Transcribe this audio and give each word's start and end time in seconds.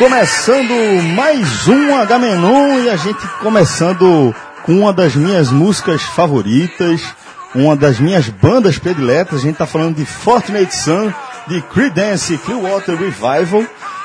Começando 0.00 1.02
mais 1.14 1.68
um 1.68 1.94
H-Menon 1.94 2.84
e 2.84 2.88
a 2.88 2.96
gente 2.96 3.20
começando 3.42 4.34
com 4.62 4.72
uma 4.72 4.94
das 4.94 5.14
minhas 5.14 5.50
músicas 5.50 6.00
favoritas, 6.00 7.02
uma 7.54 7.76
das 7.76 8.00
minhas 8.00 8.30
bandas 8.30 8.78
prediletas, 8.78 9.40
a 9.40 9.42
gente 9.42 9.56
tá 9.56 9.66
falando 9.66 9.96
de 9.96 10.06
Fortunate 10.06 10.74
Sun, 10.74 11.12
de 11.46 11.60
Creedence 11.60 12.38
Clearwater 12.38 12.96
Revival. 12.96 13.62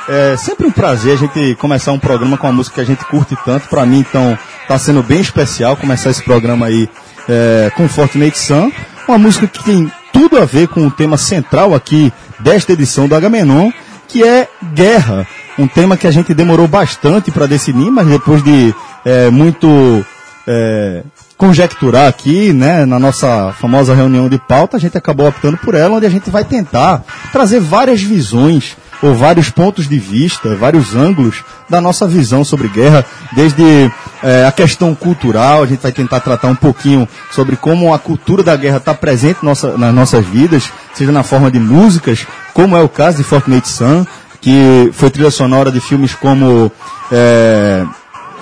É 0.09 0.36
sempre 0.36 0.67
um 0.67 0.72
prazer 0.72 1.13
a 1.13 1.17
gente 1.17 1.55
começar 1.55 1.94
um 1.94 2.00
programa 2.00 2.38
com 2.38 2.45
uma 2.45 2.53
música 2.53 2.75
que 2.75 2.81
a 2.81 2.94
gente 2.94 3.05
curte 3.05 3.38
tanto, 3.45 3.70
para 3.70 3.86
mim 3.86 4.00
então 4.00 4.38
tá 4.67 4.77
sendo 4.77 5.02
bem 5.02 5.22
especial 5.22 5.77
começar 5.77 6.09
esse 6.09 6.23
programa 6.23 6.66
aí 6.66 6.89
é, 7.30 7.72
com 7.73 7.88
Fortunate 7.88 8.38
Sun, 8.38 8.69
uma 9.08 9.17
música 9.17 9.47
que 9.47 9.64
tem 9.64 9.89
tudo 10.12 10.38
a 10.41 10.44
ver 10.44 10.67
com 10.67 10.86
o 10.86 10.91
tema 10.91 11.16
central 11.16 11.73
aqui 11.73 12.12
desta 12.38 12.73
edição 12.73 13.08
do 13.08 13.16
Agamenon, 13.16 13.72
que 14.09 14.25
é 14.25 14.50
guerra. 14.73 15.25
Um 15.58 15.67
tema 15.67 15.95
que 15.95 16.08
a 16.08 16.11
gente 16.11 16.34
demorou 16.34 16.67
bastante 16.67 17.31
para 17.31 17.45
definir, 17.45 17.89
mas 17.89 18.08
depois 18.08 18.44
de 18.44 18.75
é, 19.06 19.30
muito 19.30 20.06
é, 20.47 21.03
conjecturar 21.38 22.08
aqui, 22.08 22.53
né, 22.53 22.86
na 22.86 23.00
nossa 23.00 23.53
famosa 23.59 23.94
reunião 23.94 24.30
de 24.30 24.38
pauta, 24.38 24.78
a 24.78 24.80
gente 24.80 24.97
acabou 24.97 25.28
optando 25.28 25.58
por 25.58 25.75
ela, 25.75 25.95
onde 25.95 26.06
a 26.06 26.09
gente 26.09 26.30
vai 26.30 26.44
tentar 26.44 27.03
trazer 27.31 27.59
várias 27.59 28.02
visões 28.02 28.75
ou 29.02 29.14
vários 29.14 29.50
pontos 29.50 29.88
de 29.88 30.00
vista, 30.00 30.56
vários 30.56 30.95
ângulos 30.95 31.44
da 31.69 31.81
nossa 31.81 32.08
visão 32.08 32.44
sobre 32.44 32.67
guerra, 32.67 33.06
desde 33.34 33.92
é, 34.23 34.45
a 34.45 34.52
questão 34.52 34.95
cultural, 34.95 35.64
a 35.64 35.67
gente 35.67 35.81
vai 35.81 35.92
tentar 35.92 36.19
tratar 36.22 36.47
um 36.47 36.56
pouquinho 36.56 37.08
sobre 37.31 37.56
como 37.56 37.94
a 37.94 38.00
cultura 38.00 38.42
da 38.42 38.56
guerra 38.56 38.78
está 38.78 38.94
presente 38.94 39.40
nossa, 39.44 39.78
nas 39.78 39.94
nossas 39.94 40.25
vidas, 40.25 40.72
seja 40.94 41.12
na 41.12 41.23
forma 41.23 41.52
de 41.52 41.59
músicas, 41.59 42.25
como 42.53 42.75
é 42.75 42.81
o 42.81 42.90
caso 42.90 43.17
de 43.17 43.23
Fortnite 43.23 43.67
Sun, 43.67 44.06
que 44.45 44.91
foi 44.93 45.09
trilha 45.09 45.31
sonora 45.31 45.71
de 45.71 45.79
filmes 45.79 46.13
como 46.13 46.71
é, 47.11 47.83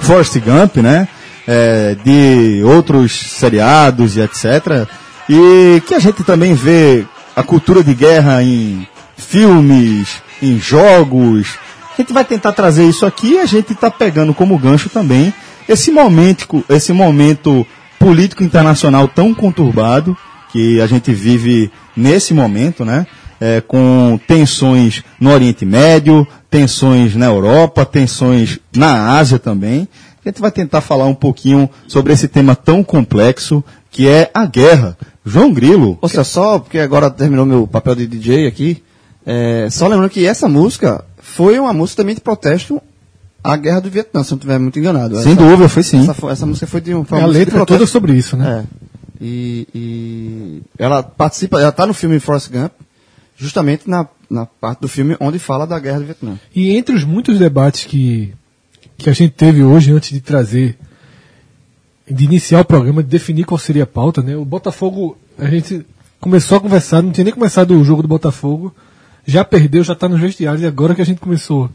Forrest 0.01 0.37
Gump, 0.37 0.75
né? 0.83 1.07
É, 1.47 1.95
de 2.03 2.61
outros 2.65 3.13
seriados 3.13 4.17
e 4.17 4.19
etc. 4.19 4.85
E 5.29 5.81
que 5.87 5.93
a 5.93 5.99
gente 5.99 6.21
também 6.25 6.53
vê 6.55 7.05
a 7.33 7.41
cultura 7.41 7.81
de 7.81 7.93
guerra 7.93 8.43
em 8.43 8.85
filmes, 9.15 10.21
em 10.41 10.59
jogos. 10.59 11.55
A 11.93 12.01
gente 12.01 12.11
vai 12.11 12.25
tentar 12.25 12.51
trazer 12.51 12.83
isso 12.83 13.05
aqui 13.05 13.35
e 13.35 13.39
a 13.39 13.45
gente 13.45 13.71
está 13.71 13.89
pegando 13.89 14.33
como 14.33 14.57
gancho 14.57 14.89
também 14.89 15.33
esse 15.69 15.89
momento, 15.89 16.65
esse 16.67 16.91
momento 16.91 17.65
político 17.97 18.43
internacional 18.43 19.07
tão 19.07 19.33
conturbado 19.33 20.17
que 20.51 20.81
a 20.81 20.85
gente 20.85 21.13
vive 21.13 21.71
nesse 21.95 22.33
momento, 22.33 22.83
né? 22.83 23.07
É, 23.45 23.59
com 23.59 24.17
tensões 24.25 25.03
no 25.19 25.29
Oriente 25.29 25.65
Médio, 25.65 26.25
tensões 26.49 27.13
na 27.13 27.25
Europa, 27.25 27.85
tensões 27.85 28.57
na 28.73 29.17
Ásia 29.17 29.37
também. 29.37 29.85
A 30.23 30.29
gente 30.29 30.39
vai 30.39 30.49
tentar 30.49 30.79
falar 30.79 31.07
um 31.07 31.13
pouquinho 31.13 31.69
sobre 31.85 32.13
esse 32.13 32.29
tema 32.29 32.55
tão 32.55 32.81
complexo 32.81 33.61
que 33.91 34.07
é 34.07 34.31
a 34.33 34.45
guerra. 34.45 34.97
João 35.25 35.51
Grilo. 35.51 35.97
Ou 36.01 36.07
seja, 36.07 36.23
só 36.23 36.57
porque 36.57 36.79
agora 36.79 37.09
terminou 37.09 37.45
meu 37.45 37.67
papel 37.67 37.95
de 37.95 38.07
DJ 38.07 38.47
aqui, 38.47 38.81
é, 39.25 39.67
só 39.69 39.87
lembrando 39.87 40.09
que 40.09 40.25
essa 40.25 40.47
música 40.47 41.03
foi 41.17 41.59
uma 41.59 41.73
música 41.73 42.01
também 42.01 42.15
de 42.15 42.21
protesto 42.21 42.81
à 43.43 43.57
guerra 43.57 43.81
do 43.81 43.89
Vietnã, 43.89 44.23
se 44.23 44.31
não 44.31 44.37
estiver 44.37 44.59
muito 44.59 44.79
enganado. 44.79 45.21
Sem 45.21 45.33
essa, 45.33 45.41
dúvida, 45.41 45.67
foi 45.67 45.83
sim. 45.83 46.09
Essa, 46.09 46.27
essa, 46.27 46.45
música 46.45 46.67
foi 46.67 46.79
de 46.79 46.93
um. 46.93 47.03
Foi 47.03 47.19
a 47.19 47.25
letra 47.25 47.61
é 47.61 47.65
toda 47.65 47.85
sobre 47.85 48.13
isso, 48.13 48.37
né? 48.37 48.63
É. 48.63 48.83
E, 49.21 49.67
e 49.73 50.61
ela 50.77 51.01
participa, 51.01 51.59
ela 51.59 51.69
está 51.69 51.85
no 51.85 51.93
filme 51.93 52.19
Forrest 52.19 52.49
Gump, 52.51 52.71
justamente 53.43 53.89
na, 53.89 54.07
na 54.29 54.45
parte 54.45 54.79
do 54.79 54.87
filme 54.87 55.17
onde 55.19 55.37
fala 55.37 55.67
da 55.67 55.77
guerra 55.77 55.99
do 55.99 56.05
Vietnã. 56.05 56.39
E 56.55 56.77
entre 56.77 56.95
os 56.95 57.03
muitos 57.03 57.37
debates 57.37 57.83
que, 57.83 58.33
que 58.97 59.09
a 59.09 59.13
gente 59.13 59.31
teve 59.31 59.61
hoje, 59.61 59.91
antes 59.91 60.11
de 60.11 60.21
trazer, 60.21 60.77
de 62.09 62.23
iniciar 62.23 62.61
o 62.61 62.65
programa, 62.65 63.03
de 63.03 63.09
definir 63.09 63.43
qual 63.43 63.57
seria 63.57 63.83
a 63.83 63.87
pauta, 63.87 64.21
né? 64.21 64.37
O 64.37 64.45
Botafogo, 64.45 65.17
a 65.37 65.47
gente 65.47 65.85
começou 66.21 66.57
a 66.57 66.61
conversar, 66.61 67.01
não 67.01 67.11
tinha 67.11 67.25
nem 67.25 67.33
começado 67.33 67.77
o 67.77 67.83
jogo 67.83 68.01
do 68.01 68.07
Botafogo, 68.07 68.73
já 69.25 69.43
perdeu, 69.43 69.83
já 69.83 69.91
está 69.91 70.07
nos 70.07 70.21
vestiários, 70.21 70.63
e 70.63 70.65
agora 70.65 70.95
que 70.95 71.01
a 71.01 71.05
gente 71.05 71.19
começou 71.19 71.69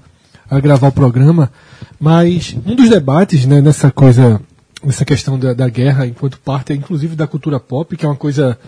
a 0.48 0.58
gravar 0.58 0.88
o 0.88 0.92
programa. 0.92 1.52
Mas 2.00 2.56
um 2.64 2.74
dos 2.74 2.88
debates 2.88 3.44
né, 3.44 3.60
nessa 3.60 3.90
coisa, 3.90 4.40
nessa 4.82 5.04
questão 5.04 5.38
da, 5.38 5.52
da 5.52 5.68
guerra 5.68 6.06
enquanto 6.06 6.38
parte, 6.38 6.72
inclusive 6.72 7.14
da 7.14 7.26
cultura 7.26 7.60
pop, 7.60 7.94
que 7.94 8.06
é 8.06 8.08
uma 8.08 8.16
coisa 8.16 8.58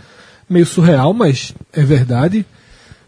meio 0.50 0.66
surreal, 0.66 1.14
mas 1.14 1.54
é 1.72 1.82
verdade. 1.82 2.44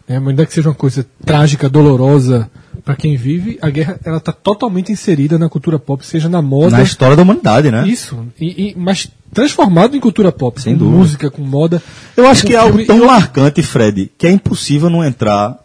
Né, 0.07 0.19
mas 0.19 0.29
ainda 0.29 0.45
que 0.45 0.53
seja 0.53 0.67
uma 0.69 0.75
coisa 0.75 1.05
trágica, 1.25 1.69
dolorosa 1.69 2.49
para 2.83 2.93
quem 2.95 3.15
vive, 3.15 3.57
a 3.61 3.69
guerra 3.69 3.97
ela 4.03 4.17
está 4.17 4.33
totalmente 4.33 4.91
inserida 4.91 5.39
na 5.39 5.47
cultura 5.47 5.79
pop, 5.79 6.05
seja 6.05 6.27
na 6.27 6.41
moda. 6.41 6.71
Na 6.75 6.83
história 6.83 7.15
da 7.15 7.21
humanidade, 7.23 7.71
né? 7.71 7.87
Isso. 7.87 8.17
E, 8.39 8.71
e, 8.71 8.75
mas 8.77 9.09
transformado 9.33 9.95
em 9.95 9.99
cultura 10.01 10.31
pop, 10.31 10.61
Sem 10.61 10.73
com 10.73 10.79
dúvida. 10.79 10.97
música, 10.97 11.31
com 11.31 11.41
moda. 11.41 11.81
Eu 12.17 12.27
acho 12.27 12.45
que 12.45 12.53
é 12.53 12.57
algo 12.57 12.85
tão 12.85 12.97
eu- 12.97 13.05
marcante, 13.07 13.63
Fred, 13.63 14.11
que 14.17 14.27
é 14.27 14.31
impossível 14.31 14.89
não 14.89 15.03
entrar 15.05 15.57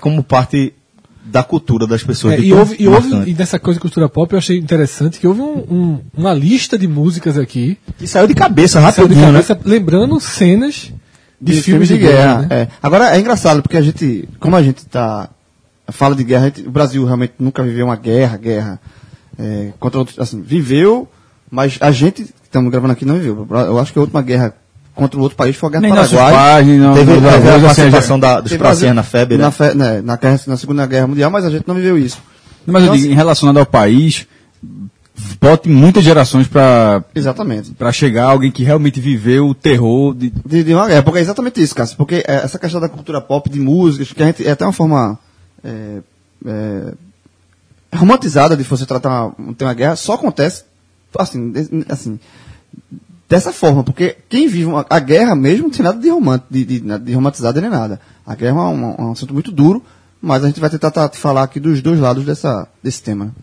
como 0.00 0.22
parte 0.22 0.72
da 1.26 1.42
cultura 1.42 1.86
das 1.86 2.02
pessoas. 2.02 2.34
É, 2.34 2.40
e 2.40 2.52
houve, 2.54 2.76
e, 2.78 2.88
houve, 2.88 3.30
e 3.30 3.34
nessa 3.34 3.58
coisa 3.58 3.76
de 3.78 3.82
cultura 3.82 4.08
pop 4.08 4.32
eu 4.32 4.38
achei 4.38 4.58
interessante 4.58 5.18
que 5.18 5.26
houve 5.26 5.40
um- 5.42 5.64
um- 5.70 6.00
uma 6.16 6.32
lista 6.34 6.78
de 6.78 6.86
músicas 6.88 7.36
aqui, 7.38 7.76
E 8.00 8.06
saiu 8.06 8.26
de 8.26 8.34
cabeça, 8.34 8.80
saiu 8.80 9.08
de 9.08 9.14
rapidinho, 9.14 9.32
né? 9.32 9.42
cabeça, 9.42 9.58
lembrando 9.68 10.18
cenas 10.20 10.90
de, 11.52 11.62
filmes 11.62 11.88
de, 11.88 11.98
guerra. 11.98 12.38
né? 12.42 12.46
é. 12.50 12.68
Agora 12.82 13.16
é 13.16 13.20
engraçado 13.20 13.62
porque 13.62 13.76
a 13.76 13.82
gente, 13.82 14.28
como 14.40 14.56
a 14.56 14.62
gente 14.62 14.84
tá 14.86 15.28
fala 15.90 16.14
de 16.14 16.24
guerra, 16.24 16.44
gente- 16.46 16.66
o 16.66 16.70
Brasil 16.70 17.04
realmente 17.04 17.34
nunca 17.38 17.62
viveu 17.62 17.86
uma 17.86 17.96
guerra, 17.96 18.36
guerra 18.36 18.80
é, 19.38 19.68
contra 19.78 19.98
outros, 19.98 20.18
assim, 20.18 20.40
viveu, 20.40 21.08
mas 21.50 21.76
a 21.80 21.90
gente 21.90 22.22
que 22.24 22.32
estamos 22.44 22.70
gravando 22.70 22.92
aqui 22.92 23.04
não 23.04 23.14
viveu. 23.16 23.46
Eu 23.50 23.78
acho 23.78 23.92
que 23.92 23.98
a 23.98 24.02
última 24.02 24.22
guerra 24.22 24.54
contra 24.94 25.18
o 25.18 25.22
outro 25.22 25.36
país 25.36 25.56
foi 25.56 25.68
a 25.68 25.72
guerra 25.72 25.82
do 25.82 25.88
Paraguai. 26.16 26.64
no- 26.78 26.94
Teve, 26.94 27.12
a 27.12 27.60
participação 27.60 28.18
da, 28.18 28.40
dos 28.40 28.56
pracinhas 28.56 28.94
na 28.94 29.02
febre, 29.02 29.36
né? 29.36 29.44
na, 29.44 29.50
fe- 29.50 29.74
né, 29.74 30.00
na, 30.02 30.16
guerra- 30.16 30.40
na 30.46 30.56
Segunda 30.56 30.86
Guerra 30.86 31.06
Mundial, 31.08 31.30
mas 31.30 31.44
a 31.44 31.50
gente 31.50 31.66
não 31.68 31.74
viveu 31.74 31.98
isso. 31.98 32.18
Mas 32.66 32.82
eu 32.84 32.86
Então, 32.88 32.96
digo, 32.96 33.12
em 33.12 33.16
relacionado 33.16 33.58
ao 33.58 33.66
país, 33.66 34.26
bote 35.40 35.68
muitas 35.68 36.02
gerações 36.02 36.48
para 36.48 37.04
Exatamente. 37.14 37.70
para 37.72 37.92
chegar 37.92 38.26
alguém 38.26 38.50
que 38.50 38.64
realmente 38.64 39.00
viveu 39.00 39.48
o 39.48 39.54
terror 39.54 40.14
de 40.14 40.30
De, 40.30 40.64
de 40.64 40.74
uma 40.74 40.88
guerra, 40.88 41.02
porque 41.02 41.18
é 41.18 41.22
exatamente 41.22 41.62
isso, 41.62 41.74
Cássio. 41.74 41.96
Porque 41.96 42.24
é, 42.26 42.36
essa 42.36 42.58
questão 42.58 42.80
da 42.80 42.88
cultura 42.88 43.20
pop, 43.20 43.48
de 43.48 43.60
músicas, 43.60 44.12
que 44.12 44.22
a 44.22 44.26
gente 44.26 44.46
é 44.46 44.50
até 44.50 44.64
uma 44.64 44.72
forma 44.72 45.18
é, 45.62 45.98
é, 46.46 46.94
romantizada 47.94 48.56
de 48.56 48.62
você 48.64 48.84
tratar 48.86 49.26
uma, 49.26 49.54
uma 49.60 49.74
guerra, 49.74 49.96
só 49.96 50.14
acontece 50.14 50.64
assim, 51.16 51.52
assim 51.88 52.18
dessa 53.28 53.52
forma, 53.52 53.82
porque 53.82 54.16
quem 54.28 54.46
vive 54.46 54.66
uma, 54.66 54.84
a 54.88 54.98
guerra 54.98 55.34
mesmo 55.34 55.64
não 55.64 55.70
tem 55.70 55.82
nada 55.82 55.98
de, 55.98 56.08
romant, 56.08 56.42
de, 56.50 56.64
de, 56.64 56.80
de 56.80 57.12
romantizada 57.12 57.60
nem 57.60 57.70
nada. 57.70 58.00
A 58.26 58.34
guerra 58.34 58.60
é 58.60 58.62
um, 58.62 59.06
um 59.06 59.12
assunto 59.12 59.32
muito 59.32 59.50
duro, 59.50 59.82
mas 60.20 60.44
a 60.44 60.46
gente 60.46 60.60
vai 60.60 60.70
tentar 60.70 60.90
tá, 60.90 61.08
falar 61.08 61.42
aqui 61.42 61.58
dos 61.58 61.80
dois 61.82 61.98
lados 61.98 62.24
dessa, 62.24 62.68
desse 62.82 63.02
tema. 63.02 63.34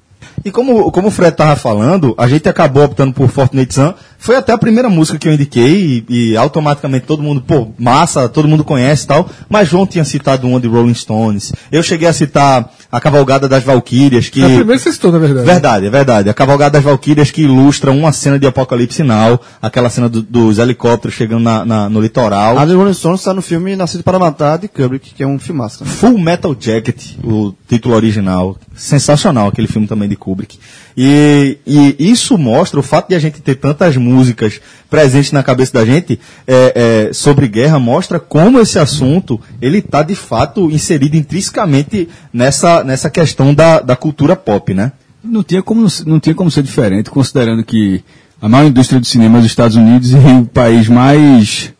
E 0.43 0.51
como, 0.51 0.91
como 0.91 1.07
o 1.07 1.11
Fred 1.11 1.31
estava 1.31 1.55
falando, 1.55 2.13
a 2.17 2.27
gente 2.27 2.49
acabou 2.49 2.83
optando 2.83 3.13
por 3.13 3.29
Fortnite 3.29 3.73
Sun. 3.73 3.93
Foi 4.17 4.35
até 4.35 4.53
a 4.53 4.57
primeira 4.57 4.89
música 4.89 5.17
que 5.17 5.27
eu 5.27 5.33
indiquei 5.33 6.05
e, 6.09 6.31
e 6.31 6.37
automaticamente 6.37 7.05
todo 7.05 7.23
mundo, 7.23 7.41
pô, 7.41 7.69
massa, 7.77 8.29
todo 8.29 8.47
mundo 8.47 8.63
conhece 8.63 9.05
e 9.05 9.07
tal. 9.07 9.29
Mas 9.49 9.69
João 9.69 9.85
tinha 9.85 10.05
citado 10.05 10.47
uma 10.47 10.59
de 10.59 10.67
Rolling 10.67 10.93
Stones. 10.93 11.51
Eu 11.71 11.83
cheguei 11.83 12.07
a 12.07 12.13
citar 12.13 12.71
a 12.91 12.99
Cavalgada 12.99 13.47
das 13.47 13.63
Valquírias, 13.63 14.27
que... 14.29 14.41
É 14.41 14.45
a 14.45 14.47
primeira 14.49 14.73
que 14.77 14.79
você 14.83 14.91
citou, 14.91 15.11
na 15.11 15.19
verdade. 15.19 15.45
Verdade, 15.45 15.85
é 15.85 15.89
verdade. 15.89 16.29
A 16.29 16.33
Cavalgada 16.33 16.71
das 16.73 16.83
Valquírias 16.83 17.31
que 17.31 17.43
ilustra 17.43 17.91
uma 17.91 18.11
cena 18.11 18.37
de 18.37 18.45
Apocalipse 18.45 19.01
Now, 19.03 19.39
aquela 19.61 19.89
cena 19.89 20.09
do- 20.09 20.21
dos 20.21 20.57
helicópteros 20.59 21.15
chegando 21.15 21.41
na- 21.43 21.63
na- 21.65 21.89
no 21.89 22.01
litoral. 22.01 22.57
A 22.59 22.65
The 22.67 22.73
Rolling 22.73 22.93
Stones 22.93 23.21
está 23.21 23.33
no 23.33 23.41
filme 23.41 23.75
Nascido 23.75 24.03
para 24.03 24.19
Matar, 24.19 24.57
de 24.57 24.67
Kubrick, 24.67 25.13
que 25.13 25.23
é 25.23 25.27
um 25.27 25.39
filmaço. 25.39 25.83
né? 25.83 25.89
Full 25.89 26.17
Metal 26.17 26.55
Jacket, 26.59 27.01
o 27.23 27.53
título 27.67 27.95
original. 27.95 28.57
Sensacional 28.75 29.47
aquele 29.47 29.67
filme 29.67 29.87
também 29.87 30.09
de 30.09 30.15
Kubrick. 30.15 30.57
E, 30.97 31.57
e 31.65 31.95
isso 31.99 32.37
mostra 32.37 32.79
o 32.79 32.83
fato 32.83 33.07
de 33.09 33.15
a 33.15 33.19
gente 33.19 33.41
ter 33.41 33.55
tantas 33.55 33.95
músicas 33.95 34.59
presentes 34.89 35.31
na 35.31 35.41
cabeça 35.41 35.71
da 35.73 35.85
gente 35.85 36.19
é, 36.45 37.07
é, 37.09 37.13
sobre 37.13 37.47
guerra, 37.47 37.79
mostra 37.79 38.19
como 38.19 38.59
esse 38.59 38.77
assunto 38.77 39.39
ele 39.61 39.77
está 39.77 40.03
de 40.03 40.15
fato 40.15 40.69
inserido 40.69 41.15
intrinsecamente 41.15 42.09
nessa, 42.33 42.80
nessa 42.83 43.09
questão 43.09 43.53
da, 43.53 43.79
da 43.79 43.95
cultura 43.95 44.35
pop, 44.35 44.73
né? 44.73 44.91
não 45.23 45.43
tinha 45.43 45.61
como 45.61 45.87
não 46.05 46.19
tinha 46.19 46.35
como 46.35 46.49
ser 46.49 46.63
diferente, 46.63 47.09
considerando 47.09 47.63
que 47.63 48.03
a 48.41 48.49
maior 48.49 48.67
indústria 48.67 48.99
do 48.99 49.05
cinema 49.05 49.37
é 49.37 49.41
dos 49.41 49.51
Estados 49.51 49.75
Unidos 49.75 50.11
e 50.11 50.15
o 50.15 50.45
país 50.45 50.87
mais 50.87 51.71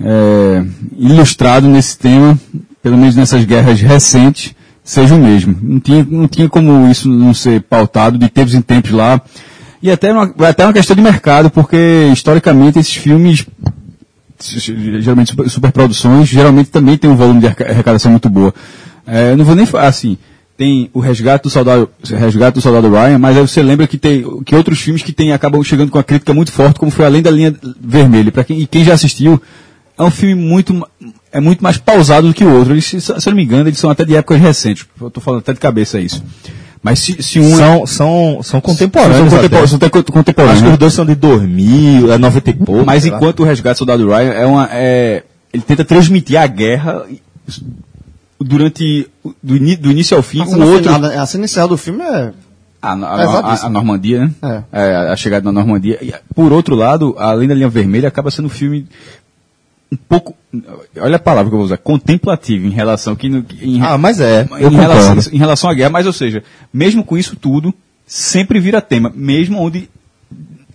é, 0.00 0.64
ilustrado 0.98 1.68
nesse 1.68 1.96
tema, 1.96 2.38
pelo 2.82 2.98
menos 2.98 3.14
nessas 3.14 3.44
guerras 3.44 3.80
recentes, 3.80 4.54
seja 4.82 5.14
o 5.14 5.18
mesmo. 5.18 5.56
Não 5.62 5.78
tinha, 5.78 6.06
não 6.08 6.26
tinha 6.26 6.48
como 6.48 6.90
isso 6.90 7.08
não 7.08 7.32
ser 7.32 7.62
pautado 7.62 8.18
de 8.18 8.28
tempos 8.28 8.54
em 8.54 8.60
tempos 8.60 8.90
lá. 8.90 9.20
E 9.80 9.90
até 9.90 10.12
uma, 10.12 10.32
até 10.48 10.64
uma 10.64 10.72
questão 10.72 10.94
de 10.96 11.02
mercado, 11.02 11.50
porque 11.50 12.08
historicamente 12.12 12.78
esses 12.78 12.94
filmes, 12.94 13.46
geralmente 14.40 15.30
super- 15.30 15.48
superproduções, 15.48 16.28
geralmente 16.28 16.70
também 16.70 16.96
tem 16.96 17.10
um 17.10 17.16
volume 17.16 17.40
de 17.40 17.46
arrecadação 17.46 18.10
muito 18.10 18.28
boa. 18.28 18.52
É, 19.06 19.32
eu 19.32 19.36
não 19.36 19.44
vou 19.44 19.54
nem 19.54 19.66
falar 19.66 19.88
assim, 19.88 20.16
tem 20.56 20.90
o 20.92 21.00
Resgate 21.00 21.44
do 21.44 21.50
Soldado, 21.50 21.88
Resgate 22.04 22.54
do 22.54 22.60
Soldado 22.60 22.90
Ryan, 22.90 23.18
mas 23.18 23.36
aí 23.36 23.46
você 23.46 23.62
lembra 23.62 23.86
que 23.86 23.98
tem 23.98 24.24
que 24.44 24.54
outros 24.54 24.80
filmes 24.80 25.02
que 25.02 25.12
tem 25.12 25.32
acabam 25.32 25.62
chegando 25.62 25.90
com 25.90 25.98
uma 25.98 26.04
crítica 26.04 26.32
muito 26.32 26.52
forte, 26.52 26.78
como 26.78 26.90
foi 26.92 27.04
Além 27.04 27.22
da 27.22 27.30
Linha 27.30 27.54
Vermelha. 27.80 28.30
Para 28.30 28.44
quem, 28.44 28.60
e 28.60 28.66
quem 28.66 28.84
já 28.84 28.94
assistiu, 28.94 29.40
é 29.98 30.02
um 30.02 30.10
filme 30.10 30.34
muito 30.34 30.86
é 31.32 31.40
muito 31.40 31.62
mais 31.62 31.78
pausado 31.78 32.28
do 32.28 32.34
que 32.34 32.44
o 32.44 32.52
outro. 32.52 32.74
Eles, 32.74 32.84
se 32.84 33.10
eu 33.10 33.16
não 33.28 33.34
me 33.34 33.44
engano, 33.44 33.68
eles 33.68 33.78
são 33.78 33.90
até 33.90 34.04
de 34.04 34.14
épocas 34.14 34.40
recentes. 34.40 34.86
Eu 35.00 35.10
tô 35.10 35.20
falando 35.20 35.40
até 35.40 35.52
de 35.54 35.60
cabeça 35.60 35.98
isso. 35.98 36.22
Mas 36.82 36.98
se, 36.98 37.22
se 37.22 37.40
um 37.40 37.56
São, 37.56 37.86
são, 37.86 38.40
são 38.42 38.60
contemporâneos. 38.60 39.30
são, 39.30 39.38
contempor- 39.38 39.68
são 39.68 40.02
contemporâneos. 40.12 40.58
Acho 40.58 40.62
que 40.64 40.68
né? 40.68 40.72
os 40.74 40.78
dois 40.78 40.92
são 40.92 41.06
de 41.06 41.14
2000, 41.14 42.12
é 42.12 42.18
90 42.18 42.50
e 42.50 42.52
pouco. 42.54 42.84
Mas 42.84 43.02
sei 43.02 43.12
lá. 43.12 43.16
enquanto 43.16 43.40
o 43.40 43.44
Resgate 43.44 43.74
do 43.76 43.78
Soldado 43.78 44.06
Ryan 44.06 44.32
é 44.32 44.46
uma. 44.46 44.68
É, 44.72 45.22
ele 45.52 45.62
tenta 45.62 45.84
transmitir 45.84 46.40
a 46.40 46.46
guerra 46.46 47.04
durante. 48.44 49.08
Do, 49.42 49.56
ini- 49.56 49.76
do 49.76 49.90
início 49.90 50.16
ao 50.16 50.22
fim, 50.22 50.40
A 50.42 50.44
o 50.46 50.60
outro. 50.72 50.92
final, 50.92 51.04
a 51.20 51.26
cena 51.26 51.42
inicial 51.44 51.68
do 51.68 51.76
filme 51.76 52.02
é. 52.02 52.32
A, 52.80 52.92
a- 52.94 53.52
a- 53.52 53.66
a 53.66 53.68
Normandia, 53.68 54.20
né? 54.26 54.32
É. 54.42 54.62
É, 54.72 54.96
a 55.12 55.16
chegada 55.16 55.44
na 55.44 55.52
Normandia. 55.52 55.98
E, 56.02 56.12
por 56.34 56.52
outro 56.52 56.74
lado, 56.74 57.14
além 57.18 57.46
da 57.48 57.54
linha 57.54 57.68
vermelha, 57.68 58.08
acaba 58.08 58.30
sendo 58.30 58.46
um 58.46 58.50
filme 58.50 58.86
um 59.92 59.96
pouco. 59.96 60.34
Olha 60.98 61.16
a 61.16 61.20
palavra 61.20 61.48
que 61.50 61.54
eu 61.54 61.58
vou 61.58 61.66
usar, 61.66 61.76
contemplativo 61.78 62.66
em 62.66 62.70
relação. 62.70 63.14
Que, 63.14 63.28
em, 63.62 63.80
Ah, 63.82 63.96
mas 63.98 64.20
é. 64.20 64.48
em, 64.60 64.74
relação, 64.74 65.16
em 65.32 65.38
relação 65.38 65.70
à 65.70 65.74
guerra, 65.74 65.90
mas 65.90 66.06
ou 66.06 66.12
seja, 66.12 66.42
mesmo 66.72 67.04
com 67.04 67.16
isso 67.16 67.36
tudo, 67.36 67.72
sempre 68.06 68.58
vira 68.58 68.80
tema, 68.80 69.12
mesmo 69.14 69.60
onde 69.60 69.88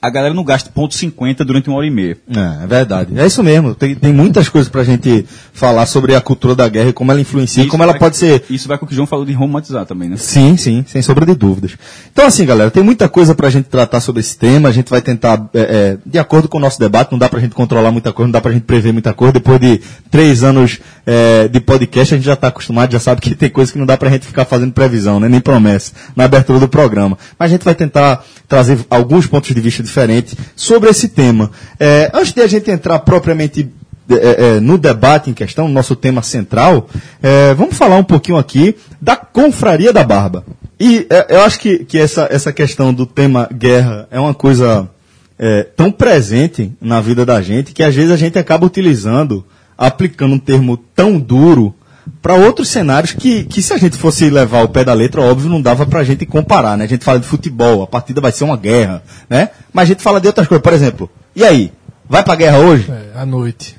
a 0.01 0.09
galera 0.09 0.33
não 0.33 0.44
gasta 0.44 0.69
ponto 0.69 0.94
50 0.94 1.44
durante 1.44 1.69
uma 1.69 1.77
hora 1.77 1.88
e 1.88 1.89
meia. 1.89 2.17
É, 2.29 2.63
é 2.63 2.67
verdade. 2.67 3.17
É 3.19 3.25
isso 3.25 3.44
mesmo. 3.44 3.73
Tem, 3.73 3.95
tem 3.95 4.13
muitas 4.13 4.47
coisas 4.47 4.69
pra 4.69 4.83
gente 4.83 5.25
falar 5.51 5.85
sobre 5.88 6.13
a 6.15 6.21
cultura 6.21 6.55
da 6.55 6.67
guerra 6.69 6.89
e 6.89 6.94
como 6.94 7.11
ela 7.11 7.19
influencia 7.19 7.63
e 7.63 7.67
como 7.67 7.81
ela 7.81 7.95
pode 7.95 8.15
ser 8.15 8.44
Isso 8.49 8.67
vai 8.67 8.77
com 8.77 8.85
o 8.85 8.88
que 8.88 8.94
o 8.94 8.95
João 8.95 9.07
falou 9.07 9.25
de 9.25 9.33
romantizar 9.33 9.85
também, 9.85 10.09
né? 10.09 10.17
Sim, 10.17 10.55
sim, 10.55 10.85
sem 10.88 11.01
sombra 11.01 11.25
de 11.25 11.33
dúvidas. 11.33 11.75
Então, 12.11 12.25
assim, 12.25 12.45
galera, 12.45 12.69
tem 12.69 12.83
muita 12.83 13.09
coisa 13.09 13.33
pra 13.33 13.49
gente 13.49 13.65
tratar 13.65 13.99
sobre 13.99 14.19
esse 14.19 14.38
tema. 14.38 14.69
A 14.69 14.71
gente 14.71 14.89
vai 14.89 15.01
tentar, 15.01 15.49
é, 15.53 15.61
é, 15.61 15.97
de 16.05 16.19
acordo 16.19 16.47
com 16.47 16.57
o 16.57 16.61
nosso 16.61 16.79
debate, 16.79 17.11
não 17.11 17.19
dá 17.19 17.27
pra 17.27 17.39
gente 17.39 17.55
controlar 17.55 17.91
muita 17.91 18.13
coisa, 18.13 18.27
não 18.27 18.33
dá 18.33 18.41
pra 18.41 18.51
gente 18.51 18.63
prever 18.63 18.93
muita 18.93 19.13
coisa. 19.13 19.33
Depois 19.33 19.59
de 19.59 19.81
três 20.11 20.43
anos 20.43 20.79
é, 21.05 21.47
de 21.47 21.59
podcast, 21.59 22.13
a 22.13 22.17
gente 22.17 22.25
já 22.25 22.35
tá 22.35 22.50
acostumado, 22.50 22.91
já 22.91 23.00
sabe 23.00 23.19
que 23.19 23.33
tem 23.33 23.50
coisa 23.50 23.71
que 23.71 23.79
não 23.79 23.85
dá 23.85 23.97
pra 23.97 24.09
gente 24.09 24.27
ficar 24.27 24.45
fazendo 24.45 24.71
previsão, 24.73 25.19
né? 25.19 25.27
Nem 25.27 25.39
promessa, 25.39 25.91
na 26.15 26.25
abertura 26.25 26.59
do 26.59 26.67
programa. 26.67 27.17
Mas 27.39 27.50
a 27.50 27.53
gente 27.53 27.65
vai 27.65 27.73
tentar 27.73 28.23
trazer 28.47 28.79
alguns 28.89 29.25
pontos 29.25 29.53
de 29.53 29.59
vista 29.59 29.87
diferentes 29.88 30.36
sobre 30.56 30.89
esse 30.89 31.10
tema. 31.10 31.51
É, 31.80 32.12
antes 32.13 32.34
de 32.34 32.42
a 32.42 32.48
gente 32.48 32.69
entrar 32.69 33.00
propriamente 33.00 33.69
é, 34.10 34.16
é, 34.56 34.60
no 34.60 34.78
debate 34.78 35.30
em 35.30 35.34
questão, 35.34 35.68
no 35.68 35.74
nosso 35.74 35.95
tema 35.95 36.22
central, 36.22 36.88
é, 37.22 37.54
vamos 37.54 37.75
falar 37.75 37.98
um 37.98 38.04
pouquinho 38.04 38.38
aqui 38.38 38.75
da 39.01 39.16
confraria 39.16 39.92
da 39.92 40.04
barba. 40.04 40.45
E 40.80 41.06
é, 41.10 41.36
eu 41.36 41.42
acho 41.42 41.60
que, 41.60 41.80
que 41.80 41.98
essa, 41.98 42.28
essa 42.31 42.54
questão 42.54 42.94
do 42.94 43.06
tema 43.06 43.50
guerra 43.51 44.07
é 44.10 44.19
uma 44.19 44.34
coisa 44.34 44.89
é, 45.38 45.63
tão 45.63 45.92
presente 45.92 46.72
na 46.80 47.01
vida 47.01 47.25
da 47.25 47.42
gente 47.42 47.74
que 47.74 47.84
às 47.84 47.94
vezes 47.94 48.12
a 48.12 48.18
gente 48.18 48.39
acaba 48.39 48.66
utilizando, 48.66 49.45
aplicando 49.78 50.36
um 50.36 50.39
termo 50.39 50.78
tão 50.78 51.19
duro 51.19 51.75
para 52.21 52.36
outros 52.36 52.69
cenários 52.69 53.13
que, 53.13 53.44
que 53.45 53.62
se 53.62 53.74
a 53.74 53.77
gente 53.77 53.98
fosse 53.98 54.30
levar 54.30 54.63
o 54.63 54.69
pé 54.69 54.83
da 54.83 54.94
letra, 54.94 55.21
óbvio, 55.21 55.50
não 55.50 55.62
dava 55.62 55.86
pra 55.86 56.04
gente 56.04 56.25
comparar, 56.25 56.77
né? 56.77 56.86
A 56.86 56.88
gente 56.88 57.04
fala 57.04 57.19
de 57.19 57.27
futebol, 57.27 57.83
a 57.83 57.88
partida 57.88 58.21
vai 58.21 58.31
ser 58.31 58.44
uma 58.44 58.57
guerra, 58.57 59.04
né? 59.30 59.50
Mas 59.74 59.83
a 59.83 59.88
gente 59.88 60.04
fala 60.04 60.19
de 60.19 60.27
outras 60.27 60.48
coisas, 60.48 60.63
por 60.63 60.74
exemplo, 60.74 61.09
e 61.36 61.44
aí? 61.44 61.71
Vai 62.09 62.24
pra 62.24 62.36
guerra 62.36 62.59
hoje? 62.59 62.89
É, 62.89 63.19
à 63.19 63.25
noite. 63.25 63.77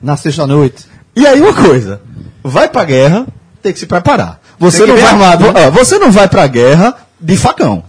Na 0.00 0.16
sexta-noite. 0.16 0.86
E 1.16 1.26
aí 1.26 1.40
uma 1.40 1.54
coisa, 1.54 2.00
vai 2.42 2.68
pra 2.68 2.84
guerra, 2.84 3.26
tem 3.62 3.72
que 3.72 3.78
se 3.78 3.86
preparar. 3.86 4.40
Você 4.58 4.86
não 4.86 4.96
vai 4.96 5.04
armado, 5.04 5.44
ó, 5.46 5.70
Você 5.70 5.98
não 5.98 6.12
vai 6.12 6.28
pra 6.28 6.46
guerra 6.46 6.94
de 7.20 7.36
facão. 7.36 7.84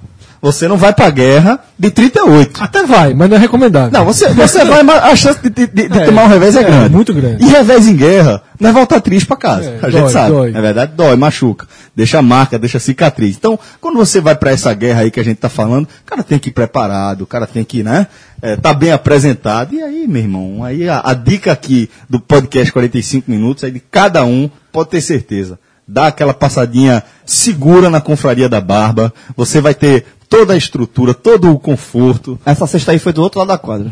Você 0.45 0.67
não 0.67 0.77
vai 0.77 0.93
pra 0.93 1.09
guerra 1.09 1.59
de 1.77 1.89
38. 1.89 2.61
Até 2.61 2.83
vai, 2.83 3.15
mas 3.15 3.27
não 3.27 3.35
é 3.35 3.39
recomendável. 3.39 3.89
Não, 3.91 4.05
você, 4.05 4.29
você 4.29 4.63
vai, 4.63 4.83
mas 4.83 5.03
a 5.03 5.15
chance 5.15 5.39
de, 5.41 5.49
de- 5.49 5.67
de- 5.89 5.97
É, 5.99 6.05
tomar 6.05 6.25
um 6.25 6.27
revés 6.27 6.55
é, 6.55 6.59
é, 6.59 6.63
grande. 6.63 6.89
muito 6.93 7.13
grande. 7.15 7.43
E 7.43 7.47
revés 7.47 7.87
em 7.87 7.95
guerra 7.95 8.43
não 8.59 8.69
é 8.69 8.73
voltar 8.73 9.01
triste 9.01 9.25
pra 9.25 9.35
casa. 9.35 9.69
É, 9.71 9.79
a 9.81 9.89
gente 9.89 10.01
dói, 10.03 10.11
sabe. 10.11 10.31
dói. 10.31 10.51
É 10.53 10.61
verdade, 10.61 10.91
dói, 10.95 11.15
machuca. 11.15 11.67
Deixa 11.95 12.21
marca, 12.21 12.59
deixa 12.59 12.77
cicatriz. 12.79 13.35
Então, 13.35 13.57
quando 13.81 13.97
você 13.97 14.21
vai 14.21 14.35
pra 14.35 14.51
essa 14.51 14.71
guerra 14.75 15.01
aí 15.01 15.09
que 15.09 15.19
a 15.19 15.23
gente 15.23 15.37
tá 15.37 15.49
falando, 15.49 15.85
o 15.85 16.05
cara 16.05 16.21
tem 16.23 16.37
que 16.37 16.49
ir 16.49 16.53
preparado, 16.53 17.21
o 17.23 17.25
cara 17.25 17.47
tem 17.47 17.63
que, 17.63 17.81
né, 17.81 18.05
é, 18.39 18.55
tá 18.55 18.71
bem 18.71 18.91
apresentado. 18.91 19.73
E 19.73 19.81
aí, 19.81 20.07
meu 20.07 20.21
irmão, 20.21 20.63
aí 20.63 20.87
a, 20.87 21.01
a 21.03 21.13
dica 21.15 21.51
aqui 21.51 21.89
do 22.07 22.19
podcast 22.19 22.71
45 22.71 23.31
minutos 23.31 23.63
é 23.63 23.71
de 23.71 23.79
cada 23.79 24.23
um, 24.23 24.47
pode 24.71 24.89
ter 24.89 25.01
certeza. 25.01 25.57
Dá 25.87 26.07
aquela 26.07 26.33
passadinha 26.33 27.03
segura 27.25 27.89
na 27.89 28.01
confraria 28.01 28.49
da 28.49 28.59
barba. 28.59 29.13
Você 29.37 29.61
vai 29.61 29.73
ter 29.73 30.05
toda 30.27 30.53
a 30.53 30.57
estrutura, 30.57 31.13
todo 31.13 31.51
o 31.51 31.59
conforto. 31.59 32.39
Essa 32.45 32.65
sexta 32.65 32.91
aí 32.91 32.99
foi 32.99 33.13
do 33.13 33.21
outro 33.21 33.39
lado 33.39 33.49
da 33.49 33.57
quadra. 33.57 33.91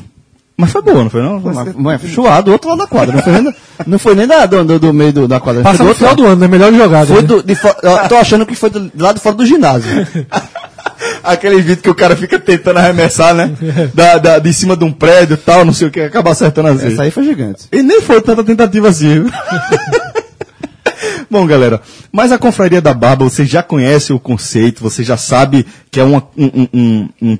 Mas 0.55 0.71
foi 0.71 0.81
boa, 0.83 1.03
não 1.03 1.09
foi 1.09 1.21
não? 1.21 1.39
Mas, 1.39 1.73
mas 1.75 2.01
chuado 2.11 2.45
do 2.45 2.51
outro 2.51 2.69
lado 2.69 2.79
da 2.79 2.87
quadra. 2.87 3.15
Não 3.15 3.23
foi 3.23 3.33
nem, 3.33 3.43
da- 3.43 3.53
não 3.87 3.99
foi 3.99 4.15
nem 4.15 4.27
da, 4.27 4.45
do, 4.45 4.63
do- 4.63 4.79
do 4.79 4.93
meio 4.93 5.11
do- 5.13 5.27
da 5.27 5.39
quadra. 5.39 5.63
Passa 5.63 5.77
foi 5.77 5.85
no 5.87 5.91
do 5.93 5.97
final 5.97 6.11
outro 6.11 6.25
do 6.25 6.31
ano, 6.31 6.41
né? 6.41 6.47
Melhor 6.47 6.71
jogada. 6.73 7.05
Foi 7.07 7.21
né? 7.21 7.27
do, 7.27 7.41
de 7.43 7.55
fo- 7.55 7.75
eu 7.81 8.07
tô 8.07 8.15
achando 8.15 8.45
que 8.45 8.55
foi 8.55 8.69
do, 8.69 8.79
do 8.81 9.03
lado 9.03 9.15
de 9.15 9.21
fora 9.21 9.35
do 9.35 9.45
ginásio. 9.45 9.89
Aquele 11.23 11.61
vídeo 11.61 11.81
que 11.81 11.89
o 11.89 11.95
cara 11.95 12.15
fica 12.15 12.39
tentando 12.39 12.77
arremessar, 12.79 13.33
né? 13.33 13.51
Da, 13.93 14.17
da- 14.17 14.39
de 14.39 14.53
cima 14.53 14.77
de 14.77 14.83
um 14.85 14.91
prédio 14.91 15.33
e 15.33 15.37
tal, 15.37 15.65
não 15.65 15.73
sei 15.73 15.87
o 15.87 15.91
que, 15.91 15.99
acaba 16.01 16.31
acertando 16.31 16.67
assim. 16.69 16.93
Essa 16.93 17.03
aí 17.03 17.11
foi 17.11 17.23
gigante. 17.23 17.63
E 17.71 17.81
nem 17.81 17.99
foi 18.01 18.21
tanta 18.21 18.43
tentativa 18.43 18.89
assim. 18.89 19.25
Bom, 21.33 21.47
galera, 21.47 21.81
mas 22.11 22.31
a 22.31 22.37
Confraria 22.37 22.79
da 22.79 22.93
Barba, 22.93 23.23
você 23.27 23.43
já 23.43 23.63
conhece 23.63 24.13
o 24.13 24.19
conceito, 24.19 24.83
você 24.83 25.03
já 25.03 25.17
sabe 25.17 25.65
que 25.89 25.99
é 25.99 26.03
uma- 26.03 26.21
um, 26.37 26.67
um- 26.71 27.09
um- 27.23 27.37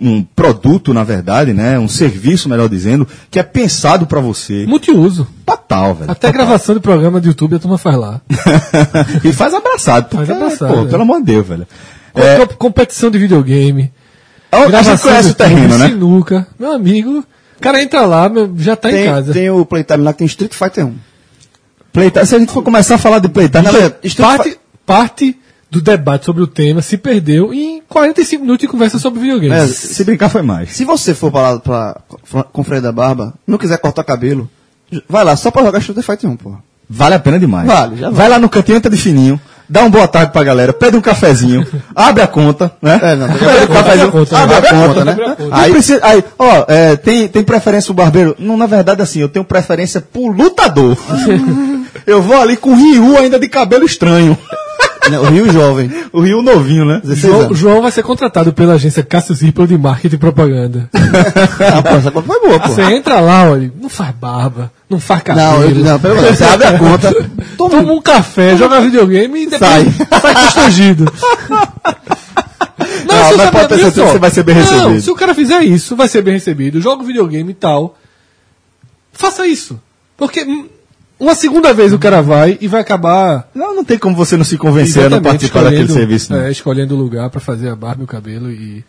um- 0.00 0.22
produto, 0.34 0.92
na 0.92 1.04
verdade, 1.04 1.52
né? 1.52 1.78
Um 1.78 1.86
serviço, 1.86 2.48
melhor 2.48 2.68
dizendo, 2.68 3.06
que 3.30 3.38
é 3.38 3.42
pensado 3.44 4.06
pra 4.06 4.18
você. 4.20 4.66
Multiuso. 4.66 5.28
Total, 5.46 5.94
velho. 5.94 6.10
Até 6.10 6.26
total. 6.26 6.46
gravação 6.46 6.74
de 6.74 6.80
programa 6.80 7.20
de 7.20 7.28
YouTube 7.28 7.54
a 7.54 7.58
turma 7.60 7.78
faz 7.78 7.96
lá. 7.96 8.20
e 9.24 9.32
faz 9.32 9.54
abraçado. 9.54 10.08
Faz 10.10 10.26
porque, 10.28 10.32
abraçado, 10.32 10.74
Pô, 10.74 10.80
é. 10.82 10.86
pelo 10.90 11.02
amor 11.02 11.20
de 11.20 11.26
Deus, 11.26 11.46
velho. 11.46 11.66
É, 12.16 12.44
com- 12.44 12.54
Competição 12.56 13.08
de 13.08 13.18
videogame. 13.18 13.92
a 14.50 14.58
gente 14.62 14.68
gravação 14.70 14.98
conhece 15.10 15.28
de 15.28 15.32
o 15.32 15.36
terreno, 15.36 15.60
YouTube, 15.62 15.78
né? 15.78 15.88
Sinuca. 15.90 16.46
Meu 16.58 16.72
amigo, 16.72 17.18
o 17.56 17.60
cara 17.60 17.80
entra 17.80 18.00
lá, 18.04 18.28
já 18.56 18.74
tá 18.74 18.90
em 18.90 18.94
Tem, 18.94 19.04
casa. 19.06 19.32
tem 19.32 19.48
o 19.48 19.64
Playtime 19.64 20.02
lá 20.02 20.12
que 20.12 20.18
tem 20.18 20.26
Street 20.26 20.52
Fighter 20.54 20.86
1. 20.86 20.94
Playtime, 21.98 22.26
se 22.26 22.34
a 22.34 22.38
gente 22.38 22.52
for 22.52 22.62
começar 22.62 22.94
a 22.94 22.98
falar 22.98 23.18
de 23.18 23.28
Playtime, 23.28 23.64
Não, 23.64 23.70
Street- 23.72 23.94
Street 24.04 24.28
parte, 24.28 24.58
parte 24.86 25.38
do 25.70 25.80
debate 25.82 26.24
sobre 26.24 26.42
o 26.42 26.46
tema 26.46 26.80
se 26.80 26.96
perdeu 26.96 27.52
em 27.52 27.82
45 27.88 28.42
minutos 28.42 28.62
de 28.62 28.68
conversa 28.68 28.98
sobre 28.98 29.20
videogame. 29.20 29.54
É, 29.54 29.66
se 29.66 30.02
brincar 30.04 30.28
foi 30.28 30.42
mais. 30.42 30.72
Se 30.72 30.84
você 30.84 31.12
for 31.14 31.30
pra, 31.30 31.40
lá, 31.52 31.58
pra, 31.58 31.96
pra 32.30 32.42
Confraria 32.44 32.80
da 32.82 32.92
Barba, 32.92 33.34
não 33.46 33.58
quiser 33.58 33.78
cortar 33.78 34.04
cabelo, 34.04 34.48
vai 35.08 35.24
lá 35.24 35.36
só 35.36 35.50
pra 35.50 35.62
jogar 35.62 35.78
Street 35.80 36.02
Fighter 36.04 36.30
1, 36.30 36.36
porra. 36.36 36.58
Vale 36.88 37.14
a 37.16 37.18
pena 37.18 37.38
demais. 37.38 37.66
Vale, 37.66 37.96
já 37.96 38.08
Vai 38.10 38.28
lá 38.30 38.38
no 38.38 38.48
cantinho, 38.48 38.78
entra 38.78 38.90
de 38.90 38.96
fininho, 38.96 39.38
dá 39.68 39.84
um 39.84 39.90
boa 39.90 40.08
tarde 40.08 40.32
pra 40.32 40.42
galera, 40.42 40.72
pede 40.72 40.96
um 40.96 41.02
cafezinho, 41.02 41.66
abre 41.94 42.22
a 42.22 42.26
conta, 42.26 42.72
né? 42.80 42.98
É, 43.02 43.14
não, 43.14 43.28
Pede 43.28 43.44
um 43.44 43.48
a 43.64 43.66
cafezinho, 43.82 44.10
conta, 44.10 44.38
abre 44.38 44.54
a 44.54 44.58
Abre 44.58 44.68
a 44.68 44.72
conta, 44.72 44.88
conta, 44.94 45.04
né? 45.04 45.12
abre 45.12 45.24
a 45.24 45.36
conta. 45.36 45.48
Aí, 45.56 45.70
precisa, 45.72 46.00
aí, 46.02 46.24
ó, 46.38 46.64
é, 46.66 46.96
tem, 46.96 47.28
tem 47.28 47.44
preferência 47.44 47.92
o 47.92 47.94
barbeiro? 47.94 48.34
Não, 48.38 48.56
na 48.56 48.64
verdade, 48.64 49.02
assim, 49.02 49.20
eu 49.20 49.28
tenho 49.28 49.44
preferência 49.44 50.00
por 50.00 50.34
lutador. 50.34 50.96
eu 52.06 52.20
vou 52.22 52.40
ali 52.40 52.56
com 52.56 52.70
o 52.70 52.74
Ryu 52.76 53.16
ainda 53.18 53.38
de 53.38 53.48
cabelo 53.48 53.84
estranho. 53.84 54.36
Né, 55.10 55.18
O 55.18 55.24
Rio 55.30 55.50
Jovem. 55.50 55.90
O 56.12 56.20
Ryu 56.20 56.42
novinho, 56.42 56.84
né? 56.84 57.00
16 57.02 57.20
João, 57.32 57.40
anos. 57.46 57.58
João 57.58 57.80
vai 57.82 57.90
ser 57.90 58.02
contratado 58.02 58.52
pela 58.52 58.74
agência 58.74 59.02
Cássio 59.02 59.34
Zirpel 59.34 59.66
de 59.66 59.78
marketing 59.78 60.16
e 60.16 60.18
propaganda. 60.18 60.90
Ah, 61.60 61.82
pô, 61.82 61.88
essa 61.96 62.10
conta 62.10 62.26
foi 62.26 62.40
boa, 62.40 62.60
pô. 62.60 62.68
Você 62.68 62.82
entra 62.82 63.18
lá, 63.20 63.44
olha, 63.50 63.72
não 63.80 63.88
faz 63.88 64.14
barba, 64.14 64.70
não 64.88 65.00
faz 65.00 65.22
Não, 65.26 65.34
cabelo. 65.34 65.62
eu, 65.64 65.74
não, 65.84 65.98
pera 65.98 66.20
aí, 66.20 66.36
você 66.36 66.44
abre 66.44 66.66
a 66.66 66.78
conta, 66.78 67.26
Toma 67.56 67.78
um 67.92 68.00
café, 68.02 68.56
joga 68.56 68.80
videogame 68.80 69.42
e 69.42 69.46
depois 69.46 69.70
Sai. 69.70 69.92
sai 70.20 70.34
constrangido. 70.34 71.04
Não, 73.06 73.24
se 73.30 73.36
mas 73.36 73.36
você- 73.36 73.50
pode 73.50 73.68
ter 73.68 73.78
certeza 73.78 73.90
que 74.04 74.12
você 74.12 74.18
vai 74.18 74.30
ser 74.30 74.42
bem 74.42 74.54
Não, 74.54 74.62
recebido. 74.62 75.00
se 75.00 75.10
o 75.10 75.14
cara 75.14 75.34
fizer 75.34 75.62
isso, 75.62 75.96
vai 75.96 76.08
ser 76.08 76.22
bem 76.22 76.34
recebido. 76.34 76.80
Joga 76.80 77.02
o 77.02 77.06
videogame 77.06 77.50
e 77.50 77.54
tal. 77.54 77.96
Faça 79.12 79.46
isso. 79.46 79.80
Porque 80.16 80.46
uma 81.18 81.34
segunda 81.34 81.72
vez 81.74 81.92
o 81.92 81.98
cara 81.98 82.20
vai 82.22 82.56
e 82.60 82.68
vai 82.68 82.80
acabar 82.80 83.48
Não, 83.54 83.74
não 83.74 83.84
tem 83.84 83.98
como 83.98 84.14
você 84.16 84.36
não 84.36 84.44
se 84.44 84.56
convencer 84.58 85.06
a 85.06 85.10
não 85.10 85.20
participar 85.22 85.62
daquele 85.64 85.82
escolhendo- 85.82 86.00
serviço, 86.00 86.32
não. 86.32 86.40
É, 86.42 86.50
escolhendo 86.50 86.94
o 86.94 86.98
lugar 86.98 87.28
pra 87.30 87.40
fazer 87.40 87.68
a 87.68 87.76
barba 87.76 88.02
e 88.02 88.04
o 88.04 88.08
cabelo 88.08 88.50
e. 88.50 88.84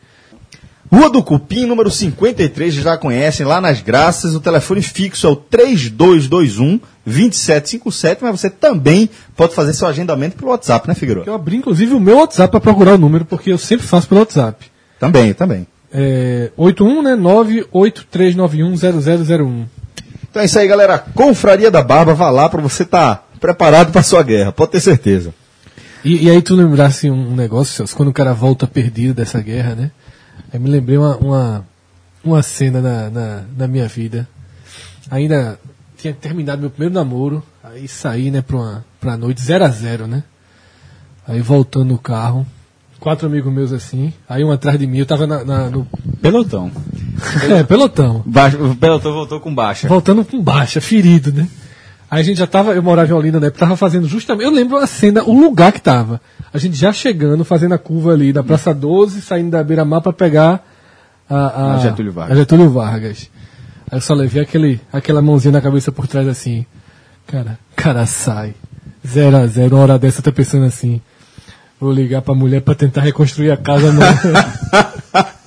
Rua 0.92 1.08
do 1.08 1.22
Cupim, 1.22 1.68
número 1.68 1.92
53, 1.92 2.74
já 2.74 2.98
conhecem, 2.98 3.46
lá 3.46 3.62
nas 3.62 3.80
Graças. 3.80 4.34
O 4.34 4.40
telefone 4.40 4.82
fixo 4.82 5.28
é 5.28 5.30
o 5.30 5.36
3221 5.36 6.80
2757, 7.06 8.24
mas 8.24 8.40
você 8.40 8.50
também 8.50 9.08
pode 9.36 9.54
fazer 9.54 9.74
seu 9.74 9.88
agendamento 9.88 10.36
pelo 10.36 10.50
WhatsApp, 10.50 10.88
né, 10.88 10.96
Figueiredo? 10.96 11.30
Eu 11.30 11.36
abri 11.36 11.58
inclusive 11.58 11.94
o 11.94 12.00
meu 12.00 12.18
WhatsApp 12.18 12.50
pra 12.50 12.60
procurar 12.60 12.96
o 12.96 12.98
número, 12.98 13.24
porque 13.24 13.52
eu 13.52 13.58
sempre 13.60 13.86
faço 13.86 14.08
pelo 14.08 14.22
WhatsApp. 14.22 14.66
Também, 15.00 15.32
também. 15.34 15.68
É 15.94 16.50
81, 16.58 17.04
né? 17.04 17.16
983910001. 17.16 19.66
Então 20.30 20.42
é 20.42 20.46
isso 20.46 20.58
aí, 20.60 20.68
galera. 20.68 21.00
Confraria 21.00 21.72
da 21.72 21.82
Barba, 21.84 22.14
vá 22.14 22.30
lá 22.30 22.48
para 22.50 22.62
você 22.62 22.84
estar 22.84 23.28
preparado 23.40 23.92
para 23.92 24.04
sua 24.04 24.22
guerra, 24.22 24.52
pode 24.52 24.72
ter 24.72 24.80
certeza. 24.82 25.34
E, 26.04 26.26
e 26.26 26.30
aí 26.30 26.42
tu 26.42 26.56
lembrasse 26.56 27.10
um 27.10 27.36
negócio, 27.36 27.74
Celso, 27.76 27.96
quando 27.96 28.10
o 28.10 28.14
cara 28.14 28.34
volta 28.34 28.68
perdido 28.68 29.14
dessa 29.14 29.42
guerra, 29.42 29.76
né? 29.76 29.92
Aí 30.54 30.60
me 30.60 30.70
lembrei 30.70 30.98
uma, 30.98 31.18
uma, 31.18 31.66
uma 32.24 32.42
cena 32.44 32.82
na, 32.82 33.10
na, 33.10 33.42
na 33.58 33.68
minha 33.68 33.88
vida. 33.88 34.28
Ainda 35.12 35.60
tinha 35.98 36.14
terminado 36.14 36.62
meu 36.62 36.70
primeiro 36.70 36.94
namoro, 36.94 37.44
aí 37.64 37.88
saí, 37.88 38.32
né, 38.32 38.42
pra, 38.42 38.56
uma, 38.58 38.86
pra 39.02 39.18
noite, 39.18 39.42
zero 39.42 39.66
a 39.66 39.70
zero, 39.70 40.08
né? 40.08 40.24
Aí 41.28 41.42
voltando 41.42 41.86
no 41.86 41.98
carro, 41.98 42.46
quatro 43.00 43.28
amigos 43.28 43.52
meus 43.52 43.72
assim, 43.74 44.14
aí 44.28 44.44
um 44.44 44.52
atrás 44.52 44.80
de 44.80 44.88
mim, 44.88 45.00
eu 45.00 45.06
tava 45.06 45.28
na, 45.28 45.44
na- 45.44 45.70
no 45.70 45.86
Pelotão. 46.22 46.72
É, 47.50 47.64
pelotão. 47.64 48.24
Baixo- 48.26 48.58
o 48.64 48.76
pelotão 48.76 49.14
voltou 49.14 49.40
com 49.40 49.54
baixa. 49.54 49.88
Voltando 49.88 50.24
com 50.26 50.42
baixa, 50.42 50.80
ferido, 50.82 51.32
né? 51.34 51.48
Aí 52.12 52.22
a 52.22 52.24
gente 52.24 52.38
já 52.38 52.48
tava, 52.48 52.74
eu 52.74 52.82
morava 52.82 53.10
em 53.10 53.14
Olinda, 53.14 53.40
né? 53.40 53.50
Tava 53.52 53.78
fazendo 53.78 54.08
justamente, 54.08 54.46
eu 54.46 54.52
lembro 54.52 54.78
a 54.78 54.88
cena, 54.88 55.24
o 55.24 55.40
lugar 55.40 55.72
que 55.72 55.80
tava. 55.82 56.20
A 56.52 56.58
gente 56.58 56.76
já 56.76 56.92
chegando, 56.92 57.46
fazendo 57.46 57.74
a 57.74 57.78
curva 57.78 58.14
ali 58.14 58.34
da 58.34 58.42
Praça 58.44 58.74
12, 58.74 59.22
saindo 59.22 59.52
da 59.52 59.64
beira-mar 59.64 60.02
pra 60.02 60.12
pegar 60.12 60.66
a, 61.30 61.36
a, 61.36 61.76
A 61.76 61.78
Getúlio 61.78 62.12
Vargas. 62.12 62.36
a 62.36 62.40
Getúlio 62.40 62.70
Vargas. 62.72 63.30
Aí 63.92 63.98
eu 63.98 64.02
só 64.02 64.16
levei 64.16 64.42
aquele, 64.42 64.82
aquela 64.92 65.22
mãozinha 65.22 65.52
na 65.52 65.62
cabeça 65.62 65.92
por 65.92 66.08
trás 66.08 66.28
assim. 66.28 66.66
Cara, 67.28 67.60
cara 67.76 68.06
sai. 68.08 68.56
Zero 69.08 69.38
a 69.38 69.46
zero, 69.46 69.76
uma 69.76 69.84
hora 69.84 70.00
dessa 70.00 70.20
eu 70.20 70.24
tô 70.24 70.32
pensando 70.32 70.66
assim. 70.66 71.00
Vou 71.80 71.92
ligar 71.92 72.22
pra 72.24 72.34
mulher 72.34 72.62
pra 72.62 72.74
tentar 72.76 73.02
reconstruir 73.02 73.52
a 73.52 73.58
casa. 73.58 73.92
Não. 73.92 74.02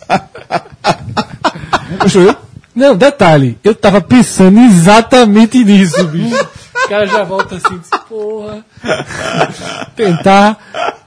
Construiu? 1.99 2.35
Não, 2.75 2.97
detalhe, 2.97 3.59
eu 3.63 3.75
tava 3.75 4.01
pensando 4.01 4.59
exatamente 4.61 5.63
nisso, 5.63 6.05
bicho. 6.05 6.49
O 6.85 6.89
cara 6.89 7.07
já 7.07 7.23
volta 7.23 7.57
assim, 7.57 7.79
diz, 7.79 7.91
porra. 8.09 8.65
Tentar, 9.95 10.59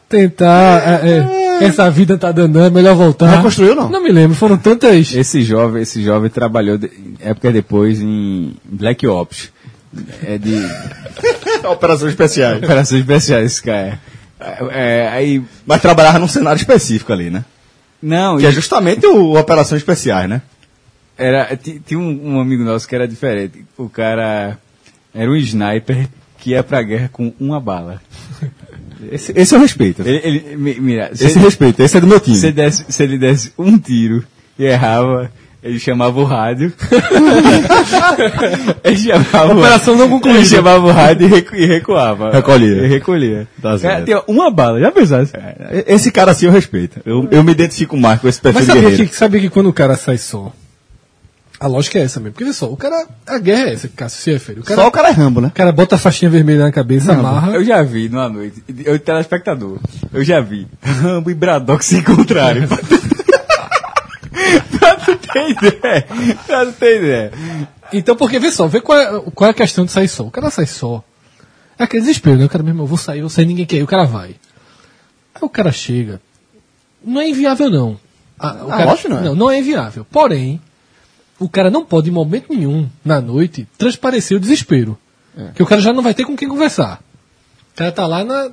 tentar, 0.07 1.03
é, 1.03 1.09
é, 1.09 1.65
essa 1.65 1.89
vida 1.89 2.17
tá 2.17 2.31
dando, 2.31 2.59
é 2.59 2.69
melhor 2.69 2.95
voltar. 2.95 3.37
Reconstruiu, 3.37 3.73
não? 3.73 3.89
Não 3.89 4.03
me 4.03 4.11
lembro, 4.11 4.37
foram 4.37 4.57
tantas. 4.57 5.13
Esse 5.13 5.41
jovem, 5.41 5.81
esse 5.81 6.03
jovem 6.03 6.29
trabalhou 6.29 6.77
de, 6.77 6.91
época 7.19 7.51
depois 7.51 7.99
em 7.99 8.55
Black 8.63 9.07
Ops. 9.07 9.51
É 10.23 10.37
de 10.37 10.55
Operações 11.67 12.11
especiais. 12.11 12.57
operações 12.57 13.01
especiais, 13.01 13.45
esse 13.53 13.63
cara. 13.63 13.99
É, 14.39 15.03
é, 15.03 15.07
aí. 15.07 15.41
Mas 15.65 15.81
trabalhava 15.81 16.19
num 16.19 16.27
cenário 16.27 16.59
específico 16.59 17.11
ali, 17.11 17.29
né? 17.29 17.43
Não, 18.01 18.37
Que 18.37 18.45
é 18.45 18.51
justamente 18.51 19.07
o 19.07 19.35
Operações 19.35 19.81
Especiais, 19.81 20.29
né? 20.29 20.41
Era, 21.17 21.55
ti- 21.55 21.81
tinha 21.85 21.99
um, 21.99 22.35
um 22.35 22.39
amigo 22.41 22.63
nosso 22.63 22.87
que 22.87 22.95
era 22.95 23.07
diferente. 23.07 23.65
O 23.77 23.87
cara 23.89 24.57
era 25.13 25.29
um 25.31 25.35
sniper 25.35 26.07
que 26.39 26.51
ia 26.51 26.63
pra 26.63 26.81
guerra 26.81 27.09
com 27.11 27.33
uma 27.39 27.59
bala. 27.59 28.01
Esse, 29.11 29.33
esse 29.35 29.53
eu 29.53 29.59
respeito. 29.59 30.01
Ele, 30.03 30.21
ele- 30.23 30.55
mi- 30.55 30.79
mira, 30.79 31.11
se, 31.13 31.25
Esse 31.25 31.37
respeito, 31.37 31.79
esse 31.81 31.97
é 31.97 32.01
do 32.01 32.07
meu 32.07 32.19
time. 32.19 32.37
se, 32.37 32.51
desse- 32.51 32.85
se 32.87 33.03
ele 33.03 33.17
desse 33.17 33.51
um 33.57 33.77
tiro 33.77 34.23
e 34.57 34.63
errava, 34.63 35.29
ele 35.61 35.77
chamava 35.77 36.17
o 36.19 36.23
rádio. 36.23 36.73
ele 38.83 38.97
chamava 38.97 39.53
o- 39.53 39.59
Operação 39.59 39.95
não 39.95 40.09
concluída. 40.09 40.39
Ele 40.39 40.47
chamava 40.47 40.85
o 40.85 40.91
rádio 40.91 41.27
e, 41.27 41.29
recu- 41.29 41.55
e 41.55 41.65
recuava. 41.65 42.31
Recolhia. 42.31 42.83
E 42.83 42.87
recolhia. 42.87 43.47
Tá 43.61 43.77
certo. 43.77 44.05
tinha 44.05 44.21
uma 44.27 44.49
bala, 44.49 44.79
já 44.79 44.91
pensasse? 44.91 45.33
E- 45.71 45.93
Esse 45.93 46.11
cara 46.11 46.31
assim 46.31 46.45
eu 46.47 46.51
respeito. 46.51 46.99
Eu, 47.05 47.27
eu 47.31 47.43
me 47.43 47.51
identifico 47.51 47.95
mais 47.97 48.19
com 48.19 48.27
esse 48.27 48.41
perfil 48.41 48.61
Mas 48.65 48.73
de 48.73 48.81
sabia 48.81 49.05
que, 49.07 49.15
sabia 49.15 49.41
que 49.41 49.49
quando 49.49 49.69
o 49.69 49.73
cara 49.73 49.95
sai 49.95 50.17
só, 50.17 50.51
a 51.65 51.67
lógica 51.67 51.97
é 51.97 52.03
essa 52.03 52.19
mesmo. 52.19 52.33
Porque 52.33 52.43
vê 52.45 52.53
só, 52.53 52.71
o 52.71 52.77
cara, 52.77 53.07
a 53.25 53.39
guerra 53.39 53.69
é 53.69 53.73
essa 53.73 53.87
que 53.87 53.95
Cássio 53.95 54.21
se 54.21 54.31
refere. 54.31 54.59
O 54.59 54.63
cara, 54.63 54.81
Só 54.81 54.87
o 54.87 54.91
cara 54.91 55.09
é 55.09 55.11
Rambo, 55.11 55.41
né? 55.41 55.47
o 55.47 55.51
cara 55.51 55.71
bota 55.71 55.95
a 55.95 55.97
faixinha 55.97 56.29
vermelha 56.29 56.63
na 56.63 56.71
cabeça, 56.71 57.11
amarra. 57.13 57.53
Eu 57.53 57.63
já 57.63 57.81
vi 57.81 58.07
numa 58.07 58.29
noite, 58.29 58.63
eu 58.85 58.99
telespectador, 58.99 59.79
eu 60.13 60.23
já 60.23 60.39
vi 60.41 60.67
Rambo 60.81 61.31
e 61.31 61.33
Braddock 61.33 61.83
se 61.83 61.97
encontrarem. 61.97 62.67
pra 64.79 64.95
tu 64.95 65.17
ter 65.17 65.49
ideia. 65.49 66.07
Pra 66.45 66.65
tu 66.67 66.71
ter 66.73 66.97
ideia. 66.97 67.31
Então, 67.93 68.15
porque 68.15 68.39
vê 68.39 68.51
só, 68.51 68.67
vê 68.67 68.79
qual 68.81 68.99
é, 68.99 69.21
qual 69.33 69.47
é 69.47 69.51
a 69.51 69.55
questão 69.55 69.85
de 69.85 69.91
sair 69.91 70.07
só. 70.07 70.23
O 70.23 70.31
cara 70.31 70.49
sai 70.49 70.65
só. 70.67 71.03
É 71.77 71.83
aquele 71.83 72.01
desespero, 72.01 72.37
né? 72.37 72.45
O 72.45 72.49
cara 72.49 72.63
mesmo, 72.63 72.83
eu 72.83 72.87
vou 72.87 72.97
sair, 72.97 73.19
eu 73.19 73.23
vou 73.23 73.29
sair, 73.29 73.45
ninguém 73.45 73.65
quer. 73.65 73.81
O 73.83 73.87
cara 73.87 74.05
vai. 74.05 74.35
Aí 75.33 75.41
o 75.41 75.49
cara 75.49 75.71
chega. 75.71 76.21
Não 77.03 77.21
é 77.21 77.29
inviável, 77.29 77.69
não. 77.69 77.97
Ah, 78.39 78.53
o 78.63 78.67
Ah, 78.71 78.77
cara, 78.77 78.85
lógico 78.85 79.09
não 79.09 79.17
é. 79.17 79.21
Não, 79.23 79.35
não 79.35 79.51
é 79.51 79.59
inviável. 79.59 80.05
Porém, 80.11 80.61
o 81.39 81.49
cara 81.49 81.69
não 81.69 81.85
pode, 81.85 82.09
em 82.09 82.13
momento 82.13 82.53
nenhum, 82.53 82.89
na 83.03 83.19
noite, 83.19 83.67
transparecer 83.77 84.37
o 84.37 84.39
desespero. 84.39 84.97
É. 85.37 85.51
Que 85.53 85.63
o 85.63 85.65
cara 85.65 85.81
já 85.81 85.91
não 85.91 86.01
vai 86.01 86.13
ter 86.13 86.25
com 86.25 86.35
quem 86.35 86.47
conversar. 86.47 87.01
O 87.73 87.77
cara 87.77 87.91
tá 87.91 88.07
lá 88.07 88.23
na, 88.23 88.51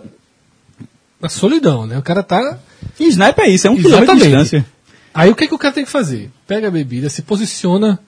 na 1.20 1.28
solidão, 1.28 1.86
né? 1.86 1.96
O 1.96 2.02
cara 2.02 2.22
tá. 2.22 2.58
E 2.98 3.06
sniper 3.06 3.44
é 3.44 3.48
isso, 3.50 3.66
é 3.66 3.70
um 3.70 3.76
quilômetro 3.76 4.16
de 4.16 4.22
distância. 4.22 4.66
Aí 5.14 5.30
o 5.30 5.36
que, 5.36 5.46
que 5.46 5.54
o 5.54 5.58
cara 5.58 5.74
tem 5.74 5.84
que 5.84 5.90
fazer? 5.90 6.30
Pega 6.46 6.68
a 6.68 6.70
bebida, 6.70 7.08
se 7.08 7.22
posiciona, 7.22 7.98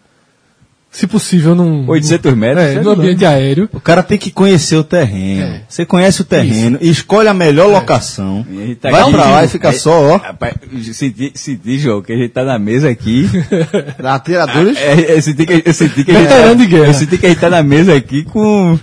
se 0.94 1.06
possível, 1.08 1.54
num. 1.54 1.88
800 1.88 2.34
metros, 2.34 2.64
É, 2.64 2.80
no 2.80 2.90
ambiente 2.92 3.24
aéreo. 3.26 3.68
O 3.72 3.80
cara 3.80 4.02
tem 4.02 4.16
que 4.16 4.30
conhecer 4.30 4.76
o 4.76 4.84
terreno. 4.84 5.42
É. 5.56 5.62
Você 5.68 5.84
conhece 5.84 6.22
o 6.22 6.24
terreno, 6.24 6.78
escolhe 6.80 7.28
a 7.28 7.34
melhor 7.34 7.68
locação. 7.68 8.46
E 8.48 8.62
a 8.62 8.66
gente 8.66 8.76
tá 8.76 8.90
vai 8.90 9.02
aqui- 9.02 9.10
pra 9.12 9.24
lá 9.30 9.44
e 9.44 9.48
fica 9.48 9.72
só, 9.72 10.12
ó. 10.14 10.16
Rapaz, 10.18 10.54
se, 10.92 11.10
di- 11.10 11.32
se 11.34 11.56
diz, 11.56 11.82
João, 11.82 12.00
que 12.00 12.12
a 12.12 12.16
gente 12.16 12.30
tá 12.30 12.44
na 12.44 12.58
mesa 12.58 12.88
aqui. 12.88 13.28
Atiradores. 14.02 14.76
é, 14.78 15.16
eu 15.16 15.20
senti 15.22 15.46
que, 15.46 15.62
eu 15.66 15.74
senti 15.74 16.04
que 16.04 16.10
a 16.10 16.14
gente 16.14 16.28
tá, 16.28 16.54
de 16.54 16.66
guerra. 16.66 16.86
Eu 16.86 16.94
senti 16.94 17.18
que 17.18 17.26
a 17.26 17.28
gente 17.28 17.40
tá 17.40 17.50
na 17.50 17.62
mesa 17.62 17.94
aqui 17.94 18.22
com 18.24 18.78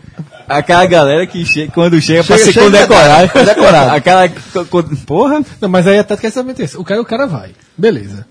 aquela 0.48 0.86
galera 0.86 1.26
que 1.26 1.46
che 1.46 1.68
quando 1.74 2.00
chega, 2.02 2.24
pra 2.24 2.38
Chega- 2.38 2.46
ser 2.52 2.54
chega 2.54 2.66
condecorado. 2.66 3.30
condecorado. 3.30 3.90
Aquela. 3.96 4.30
Porra! 5.06 5.42
Não, 5.62 5.70
mas 5.70 5.88
aí 5.88 5.98
a 5.98 6.04
tática 6.04 6.28
é 6.28 6.30
exatamente 6.30 6.62
essa. 6.62 6.80
O 6.80 6.84
cara, 6.84 7.02
o 7.02 7.06
cara 7.06 7.26
vai. 7.26 7.52
Beleza. 7.78 8.26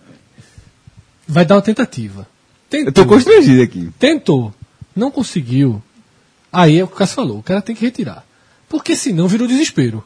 Vai 1.27 1.45
dar 1.45 1.55
uma 1.57 1.63
tentativa. 1.63 2.27
Tentou. 2.71 2.87
Eu 2.87 2.93
tô 2.93 3.05
constrangido 3.05 3.63
aqui. 3.63 3.91
Tentou. 3.99 4.55
Não 4.95 5.11
conseguiu. 5.11 5.83
Aí 6.53 6.79
é 6.79 6.85
o 6.85 6.87
que 6.87 6.95
o 6.95 6.97
Cássio 6.97 7.17
falou. 7.17 7.39
O 7.39 7.43
cara 7.43 7.61
tem 7.61 7.75
que 7.75 7.85
retirar. 7.85 8.25
Porque 8.69 8.95
senão 8.95 9.27
vira 9.27 9.45
o 9.45 9.49
desespero. 9.49 10.05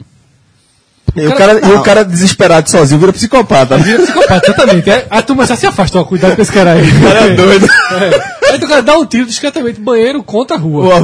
E 1.14 1.26
o 1.26 1.36
cara, 1.36 1.60
e 1.60 1.72
o 1.72 1.82
cara 1.82 2.04
desesperado 2.04 2.68
sozinho 2.68 2.98
vira 2.98 3.12
psicopata. 3.12 3.76
Vira 3.76 4.02
psicopata, 4.02 4.50
exatamente. 4.50 4.90
É, 4.90 5.06
a 5.08 5.22
turma 5.22 5.46
já 5.46 5.54
se 5.54 5.66
afasta. 5.66 6.00
Ó, 6.00 6.04
cuidado 6.04 6.34
com 6.34 6.42
esse 6.42 6.50
cara 6.50 6.72
aí. 6.72 6.90
O 6.90 7.02
cara 7.02 7.20
é 7.20 7.34
doido. 7.34 7.66
É. 7.66 8.52
Aí 8.52 8.58
o 8.58 8.68
cara 8.68 8.82
dá 8.82 8.98
um 8.98 9.06
tiro 9.06 9.26
discretamente. 9.26 9.80
Banheiro 9.80 10.22
contra 10.22 10.56
a 10.56 10.58
rua. 10.58 10.96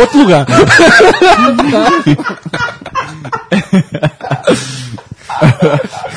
Outro 0.00 0.18
lugar. 0.18 0.46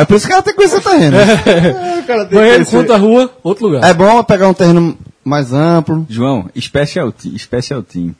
É 0.00 0.04
por 0.04 0.16
isso 0.16 0.26
que 0.26 0.32
o 0.32 0.36
cara 0.36 0.42
tem 0.42 0.52
que 0.54 0.56
conhecer 0.56 0.76
o 0.76 0.80
terreno. 0.80 1.16
O 1.16 2.02
cara 2.06 2.18
tem 2.20 2.28
que 2.28 2.34
Banheiro 2.34 2.54
conhecer- 2.64 2.76
contra 2.76 2.94
a 2.94 2.98
rua. 2.98 3.32
Outro 3.42 3.66
lugar. 3.66 3.84
É 3.88 3.92
bom 3.94 4.22
pegar 4.24 4.48
um 4.48 4.54
terreno 4.54 4.96
mais 5.24 5.52
amplo. 5.52 6.06
João, 6.08 6.48
special 6.58 7.12
team, 7.12 7.36
special 7.38 7.82
team. 7.82 8.14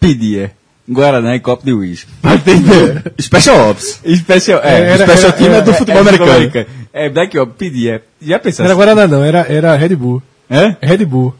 Pedia. 0.00 0.52
Guaraná 0.88 1.36
e 1.36 1.40
copo 1.40 1.64
de 1.64 1.72
uísque. 1.72 2.10
Pra 2.20 2.34
ideia. 2.34 3.04
Special 3.20 3.70
Ops. 3.70 4.00
Special, 4.16 4.60
é, 4.64 4.80
Era- 4.80 5.06
special 5.06 5.28
era- 5.28 5.32
team 5.32 5.50
é, 5.50 5.54
era- 5.54 5.62
do 5.62 5.70
é- 5.70 5.74
futebol 5.74 5.96
é 5.96 6.00
americano. 6.00 6.66
É, 6.92 7.08
Black 7.08 7.38
Ops, 7.38 7.54
pedia. 7.56 8.02
Já 8.20 8.38
pensaste? 8.40 8.62
Era 8.64 8.74
Guaraná 8.74 9.06
não. 9.06 9.22
Era, 9.24 9.46
era 9.48 9.76
Red 9.76 9.94
Bull. 9.94 10.20
Hã? 10.50 10.76
Red 10.82 11.04
Bull. 11.04 11.32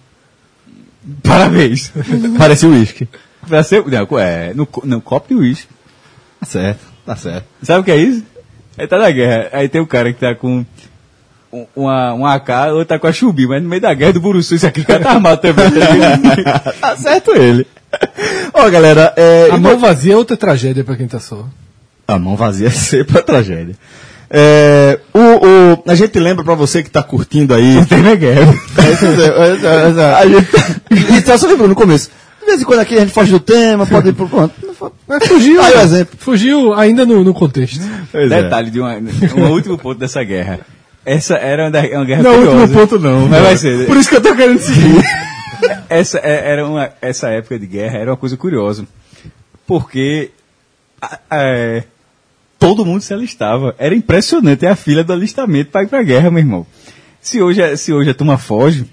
Parabéns. 1.22 1.92
Parecia 2.38 2.68
uísque. 2.68 3.08
pra 3.48 3.62
ser, 3.64 3.84
não, 3.84 4.18
é, 4.18 4.54
no, 4.54 4.68
no 4.84 5.00
copo 5.00 5.28
de 5.28 5.34
uísque. 5.34 5.68
Tá 6.40 6.46
certo, 6.46 6.80
tá 7.04 7.16
certo. 7.16 7.44
Sabe 7.62 7.80
o 7.80 7.84
que 7.84 7.90
é 7.90 7.96
isso? 7.96 8.22
Aí 8.78 8.86
tá 8.86 8.98
na 8.98 9.10
guerra. 9.10 9.48
Aí 9.52 9.68
tem 9.68 9.80
um 9.80 9.86
cara 9.86 10.12
que 10.12 10.20
tá 10.20 10.34
com 10.34 10.64
um- 11.52 11.66
uma, 11.76 12.14
uma 12.14 12.34
AK, 12.34 12.48
outro 12.72 12.84
tá 12.86 12.98
com 12.98 13.06
a 13.06 13.12
chubi, 13.12 13.46
mas 13.46 13.62
no 13.62 13.68
meio 13.68 13.82
da 13.82 13.92
guerra 13.92 14.14
do 14.14 14.20
Buruçu, 14.20 14.54
isso 14.54 14.66
aqui 14.66 14.80
o 14.80 14.84
cara 14.86 15.00
tá 15.04 15.10
armado 15.10 15.40
também. 15.40 15.66
tá 16.80 16.96
certo 16.96 17.32
ele. 17.36 17.66
Ó, 18.54 18.70
galera, 18.70 19.12
é, 19.16 19.48
A 19.50 19.58
mão 19.58 19.78
vazia 19.78 20.14
é 20.14 20.16
outra 20.16 20.36
tragédia 20.36 20.82
pra 20.82 20.96
quem 20.96 21.06
tá 21.06 21.20
só. 21.20 21.44
A 22.08 22.18
mão 22.18 22.36
vazia 22.36 22.68
é 22.68 22.70
sempre 22.70 23.18
a 23.18 23.22
tragédia. 23.22 23.76
É, 24.30 24.98
o, 25.12 25.18
o- 25.18 25.82
a 25.86 25.94
gente 25.94 26.18
lembra 26.18 26.42
pra 26.42 26.54
você 26.54 26.82
que 26.82 26.90
tá 26.90 27.02
curtindo 27.02 27.52
aí. 27.54 27.84
Tem 27.84 28.00
na 28.02 28.14
guerra. 28.14 28.50
A 30.18 30.26
gente, 30.26 30.48
Então, 31.18 31.36
só 31.36 31.46
lembrou 31.46 31.68
no 31.68 31.74
começo. 31.74 32.10
De 32.42 32.46
vez 32.46 32.60
em 32.60 32.64
quando 32.64 32.80
aqui 32.80 32.96
a 32.96 33.00
gente 33.00 33.12
foge 33.12 33.30
do 33.30 33.40
tema, 33.40 33.86
pode 33.86 34.08
ir 34.10 34.12
pro 34.12 34.28
pronto. 34.28 34.52
Mas 35.08 35.26
fugiu. 35.26 35.62
Aí 35.62 35.74
o 35.76 35.80
exemplo. 35.80 36.16
Fugiu 36.18 36.74
ainda 36.74 37.06
no, 37.06 37.22
no 37.24 37.32
contexto. 37.32 37.80
Pois 38.10 38.30
é. 38.30 38.42
Detalhe 38.42 38.70
de 38.70 38.80
uma, 38.80 38.94
um 39.36 39.50
último 39.52 39.78
ponto 39.78 39.98
dessa 39.98 40.22
guerra. 40.24 40.60
Essa 41.06 41.34
era 41.36 41.68
uma, 41.68 41.78
uma 41.98 42.04
guerra 42.04 42.22
Não 42.22 42.30
é 42.30 42.34
o 42.34 42.38
curiosa. 42.38 42.60
último 42.60 42.78
ponto, 42.80 42.98
não. 42.98 43.28
Mas 43.28 43.42
vai 43.42 43.56
ser. 43.56 43.86
Por 43.86 43.96
isso 43.96 44.08
que 44.08 44.16
eu 44.16 44.20
tô 44.20 44.34
querendo 44.34 44.58
seguir. 44.58 45.02
essa, 45.88 46.18
é- 46.18 46.50
era 46.52 46.66
uma, 46.66 46.90
essa 47.00 47.28
época 47.30 47.58
de 47.58 47.66
guerra 47.66 47.98
era 47.98 48.10
uma 48.10 48.16
coisa 48.16 48.36
curiosa. 48.36 48.86
Porque 49.66 50.30
a- 51.00 51.18
é, 51.30 51.84
todo 52.58 52.84
mundo 52.84 53.00
se 53.00 53.14
alistava. 53.14 53.74
Era 53.78 53.94
impressionante 53.94 54.66
a 54.66 54.74
fila 54.76 55.02
do 55.04 55.12
alistamento 55.12 55.70
para 55.70 55.84
ir 55.84 55.86
para 55.86 56.00
a 56.00 56.04
guerra, 56.04 56.30
meu 56.30 56.40
irmão. 56.40 56.66
Se 57.20 57.40
hoje, 57.40 57.62
a- 57.62 57.76
se 57.76 57.92
hoje 57.92 58.10
a 58.10 58.14
turma 58.14 58.36
foge, 58.38 58.84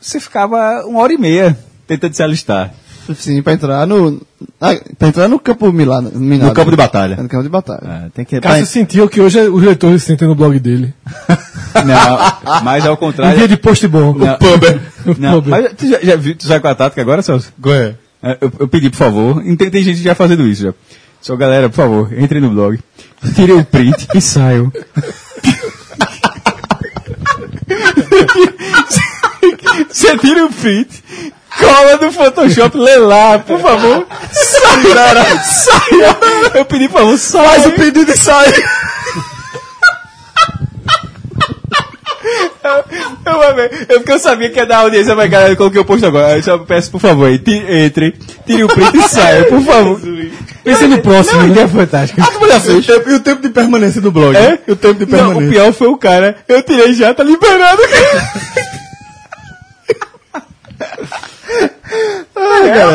você 0.00 0.20
ficava 0.20 0.84
uma 0.86 1.00
hora 1.00 1.12
e 1.12 1.18
meia 1.18 1.58
tentando 1.86 2.14
se 2.14 2.22
alistar. 2.22 2.72
Sim, 3.14 3.40
pra 3.40 3.52
entrar 3.52 3.86
no. 3.86 4.20
Ah, 4.60 4.74
pra 4.98 5.06
entrar 5.08 5.28
no 5.28 5.38
campo 5.38 5.70
Milano, 5.72 6.10
minado. 6.12 6.48
No 6.48 6.54
campo 6.54 6.70
de 6.72 6.76
batalha. 6.76 7.16
No 7.16 7.28
campo 7.28 7.44
de 7.44 7.48
batalha. 7.48 8.06
É, 8.06 8.08
tem 8.12 8.24
que. 8.24 8.40
Cássio 8.40 8.66
sentiu 8.66 9.08
que 9.08 9.20
hoje 9.20 9.38
os 9.48 9.62
leitores 9.62 10.02
se 10.02 10.08
sentem 10.08 10.26
no 10.26 10.34
blog 10.34 10.58
dele. 10.58 10.92
Não, 11.86 12.62
mas 12.64 12.84
ao 12.84 12.94
Um 12.94 12.96
contrário. 12.96 13.38
dia 13.38 13.46
de 13.46 13.56
post 13.56 13.86
bom. 13.86 14.12
Não. 14.14 14.34
O 14.34 15.20
Não, 15.20 15.34
pub. 15.42 15.48
mas 15.50 15.72
tu 15.74 15.86
já, 15.86 16.00
já 16.00 16.16
viu, 16.16 16.34
tu 16.34 16.46
qual 16.48 16.56
é 16.64 16.68
a 16.70 16.74
tática 16.74 17.00
agora, 17.00 17.22
Celso? 17.22 17.52
É. 17.66 17.94
É, 18.22 18.38
Eu, 18.40 18.50
eu 18.60 18.66
pedi, 18.68 18.90
por 18.90 18.96
favor, 18.96 19.40
tem, 19.56 19.70
tem 19.70 19.82
gente 19.84 20.02
já 20.02 20.14
fazendo 20.14 20.44
isso 20.46 20.62
já. 20.64 20.74
Só 21.20 21.36
galera, 21.36 21.68
por 21.68 21.76
favor, 21.76 22.12
entre 22.18 22.40
no 22.40 22.50
blog, 22.50 22.78
tire 23.36 23.52
o 23.52 23.64
print 23.64 24.08
e 24.14 24.20
saiam. 24.20 24.72
Você 29.90 30.16
tira 30.18 30.44
o 30.46 30.52
print, 30.52 31.02
cola 31.58 31.96
no 32.00 32.12
Photoshop, 32.12 32.76
lê 32.78 32.96
lá, 32.96 33.38
por 33.38 33.60
favor. 33.60 34.06
Saia, 34.32 35.40
saia. 35.42 36.16
Eu 36.54 36.64
pedi, 36.64 36.88
por 36.88 36.98
favor, 37.00 37.18
saia. 37.18 37.48
Faz 37.48 37.66
o 37.66 37.72
pedido 37.72 38.10
e 38.12 38.16
sai. 38.16 38.52
Eu, 43.24 43.54
ver. 43.54 43.86
Eu, 43.88 43.98
porque 44.00 44.12
eu 44.12 44.18
sabia 44.18 44.50
que 44.50 44.58
ia 44.58 44.66
dar 44.66 44.78
audiência, 44.78 45.14
mas 45.14 45.30
galera, 45.30 45.52
eu 45.52 45.56
coloquei 45.56 45.80
o 45.80 45.84
post 45.84 46.04
agora. 46.04 46.36
Eu 46.36 46.42
só 46.42 46.58
peço, 46.58 46.90
por 46.90 47.00
favor, 47.00 47.28
entre, 47.30 48.14
tire 48.46 48.64
o 48.64 48.68
print 48.68 48.96
e 48.96 49.08
saia, 49.08 49.44
por 49.44 49.60
favor. 49.62 50.00
Pense 50.64 50.86
no 50.88 50.98
próximo, 51.00 51.38
Não, 51.40 51.46
né? 51.46 51.52
ideia 51.52 51.68
fantástica. 51.68 52.22
Ah, 52.24 52.26
tu 52.26 52.48
já 52.48 52.60
fez? 52.60 52.88
E 53.06 53.12
o 53.14 53.20
tempo- 53.20 53.42
de 53.42 53.48
permanência 53.50 54.00
do 54.00 54.10
blog? 54.10 54.36
É? 54.36 54.58
E 54.66 54.72
o 54.72 54.76
tempo 54.76 54.94
de 54.94 55.10
Não, 55.12 55.18
permanência? 55.18 55.46
o 55.48 55.50
pior 55.52 55.72
foi 55.72 55.86
o 55.88 55.96
cara. 55.96 56.36
Eu 56.48 56.60
tirei 56.62 56.92
já, 56.94 57.14
tá 57.14 57.22
liberado. 57.22 57.80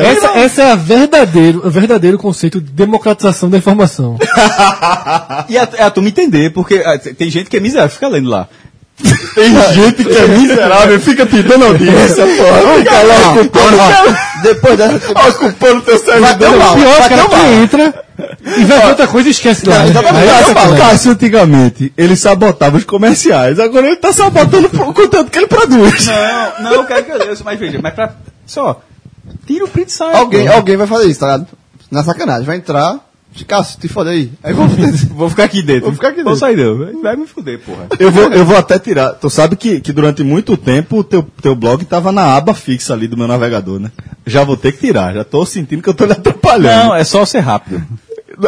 Essa, 0.03 0.27
essa 0.37 0.61
é 0.61 0.71
a 0.71 0.75
verdadeiro, 0.75 1.65
o 1.65 1.69
verdadeiro 1.69 2.17
conceito 2.17 2.61
de 2.61 2.71
democratização 2.71 3.49
da 3.49 3.57
informação. 3.57 4.17
E 5.49 5.57
a, 5.57 5.63
a 5.63 5.91
turma 5.91 6.09
entender, 6.09 6.51
porque 6.51 6.81
ah, 6.85 6.97
tem 6.97 7.29
gente 7.29 7.49
que 7.49 7.57
é 7.57 7.59
miserável, 7.59 7.89
fica 7.89 8.07
lendo 8.07 8.29
lá. 8.29 8.47
Tem 9.33 9.53
gente 9.73 10.03
que 10.03 10.15
é 10.15 10.27
miserável 10.27 10.95
e 10.95 10.99
fica 10.99 11.25
te 11.25 11.41
dando 11.41 11.65
audiência, 11.65 12.25
porra. 12.25 12.77
Fica 12.77 13.01
lá 13.03 13.31
ocupando, 13.31 13.77
Depois 14.43 14.77
dessa. 14.77 15.29
ocupando 15.29 15.81
teu 15.81 15.97
servidor. 15.97 16.49
O 16.49 16.73
pior 16.75 17.01
é 17.01 17.05
o 17.05 17.09
cara 17.09 17.27
que 17.27 17.53
entra 17.63 18.05
e 18.57 18.65
vai 18.65 18.87
outra 18.89 19.07
coisa 19.07 19.27
e 19.27 19.31
esquece 19.31 19.67
lá. 19.67 19.85
Não, 19.85 20.01
né? 20.01 20.09
Aí 20.13 20.29
é 20.29 20.77
Cássio, 20.77 21.11
antigamente, 21.11 21.91
ele 21.97 22.15
sabotava 22.15 22.77
os 22.77 22.83
comerciais. 22.83 23.59
Agora 23.59 23.87
ele 23.87 23.95
tá 23.95 24.13
sabotando 24.13 24.67
o 24.67 24.93
conteúdo 24.93 25.29
que 25.29 25.39
ele 25.39 25.47
produz. 25.47 26.05
Não, 26.05 26.63
não, 26.63 26.73
eu 26.73 26.83
quero 26.85 27.03
que 27.03 27.11
eu 27.11 27.17
leia, 27.17 27.35
mas 27.43 27.59
veja, 27.59 27.79
mas 27.81 27.93
pra. 27.93 28.13
Só. 28.45 28.81
Tira 29.45 29.65
o 29.65 29.67
print 29.67 29.89
e 29.89 29.91
sai. 29.93 30.15
Alguém, 30.15 30.47
pô. 30.47 30.53
alguém 30.53 30.77
vai 30.77 30.87
fazer 30.87 31.09
isso, 31.09 31.19
tá 31.19 31.25
ligado? 31.27 31.47
Na 31.89 32.03
sacanagem. 32.03 32.45
Vai 32.45 32.57
entrar. 32.57 32.99
Cássio, 33.47 33.79
te 33.79 33.87
foda 33.87 34.09
aí. 34.09 34.29
Aí 34.43 34.53
vamos 34.53 34.75
Vou 35.15 35.29
ficar 35.29 35.45
aqui 35.45 35.61
dentro. 35.61 35.83
Vou 35.85 35.93
ficar 35.93 36.09
aqui 36.09 36.21
Vou 36.21 36.33
dentro. 36.33 36.39
sair 36.39 36.57
não. 36.57 37.01
Vai 37.01 37.15
me 37.15 37.25
fuder, 37.25 37.59
porra. 37.59 37.87
Eu 37.97 38.11
vou, 38.11 38.23
eu 38.23 38.43
vou 38.45 38.57
até 38.57 38.77
tirar. 38.77 39.13
Tu 39.13 39.29
sabe 39.29 39.55
que, 39.55 39.79
que 39.79 39.93
durante 39.93 40.21
muito 40.21 40.57
tempo 40.57 40.97
o 40.97 41.03
teu, 41.03 41.25
teu 41.41 41.55
blog 41.55 41.85
tava 41.85 42.11
na 42.11 42.35
aba 42.35 42.53
fixa 42.53 42.93
ali 42.93 43.07
do 43.07 43.15
meu 43.17 43.27
navegador, 43.27 43.79
né? 43.79 43.89
Já 44.25 44.43
vou 44.43 44.57
ter 44.57 44.73
que 44.73 44.79
tirar. 44.79 45.13
Já 45.13 45.23
tô 45.23 45.45
sentindo 45.45 45.81
que 45.81 45.87
eu 45.87 45.93
tô 45.93 46.05
lhe 46.05 46.11
atrapalhando. 46.11 46.89
Não, 46.89 46.95
é 46.95 47.05
só 47.05 47.25
ser 47.25 47.39
rápido. 47.39 47.81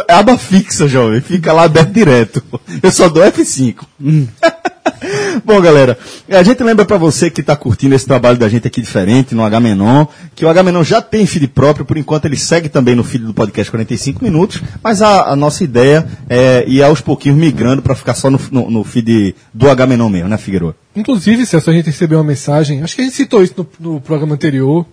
É 0.06 0.12
aba 0.14 0.36
fixa, 0.36 0.86
jovem. 0.86 1.20
Fica 1.20 1.52
lá 1.52 1.62
aberto 1.62 1.90
direto. 1.90 2.42
Eu 2.82 2.90
só 2.90 3.08
dou 3.08 3.22
F5. 3.24 3.76
Bom, 5.44 5.60
galera, 5.60 5.98
a 6.28 6.42
gente 6.42 6.62
lembra 6.62 6.84
pra 6.84 6.96
você 6.96 7.30
que 7.30 7.42
tá 7.42 7.56
curtindo 7.56 7.94
esse 7.94 8.06
trabalho 8.06 8.38
da 8.38 8.48
gente 8.48 8.66
aqui 8.66 8.80
diferente 8.80 9.34
no 9.34 9.42
H-Menon, 9.42 10.06
que 10.34 10.44
o 10.44 10.48
H-Menon 10.48 10.84
já 10.84 11.00
tem 11.00 11.26
feed 11.26 11.48
próprio, 11.48 11.84
por 11.84 11.96
enquanto 11.96 12.26
ele 12.26 12.36
segue 12.36 12.68
também 12.68 12.94
no 12.94 13.04
feed 13.04 13.24
do 13.24 13.34
podcast 13.34 13.70
45 13.70 14.22
minutos, 14.22 14.62
mas 14.82 15.02
a, 15.02 15.30
a 15.30 15.36
nossa 15.36 15.64
ideia 15.64 16.06
é 16.28 16.64
ir 16.66 16.82
aos 16.82 17.00
pouquinhos 17.00 17.38
migrando 17.38 17.82
pra 17.82 17.94
ficar 17.94 18.14
só 18.14 18.30
no, 18.30 18.40
no, 18.50 18.70
no 18.70 18.84
feed 18.84 19.34
do 19.52 19.70
H-Menon 19.70 20.08
mesmo, 20.08 20.28
né, 20.28 20.36
Figueiredo? 20.36 20.74
Inclusive, 20.94 21.46
Celso, 21.46 21.70
a 21.70 21.72
gente 21.72 21.86
recebeu 21.86 22.18
uma 22.18 22.24
mensagem, 22.24 22.82
acho 22.82 22.94
que 22.94 23.02
a 23.02 23.04
gente 23.04 23.16
citou 23.16 23.42
isso 23.42 23.54
no, 23.56 23.92
no 23.94 24.00
programa 24.00 24.34
anterior, 24.34 24.86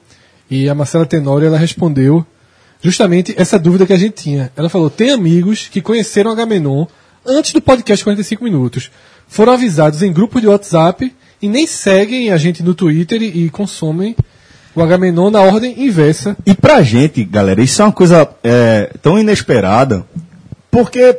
e 0.50 0.68
a 0.68 0.76
Marcela 0.76 1.06
Tenório, 1.06 1.48
ela 1.48 1.58
respondeu 1.58 2.26
justamente 2.84 3.34
essa 3.38 3.58
dúvida 3.58 3.86
que 3.86 3.94
a 3.94 3.98
gente 3.98 4.24
tinha. 4.24 4.52
Ela 4.56 4.68
falou, 4.68 4.90
tem 4.90 5.12
amigos 5.12 5.70
que 5.70 5.82
conheceram 5.82 6.32
a 6.32 6.36
Gamenon 6.36 6.86
antes 7.26 7.54
do 7.54 7.62
podcast 7.62 8.04
45 8.04 8.44
minutos. 8.44 8.92
Foram 9.32 9.54
avisados 9.54 10.04
em 10.04 10.12
grupos 10.12 10.42
de 10.42 10.48
WhatsApp 10.50 11.10
e 11.42 11.48
nem 11.48 11.66
seguem 11.66 12.32
a 12.32 12.38
gente 12.38 12.62
no 12.62 12.76
Twitter 12.76 13.22
e, 13.22 13.46
e 13.46 13.50
consomem 13.50 14.14
o 14.76 14.82
Agamenon 14.82 15.32
na 15.32 15.40
ordem 15.40 15.86
inversa. 15.86 16.36
E 16.46 16.54
pra 16.54 16.82
gente, 16.82 17.24
galera, 17.24 17.62
isso 17.64 17.82
é 17.82 17.86
uma 17.86 17.94
coisa 17.94 18.28
é, 18.44 18.92
tão 19.02 19.18
inesperada, 19.18 20.06
porque 20.70 21.18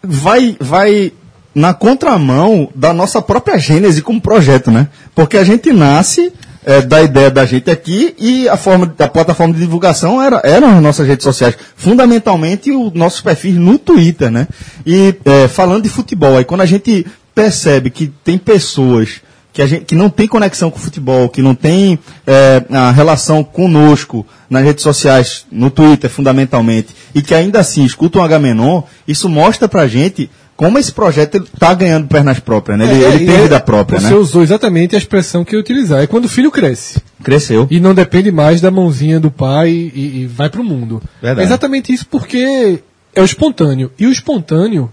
vai, 0.00 0.56
vai 0.60 1.12
na 1.52 1.74
contramão 1.74 2.70
da 2.76 2.94
nossa 2.94 3.20
própria 3.20 3.58
gênese 3.58 4.02
como 4.02 4.20
projeto, 4.20 4.70
né? 4.70 4.86
Porque 5.12 5.36
a 5.36 5.42
gente 5.42 5.72
nasce 5.72 6.32
é, 6.64 6.82
da 6.82 7.02
ideia 7.02 7.30
da 7.30 7.46
gente 7.46 7.70
aqui 7.70 8.14
e 8.18 8.48
a 8.48 8.56
forma, 8.56 8.94
a 8.98 9.08
plataforma 9.08 9.54
de 9.54 9.60
divulgação 9.60 10.20
era, 10.20 10.42
eram 10.44 10.76
as 10.76 10.82
nossas 10.82 11.08
redes 11.08 11.24
sociais, 11.24 11.56
fundamentalmente 11.74 12.70
os 12.70 12.92
nossos 12.92 13.22
perfis 13.22 13.56
no 13.56 13.78
Twitter, 13.78 14.30
né? 14.30 14.46
E 14.84 15.14
é, 15.24 15.48
falando 15.48 15.84
de 15.84 15.88
futebol, 15.88 16.36
aí 16.36 16.44
quando 16.44 16.60
a 16.60 16.66
gente 16.66 17.06
percebe 17.42 17.90
que 17.90 18.08
tem 18.24 18.36
pessoas 18.36 19.20
que, 19.52 19.64
gente, 19.66 19.84
que 19.84 19.94
não 19.94 20.10
tem 20.10 20.26
conexão 20.26 20.70
com 20.72 20.76
o 20.78 20.80
futebol, 20.80 21.28
que 21.28 21.40
não 21.40 21.54
tem 21.54 21.96
é, 22.26 22.62
a 22.70 22.90
relação 22.90 23.44
conosco 23.44 24.26
nas 24.50 24.64
redes 24.64 24.82
sociais, 24.82 25.46
no 25.52 25.70
Twitter 25.70 26.10
fundamentalmente, 26.10 26.88
e 27.14 27.22
que 27.22 27.34
ainda 27.34 27.60
assim 27.60 27.84
escutam 27.84 28.20
o 28.20 28.24
H-Menon, 28.24 28.82
isso 29.06 29.28
mostra 29.28 29.68
pra 29.68 29.86
gente 29.86 30.28
como 30.56 30.76
esse 30.80 30.90
projeto 30.90 31.36
está 31.36 31.72
ganhando 31.72 32.08
pernas 32.08 32.40
próprias, 32.40 32.76
né? 32.76 32.90
Ele, 32.90 33.04
É, 33.04 33.08
ele 33.08 33.26
tem 33.26 33.36
é- 33.36 33.42
vida 33.42 33.60
própria, 33.60 34.00
Você 34.00 34.08
né? 34.10 34.16
usou 34.16 34.42
exatamente 34.42 34.96
a 34.96 34.98
expressão 34.98 35.44
que 35.44 35.54
eu 35.54 35.58
ia 35.58 35.62
utilizar. 35.62 36.02
É 36.02 36.08
quando 36.08 36.24
o 36.24 36.28
filho 36.28 36.50
cresce. 36.50 37.00
Cresceu. 37.22 37.68
E 37.70 37.78
não 37.78 37.94
depende 37.94 38.32
mais 38.32 38.60
da 38.60 38.68
mãozinha 38.68 39.20
do 39.20 39.30
pai 39.30 39.70
e, 39.70 40.22
e 40.22 40.26
vai 40.26 40.50
pro 40.50 40.64
mundo. 40.64 41.00
Verdade. 41.22 41.42
É 41.42 41.44
exatamente 41.44 41.92
isso 41.92 42.06
porque 42.10 42.80
é 43.14 43.22
o 43.22 43.24
espontâneo. 43.24 43.92
E 43.96 44.06
o 44.06 44.10
espontâneo, 44.10 44.90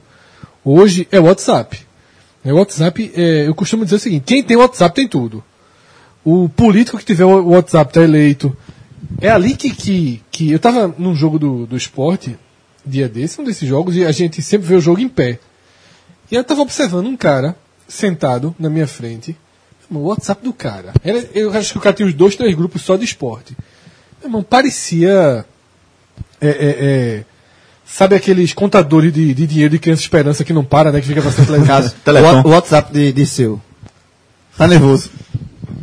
hoje, 0.63 1.08
é 1.12 1.19
o 1.19 1.23
WhatsApp. 1.23 1.79
É, 2.45 2.53
O 2.53 2.58
WhatsApp, 2.58 3.12
é, 3.15 3.47
eu 3.47 3.55
costumo 3.55 3.84
dizer 3.84 3.95
o 3.95 3.99
seguinte, 3.99 4.23
quem 4.25 4.43
tem 4.43 4.55
WhatsApp 4.55 4.95
tem 4.95 5.08
tudo. 5.08 5.43
O 6.23 6.47
político 6.47 6.97
que 6.97 7.03
tiver 7.03 7.25
o 7.25 7.49
WhatsApp 7.49 7.89
está 7.89 8.03
eleito. 8.03 8.55
É 9.19 9.29
ali 9.29 9.55
que, 9.55 9.71
que, 9.71 10.21
que 10.31 10.51
eu 10.51 10.58
estava 10.58 10.93
num 10.97 11.15
jogo 11.15 11.39
do, 11.39 11.65
do 11.65 11.75
esporte, 11.75 12.38
dia 12.86 13.10
desse, 13.10 13.41
um 13.41 13.43
desses 13.43 13.67
jogos, 13.67 13.95
e 13.95 14.05
a 14.05 14.12
gente 14.12 14.41
sempre 14.41 14.67
vê 14.67 14.75
o 14.75 14.81
jogo 14.81 15.01
em 15.01 15.10
pé. 15.10 15.39
E 16.31 16.36
eu 16.36 16.41
estava 16.41 16.62
observando 16.62 17.08
um 17.08 17.17
cara 17.17 17.55
sentado 17.88 18.55
na 18.60 18.69
minha 18.69 18.88
frente. 18.88 19.36
O 19.89 19.99
WhatsApp 19.99 20.43
do 20.43 20.53
cara. 20.53 20.93
Eu 21.34 21.51
acho 21.51 21.71
que 21.71 21.77
o 21.77 21.81
cara 21.81 21.95
tinha 21.95 22.08
uns 22.08 22.13
dois, 22.13 22.36
três 22.36 22.53
grupos 22.55 22.81
só 22.81 22.95
de 22.95 23.05
esporte. 23.05 23.55
Meu 24.19 24.29
irmão, 24.29 24.43
parecia. 24.43 25.45
é, 26.41 26.47
é, 26.47 26.75
é, 26.79 27.25
sabe 27.86 28.15
aqueles 28.15 28.54
contadores 28.54 29.13
de, 29.13 29.34
de 29.34 29.48
dinheiro 29.48 29.71
de 29.71 29.80
criança 29.80 30.02
esperança 30.02 30.43
que 30.43 30.52
não 30.54 30.63
para, 30.63 30.91
né? 30.91 31.00
Que 31.02 31.08
fica 31.08 31.21
passando 31.21 31.45
televisão. 32.04 32.41
O 32.45 32.50
WhatsApp 32.50 32.91
de, 32.93 33.12
de 33.13 33.26
seu. 33.26 33.62
Tá 34.58 34.67
nervoso. 34.67 35.10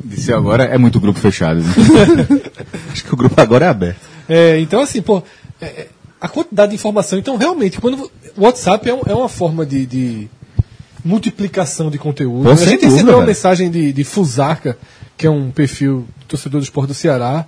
Disse 0.05 0.33
agora 0.33 0.65
é 0.65 0.77
muito 0.79 1.01
grupo 1.01 1.19
fechado. 1.19 1.61
né? 1.61 1.73
Acho 2.93 3.05
que 3.05 3.15
o 3.15 3.17
grupo 3.17 3.41
agora 3.41 3.67
é 3.67 3.69
aberto. 3.69 4.01
É, 4.29 4.59
então, 4.61 4.81
assim, 4.81 5.01
pô, 5.01 5.23
é, 5.61 5.67
é, 5.67 5.87
a 6.21 6.29
quantidade 6.29 6.71
de 6.71 6.75
informação. 6.77 7.19
Então, 7.19 7.37
realmente, 7.37 7.81
quando 7.81 8.11
o 8.37 8.43
WhatsApp 8.45 8.89
é, 8.89 8.95
um- 8.95 9.03
é 9.07 9.15
uma 9.15 9.29
forma 9.29 9.65
de, 9.65 9.87
de 9.87 10.29
multiplicação 11.05 11.91
de 11.91 11.99
conteúdo. 11.99 12.45
Pô, 12.45 12.51
a 12.51 12.57
sem 12.57 12.69
gente 12.69 12.85
recebeu 12.85 13.07
uma 13.15 13.15
velho. 13.17 13.27
mensagem 13.27 13.71
de, 13.71 13.93
de 13.93 14.05
Fusarca, 14.05 14.77
que 15.17 15.27
é 15.27 15.31
um 15.31 15.51
perfil 15.51 16.07
torcedor 16.29 16.61
do 16.61 16.65
esporte 16.65 16.89
do 16.89 16.95
Ceará, 16.95 17.47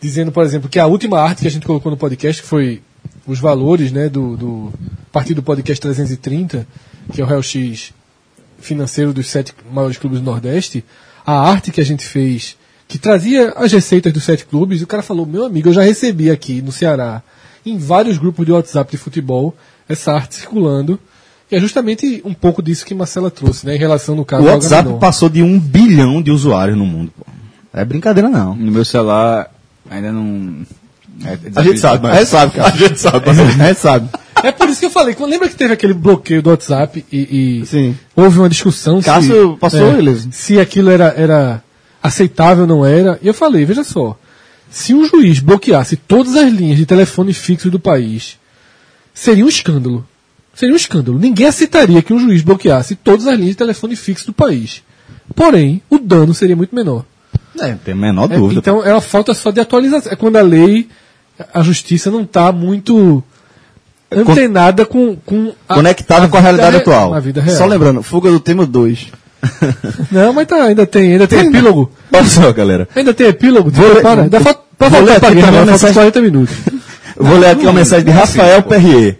dizendo, 0.00 0.32
por 0.32 0.44
exemplo, 0.44 0.68
que 0.68 0.78
a 0.78 0.86
última 0.86 1.20
arte 1.20 1.42
que 1.42 1.48
a 1.48 1.50
gente 1.50 1.66
colocou 1.66 1.90
no 1.90 1.96
podcast, 1.96 2.40
que 2.42 2.48
foi 2.48 2.82
os 3.26 3.38
valores 3.38 3.92
né, 3.92 4.08
do, 4.08 4.36
do 4.36 4.72
partido 5.12 5.36
do 5.36 5.42
podcast 5.42 5.80
330, 5.80 6.66
que 7.12 7.20
é 7.20 7.24
o 7.24 7.26
Real 7.26 7.42
X 7.42 7.92
financeiro 8.58 9.12
dos 9.12 9.28
sete 9.28 9.52
maiores 9.70 9.98
clubes 9.98 10.20
do 10.20 10.24
Nordeste, 10.24 10.84
a 11.24 11.32
arte 11.32 11.70
que 11.70 11.80
a 11.80 11.84
gente 11.84 12.06
fez, 12.06 12.56
que 12.88 12.98
trazia 12.98 13.50
as 13.56 13.72
receitas 13.72 14.12
dos 14.12 14.24
sete 14.24 14.46
clubes, 14.46 14.80
e 14.80 14.84
o 14.84 14.86
cara 14.86 15.02
falou, 15.02 15.26
meu 15.26 15.44
amigo, 15.44 15.68
eu 15.68 15.72
já 15.72 15.82
recebi 15.82 16.30
aqui 16.30 16.62
no 16.62 16.72
Ceará, 16.72 17.22
em 17.64 17.78
vários 17.78 18.16
grupos 18.18 18.46
de 18.46 18.52
WhatsApp 18.52 18.90
de 18.90 18.96
futebol, 18.96 19.54
essa 19.88 20.12
arte 20.12 20.36
circulando, 20.36 20.98
e 21.50 21.56
é 21.56 21.60
justamente 21.60 22.22
um 22.24 22.34
pouco 22.34 22.62
disso 22.62 22.84
que 22.84 22.94
Marcela 22.94 23.30
trouxe, 23.30 23.66
né, 23.66 23.76
em 23.76 23.78
relação, 23.78 24.14
no 24.14 24.24
caso, 24.24 24.44
O 24.44 24.46
WhatsApp 24.46 24.98
passou 24.98 25.28
de 25.28 25.42
um 25.42 25.58
bilhão 25.58 26.22
de 26.22 26.30
usuários 26.30 26.76
no 26.76 26.86
mundo. 26.86 27.12
Pô. 27.16 27.26
É 27.72 27.84
brincadeira, 27.84 28.28
não. 28.28 28.56
No 28.56 28.72
meu 28.72 28.84
celular 28.84 29.50
ainda 29.90 30.12
não. 30.12 30.66
É 31.24 31.38
A 31.54 31.62
gente 31.62 31.80
sabe, 31.80 32.06
A 32.08 32.14
gente 32.16 32.28
sabe, 32.28 32.52
cara. 32.52 32.68
A 32.72 32.76
gente 32.76 33.00
sabe. 33.00 33.30
A 33.30 33.32
gente 33.34 33.78
sabe. 33.78 34.08
É 34.42 34.52
por 34.52 34.68
isso 34.68 34.80
que 34.80 34.86
eu 34.86 34.90
falei, 34.90 35.14
quando 35.14 35.30
lembra 35.30 35.48
que 35.48 35.56
teve 35.56 35.72
aquele 35.72 35.94
bloqueio 35.94 36.42
do 36.42 36.50
WhatsApp 36.50 37.04
e, 37.10 37.60
e 37.62 37.66
Sim. 37.66 37.96
houve 38.14 38.38
uma 38.38 38.48
discussão 38.48 39.00
Cássio 39.00 39.54
se, 39.54 39.58
passou 39.58 39.98
é, 39.98 40.16
se 40.30 40.60
aquilo 40.60 40.90
era, 40.90 41.06
era 41.16 41.62
aceitável 42.02 42.62
ou 42.62 42.68
não 42.68 42.84
era. 42.86 43.18
E 43.22 43.26
eu 43.26 43.34
falei, 43.34 43.64
veja 43.64 43.82
só, 43.82 44.16
Se 44.70 44.92
um 44.92 45.06
juiz 45.08 45.40
bloqueasse 45.40 45.96
todas 45.96 46.36
as 46.36 46.52
linhas 46.52 46.76
de 46.76 46.84
telefone 46.84 47.32
fixo 47.32 47.70
do 47.70 47.80
país, 47.80 48.38
seria 49.14 49.44
um 49.44 49.48
escândalo. 49.48 50.06
Seria 50.54 50.74
um 50.74 50.76
escândalo. 50.76 51.18
Ninguém 51.18 51.46
aceitaria 51.46 52.02
que 52.02 52.12
um 52.12 52.18
juiz 52.18 52.42
bloqueasse 52.42 52.94
todas 52.94 53.26
as 53.26 53.34
linhas 53.34 53.50
de 53.52 53.56
telefone 53.56 53.96
fixo 53.96 54.26
do 54.26 54.32
país. 54.32 54.82
Porém, 55.34 55.82
o 55.90 55.98
dano 55.98 56.32
seria 56.34 56.56
muito 56.56 56.74
menor. 56.74 57.04
É, 57.58 57.72
tem 57.72 57.94
a 57.94 57.96
menor 57.96 58.30
É, 58.30 58.36
dúvida. 58.36 58.60
então 58.60 58.84
é 58.84 58.92
uma 58.92 59.00
falta 59.00 59.32
só 59.34 59.50
de 59.50 59.60
atualização. 59.60 60.12
É 60.12 60.16
quando 60.16 60.36
a 60.36 60.42
lei, 60.42 60.88
a 61.52 61.62
justiça 61.62 62.10
não 62.10 62.22
está 62.22 62.50
muito 62.52 63.22
antenada 64.10 64.84
com, 64.86 65.16
com 65.16 65.52
a, 65.68 65.74
Conectada 65.74 66.28
com 66.28 66.36
a 66.36 66.40
realidade 66.40 66.76
re- 66.76 66.82
atual. 66.82 67.14
A 67.14 67.20
vida 67.20 67.40
real. 67.40 67.56
Só 67.56 67.66
lembrando, 67.66 68.02
fuga 68.02 68.30
do 68.30 68.40
tema 68.40 68.64
2. 68.66 69.08
Não, 70.10 70.32
mas 70.32 70.46
tá, 70.46 70.62
ainda 70.64 70.86
tem, 70.86 71.12
ainda 71.12 71.26
tem 71.28 71.40
epílogo. 71.46 71.90
Olha 72.12 72.24
só, 72.24 72.52
galera. 72.52 72.88
Ainda 72.96 73.12
tem 73.14 73.26
epílogo. 73.28 73.70
Vou 73.70 73.92
ler- 73.92 74.02
para. 74.02 74.28
Falta, 74.40 74.60
pode 74.78 74.90
vou 74.94 75.00
ler 75.04 75.06
voltar 75.12 75.20
pra 75.20 75.28
aqui 75.30 75.40
também 75.42 75.66
mensagem- 75.66 75.94
40 75.94 76.20
minutos. 76.20 76.56
Vou 77.16 77.38
ler 77.38 77.50
aqui 77.50 77.62
uma 77.62 77.72
mensagem 77.72 78.04
de 78.04 78.10
Rafael 78.10 78.62
Perrier. 78.62 79.18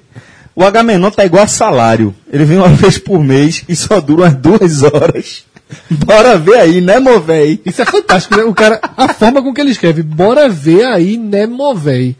O 0.54 0.64
Agamenon 0.64 1.10
tá 1.10 1.24
igual 1.24 1.44
a 1.44 1.46
salário. 1.46 2.14
Ele 2.32 2.44
vem 2.44 2.56
uma 2.58 2.68
vez 2.74 2.98
por 2.98 3.22
mês 3.22 3.62
e 3.68 3.76
só 3.76 4.00
dura 4.00 4.22
umas 4.22 4.34
duas 4.34 4.82
horas. 4.82 5.44
Bora 5.90 6.38
ver 6.38 6.56
aí, 6.58 6.80
né, 6.80 6.98
movéi? 7.00 7.60
Isso 7.66 7.82
é 7.82 7.84
fantástico, 7.84 8.36
né? 8.36 8.44
O 8.44 8.54
cara, 8.54 8.80
a 8.96 9.08
forma 9.12 9.42
com 9.42 9.52
que 9.52 9.60
ele 9.60 9.70
escreve, 9.72 10.02
bora 10.02 10.48
ver 10.48 10.84
aí, 10.84 11.16
né, 11.16 11.46
movei. 11.46 12.16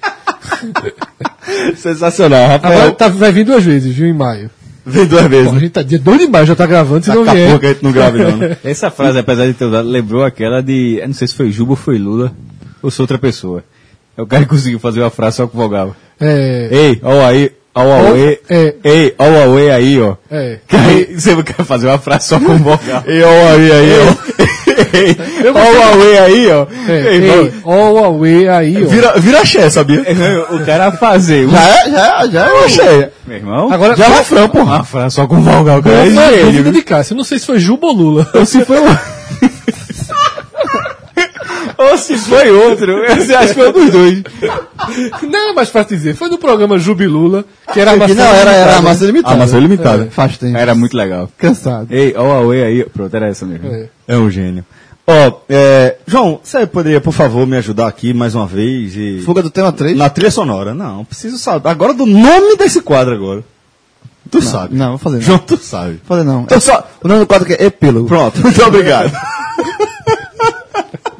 Sensacional, 1.76 2.44
Agora 2.52 2.70
Rafael. 2.74 2.92
tá, 2.94 3.09
vai 3.09 3.32
vir 3.32 3.44
duas 3.44 3.62
vezes, 3.64 3.94
viu, 3.94 4.06
em 4.06 4.12
maio. 4.12 4.50
Vem 4.85 5.06
duas 5.06 5.24
vezes. 5.26 5.50
Pô, 5.50 5.56
a 5.56 5.61
gente 5.61 5.70
tá 5.72 5.82
dia 5.82 5.98
2 5.98 6.18
de 6.20 6.26
maio, 6.28 6.46
já 6.46 6.54
tá 6.54 6.66
gravando, 6.66 7.04
se 7.04 7.11
não 7.11 7.24
Daqui 7.24 7.30
a 7.30 7.35
vier. 7.40 7.50
pouco 7.50 7.66
a 7.66 7.68
gente 7.70 7.82
não 7.82 7.92
grava 7.92 8.18
não, 8.18 8.37
né? 8.37 8.56
Essa 8.64 8.90
frase, 8.90 9.18
apesar 9.18 9.46
de 9.46 9.54
ter 9.54 9.64
usado, 9.64 9.88
lembrou 9.88 10.24
aquela 10.24 10.62
de. 10.62 10.98
Eu 11.00 11.09
não 11.09 11.14
sei 11.14 11.26
se 11.26 11.35
foi 11.35 11.50
Juba 11.50 11.72
ou 11.72 11.76
foi 11.76 11.98
Lula, 11.98 12.32
ou 12.82 12.90
se 12.90 13.00
outra 13.00 13.18
pessoa. 13.18 13.64
É 14.16 14.22
o 14.22 14.26
cara 14.26 14.44
que 14.44 14.48
conseguiu 14.50 14.78
fazer 14.78 15.00
uma 15.00 15.11
frase 15.11 15.37
só 15.38 15.46
com 15.46 15.59
vogal. 15.59 15.94
É, 16.20 16.68
Ei, 16.70 17.00
ó 17.02 17.24
aí, 17.26 17.50
ó 17.76 17.84
o 17.84 17.92
Aue. 17.92 18.38
É. 18.48 18.74
Ei, 18.82 19.14
ó 19.18 19.24
o 19.24 19.42
Aue 19.42 19.70
aí, 19.70 20.00
ó. 20.02 20.14
é. 20.30 20.58
Que 20.66 20.76
aí 20.76 21.14
você 21.20 21.42
quer 21.42 21.64
fazer 21.64 21.86
uma 21.86 21.98
frase 21.98 22.26
só 22.28 22.40
com 22.40 22.56
vogal. 22.58 23.04
E 23.06 23.22
ó 23.22 23.52
aí, 23.52 23.72
aí, 23.72 23.92
ó. 24.00 24.36
Ei, 24.96 25.16
ó 25.50 25.52
o 25.54 25.92
Aue 25.92 26.18
aí, 26.18 26.50
ó. 26.50 26.66
É, 26.88 27.14
Ei, 27.14 27.30
ei, 27.30 27.52
ó 27.64 27.74
o 27.90 27.94
Huawei 27.94 28.48
aí, 28.48 28.84
ó. 28.84 28.88
Vira, 28.88 29.12
vira 29.18 29.40
axé, 29.40 29.68
sabia? 29.70 30.04
O 30.50 30.64
cara 30.64 30.90
fazer 30.92 31.46
um... 31.46 31.50
Já 31.50 31.60
é, 31.68 31.90
já 31.90 32.22
é, 32.24 32.28
já 32.30 32.46
é. 32.46 32.64
Axé. 32.64 33.10
Meu 33.26 33.36
irmão, 33.36 33.72
Agora, 33.72 33.96
Já 33.96 34.04
é 34.04 34.08
qual- 34.08 34.18
refrão, 34.18 34.48
porra. 34.48 34.76
uma 34.76 34.84
frase 34.84 35.14
só 35.16 35.26
com 35.26 35.40
vogal, 35.40 35.82
cara. 35.82 35.96
qual 36.12 36.24
É 36.30 36.42
dúvida 36.44 36.72
de 36.72 36.82
Cássio? 36.82 37.16
Não 37.16 37.24
sei 37.24 37.38
se 37.38 37.46
foi 37.46 37.58
Juba 37.58 37.88
ou 37.88 37.92
Lula. 37.92 38.28
Ou 38.34 38.46
se 38.46 38.64
foi 38.64 38.78
um... 38.80 38.86
Ou 41.79 41.98
se 41.98 42.16
foi 42.18 42.50
outro. 42.50 43.02
Você 43.16 43.35
acha 43.35 43.48
que 43.48 43.55
foi 43.55 43.68
um 43.68 43.72
dos 43.72 43.90
dois. 43.90 44.22
Não 45.22 45.50
é 45.50 45.52
mais 45.52 45.68
fácil 45.68 45.96
dizer. 45.96 46.14
Foi 46.14 46.29
no 46.29 46.38
programa 46.38 46.79
Jubilula, 46.79 47.44
que 47.72 47.81
era 47.81 47.92
Que 47.98 48.14
não, 48.14 48.24
era, 48.24 48.52
era 48.52 48.76
a 48.76 48.83
massa 48.83 49.05
limitada. 49.05 49.35
Ah, 49.35 49.38
mas 49.38 49.55
é 49.55 49.61
limitada. 49.61 50.09
Faz 50.11 50.38
tempo. 50.38 50.57
Era 50.57 50.74
muito 50.74 50.96
legal. 50.96 51.31
Cansado. 51.38 51.88
Ei, 51.90 52.14
ó 52.16 52.42
o 52.42 52.50
aí. 52.50 52.85
Pronto, 52.85 53.14
era 53.14 53.29
essa 53.29 53.44
mesmo. 53.46 53.68
É. 53.68 53.88
É 54.09 54.16
um 54.16 54.31
gênio. 54.31 54.64
Ó, 55.07 55.40
é, 55.48 55.98
João, 56.05 56.40
você 56.42 56.66
poderia, 56.66 57.00
por 57.00 57.12
favor, 57.12 57.46
me 57.46 57.57
ajudar 57.57 57.87
aqui 57.87 58.12
mais 58.12 58.35
uma 58.35 58.46
vez 58.46 58.96
e... 58.96 59.22
Fuga 59.24 59.40
do 59.40 59.50
tema 59.50 59.70
3? 59.70 59.96
Na 59.96 60.11
trilha 60.11 60.33
sonora. 60.33 60.74
Não, 60.74 61.05
preciso 61.05 61.38
saber. 61.38 61.68
Agora 61.68 61.94
do 61.94 62.05
nome 62.05 62.57
desse 62.57 62.81
quadro 62.81 63.14
agora. 63.14 63.44
Tu 64.29 64.42
sabe. 64.42 64.74
Não, 64.74 64.90
vou 64.90 64.98
fazer 64.98 65.16
não. 65.18 65.22
João, 65.22 65.38
tu 65.38 65.57
sabe. 65.59 66.00
Vou 66.05 66.16
fazer 66.16 66.24
não. 66.24 66.42
Então 66.42 66.59
só... 66.59 66.85
O 67.02 67.07
nome 67.07 67.20
do 67.20 67.26
quadro 67.26 67.46
aqui 67.46 67.62
é 67.62 67.66
Epílogo. 67.66 68.09
Pronto, 68.09 68.40
muito 68.42 68.62
obrigado. 68.64 69.12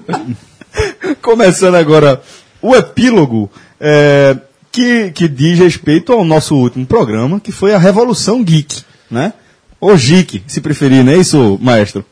Começando 1.22 1.74
agora 1.76 2.20
o 2.60 2.74
epílogo 2.74 3.50
é, 3.80 4.36
que, 4.70 5.10
que 5.10 5.28
diz 5.28 5.58
respeito 5.58 6.12
ao 6.12 6.24
nosso 6.24 6.54
último 6.54 6.86
programa, 6.86 7.40
que 7.40 7.52
foi 7.52 7.74
a 7.74 7.78
Revolução 7.78 8.42
Geek, 8.42 8.82
né? 9.10 9.32
Ou 9.80 9.96
Geek, 9.96 10.42
se 10.46 10.60
preferir, 10.60 11.04
não 11.04 11.12
é 11.12 11.16
isso, 11.16 11.58
maestro? 11.60 12.04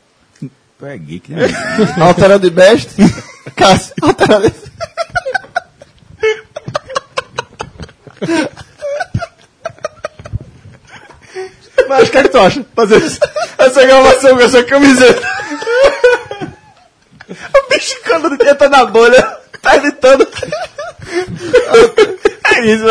Tu 0.79 0.87
é 0.87 0.99
geek, 0.99 1.33
né? 1.33 1.47
Alterando 2.01 2.49
de 2.49 2.55
best. 2.55 2.91
Cássio. 3.57 3.95
Alterando 4.03 4.51
de... 4.51 4.57
Mas 11.89 12.09
o 12.09 12.11
que 12.11 12.19
é 12.19 12.23
que 12.23 12.29
tu 12.29 12.39
acha? 12.39 12.67
Fazer 12.75 13.03
essa 13.59 13.87
gravação 13.87 14.37
com 14.37 14.43
essa 14.43 14.63
camiseta. 14.65 15.23
O 17.29 17.69
bicho 17.75 17.95
quando 18.05 18.33
entra 18.47 18.69
na 18.69 18.85
bolha, 18.85 19.23
tá 19.63 19.77
gritando. 19.79 20.27
É 22.57 22.67
isso. 22.67 22.85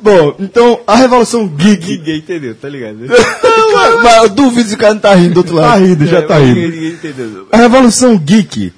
Bom, 0.00 0.34
então 0.38 0.80
a 0.86 0.96
Revolução 0.96 1.46
Geek. 1.48 1.98
Ninguém 1.98 2.18
entendeu, 2.18 2.54
tá 2.54 2.68
ligado? 2.68 2.98
Mas, 3.74 4.02
mas 4.02 4.16
eu 4.22 4.28
duvido 4.28 4.68
se 4.68 4.74
o 4.74 4.78
cara 4.78 4.94
não 4.94 5.00
tá 5.00 5.14
rindo 5.14 5.34
do 5.34 5.38
outro 5.38 5.56
Tá 5.56 5.62
lado. 5.62 5.84
rindo, 5.84 6.06
já 6.06 6.22
tá 6.22 6.38
Ninguém, 6.38 6.54
rindo. 6.64 6.74
ninguém 6.76 6.90
entendeu. 6.92 7.48
A 7.50 7.56
Revolução 7.56 8.16
Geek. 8.16 8.72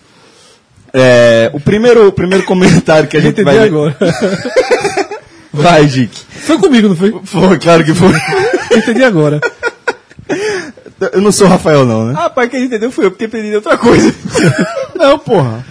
É, 0.93 1.51
o 1.53 1.61
primeiro, 1.61 2.09
o 2.09 2.13
primeiro 2.13 2.45
comentário 2.45 3.07
que 3.09 3.17
a 3.17 3.21
gente 3.21 3.41
Entendi 3.41 3.57
vai. 3.59 3.67
agora. 3.69 3.97
Vai, 5.53 5.85
Geek. 5.87 6.19
Foi 6.31 6.59
comigo, 6.59 6.89
não 6.89 6.97
foi? 6.97 7.15
Foi, 7.25 7.59
claro 7.59 7.85
que 7.85 7.93
foi. 7.95 8.13
Entendi 8.75 9.05
agora. 9.05 9.41
Eu 11.13 11.21
não 11.21 11.31
sou 11.31 11.47
o 11.47 11.51
Rafael, 11.51 11.85
não, 11.85 12.07
né? 12.07 12.15
Ah, 12.17 12.31
pai, 12.31 12.49
quem 12.49 12.65
entendeu 12.65 12.91
foi 12.91 13.07
eu, 13.07 13.11
porque 13.11 13.29
pedido 13.29 13.57
outra 13.57 13.77
coisa. 13.77 14.13
Não, 14.97 15.19
porra. 15.19 15.63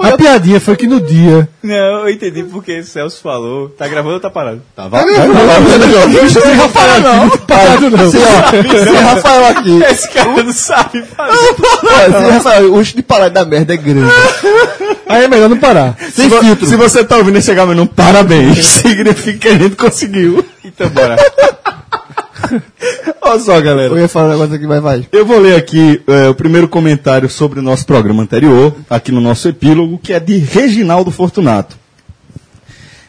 a 0.00 0.16
piadinha 0.16 0.60
foi 0.60 0.76
que 0.76 0.86
no 0.86 1.00
dia. 1.00 1.48
Não, 1.60 1.74
eu 2.06 2.10
entendi 2.10 2.44
porque 2.44 2.78
o 2.78 2.84
Celso 2.84 3.20
falou. 3.20 3.68
Tá 3.70 3.88
gravando 3.88 4.14
ou 4.14 4.20
tá 4.20 4.30
parado? 4.30 4.62
Tá, 4.76 4.86
vai, 4.86 5.04
vai, 5.04 5.28
vai, 5.28 5.60
vai, 6.08 6.28
Sem 6.28 6.52
Rafael 6.52 7.00
não. 7.00 7.28
Parado 7.30 7.90
não. 7.90 8.10
Sem 8.10 8.94
Rafael 9.02 9.46
aqui. 9.46 9.82
Esse 9.82 10.08
cara 10.10 10.42
não 10.44 10.52
sabe 10.52 11.02
fazer. 11.02 12.12
Sem 12.22 12.30
Rafael, 12.30 12.72
o 12.72 12.82
de 12.84 13.02
parar 13.02 13.28
da 13.28 13.44
merda 13.44 13.74
é 13.74 13.76
grande. 13.76 14.12
Aí 15.08 15.24
é 15.24 15.28
melhor 15.28 15.48
não 15.50 15.58
parar. 15.58 15.96
Se, 16.12 16.28
vo- 16.28 16.64
se 16.66 16.76
você 16.76 17.02
tá 17.04 17.16
ouvindo 17.16 17.38
esse 17.38 17.50
Agamenon, 17.50 17.86
parabéns. 17.86 18.64
Significa 18.64 19.38
que 19.40 19.48
a 19.48 19.58
gente 19.58 19.74
conseguiu. 19.74 20.44
Então 20.64 20.88
bora. 20.90 21.16
Olha 23.22 23.40
só, 23.40 23.60
galera. 23.60 23.92
Eu 23.92 23.98
ia 23.98 24.08
falar 24.08 24.28
um 24.28 24.32
negócio 24.32 24.54
aqui, 24.54 24.66
vai, 24.66 24.80
vai. 24.80 25.06
Eu 25.12 25.24
vou 25.24 25.38
ler 25.38 25.56
aqui 25.56 26.00
é, 26.06 26.28
o 26.28 26.34
primeiro 26.34 26.68
comentário 26.68 27.28
sobre 27.28 27.60
o 27.60 27.62
nosso 27.62 27.86
programa 27.86 28.22
anterior, 28.22 28.74
aqui 28.88 29.12
no 29.12 29.20
nosso 29.20 29.48
epílogo, 29.48 29.98
que 29.98 30.12
é 30.12 30.20
de 30.20 30.38
Reginaldo 30.38 31.10
Fortunato. 31.10 31.78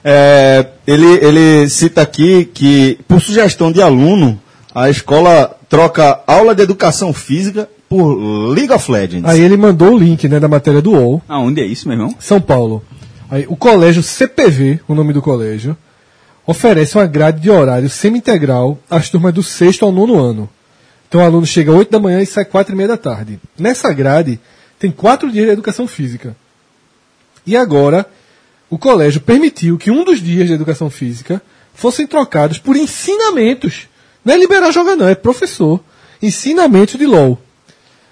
É, 0.04 0.67
ele, 0.86 1.06
ele 1.06 1.69
cita 1.69 2.01
aqui 2.01 2.45
que, 2.45 2.99
por 3.08 3.21
sugestão 3.21 3.71
de 3.71 3.82
aluno, 3.82 4.39
a 4.73 4.89
escola 4.89 5.56
troca 5.69 6.21
aula 6.25 6.56
de 6.56 6.63
educação 6.63 7.13
física 7.13 7.69
por 7.88 8.15
League 8.54 8.71
of 8.71 8.91
Legends. 8.91 9.30
Aí 9.30 9.41
ele 9.41 9.58
mandou 9.58 9.93
o 9.93 9.97
link 9.97 10.27
né, 10.27 10.39
da 10.39 10.47
matéria 10.47 10.82
do 10.82 10.91
UOL. 10.91 11.21
Aonde 11.27 11.62
é 11.62 11.65
isso, 11.65 11.88
meu 11.88 11.97
irmão? 11.97 12.15
São 12.19 12.39
Paulo. 12.39 12.84
Aí, 13.30 13.45
o 13.47 13.56
colégio 13.56 14.04
CPV, 14.04 14.82
o 14.88 14.95
nome 14.95 15.13
do 15.13 15.21
colégio, 15.21 15.77
oferece 16.45 16.97
uma 16.97 17.06
grade 17.06 17.39
de 17.39 17.49
horário 17.49 17.89
semi-integral 17.89 18.80
às 18.89 19.10
turmas 19.10 19.34
do 19.34 19.43
sexto 19.43 19.86
ao 19.86 19.91
nono 19.91 20.19
ano. 20.19 20.49
Então 21.08 21.21
o 21.21 21.23
aluno 21.23 21.45
chega 21.45 21.71
às 21.71 21.77
8 21.77 21.91
da 21.91 21.99
manhã 21.99 22.21
e 22.21 22.25
sai 22.25 22.45
quatro 22.45 22.73
e 22.73 22.77
meia 22.77 22.89
da 22.89 22.97
tarde. 22.97 23.39
Nessa 23.58 23.91
grade 23.91 24.39
tem 24.80 24.91
quatro 24.91 25.32
dias 25.32 25.45
de 25.45 25.51
educação 25.51 25.88
física. 25.88 26.36
E 27.45 27.56
agora 27.56 28.06
o 28.69 28.77
colégio 28.77 29.19
permitiu 29.21 29.77
que 29.77 29.91
um 29.91 30.04
dos 30.04 30.21
dias 30.21 30.47
de 30.47 30.54
educação 30.54 30.89
física 30.89 31.41
fossem 31.73 32.08
trocados 32.08 32.58
por 32.58 32.75
ensinamentos. 32.75 33.88
Não 34.23 34.34
é 34.34 34.38
liberar 34.38 34.71
jogar 34.71 34.95
não, 34.95 35.08
é 35.08 35.15
professor. 35.15 35.84
Ensinamentos 36.21 36.97
de 36.97 37.06
LOL. 37.06 37.41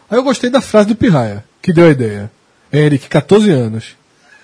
Aí 0.10 0.18
eu 0.18 0.24
gostei 0.24 0.50
da 0.50 0.60
frase 0.60 0.88
do 0.88 0.96
Pirraia, 0.96 1.46
que 1.62 1.72
deu 1.72 1.86
a 1.86 1.92
ideia. 1.92 2.32
Eric, 2.74 3.08
14 3.08 3.50
anos. 3.52 3.96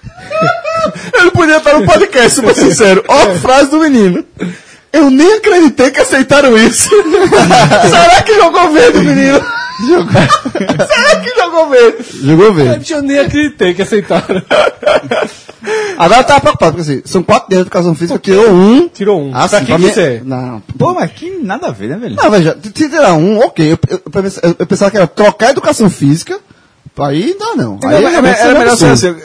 Ele 1.14 1.32
podia 1.32 1.58
estar 1.58 1.80
no 1.80 1.86
podcast, 1.86 2.40
ser 2.42 2.54
sincero. 2.56 3.04
Ó 3.08 3.32
a 3.32 3.36
frase 3.36 3.70
do 3.70 3.80
menino. 3.80 4.24
Eu 4.94 5.10
nem 5.10 5.34
acreditei 5.34 5.92
que 5.92 6.00
aceitaram 6.00 6.58
isso. 6.58 6.90
Será 7.90 8.22
que 8.24 8.34
jogou 8.36 8.72
verde, 8.72 9.00
menino? 9.00 9.42
Será 10.56 11.20
que 11.22 11.36
jogou 11.38 11.70
verde? 11.70 11.98
Jogou 12.24 12.54
verde. 12.54 12.94
Eu 12.94 13.02
nem 13.02 13.20
acreditei 13.20 13.74
que 13.74 13.82
aceitaram. 13.82 14.42
Agora 15.98 16.22
eu 16.22 16.26
tava 16.26 16.40
preocupado, 16.42 16.76
porque 16.78 16.92
assim, 16.92 17.02
são 17.06 17.24
quatro 17.24 17.50
dias 17.50 17.60
de 17.60 17.62
educação 17.68 17.96
física, 17.96 18.20
tirou 18.20 18.50
um. 18.52 18.88
Tirou 18.88 19.22
um. 19.22 19.32
Ah, 19.36 19.50
pra 19.50 19.62
quem 19.62 19.78
mim- 19.78 19.88
quiser. 19.90 20.22
Não, 20.24 20.62
Pô, 20.78 20.94
mas 20.94 21.12
que 21.12 21.30
nada 21.42 21.68
a 21.68 21.72
ver, 21.72 21.90
né, 21.90 21.98
velho? 21.98 22.16
Não, 22.16 22.30
veja, 22.32 22.58
se 22.64 22.72
tirar 22.90 23.14
um, 23.14 23.40
ok. 23.40 23.72
Eu, 23.74 23.80
eu, 23.90 24.02
eu 24.60 24.66
pensava- 24.68 24.92
que 24.92 24.98
era 24.98 25.08
trocar 25.08 25.48
a 25.48 25.52
educação 25.52 25.90
física, 25.90 26.40
aí 27.00 27.36
não 27.40 27.58
dá 27.58 27.64
não. 27.64 27.80
Aí 27.84 27.96
Não, 27.96 28.02
mas- 28.04 28.12
realmente 28.12 28.36
era 28.40 28.44
seria 28.44 28.60
melhor 28.60 28.78
ser 28.78 28.86
assim. 28.92 29.16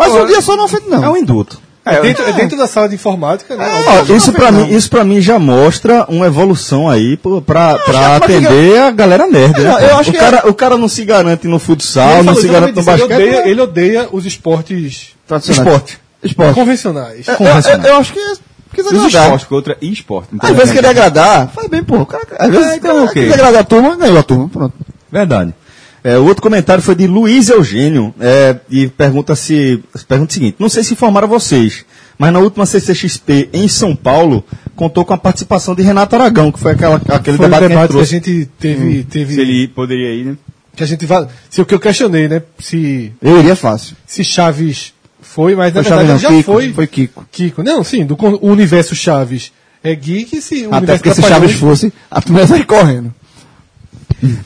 Mas 0.00 0.12
Pô, 0.12 0.22
um 0.22 0.26
dia 0.26 0.40
só 0.40 0.56
não 0.56 0.64
é 0.64 0.68
feito 0.68 0.88
não. 0.90 1.04
É 1.04 1.08
um 1.10 1.16
induto. 1.16 1.60
É 1.84 2.00
dentro, 2.00 2.22
é 2.24 2.32
dentro 2.32 2.56
da 2.58 2.66
sala 2.66 2.88
de 2.88 2.94
informática, 2.94 3.56
né? 3.56 3.66
Ó, 4.08 4.12
isso 4.14 4.32
pra 4.32 4.52
mim, 4.52 4.68
isso 4.70 4.88
para 4.90 5.02
mim 5.02 5.20
já 5.20 5.38
mostra 5.38 6.04
uma 6.08 6.26
evolução 6.26 6.88
aí 6.88 7.16
pra, 7.46 7.78
pra 7.78 8.16
atender 8.16 8.78
a 8.80 8.90
galera 8.90 9.26
nerd, 9.26 9.58
né? 9.60 9.76
Eu- 9.90 9.96
acho 9.98 10.10
o 10.10 10.12
que 10.12 10.18
cara, 10.18 10.48
o 10.48 10.54
cara 10.54 10.76
não 10.76 10.88
se 10.88 11.04
garante 11.04 11.48
no 11.48 11.58
futsal, 11.58 12.22
não 12.22 12.34
se 12.34 12.48
garante 12.48 12.76
no 12.76 12.82
basquete. 12.82 13.10
ele, 13.10 13.14
odeia, 13.30 13.48
ele 13.48 13.60
odeia 13.60 14.08
os 14.12 14.26
esportes 14.26 15.08
Tradicionais. 15.26 15.66
Esporte. 15.66 15.98
Esporte. 16.22 16.54
convencionais. 16.54 17.26
Eu, 17.28 17.34
eu- 17.34 17.82
eu 17.92 17.96
acho 17.96 18.12
que 18.12 18.18
é- 18.18 18.34
quis 18.74 18.84
Os 18.86 18.92
agradar. 18.92 19.22
esportes, 19.22 19.46
que 19.48 19.54
outra 19.54 19.76
é 19.80 19.84
esporte. 19.86 20.28
Às 20.38 20.56
vezes 20.56 20.72
querer 20.72 20.88
agradar, 20.88 21.48
faz 21.48 21.66
bem, 21.66 21.82
pô. 21.82 21.96
O 21.96 22.06
cara- 22.06 22.24
Às 22.38 22.50
vezes 22.50 22.72
É, 22.72 22.76
então, 22.76 23.04
ok. 23.04 23.22
quis 23.24 23.32
agradar 23.32 23.60
a 23.62 23.64
turma, 23.64 23.96
ganhou 23.96 24.18
a 24.18 24.22
turma. 24.22 24.48
Pronto. 24.48 24.74
Verdade. 25.10 25.54
É, 26.02 26.16
o 26.18 26.24
outro 26.24 26.42
comentário 26.42 26.82
foi 26.82 26.94
de 26.94 27.06
Luiz 27.06 27.48
Eugênio, 27.50 28.14
é, 28.18 28.56
e 28.70 28.88
pergunta 28.88 29.34
se. 29.36 29.82
Pergunta 30.08 30.30
o 30.30 30.34
seguinte: 30.34 30.56
não 30.58 30.68
sei 30.68 30.82
se 30.82 30.94
informaram 30.94 31.28
vocês, 31.28 31.84
mas 32.18 32.32
na 32.32 32.38
última 32.38 32.64
CCXP 32.64 33.50
em 33.52 33.68
São 33.68 33.94
Paulo 33.94 34.42
contou 34.74 35.04
com 35.04 35.12
a 35.12 35.18
participação 35.18 35.74
de 35.74 35.82
Renato 35.82 36.16
Aragão, 36.16 36.50
que 36.50 36.58
foi 36.58 36.72
aquela, 36.72 36.96
aquele 36.96 37.36
Foi 37.36 37.46
debate, 37.46 37.68
debate 37.68 37.68
que 37.68 37.74
a 37.84 37.88
trouxe. 37.88 38.10
gente 38.10 38.48
teve. 38.58 39.04
teve 39.04 39.34
Se 39.34 39.40
ele 39.40 39.68
poderia 39.68 40.14
ir, 40.14 40.24
né? 40.24 40.36
Que 40.74 40.84
a 40.84 40.86
gente 40.86 41.04
vai. 41.04 41.26
Se 41.50 41.60
o 41.60 41.66
que 41.66 41.74
eu 41.74 41.80
questionei, 41.80 42.28
né? 42.28 42.42
Se, 42.58 43.12
Eu 43.20 43.38
iria 43.38 43.54
fácil. 43.56 43.94
se 44.06 44.24
Chaves 44.24 44.94
foi, 45.20 45.54
mas 45.54 45.74
na 45.74 45.82
Foi 45.82 45.90
Chaves 45.90 46.06
verdade 46.06 46.22
não, 46.24 46.30
já 46.30 46.36
Kiko, 46.38 46.52
foi. 46.52 46.72
foi 46.72 46.86
Kiko. 46.86 47.26
Kiko. 47.30 47.62
Não, 47.62 47.84
sim, 47.84 48.06
do 48.06 48.16
o 48.40 48.46
universo 48.48 48.94
Chaves 48.94 49.52
é 49.84 49.94
geek, 49.94 50.40
se 50.40 50.62
o 50.66 50.68
Até 50.68 50.76
universo 50.78 51.02
porque 51.02 51.14
se 51.22 51.28
Chaves 51.28 51.52
fosse, 51.52 51.92
a 52.10 52.22
turma 52.22 52.40
ia 52.40 52.46
sair 52.46 52.64
correndo. 52.64 53.12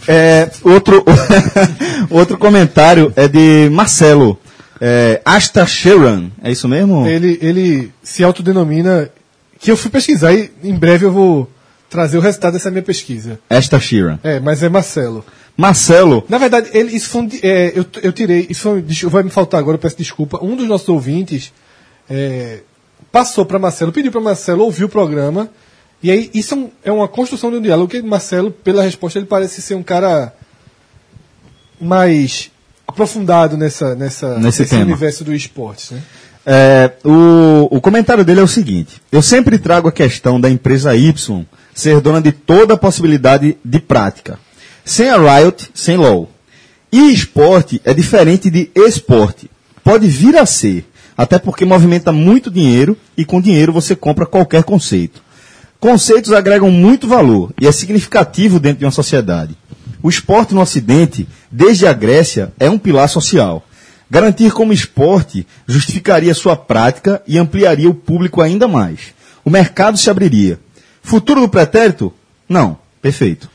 É, 0.07 0.51
outro, 0.63 1.05
outro 2.11 2.39
comentário 2.39 3.13
é 3.17 3.29
de 3.29 3.69
Marcelo. 3.71 4.39
É, 4.81 5.21
Asta 5.25 5.67
Sheeran, 5.67 6.31
é 6.43 6.51
isso 6.53 6.69
mesmo? 6.69 7.07
Ele, 7.07 7.39
ele 7.41 7.91
se 8.03 8.23
autodenomina. 8.23 9.11
Que 9.59 9.71
eu 9.71 9.77
fui 9.77 9.91
pesquisar 9.91 10.35
e 10.35 10.51
em 10.63 10.75
breve 10.75 11.07
eu 11.07 11.13
vou 11.13 11.51
trazer 11.89 12.19
o 12.19 12.21
resultado 12.21 12.53
dessa 12.53 12.71
minha 12.71 12.83
pesquisa. 12.83 13.39
Asta 13.49 13.81
Sheeran. 13.81 14.19
É, 14.23 14.39
mas 14.41 14.63
é 14.63 14.69
Marcelo. 14.69 15.25
Marcelo, 15.57 16.25
Na 16.29 16.37
verdade, 16.37 16.69
ele, 16.75 16.95
isso 16.97 17.09
foi 17.09 17.23
um, 17.23 17.29
é, 17.41 17.73
eu, 17.77 17.87
eu 18.03 18.13
tirei, 18.13 18.47
isso 18.51 18.63
foi, 18.63 18.83
vai 19.09 19.23
me 19.23 19.31
faltar 19.31 19.61
agora, 19.61 19.77
eu 19.77 19.81
peço 19.81 19.97
desculpa. 19.97 20.43
Um 20.43 20.57
dos 20.57 20.67
nossos 20.67 20.89
ouvintes 20.89 21.53
é, 22.11 22.59
passou 23.13 23.47
para 23.47 23.59
Marcelo, 23.59 23.93
pediu 23.93 24.11
para 24.11 24.21
Marcelo 24.21 24.65
ouvir 24.65 24.85
o 24.85 24.89
programa. 24.89 25.49
E 26.05 26.11
aí, 26.11 26.31
isso 26.35 26.53
é, 26.55 26.57
um- 26.59 26.71
é 26.85 26.93
uma 26.93 27.09
construção 27.09 27.51
de 27.51 27.57
um 27.57 27.63
diálogo 27.63 27.91
que 27.91 28.03
Marcelo, 28.03 28.51
pela 28.51 28.83
resposta, 28.83 29.19
ele 29.19 29.25
parece 29.27 29.63
ser 29.63 29.75
um 29.75 29.83
cara 29.83 30.35
mais 31.81 32.51
aprofundado 32.87 33.57
nessa, 33.57 33.95
nessa, 33.95 34.39
Nesse 34.39 34.67
tema. 34.67 34.83
universo 34.83 35.25
do 35.25 35.35
esportes. 35.35 35.93
Né? 35.93 36.03
É, 36.47 36.91
o, 37.05 37.69
o 37.77 37.81
comentário 37.81 38.23
dele 38.23 38.41
é 38.41 38.43
o 38.43 38.49
seguinte: 38.49 39.01
eu 39.11 39.23
sempre 39.23 39.59
trago 39.59 39.89
a 39.89 39.93
questão 39.93 40.39
da 40.41 40.51
empresa 40.51 40.95
Y 40.95 41.47
ser 41.75 42.01
dona 42.03 42.21
de 42.21 42.33
toda 42.33 42.75
a 42.75 42.77
possibilidade 42.77 43.57
de 43.65 43.79
prática. 43.81 44.39
Sem 44.85 45.09
a 45.09 45.17
Riot, 45.17 45.71
sem 45.75 45.97
LOL. 45.97 46.29
E 46.93 47.11
esporte 47.13 47.81
é 47.83 47.95
diferente 47.95 48.51
de 48.51 48.71
esporte. 48.77 49.51
Pode 49.83 50.07
vir 50.07 50.37
a 50.37 50.45
ser, 50.47 50.85
até 51.17 51.39
porque 51.39 51.65
movimenta 51.65 52.13
muito 52.13 52.51
dinheiro 52.51 52.95
e 53.17 53.25
com 53.25 53.41
dinheiro 53.41 53.73
você 53.73 53.97
compra 53.97 54.27
qualquer 54.27 54.63
conceito. 54.65 55.24
Conceitos 55.85 56.33
agregam 56.33 56.71
muito 56.71 57.07
valor 57.07 57.53
e 57.61 57.67
é 57.67 57.71
significativo 57.71 58.59
dentro 58.59 58.79
de 58.79 58.87
uma 58.87 58.91
sociedade. 58.91 59.55
O 60.03 60.09
esporte 60.09 60.55
no 60.55 60.63
Ocidente, 60.63 61.29
desde 61.53 61.87
a 61.87 61.93
Grécia, 61.93 62.55
é 62.59 62.71
um 62.71 62.79
pilar 62.79 63.07
social. 63.07 63.63
Garantir 64.11 64.51
como 64.51 64.73
esporte 64.73 65.47
justificaria 65.67 66.33
sua 66.33 66.57
prática 66.57 67.23
e 67.27 67.37
ampliaria 67.37 67.91
o 67.91 67.93
público 67.93 68.41
ainda 68.41 68.67
mais. 68.67 69.13
O 69.45 69.51
mercado 69.51 69.99
se 69.99 70.09
abriria. 70.09 70.59
Futuro 71.03 71.43
do 71.43 71.51
pretérito? 71.51 72.11
Não. 72.49 72.79
Perfeito. 73.03 73.51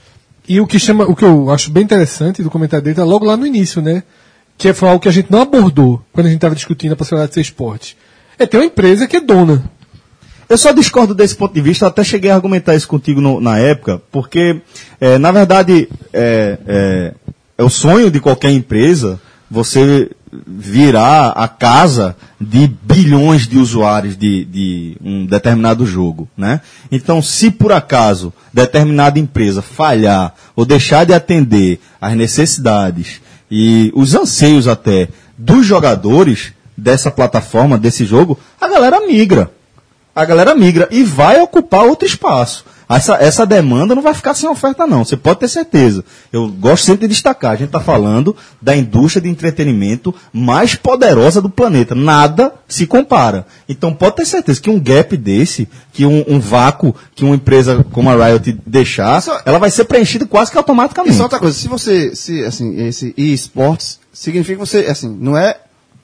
E 0.47 0.61
o 0.61 0.67
que 0.67 0.77
chama, 0.77 1.05
o 1.05 1.15
que 1.15 1.25
eu 1.25 1.49
acho 1.49 1.71
bem 1.71 1.83
interessante 1.83 2.43
do 2.43 2.51
comentário 2.51 2.83
dele 2.83 2.95
tá 2.95 3.03
logo 3.03 3.25
lá 3.25 3.35
no 3.35 3.47
início, 3.47 3.81
né? 3.81 4.03
Que 4.55 4.71
foi 4.71 4.87
algo 4.87 5.01
que 5.01 5.09
a 5.09 5.11
gente 5.11 5.31
não 5.31 5.41
abordou 5.41 5.99
quando 6.13 6.27
a 6.27 6.29
gente 6.29 6.37
estava 6.37 6.53
discutindo 6.53 6.91
a 6.91 6.95
possibilidade 6.95 7.31
de 7.31 7.33
ser 7.33 7.41
esporte. 7.41 7.97
É 8.37 8.45
ter 8.45 8.57
uma 8.57 8.65
empresa 8.65 9.07
que 9.07 9.17
é 9.17 9.19
dona. 9.19 9.63
Eu 10.49 10.57
só 10.57 10.71
discordo 10.71 11.13
desse 11.13 11.35
ponto 11.35 11.53
de 11.53 11.61
vista, 11.61 11.85
até 11.87 12.03
cheguei 12.03 12.31
a 12.31 12.35
argumentar 12.35 12.73
isso 12.75 12.87
contigo 12.87 13.21
no- 13.21 13.39
na 13.39 13.59
época, 13.59 14.01
porque, 14.11 14.61
eh, 14.99 15.17
na 15.19 15.31
verdade, 15.31 15.87
é, 16.11 16.57
é- 16.67 17.13
é 17.57 17.63
o 17.63 17.69
sonho 17.69 18.09
de 18.09 18.19
qualquer 18.19 18.49
empresa 18.51 19.19
você 19.51 20.09
virar 20.47 21.29
a 21.31 21.47
casa 21.47 22.15
de 22.39 22.67
bilhões 22.83 23.47
de 23.47 23.57
usuários 23.57 24.15
de, 24.17 24.45
de 24.45 24.97
um 25.03 25.25
determinado 25.25 25.85
jogo, 25.85 26.27
né? 26.37 26.61
Então, 26.91 27.19
se 27.21 27.49
por 27.49 27.71
acaso 27.71 28.31
determinada 28.53 29.17
empresa 29.19 29.61
falhar 29.61 30.33
ou 30.55 30.65
deixar 30.65 31.03
de 31.05 31.13
atender 31.13 31.79
às 31.99 32.15
necessidades 32.15 33.21
e 33.49 33.91
os 33.95 34.13
anseios 34.15 34.67
até 34.67 35.09
dos 35.37 35.65
jogadores 35.65 36.53
dessa 36.77 37.09
plataforma, 37.09 37.77
desse 37.77 38.05
jogo, 38.05 38.37
a 38.61 38.67
galera 38.67 39.01
migra 39.07 39.51
a 40.21 40.25
galera 40.25 40.53
migra 40.55 40.87
e 40.91 41.03
vai 41.03 41.41
ocupar 41.41 41.85
outro 41.85 42.05
espaço. 42.07 42.65
Essa, 42.91 43.17
essa 43.21 43.45
demanda 43.45 43.93
não 43.93 44.01
vai 44.01 44.15
ficar 44.15 44.33
sem 44.33 44.49
oferta, 44.49 44.87
não. 44.87 45.05
Você 45.05 45.15
pode 45.15 45.39
ter 45.39 45.47
certeza. 45.47 46.03
Eu 46.33 46.47
gosto 46.47 46.85
sempre 46.85 47.01
de 47.07 47.13
destacar. 47.13 47.51
A 47.51 47.55
gente 47.55 47.67
está 47.67 47.79
falando 47.79 48.35
da 48.59 48.75
indústria 48.75 49.21
de 49.21 49.29
entretenimento 49.29 50.13
mais 50.33 50.73
poderosa 50.73 51.39
do 51.39 51.51
planeta. 51.51 51.93
Nada 51.93 52.51
se 52.67 52.87
compara. 52.87 53.45
Então 53.69 53.93
pode 53.93 54.15
ter 54.15 54.25
certeza 54.25 54.59
que 54.59 54.71
um 54.71 54.79
gap 54.79 55.15
desse, 55.15 55.69
que 55.93 56.03
um, 56.03 56.25
um 56.27 56.39
vácuo 56.39 56.95
que 57.13 57.23
uma 57.23 57.35
empresa 57.35 57.85
como 57.91 58.09
a 58.09 58.15
Riot 58.27 58.57
deixar, 58.65 59.19
Isso- 59.19 59.31
ela 59.45 59.59
vai 59.59 59.69
ser 59.69 59.83
preenchida 59.83 60.25
quase 60.25 60.49
que 60.51 60.57
automaticamente. 60.57 61.13
E 61.13 61.17
só 61.17 61.23
outra 61.23 61.37
coisa, 61.37 61.55
se 61.55 61.67
você, 61.67 62.15
se, 62.15 62.43
assim, 62.43 62.87
esse 62.87 63.13
eSports, 63.15 63.99
significa 64.11 64.57
que 64.57 64.65
você, 64.67 64.79
assim, 64.89 65.15
não 65.21 65.37
é 65.37 65.57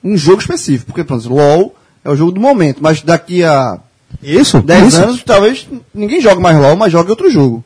um 0.04 0.16
jogo 0.16 0.40
específico, 0.40 0.86
porque, 0.86 1.02
por 1.02 1.16
exemplo, 1.16 1.36
LoL 1.36 1.74
é 2.04 2.10
o 2.10 2.14
jogo 2.14 2.30
do 2.30 2.40
momento, 2.40 2.78
mas 2.80 3.02
daqui 3.02 3.42
a 3.42 3.80
Isso? 4.22 4.60
10 4.60 4.88
isso. 4.88 5.02
anos, 5.02 5.22
talvez 5.24 5.66
ninguém 5.94 6.20
jogue 6.20 6.40
mais 6.40 6.56
LoL, 6.58 6.76
mas 6.76 6.92
jogue 6.92 7.10
outro 7.10 7.30
jogo. 7.30 7.64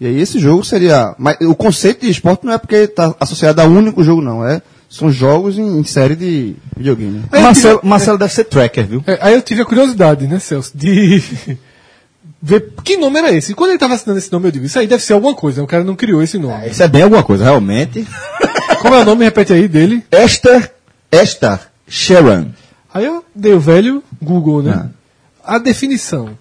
E 0.00 0.06
aí 0.06 0.20
esse 0.20 0.38
jogo 0.38 0.64
seria, 0.64 1.14
mas 1.18 1.36
o 1.42 1.54
conceito 1.54 2.00
de 2.00 2.10
esporte 2.10 2.44
não 2.44 2.52
é 2.52 2.58
porque 2.58 2.74
está 2.76 3.14
associado 3.20 3.60
a 3.60 3.64
um 3.64 3.76
único 3.78 4.02
jogo, 4.02 4.20
não, 4.20 4.44
é, 4.46 4.60
são 4.90 5.10
jogos 5.12 5.56
em, 5.58 5.78
em 5.78 5.84
série 5.84 6.16
de 6.16 6.56
videogame. 6.76 7.22
Aí 7.30 7.38
eu 7.38 7.44
Marcelo, 7.44 7.78
tive- 7.78 7.88
Marcelo 7.88 8.18
deve 8.18 8.32
ser 8.32 8.44
tracker, 8.44 8.86
viu? 8.86 9.04
É, 9.06 9.18
aí 9.22 9.34
eu 9.34 9.42
tive 9.42 9.62
a 9.62 9.64
curiosidade, 9.64 10.26
né, 10.26 10.38
Celso, 10.40 10.72
de 10.74 11.22
ver 12.42 12.72
que 12.82 12.96
nome 12.96 13.18
era 13.18 13.32
esse. 13.32 13.52
E 13.52 13.54
quando 13.54 13.70
ele 13.70 13.76
estava 13.76 13.94
assinando 13.94 14.18
esse 14.18 14.32
nome, 14.32 14.48
eu 14.48 14.52
digo, 14.52 14.66
isso 14.66 14.78
aí 14.78 14.86
deve 14.88 15.02
ser 15.04 15.12
alguma 15.12 15.34
coisa. 15.34 15.62
O 15.62 15.66
cara 15.66 15.84
não 15.84 15.94
criou 15.94 16.20
esse 16.22 16.36
nome. 16.36 16.68
Isso 16.68 16.82
é 16.82 16.88
bem 16.88 17.02
alguma 17.02 17.22
coisa, 17.22 17.44
realmente. 17.44 18.06
Como 18.80 18.94
é 18.96 19.02
o 19.02 19.04
nome, 19.04 19.24
repete 19.24 19.52
aí, 19.52 19.68
dele? 19.68 20.04
Esther, 20.10 20.72
Esther 21.12 21.60
Sharon. 21.86 22.46
Aí 22.92 23.04
eu 23.04 23.24
dei 23.34 23.52
o 23.54 23.60
velho 23.60 24.02
Google, 24.20 24.62
né? 24.62 24.90
A 25.44 25.58
definição 25.58 26.38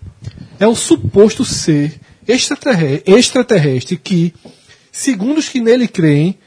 é 0.60 0.68
o 0.68 0.76
suposto 0.76 1.44
ser 1.44 2.00
extraterre- 2.28 3.02
extraterrestre 3.06 3.98
que, 3.98 4.34
segundo 4.92 5.40
os 5.40 5.50
que 5.50 5.60
nele 5.60 5.88
creem, 5.88 6.38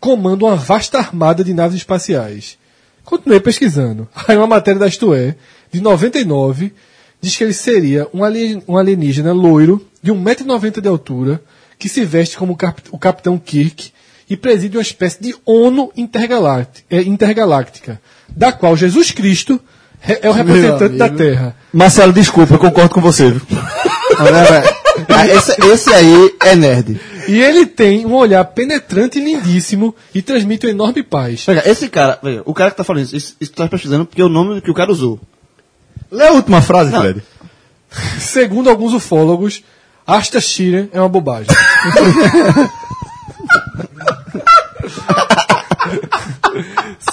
comanda 0.00 0.44
uma 0.44 0.56
vasta 0.56 0.98
armada 0.98 1.44
de 1.44 1.52
naves 1.52 1.76
espaciais. 1.76 2.56
Continuei 3.04 3.40
pesquisando. 3.40 4.08
Aí 4.26 4.36
uma 4.36 4.46
matéria 4.46 4.80
da 4.80 4.86
Isto 4.86 5.12
É, 5.12 5.34
de 5.70 5.80
99, 5.80 6.72
diz 7.20 7.36
que 7.36 7.44
ele 7.44 7.52
seria 7.52 8.08
um, 8.14 8.24
alien- 8.24 8.62
um 8.66 8.76
alienígena 8.76 9.32
loiro, 9.32 9.86
de 10.02 10.12
1,90m 10.12 10.80
de 10.80 10.88
altura, 10.88 11.42
que 11.78 11.88
se 11.88 12.04
veste 12.04 12.36
como 12.38 12.52
o 12.54 12.56
cap- 12.56 12.82
o 12.90 12.98
Capitão 12.98 13.38
Kirk 13.38 13.92
e 14.30 14.36
preside 14.36 14.76
uma 14.76 14.82
espécie 14.82 15.20
de 15.22 15.34
ONU 15.44 15.92
eh, 15.96 17.02
intergaláctica, 17.02 18.00
da 18.28 18.52
qual 18.52 18.76
Jesus 18.76 19.10
Cristo 19.10 19.60
é 20.02 20.28
o 20.28 20.32
representante 20.32 20.96
da. 20.96 21.08
Terra. 21.08 21.56
Marcelo, 21.72 22.12
desculpa, 22.12 22.54
eu 22.54 22.58
concordo 22.58 22.94
com 22.94 23.00
você? 23.00 23.24
Olha, 24.20 24.44
velho, 24.44 24.76
ah, 25.08 25.26
esse, 25.26 25.60
esse 25.66 25.92
aí 25.92 26.34
é 26.42 26.56
nerd. 26.56 27.00
E 27.28 27.40
ele 27.40 27.66
tem 27.66 28.06
um 28.06 28.14
olhar 28.14 28.44
penetrante 28.44 29.18
e 29.18 29.24
lindíssimo 29.24 29.94
e 30.14 30.22
transmite 30.22 30.66
uma 30.66 30.72
enorme 30.72 31.02
paz. 31.02 31.44
Veja, 31.44 31.68
esse 31.68 31.88
cara, 31.88 32.18
veja, 32.22 32.42
o 32.44 32.54
cara 32.54 32.70
que 32.70 32.76
tá 32.76 32.84
falando 32.84 33.04
isso, 33.04 33.16
isso, 33.16 33.36
isso 33.40 33.52
tá 33.52 33.68
pesquisando 33.68 34.06
porque 34.06 34.22
é 34.22 34.24
o 34.24 34.30
nome 34.30 34.60
que 34.60 34.70
o 34.70 34.74
cara 34.74 34.90
usou. 34.90 35.20
Lê 36.10 36.26
a 36.26 36.32
última 36.32 36.62
frase, 36.62 36.90
Não. 36.90 37.00
Fred. 37.00 37.22
Segundo 38.18 38.70
alguns 38.70 38.94
ufólogos, 38.94 39.62
Asta 40.06 40.40
Sheeran 40.40 40.88
é 40.92 40.98
uma 40.98 41.08
bobagem. 41.08 41.48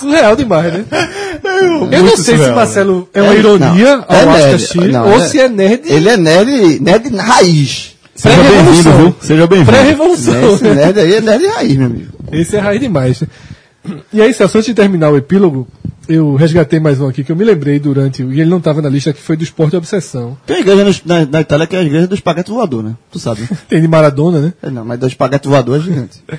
Surreal 0.05 0.35
demais, 0.35 0.73
né? 0.73 0.85
Eu 1.91 2.03
não 2.03 2.09
sei 2.15 2.17
se 2.17 2.23
surreal, 2.37 2.55
Marcelo 2.55 3.09
é 3.13 3.21
uma 3.21 3.33
É, 3.33 3.37
ironia 3.39 3.97
não, 3.97 4.05
ao 4.07 4.35
é. 4.37 4.57
Sheeran 4.57 4.91
Não, 4.91 5.07
ou 5.11 5.15
é- 5.17 5.27
se 5.27 5.39
é 5.39 5.49
nerd 5.49 5.81
Ele 5.85 6.09
é 6.09 6.17
nerd, 6.17 6.79
nerd 6.79 7.15
raiz. 7.15 7.95
Seja 8.15 8.35
bem-vindo, 8.43 8.91
viu? 8.97 9.15
Seja 9.19 9.47
bem-vindo. 9.47 9.71
Pré-revolução. 9.71 10.53
Esse 10.55 10.63
nerd 10.63 10.99
aí 10.99 11.15
é 11.15 11.21
nerd 11.21 11.45
raiz, 11.47 11.75
meu 11.75 11.87
amigo. 11.87 12.11
Esse 12.31 12.55
é 12.55 12.59
raiz 12.59 12.79
demais. 12.79 13.23
E 14.13 14.21
aí, 14.21 14.33
Celso, 14.33 14.57
antes 14.57 14.67
de 14.67 14.73
terminar 14.73 15.11
o 15.11 15.17
epílogo, 15.17 15.67
eu 16.07 16.33
resgatei 16.35 16.79
mais 16.79 16.99
um 16.99 17.07
aqui 17.07 17.23
que 17.23 17.31
eu 17.31 17.35
me 17.35 17.43
lembrei 17.43 17.77
durante, 17.77 18.23
e 18.23 18.41
ele 18.41 18.49
não 18.49 18.57
estava 18.57 18.81
na 18.81 18.89
lista, 18.89 19.11
que 19.13 19.21
foi 19.21 19.35
do 19.35 19.43
Esporte 19.43 19.75
Obsessão. 19.75 20.37
Tem 20.45 20.59
igreja 20.61 20.83
no- 20.83 20.95
na, 21.05 21.25
na 21.25 21.41
Itália 21.41 21.67
que 21.67 21.75
é 21.75 21.79
a 21.79 21.83
igreja 21.83 22.07
do 22.07 22.15
espaguete 22.15 22.49
voador, 22.51 22.83
né? 22.83 22.93
Tu 23.11 23.19
sabe. 23.19 23.41
né? 23.41 23.49
Tem 23.69 23.81
de 23.81 23.87
Maradona, 23.87 24.39
né? 24.39 24.53
É, 24.63 24.69
não, 24.71 24.85
mas 24.85 24.97
do 24.99 25.07
espaguete 25.07 25.47
voador 25.47 25.77
é 25.77 25.81
gigante. 25.81 26.23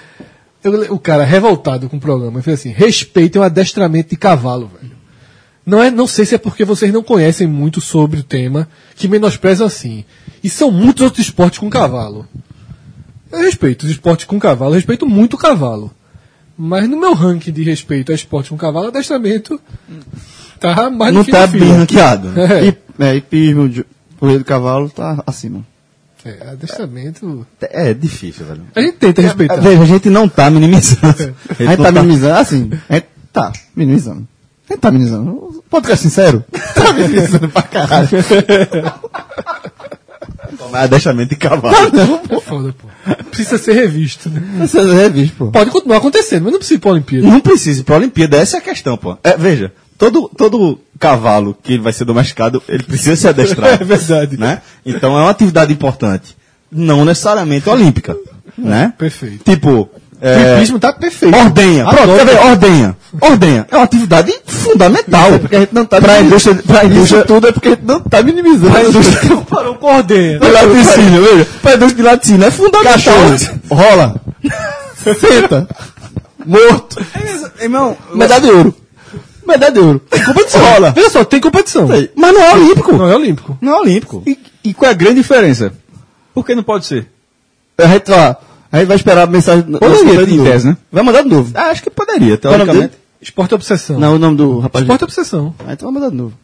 Eu- 0.67 0.95
o 0.95 0.99
cara 0.99 1.25
revoltado 1.25 1.89
com 1.89 1.97
o 1.97 2.01
programa, 2.01 2.43
fez 2.43 2.61
assim: 2.61 2.71
respeitem 2.71 3.41
o 3.41 3.45
adestramento 3.45 4.11
de 4.11 4.17
cavalo, 4.17 4.71
velho. 4.81 4.95
Não, 5.65 5.83
é, 5.83 5.91
não 5.91 6.07
sei 6.07 6.25
se 6.25 6.35
é 6.35 6.39
porque 6.39 6.65
vocês 6.65 6.93
não 6.93 7.03
conhecem 7.03 7.47
muito 7.47 7.81
sobre 7.81 8.21
o 8.21 8.23
tema, 8.23 8.69
que 8.95 9.09
menosprezam 9.09 9.67
assim. 9.67 10.05
E 10.43 10.49
são 10.49 10.71
muitos 10.71 11.03
outros 11.03 11.27
esportes 11.27 11.59
com 11.59 11.69
cavalo. 11.69 12.27
Eu 13.33 13.41
respeito 13.41 13.83
os 13.85 13.91
esportes 13.91 14.27
com 14.27 14.39
cavalo, 14.39 14.71
eu 14.73 14.77
respeito 14.77 15.05
muito 15.07 15.35
o 15.35 15.39
cavalo. 15.39 15.91
Mas 16.57 16.89
no 16.89 16.97
meu 16.99 17.13
ranking 17.15 17.53
de 17.53 17.63
respeito 17.65 18.13
a 18.13 18.15
esporte 18.15 18.51
com 18.51 18.57
cavalo, 18.57 18.87
adestramento 18.89 19.61
tá 20.61 20.89
mais 20.89 21.13
não 21.13 21.25
tá 21.25 21.47
bem 21.49 21.61
ranqueado. 21.73 22.29
É. 22.41 22.67
E, 22.67 22.77
é, 23.05 23.17
hipismo, 23.17 23.69
de- 23.69 23.85
corrida 24.19 24.39
de 24.39 24.45
cavalo, 24.45 24.89
tá 24.89 25.23
acima. 25.27 25.67
É, 26.29 26.51
adestramento. 26.51 27.47
É 27.61 27.95
difícil, 27.95 28.45
velho. 28.47 28.63
A 28.75 28.81
gente 28.81 28.97
tenta 28.99 29.23
respeitar. 29.23 29.57
Veja, 29.57 29.83
a 29.83 29.87
gente 29.87 30.11
não 30.11 30.29
tá 30.29 30.51
minimizando. 30.51 31.07
A 31.07 31.55
gente 31.63 31.77
não 31.79 31.85
tá 31.85 31.93
tá- 31.93 32.03
minimizando, 32.03 32.35
assim, 32.35 32.71
a 32.89 32.95
gente 32.95 33.07
tá 33.33 33.53
minimizando. 33.75 34.29
A 34.69 34.73
gente 34.73 34.81
tá 34.81 34.91
minimizando. 34.91 35.65
Pode 35.71 35.85
ficar 35.87 35.97
sincero? 35.97 36.45
Tá 36.75 36.93
minimizando 36.93 37.49
pra 37.49 37.63
caralho. 37.63 38.09
Tomar 40.59 40.81
adestramento 40.83 41.31
de 41.31 41.37
cavalo. 41.37 41.75
É 42.31 42.41
foda, 42.41 42.73
pô. 42.75 42.89
Precisa 43.31 43.59
ser 43.59 43.73
revisto, 43.75 44.29
né? 44.31 44.41
Você 44.61 44.79
é 44.79 44.83
revisto, 44.95 45.37
pô. 45.37 45.47
Pode 45.51 45.71
continuar 45.71 45.99
acontecendo, 45.99 46.45
mas 46.45 46.53
não 46.53 46.59
precisa 46.59 46.77
ir 46.79 46.81
pra 46.81 46.91
Olimpíada. 46.93 47.27
Não 47.27 47.41
precisa 47.41 47.81
ir 47.81 47.85
pra 47.85 47.97
Olimpíada, 47.97 48.37
essa 48.37 48.57
é 48.57 48.61
a 48.61 48.63
questão, 48.63 48.97
pô. 48.97 49.17
É, 49.25 49.37
veja, 49.37 49.73
todo, 49.99 50.31
todo 50.37 50.79
cavalo 50.99 51.57
que 51.63 51.79
vai 51.79 51.93
ser 51.93 52.05
domesticado, 52.05 52.63
ele 52.69 52.83
precisa 52.83 53.17
se 53.17 53.29
adestrar. 53.29 53.75
É 53.81 53.85
verdade. 53.85 54.37
Né? 54.39 54.61
Então 54.85 55.17
é 55.17 55.21
uma 55.23 55.31
atividade 55.31 55.73
importante. 55.73 56.37
Não 56.71 57.05
necessariamente 57.05 57.69
olímpica. 57.69 58.17
Né? 58.59 58.93
Perfeito. 58.99 59.45
Tipo, 59.45 59.71
O 59.83 59.91
é, 60.21 60.57
hipismo 60.57 60.79
tá 60.79 60.93
perfeito. 60.93 61.37
ordenha. 61.37 61.85
Pronto, 61.85 62.17
quer 62.17 62.27
ver? 62.27 62.39
Ordenha. 62.39 62.97
Ordenha. 63.21 63.67
É 63.71 63.77
uma 63.77 63.85
atividade 63.85 64.35
fundamental. 64.47 65.39
Porque 65.39 65.57
a 65.57 65.61
gente 65.61 65.75
não 65.75 65.85
tá 65.85 66.01
Pra 66.01 66.21
indústria, 66.21 66.55
pra 66.67 66.85
indústria, 66.85 67.25
tudo 67.25 67.49
é 67.49 67.53
porque 67.53 67.69
a 67.69 67.71
gente 67.73 67.85
não 67.85 68.01
tá 68.01 68.23
minimizando. 68.23 68.77
A 68.77 68.83
indústria 68.85 69.37
parou 69.49 69.75
com 69.77 69.95
ordenha. 69.95 70.39
de 70.39 70.49
laticínio, 70.51 71.23
veja. 71.23 71.47
Pra 71.63 71.75
indústria 71.75 71.97
de 71.97 72.03
laticínio 72.03 72.47
é 72.47 72.51
fundamental. 72.51 72.93
Cachorro, 72.93 73.61
rola. 73.71 74.15
Senta. 75.21 75.69
Morto. 76.45 77.05
Irmão, 77.61 77.97
Medalha 78.15 78.41
de 78.41 78.51
ouro. 78.51 78.75
Medalha 79.47 79.73
de 79.73 79.79
ouro. 79.79 80.01
Competição. 80.27 80.61
Rola. 80.61 80.91
Veja 80.93 81.11
só, 81.11 81.25
tem 81.25 81.41
competição. 81.41 81.89
mas 82.15 82.35
não 82.35 82.41
é 82.43 82.55
olímpico. 82.55 82.93
Não 82.93 83.09
é 83.09 83.15
olímpico. 83.15 83.59
Não 83.61 83.73
é 83.75 83.81
olímpico. 83.81 84.23
E, 84.27 84.39
e 84.65 84.75
qual 84.75 84.91
é 84.91 84.93
a 84.93 84.97
grande 84.97 85.17
diferença? 85.17 85.73
Por 86.35 86.45
que 86.45 86.55
não 86.55 86.63
pode 86.63 86.87
ser? 86.87 87.09
A 87.79 87.87
gente, 87.87 88.11
ó, 88.11 88.37
a 88.73 88.79
gente 88.79 88.89
vai 88.89 88.97
esperar 88.97 89.23
a 89.23 89.27
mensagem. 89.27 89.63
Poderia, 89.65 90.27
de 90.27 90.35
em 90.35 90.45
tese, 90.45 90.69
né? 90.69 90.77
Vai 90.91 91.03
mandar 91.03 91.23
de 91.23 91.29
novo. 91.29 91.53
Ah, 91.55 91.67
acho 91.71 91.83
que 91.83 91.91
poderia, 91.91 92.35
é 92.35 92.37
teoricamente. 92.37 92.95
Esporte 93.21 93.55
Obsessão. 93.55 93.99
Não, 93.99 94.15
o 94.15 94.19
nome 94.19 94.37
do 94.37 94.59
rapaz. 94.59 94.83
Esporte 94.83 95.05
Obsessão. 95.05 95.55
Ah, 95.67 95.73
então 95.73 95.91
vai 95.91 96.01
mandar 96.01 96.11
de 96.11 96.17
novo. 96.17 96.35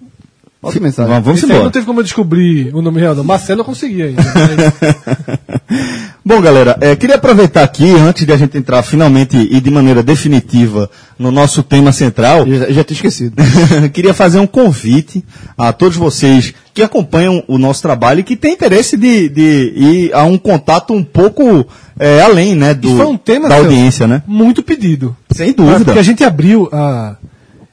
Bota 0.63 0.79
mensagem. 0.79 1.21
Vamos, 1.23 1.43
embora. 1.43 1.65
não 1.65 1.71
teve 1.73 1.85
como 1.85 1.99
eu 1.99 2.05
descobrir 2.05 2.73
o 2.73 2.81
nome 2.81 3.01
real, 3.01 3.17
não. 3.17 3.25
Marcelo 3.25 3.63
eu 3.63 3.65
consegui 3.65 4.01
ainda. 4.01 4.23
mas- 4.23 5.41
Bom, 6.25 6.41
galera, 6.41 6.79
é, 6.81 6.95
queria 6.95 7.17
aproveitar 7.17 7.65
aqui, 7.65 7.91
antes 7.91 8.25
de 8.25 8.33
a 8.33 8.37
gente 8.37 8.57
entrar 8.57 8.81
finalmente 8.85 9.37
e 9.37 9.61
de 9.61 9.71
maneira 9.73 10.05
definitiva 10.05 10.89
no 11.19 11.33
nosso 11.33 11.65
tema 11.65 11.91
central, 11.91 12.47
Já, 12.47 12.71
já 12.71 12.85
tinha 12.85 12.95
esquecido. 12.95 13.35
queria 13.93 14.15
fazer 14.15 14.39
um 14.39 14.47
convite 14.47 15.25
a 15.59 15.73
todos 15.73 15.97
vocês 15.97 16.55
que 16.73 16.81
acompanham 16.81 17.43
o 17.49 17.59
nosso 17.59 17.83
trabalho 17.83 18.21
e 18.21 18.23
que 18.23 18.37
têm 18.37 18.53
interesse 18.53 18.97
de, 18.97 19.29
de 19.29 19.73
ir 19.75 20.15
a 20.15 20.23
um 20.23 20.39
contato 20.39 20.93
um 20.95 21.03
pouco 21.03 21.67
é, 21.99 22.21
além 22.23 22.55
né, 22.55 22.73
do, 22.73 22.87
Isso 22.87 22.97
foi 22.99 23.07
um 23.07 23.17
tema 23.17 23.49
da 23.49 23.57
audiência, 23.57 24.07
né? 24.07 24.23
muito 24.25 24.63
pedido. 24.63 25.17
Sem 25.33 25.53
dúvida. 25.53 25.85
Porque 25.85 25.99
a 25.99 26.05
gente 26.05 26.23
abriu 26.23 26.69
a, 26.73 27.17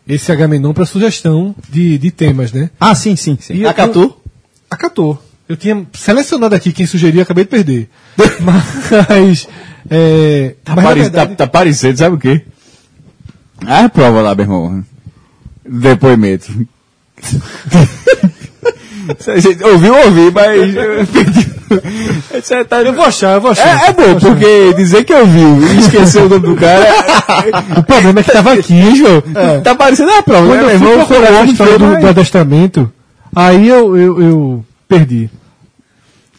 esse 0.09 0.31
Agamenon 0.31 0.73
para 0.73 0.85
sugestão 0.85 1.55
de, 1.69 1.97
de 1.97 2.11
temas, 2.11 2.51
né? 2.51 2.69
Ah, 2.79 2.93
sim, 2.95 3.15
sim, 3.15 3.37
sim. 3.39 3.53
E 3.53 3.61
eu- 3.61 3.69
Acatou? 3.69 4.21
Acatou. 4.69 5.23
Eu 5.47 5.55
tinha 5.55 5.85
selecionado 5.93 6.53
aqui 6.53 6.71
quem 6.73 6.85
sugeria, 6.85 7.23
acabei 7.23 7.43
de 7.43 7.49
perder. 7.49 7.89
mas. 8.41 9.47
É, 9.89 10.55
Tá, 10.63 10.75
mas 10.75 10.85
pare- 10.85 11.01
verdade- 11.01 11.31
tá- 11.35 11.45
tá 11.45 11.47
parecendo, 11.47 11.97
sabe 11.97 12.15
o 12.15 12.19
quê? 12.19 12.41
Ah, 13.65 13.87
prova 13.89 14.21
lá, 14.21 14.35
meu 14.35 14.43
irmão. 14.45 14.85
Depoimento. 15.65 16.51
Ouviu, 19.71 19.95
ouvi, 19.95 20.31
mas. 20.31 21.49
eu. 22.33 22.41
Você 22.41 22.63
tá- 22.65 22.81
Eu 22.81 22.93
vou 22.93 23.05
achar, 23.05 23.35
eu 23.35 23.41
vou 23.41 23.51
achar. 23.51 23.85
É, 23.85 23.89
é 23.89 23.93
bom, 23.93 24.19
porque 24.19 24.73
dizer 24.75 25.03
que 25.03 25.13
ouviu 25.13 25.61
e 25.73 25.79
esqueceu 25.79 26.25
o 26.25 26.29
nome 26.29 26.47
do 26.47 26.55
cara. 26.55 26.85
O 27.77 27.83
problema 27.83 28.19
é 28.19 28.23
que 28.23 28.31
tava 28.31 28.53
aqui, 28.53 28.95
João. 28.95 29.21
Tá 29.63 29.75
parecendo 29.75 30.11
a 30.11 30.21
prova, 30.23 30.47
Quando 30.47 30.65
né, 30.65 30.75
eu 30.75 30.79
meu 30.79 31.05
fui 31.05 31.05
procurar 31.05 31.31
um 31.33 31.41
a 31.41 31.45
história 31.45 31.79
do, 31.79 31.99
do 31.99 32.07
adestramento, 32.07 32.91
aí 33.35 33.67
eu, 33.67 33.95
eu, 33.97 34.21
eu 34.21 34.65
perdi. 34.87 35.29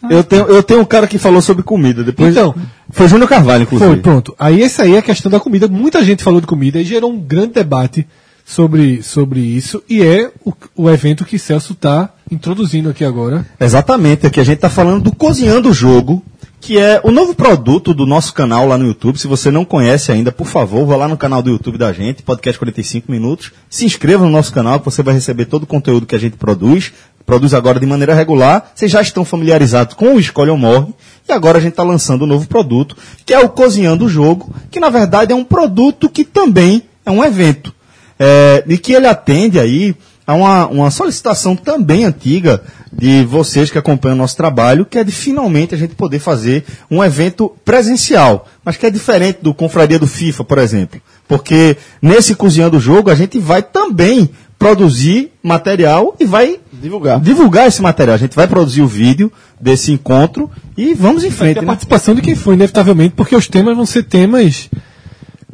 Eu 0.09 0.23
tenho, 0.23 0.45
eu 0.47 0.63
tenho 0.63 0.79
um 0.81 0.85
cara 0.85 1.05
que 1.07 1.17
falou 1.19 1.41
sobre 1.41 1.61
comida. 1.63 2.03
Depois, 2.03 2.31
Então, 2.35 2.55
foi 2.89 3.07
Júnior 3.07 3.29
Carvalho, 3.29 3.63
inclusive. 3.63 3.91
Foi, 3.91 3.99
pronto. 4.01 4.35
Aí 4.39 4.63
essa 4.63 4.83
aí 4.83 4.95
é 4.95 4.97
a 4.97 5.01
questão 5.01 5.31
da 5.31 5.39
comida. 5.39 5.67
Muita 5.67 6.03
gente 6.03 6.23
falou 6.23 6.41
de 6.41 6.47
comida 6.47 6.79
e 6.79 6.83
gerou 6.83 7.11
um 7.11 7.19
grande 7.19 7.53
debate 7.53 8.07
sobre, 8.51 9.01
sobre 9.01 9.39
isso. 9.39 9.81
E 9.89 10.03
é 10.03 10.29
o, 10.43 10.53
o 10.75 10.89
evento 10.89 11.23
que 11.23 11.39
Celso 11.39 11.71
está 11.71 12.09
introduzindo 12.29 12.89
aqui 12.89 13.05
agora. 13.05 13.45
Exatamente, 13.57 14.27
aqui 14.27 14.41
a 14.41 14.43
gente 14.43 14.57
está 14.57 14.69
falando 14.69 15.03
do 15.03 15.15
Cozinhando 15.15 15.69
o 15.69 15.73
Jogo, 15.73 16.21
que 16.59 16.77
é 16.77 16.99
o 17.01 17.11
novo 17.11 17.33
produto 17.33 17.93
do 17.93 18.05
nosso 18.05 18.33
canal 18.33 18.67
lá 18.67 18.77
no 18.77 18.85
YouTube. 18.85 19.17
Se 19.17 19.27
você 19.27 19.49
não 19.49 19.63
conhece 19.63 20.11
ainda, 20.11 20.33
por 20.33 20.47
favor, 20.47 20.85
vá 20.85 20.97
lá 20.97 21.07
no 21.07 21.15
canal 21.15 21.41
do 21.41 21.49
YouTube 21.49 21.77
da 21.77 21.93
gente, 21.93 22.23
Podcast 22.23 22.59
45 22.59 23.09
Minutos. 23.09 23.53
Se 23.69 23.85
inscreva 23.85 24.25
no 24.25 24.29
nosso 24.29 24.51
canal, 24.51 24.79
que 24.79 24.85
você 24.85 25.01
vai 25.01 25.13
receber 25.13 25.45
todo 25.45 25.63
o 25.63 25.67
conteúdo 25.67 26.05
que 26.05 26.15
a 26.15 26.19
gente 26.19 26.35
produz. 26.35 26.91
Produz 27.25 27.53
agora 27.53 27.79
de 27.79 27.85
maneira 27.85 28.13
regular. 28.13 28.73
Vocês 28.75 28.91
já 28.91 29.01
estão 29.01 29.23
familiarizados 29.23 29.95
com 29.95 30.15
o 30.15 30.19
Escolhe 30.19 30.51
ou 30.51 30.57
Morre. 30.57 30.93
E 31.27 31.31
agora 31.31 31.57
a 31.57 31.61
gente 31.61 31.71
está 31.71 31.83
lançando 31.83 32.25
um 32.25 32.27
novo 32.27 32.47
produto, 32.47 32.97
que 33.25 33.33
é 33.33 33.39
o 33.39 33.47
Cozinhando 33.47 34.05
o 34.05 34.09
Jogo, 34.09 34.53
que 34.69 34.79
na 34.79 34.89
verdade 34.89 35.31
é 35.31 35.35
um 35.35 35.45
produto 35.45 36.09
que 36.09 36.25
também 36.25 36.83
é 37.05 37.11
um 37.11 37.23
evento. 37.23 37.73
É, 38.23 38.63
e 38.67 38.77
que 38.77 38.93
ele 38.93 39.07
atende 39.07 39.59
aí 39.59 39.95
a 40.27 40.35
uma, 40.35 40.67
uma 40.67 40.91
solicitação 40.91 41.55
também 41.55 42.05
antiga 42.05 42.61
de 42.93 43.23
vocês 43.23 43.71
que 43.71 43.79
acompanham 43.79 44.13
o 44.13 44.17
nosso 44.19 44.37
trabalho, 44.37 44.85
que 44.85 44.99
é 44.99 45.03
de 45.03 45.11
finalmente 45.11 45.73
a 45.73 45.77
gente 45.77 45.95
poder 45.95 46.19
fazer 46.19 46.63
um 46.89 47.03
evento 47.03 47.51
presencial, 47.65 48.47
mas 48.63 48.77
que 48.77 48.85
é 48.85 48.91
diferente 48.91 49.39
do 49.41 49.55
Confraria 49.55 49.97
do 49.97 50.05
FIFA, 50.05 50.43
por 50.43 50.59
exemplo. 50.59 51.01
Porque 51.27 51.75
nesse 51.99 52.35
Cozinhando 52.35 52.77
o 52.77 52.79
Jogo 52.79 53.09
a 53.09 53.15
gente 53.15 53.39
vai 53.39 53.63
também 53.63 54.29
produzir 54.59 55.31
material 55.41 56.15
e 56.19 56.25
vai 56.25 56.59
Divulgar. 56.71 57.19
divulgar 57.19 57.67
esse 57.67 57.81
material. 57.81 58.13
A 58.13 58.19
gente 58.19 58.35
vai 58.35 58.47
produzir 58.47 58.83
o 58.83 58.87
vídeo 58.87 59.31
desse 59.59 59.91
encontro 59.91 60.47
e 60.77 60.93
vamos 60.93 61.23
em 61.23 61.31
frente. 61.31 61.57
a 61.57 61.61
né? 61.63 61.67
participação 61.67 62.13
de 62.13 62.21
quem 62.21 62.35
for, 62.35 62.53
inevitavelmente, 62.53 63.15
porque 63.15 63.35
os 63.35 63.47
temas 63.47 63.75
vão 63.75 63.87
ser 63.87 64.03
temas 64.03 64.69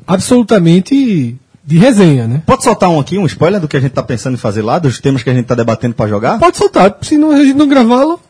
absolutamente 0.05 1.37
de 1.67 1.77
resenha, 1.77 2.25
né? 2.29 2.41
Pode 2.45 2.63
soltar 2.63 2.89
um 2.89 2.97
aqui, 2.97 3.17
um 3.17 3.25
spoiler 3.25 3.59
do 3.59 3.67
que 3.67 3.75
a 3.75 3.79
gente 3.81 3.89
está 3.89 4.01
pensando 4.01 4.35
em 4.35 4.37
fazer 4.37 4.61
lá, 4.61 4.79
dos 4.79 5.01
temas 5.01 5.21
que 5.21 5.29
a 5.29 5.33
gente 5.33 5.43
está 5.43 5.53
debatendo 5.53 5.93
para 5.93 6.07
jogar? 6.07 6.39
Pode 6.39 6.55
soltar, 6.55 6.97
se 7.01 7.17
não, 7.17 7.31
a 7.31 7.43
gente 7.43 7.55
não 7.55 7.67
gravá-lo, 7.67 8.21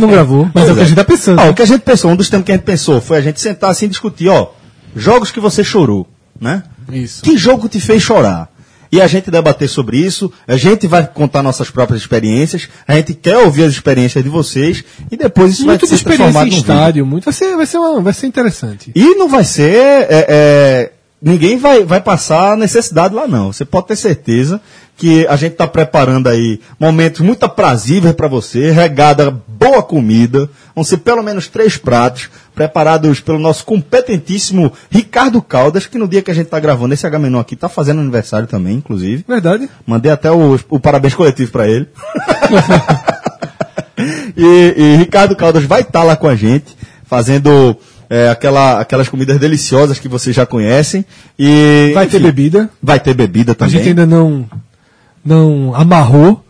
não 0.00 0.10
gravou. 0.10 0.50
Mas 0.52 0.68
é 0.68 0.72
o 0.72 0.74
que 0.74 0.80
a 0.80 0.84
gente 0.84 0.96
tá 0.96 1.04
pensando. 1.04 1.40
Ó, 1.40 1.50
o 1.50 1.54
que 1.54 1.62
a 1.62 1.66
gente 1.66 1.82
pensou, 1.82 2.10
um 2.10 2.16
dos 2.16 2.28
temas 2.28 2.44
que 2.44 2.50
a 2.50 2.56
gente 2.56 2.64
pensou 2.64 3.00
foi 3.00 3.18
a 3.18 3.20
gente 3.20 3.40
sentar 3.40 3.70
assim 3.70 3.86
e 3.86 3.88
discutir, 3.88 4.28
ó, 4.28 4.48
jogos 4.96 5.30
que 5.30 5.38
você 5.38 5.62
chorou, 5.62 6.08
né? 6.40 6.64
Isso. 6.90 7.22
Que 7.22 7.38
jogo 7.38 7.68
te 7.68 7.78
fez 7.78 8.02
chorar? 8.02 8.48
E 8.90 9.00
a 9.00 9.06
gente 9.06 9.30
debater 9.30 9.68
sobre 9.68 9.98
isso, 9.98 10.32
a 10.44 10.56
gente 10.56 10.88
vai 10.88 11.06
contar 11.06 11.44
nossas 11.44 11.70
próprias 11.70 12.00
experiências, 12.00 12.68
a 12.88 12.94
gente 12.96 13.14
quer 13.14 13.36
ouvir 13.36 13.64
as 13.64 13.72
experiências 13.72 14.24
de 14.24 14.30
vocês 14.30 14.82
e 15.12 15.16
depois 15.16 15.52
isso 15.52 15.64
muito 15.64 15.86
de 15.86 15.90
vai 15.90 15.98
ser 15.98 16.04
transformado 16.04 16.48
em 16.48 16.56
estádio, 16.56 17.06
muito, 17.06 17.24
vai 17.24 17.34
ser, 17.34 17.54
vai 17.54 17.66
ser, 17.66 17.78
uma, 17.78 18.00
vai 18.00 18.12
ser 18.12 18.26
interessante. 18.26 18.90
E 18.96 19.14
não 19.14 19.28
vai 19.28 19.44
ser. 19.44 19.76
é, 20.10 20.26
é, 20.28 20.92
ninguém 21.20 21.58
vai, 21.58 21.84
vai 21.84 22.00
passar 22.00 22.56
necessidade 22.56 23.14
lá, 23.14 23.26
não. 23.26 23.52
Você 23.52 23.64
pode 23.64 23.88
ter 23.88 23.96
certeza 23.96 24.60
que 24.96 25.26
a 25.28 25.36
gente 25.36 25.52
está 25.52 25.66
preparando 25.66 26.28
aí 26.28 26.60
momentos 26.78 27.20
muito 27.20 27.44
aprazíveis 27.44 28.14
para 28.14 28.26
você, 28.26 28.72
regada 28.72 29.30
boa 29.46 29.82
comida. 29.82 30.50
Vão 30.74 30.82
ser 30.82 30.98
pelo 30.98 31.22
menos 31.22 31.46
três 31.46 31.76
pratos, 31.76 32.28
preparados 32.54 33.20
pelo 33.20 33.38
nosso 33.38 33.64
competentíssimo 33.64 34.72
Ricardo 34.90 35.40
Caldas, 35.40 35.86
que 35.86 35.98
no 35.98 36.08
dia 36.08 36.20
que 36.20 36.30
a 36.30 36.34
gente 36.34 36.46
está 36.46 36.58
gravando 36.58 36.94
esse 36.94 37.06
H-Menor 37.06 37.40
aqui, 37.40 37.54
está 37.54 37.68
fazendo 37.68 38.00
aniversário 38.00 38.48
também, 38.48 38.76
inclusive. 38.76 39.24
Verdade? 39.26 39.70
Mandei 39.86 40.10
até 40.10 40.30
o, 40.30 40.58
o 40.68 40.80
parabéns 40.80 41.14
coletivo 41.14 41.52
para 41.52 41.68
ele. 41.68 41.88
e, 44.36 44.74
e 44.76 44.96
Ricardo 44.96 45.36
Caldas 45.36 45.64
vai 45.64 45.82
estar 45.82 46.02
lá 46.02 46.16
com 46.16 46.26
a 46.26 46.34
gente, 46.34 46.76
fazendo 47.04 47.76
é, 48.10 48.28
aquela, 48.30 48.80
aquelas 48.80 49.08
comidas 49.08 49.38
deliciosas 49.38 49.98
que 49.98 50.08
vocês 50.08 50.34
já 50.34 50.46
conhecem. 50.46 51.04
E, 51.38 51.92
Vai 51.94 52.06
ter 52.06 52.16
enfim, 52.16 52.26
bebida. 52.26 52.70
Vai 52.82 52.98
ter 53.00 53.14
bebida 53.14 53.52
A 53.52 53.54
também. 53.54 53.74
gente 53.74 53.88
ainda 53.88 54.06
não, 54.06 54.48
não 55.24 55.74
amarrou 55.74 56.44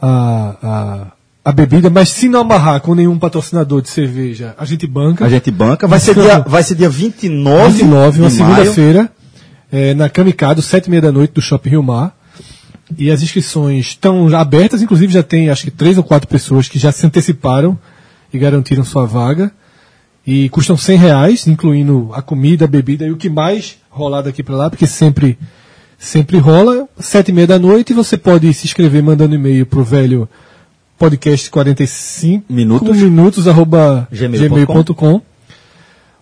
a, 0.00 0.54
a, 0.62 1.06
a 1.44 1.52
bebida, 1.52 1.88
mas 1.88 2.10
se 2.10 2.28
não 2.28 2.40
amarrar 2.40 2.80
com 2.80 2.94
nenhum 2.94 3.18
patrocinador 3.18 3.80
de 3.80 3.88
cerveja, 3.88 4.54
a 4.58 4.64
gente 4.64 4.86
banca. 4.86 5.24
A 5.24 5.28
gente 5.28 5.50
banca. 5.50 5.86
Vai 5.86 5.98
ser 6.00 6.14
dia, 6.14 6.40
vai 6.40 6.62
ser 6.62 6.74
dia 6.74 6.90
29, 6.90 7.72
29, 7.72 8.20
uma 8.20 8.30
segunda-feira, 8.30 9.10
é, 9.72 9.94
na 9.94 10.08
Kamikado, 10.08 10.62
sete 10.62 10.86
e 10.86 10.90
meia 10.90 11.02
da 11.02 11.12
noite, 11.12 11.32
do 11.32 11.40
Shopping 11.40 11.70
Rio 11.70 11.82
Mar. 11.82 12.14
E 12.96 13.10
as 13.10 13.22
inscrições 13.22 13.86
estão 13.88 14.34
abertas, 14.34 14.80
inclusive 14.80 15.12
já 15.12 15.22
tem 15.22 15.50
acho 15.50 15.64
que 15.64 15.70
três 15.70 15.98
ou 15.98 16.04
quatro 16.04 16.26
pessoas 16.26 16.68
que 16.68 16.78
já 16.78 16.90
se 16.90 17.04
anteciparam 17.06 17.78
e 18.32 18.38
garantiram 18.38 18.82
sua 18.82 19.04
vaga. 19.06 19.52
E 20.30 20.46
custam 20.50 20.76
100 20.76 20.98
reais, 20.98 21.46
incluindo 21.46 22.10
a 22.12 22.20
comida, 22.20 22.66
a 22.66 22.68
bebida 22.68 23.06
e 23.06 23.10
o 23.10 23.16
que 23.16 23.30
mais 23.30 23.78
rolar 23.88 24.20
daqui 24.20 24.42
para 24.42 24.56
lá, 24.56 24.68
porque 24.68 24.86
sempre, 24.86 25.38
sempre 25.98 26.36
rola. 26.36 26.86
Sete 27.00 27.30
e 27.30 27.32
meia 27.32 27.46
da 27.46 27.58
noite 27.58 27.94
você 27.94 28.18
pode 28.18 28.52
se 28.52 28.66
inscrever 28.66 29.02
mandando 29.02 29.34
e-mail 29.34 29.64
pro 29.64 29.82
velho 29.82 30.28
podcast 30.98 31.48
45 31.48 32.52
Minutos. 32.52 32.94
minutos 32.98 33.48
arroba 33.48 34.06
Gmail.com. 34.12 34.66
gmail.com. 34.66 35.22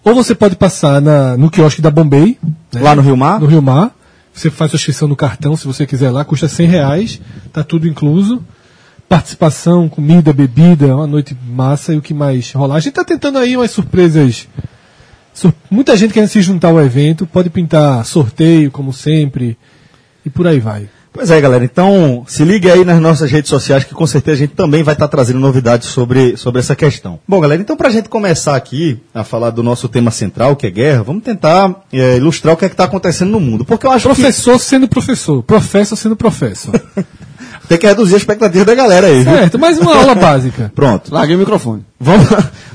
Ou 0.05 0.15
você 0.15 0.37
pode 0.37 0.55
passar 0.55 1.03
na, 1.03 1.37
no 1.37 1.51
quiosque 1.51 1.83
da 1.83 1.91
Bombay, 1.91 2.39
né? 2.73 2.81
Lá 2.81 2.95
no 2.95 3.03
Rio 3.03 3.17
Mar? 3.17 3.41
no 3.41 3.47
Rio 3.47 3.61
Mar. 3.61 3.91
Você 4.33 4.51
faz 4.51 4.71
sua 4.71 4.77
inscrição 4.77 5.09
no 5.09 5.17
cartão, 5.17 5.57
se 5.57 5.67
você 5.67 5.85
quiser 5.85 6.11
lá, 6.11 6.25
custa 6.25 6.47
100 6.47 6.69
reais, 6.69 7.21
tá 7.53 7.65
tudo 7.65 7.89
incluso. 7.89 8.41
Participação, 9.09 9.89
comida, 9.89 10.33
bebida, 10.33 10.95
uma 10.97 11.07
noite 11.07 11.37
massa 11.49 11.95
e 11.95 11.97
o 11.99 12.03
que 12.03 12.13
mais 12.13 12.51
rolar. 12.53 12.77
A 12.77 12.81
gente 12.81 12.95
tá 12.95 13.05
tentando 13.05 13.39
aí 13.39 13.57
umas 13.57 13.71
surpresas. 13.71 14.49
Sur- 15.33 15.53
Muita 15.71 15.97
gente 15.97 16.13
querendo 16.13 16.29
se 16.29 16.43
juntar 16.43 16.69
ao 16.69 16.81
evento, 16.83 17.25
pode 17.27 17.49
pintar 17.51 18.05
sorteio, 18.05 18.71
como 18.71 18.93
sempre, 18.93 19.57
e 20.25 20.31
por 20.31 20.47
aí 20.47 20.59
vai. 20.59 20.89
Pois 21.13 21.31
é, 21.31 21.41
galera. 21.41 21.65
Então, 21.65 22.25
se 22.27 22.45
ligue 22.45 22.71
aí 22.71 22.85
nas 22.85 23.01
nossas 23.01 23.31
redes 23.31 23.49
sociais, 23.49 23.85
que 23.85 23.95
com 23.95 24.07
certeza 24.07 24.35
a 24.35 24.39
gente 24.41 24.55
também 24.55 24.83
vai 24.83 24.93
estar 24.95 25.09
trazendo 25.09 25.39
novidades 25.39 25.89
sobre, 25.89 26.37
sobre 26.37 26.59
essa 26.61 26.75
questão. 26.77 27.19
Bom, 27.27 27.41
galera, 27.41 27.63
então 27.63 27.77
pra 27.77 27.89
gente 27.91 28.09
começar 28.09 28.55
aqui 28.57 29.01
a 29.15 29.25
falar 29.25 29.49
do 29.51 29.63
nosso 29.63 29.89
tema 29.89 30.11
central, 30.11 30.57
que 30.57 30.67
é 30.67 30.71
guerra, 30.71 31.03
vamos 31.05 31.23
tentar 31.23 31.85
eh, 31.93 32.17
ilustrar 32.19 32.53
o 32.55 32.57
que 32.57 32.65
é 32.67 32.69
que 32.69 32.75
está 32.75 32.85
acontecendo 32.85 33.31
no 33.31 33.41
mundo. 33.41 33.65
Porque 33.65 33.87
eu 33.87 33.93
acho 33.93 34.05
Professor 34.09 34.59
sendo 34.59 34.87
professor, 34.89 35.43
professor 35.43 35.97
sendo 35.97 36.17
professor. 36.17 36.75
tem 37.69 37.79
que 37.79 37.87
reduzir 37.87 38.14
a 38.14 38.19
expectativa 38.19 38.64
da 38.64 38.75
galera 38.75 39.07
aí, 39.07 39.25
certo, 39.25 39.59
mais 39.59 39.79
uma 39.79 39.95
aula 39.95 40.14
básica. 40.17 40.73
Pronto. 40.75 41.12
Larguei 41.12 41.37
o 41.37 41.39
microfone. 41.39 41.85
Vamos, 41.99 42.29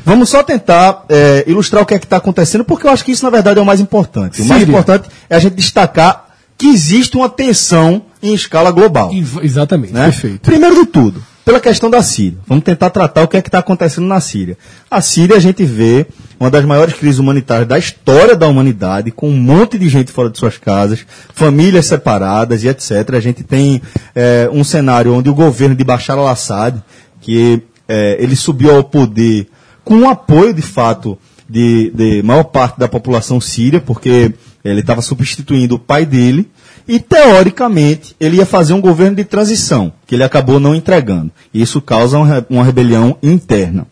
vamos 0.05 0.29
só 0.29 0.43
tentar 0.43 1.05
eh, 1.09 1.43
ilustrar 1.47 1.83
o 1.83 1.85
que 1.85 1.93
é 1.93 1.99
que 1.99 2.05
está 2.05 2.17
acontecendo, 2.17 2.63
porque 2.63 2.87
eu 2.87 2.91
acho 2.91 3.03
que 3.05 3.11
isso, 3.11 3.23
na 3.23 3.29
verdade, 3.29 3.59
é 3.59 3.61
o 3.61 3.65
mais 3.65 3.79
importante. 3.79 4.41
O 4.41 4.45
mais 4.45 4.61
Síria. 4.61 4.71
importante 4.71 5.09
é 5.29 5.35
a 5.35 5.39
gente 5.39 5.55
destacar 5.55 6.25
que 6.57 6.67
existe 6.67 7.17
uma 7.17 7.29
tensão 7.29 8.03
em 8.21 8.33
escala 8.33 8.71
global. 8.71 9.11
Exatamente, 9.41 9.93
né? 9.93 10.03
perfeito. 10.03 10.41
Primeiro 10.41 10.75
de 10.75 10.85
tudo, 10.85 11.23
pela 11.43 11.59
questão 11.59 11.89
da 11.89 12.01
Síria. 12.01 12.37
Vamos 12.47 12.63
tentar 12.63 12.89
tratar 12.89 13.23
o 13.23 13.27
que 13.27 13.37
é 13.37 13.41
que 13.41 13.47
está 13.47 13.59
acontecendo 13.59 14.07
na 14.07 14.19
Síria. 14.19 14.57
A 14.89 15.01
Síria, 15.01 15.35
a 15.35 15.39
gente 15.39 15.63
vê 15.63 16.05
uma 16.39 16.49
das 16.49 16.65
maiores 16.65 16.93
crises 16.93 17.19
humanitárias 17.19 17.67
da 17.67 17.77
história 17.77 18.35
da 18.35 18.47
humanidade, 18.47 19.11
com 19.11 19.29
um 19.29 19.37
monte 19.37 19.77
de 19.77 19.89
gente 19.89 20.11
fora 20.11 20.29
de 20.29 20.37
suas 20.37 20.57
casas, 20.57 21.05
famílias 21.33 21.85
separadas 21.85 22.63
e 22.63 22.67
etc. 22.67 23.13
A 23.13 23.19
gente 23.19 23.43
tem 23.43 23.81
eh, 24.15 24.49
um 24.51 24.63
cenário 24.63 25.13
onde 25.13 25.29
o 25.29 25.35
governo 25.35 25.75
de 25.75 25.83
Bashar 25.83 26.17
al-Assad, 26.17 26.81
que 27.19 27.61
eh, 27.87 28.17
ele 28.19 28.35
subiu 28.35 28.75
ao 28.75 28.83
poder 28.83 29.47
com 29.83 30.01
o 30.01 30.09
apoio, 30.09 30.53
de 30.53 30.61
fato, 30.61 31.17
de, 31.49 31.91
de 31.91 32.23
maior 32.23 32.45
parte 32.45 32.79
da 32.79 32.87
população 32.87 33.41
síria, 33.41 33.81
porque 33.81 34.33
ele 34.63 34.79
estava 34.79 35.01
substituindo 35.01 35.75
o 35.75 35.79
pai 35.79 36.05
dele, 36.05 36.49
e 36.87 36.99
teoricamente 36.99 38.15
ele 38.19 38.37
ia 38.37 38.45
fazer 38.45 38.73
um 38.73 38.81
governo 38.81 39.15
de 39.15 39.23
transição, 39.23 39.93
que 40.05 40.15
ele 40.15 40.23
acabou 40.23 40.59
não 40.59 40.75
entregando. 40.75 41.31
E 41.53 41.61
isso 41.61 41.81
causa 41.81 42.17
uma, 42.17 42.25
re- 42.27 42.45
uma 42.49 42.63
rebelião 42.63 43.17
interna. 43.21 43.87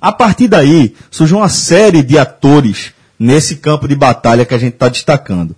A 0.00 0.12
partir 0.12 0.48
daí, 0.48 0.94
surge 1.10 1.34
uma 1.34 1.48
série 1.48 2.02
de 2.02 2.18
atores 2.18 2.92
nesse 3.18 3.56
campo 3.56 3.88
de 3.88 3.94
batalha 3.94 4.44
que 4.44 4.54
a 4.54 4.58
gente 4.58 4.74
está 4.74 4.88
destacando. 4.88 5.56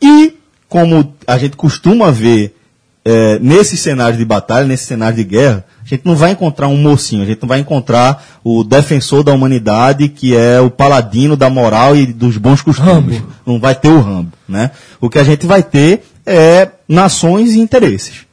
E, 0.00 0.34
como 0.68 1.14
a 1.26 1.36
gente 1.36 1.56
costuma 1.56 2.10
ver 2.10 2.56
eh, 3.04 3.38
nesse 3.40 3.76
cenário 3.76 4.16
de 4.16 4.24
batalha, 4.24 4.66
nesse 4.66 4.86
cenário 4.86 5.16
de 5.16 5.24
guerra, 5.24 5.64
a 5.84 5.88
gente 5.88 6.06
não 6.06 6.16
vai 6.16 6.30
encontrar 6.30 6.68
um 6.68 6.76
mocinho, 6.76 7.22
a 7.22 7.26
gente 7.26 7.42
não 7.42 7.48
vai 7.48 7.60
encontrar 7.60 8.24
o 8.42 8.64
defensor 8.64 9.22
da 9.22 9.32
humanidade, 9.32 10.08
que 10.08 10.34
é 10.34 10.58
o 10.60 10.70
paladino 10.70 11.36
da 11.36 11.50
moral 11.50 11.94
e 11.94 12.06
dos 12.06 12.38
bons 12.38 12.62
costumes. 12.62 13.18
Rambo. 13.18 13.32
Não 13.46 13.60
vai 13.60 13.74
ter 13.74 13.88
o 13.88 14.00
Rambo. 14.00 14.32
Né? 14.48 14.70
O 15.00 15.10
que 15.10 15.18
a 15.18 15.24
gente 15.24 15.46
vai 15.46 15.62
ter 15.62 16.02
é 16.24 16.68
nações 16.88 17.52
e 17.52 17.60
interesses. 17.60 18.23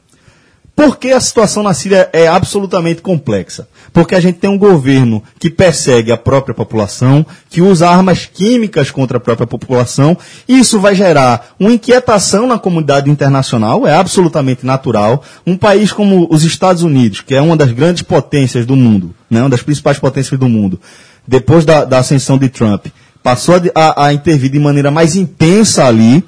Por 0.74 0.96
que 0.96 1.10
a 1.10 1.20
situação 1.20 1.62
na 1.62 1.74
Síria 1.74 2.08
é 2.12 2.26
absolutamente 2.26 3.02
complexa? 3.02 3.68
Porque 3.92 4.14
a 4.14 4.20
gente 4.20 4.38
tem 4.38 4.48
um 4.48 4.58
governo 4.58 5.22
que 5.38 5.50
persegue 5.50 6.10
a 6.10 6.16
própria 6.16 6.54
população, 6.54 7.26
que 7.50 7.60
usa 7.60 7.88
armas 7.88 8.24
químicas 8.24 8.90
contra 8.90 9.18
a 9.18 9.20
própria 9.20 9.46
população. 9.46 10.16
Isso 10.48 10.80
vai 10.80 10.94
gerar 10.94 11.54
uma 11.60 11.72
inquietação 11.72 12.46
na 12.46 12.58
comunidade 12.58 13.10
internacional, 13.10 13.86
é 13.86 13.94
absolutamente 13.94 14.64
natural. 14.64 15.22
Um 15.46 15.58
país 15.58 15.92
como 15.92 16.26
os 16.30 16.42
Estados 16.42 16.82
Unidos, 16.82 17.20
que 17.20 17.34
é 17.34 17.40
uma 17.42 17.56
das 17.56 17.70
grandes 17.70 18.02
potências 18.02 18.64
do 18.64 18.74
mundo, 18.74 19.14
né, 19.30 19.40
uma 19.40 19.50
das 19.50 19.62
principais 19.62 19.98
potências 19.98 20.40
do 20.40 20.48
mundo, 20.48 20.80
depois 21.28 21.66
da, 21.66 21.84
da 21.84 21.98
ascensão 21.98 22.38
de 22.38 22.48
Trump, 22.48 22.86
passou 23.22 23.56
a, 23.56 23.60
a, 23.74 24.06
a 24.06 24.12
intervir 24.12 24.50
de 24.50 24.58
maneira 24.58 24.90
mais 24.90 25.16
intensa 25.16 25.84
ali. 25.84 26.24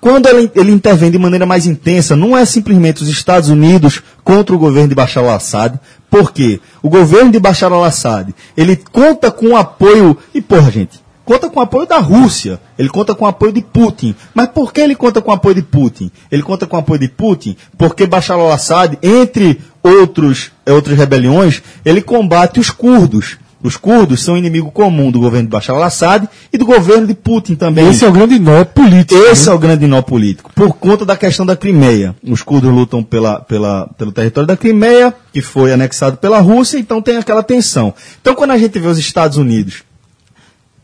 Quando 0.00 0.28
ele, 0.28 0.50
ele 0.54 0.70
intervém 0.70 1.10
de 1.10 1.18
maneira 1.18 1.44
mais 1.44 1.66
intensa, 1.66 2.14
não 2.14 2.36
é 2.36 2.44
simplesmente 2.44 3.02
os 3.02 3.08
Estados 3.08 3.48
Unidos 3.48 4.00
contra 4.22 4.54
o 4.54 4.58
governo 4.58 4.88
de 4.88 4.94
Bashar 4.94 5.24
al-Assad. 5.24 5.78
Por 6.08 6.32
quê? 6.32 6.60
O 6.82 6.88
governo 6.88 7.32
de 7.32 7.40
Bashar 7.40 7.72
al-Assad, 7.72 8.32
ele 8.56 8.76
conta 8.76 9.30
com 9.30 9.48
o 9.48 9.56
apoio... 9.56 10.16
E 10.32 10.40
porra, 10.40 10.70
gente, 10.70 11.00
conta 11.24 11.50
com 11.50 11.58
o 11.58 11.62
apoio 11.62 11.86
da 11.86 11.98
Rússia. 11.98 12.60
Ele 12.78 12.88
conta 12.88 13.12
com 13.12 13.24
o 13.24 13.28
apoio 13.28 13.52
de 13.52 13.60
Putin. 13.60 14.14
Mas 14.32 14.48
por 14.48 14.72
que 14.72 14.80
ele 14.80 14.94
conta 14.94 15.20
com 15.20 15.32
o 15.32 15.34
apoio 15.34 15.56
de 15.56 15.62
Putin? 15.62 16.12
Ele 16.30 16.42
conta 16.42 16.64
com 16.64 16.76
o 16.76 16.80
apoio 16.80 17.00
de 17.00 17.08
Putin 17.08 17.56
porque 17.76 18.06
Bashar 18.06 18.38
al-Assad, 18.38 18.96
entre 19.02 19.60
outros, 19.82 20.52
eh, 20.64 20.72
outras 20.72 20.96
rebeliões, 20.96 21.60
ele 21.84 22.00
combate 22.00 22.60
os 22.60 22.70
curdos. 22.70 23.36
Os 23.62 23.76
curdos 23.76 24.22
são 24.22 24.36
inimigo 24.36 24.70
comum 24.70 25.10
do 25.10 25.18
governo 25.18 25.48
de 25.48 25.50
Bashar 25.50 25.74
al-Assad 25.74 26.28
e 26.52 26.56
do 26.56 26.64
governo 26.64 27.06
de 27.06 27.14
Putin 27.14 27.56
também. 27.56 27.88
Esse 27.88 28.04
é 28.04 28.08
o 28.08 28.12
grande 28.12 28.38
nó 28.38 28.64
político. 28.64 29.20
Esse 29.20 29.46
né? 29.46 29.52
é 29.52 29.54
o 29.54 29.58
grande 29.58 29.86
nó 29.86 30.00
político, 30.00 30.52
por 30.54 30.74
conta 30.74 31.04
da 31.04 31.16
questão 31.16 31.44
da 31.44 31.56
Crimeia. 31.56 32.14
Os 32.22 32.42
curdos 32.42 32.72
lutam 32.72 33.02
pela, 33.02 33.40
pela, 33.40 33.88
pelo 33.98 34.12
território 34.12 34.46
da 34.46 34.56
Crimeia, 34.56 35.12
que 35.32 35.42
foi 35.42 35.72
anexado 35.72 36.18
pela 36.18 36.38
Rússia, 36.38 36.78
então 36.78 37.02
tem 37.02 37.16
aquela 37.16 37.42
tensão. 37.42 37.92
Então, 38.20 38.34
quando 38.34 38.52
a 38.52 38.58
gente 38.58 38.78
vê 38.78 38.86
os 38.86 38.98
Estados 38.98 39.36
Unidos 39.36 39.82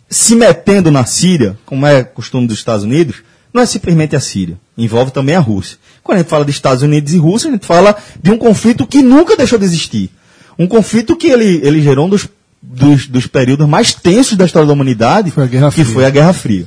se 0.08 0.34
metendo 0.34 0.90
na 0.90 1.04
Síria, 1.04 1.56
como 1.64 1.86
é 1.86 2.02
costume 2.02 2.46
dos 2.46 2.58
Estados 2.58 2.84
Unidos, 2.84 3.22
não 3.52 3.62
é 3.62 3.66
simplesmente 3.66 4.16
a 4.16 4.20
Síria, 4.20 4.58
envolve 4.76 5.12
também 5.12 5.36
a 5.36 5.40
Rússia. 5.40 5.78
Quando 6.02 6.16
a 6.16 6.20
gente 6.22 6.28
fala 6.28 6.44
de 6.44 6.50
Estados 6.50 6.82
Unidos 6.82 7.12
e 7.14 7.18
Rússia, 7.18 7.48
a 7.48 7.52
gente 7.52 7.64
fala 7.64 7.96
de 8.20 8.32
um 8.32 8.36
conflito 8.36 8.84
que 8.84 9.00
nunca 9.00 9.36
deixou 9.36 9.58
de 9.58 9.64
existir. 9.64 10.10
Um 10.58 10.66
conflito 10.66 11.16
que 11.16 11.28
ele, 11.28 11.60
ele 11.62 11.80
gerou 11.80 12.06
um 12.06 12.08
dos, 12.08 12.28
dos, 12.66 13.06
dos 13.06 13.26
períodos 13.26 13.68
mais 13.68 13.92
tensos 13.94 14.36
da 14.36 14.44
história 14.44 14.66
da 14.66 14.72
humanidade, 14.72 15.30
Foi 15.30 15.46
que 15.48 15.58
Fria. 15.70 15.84
foi 15.84 16.04
a 16.06 16.10
Guerra 16.10 16.32
Fria. 16.32 16.66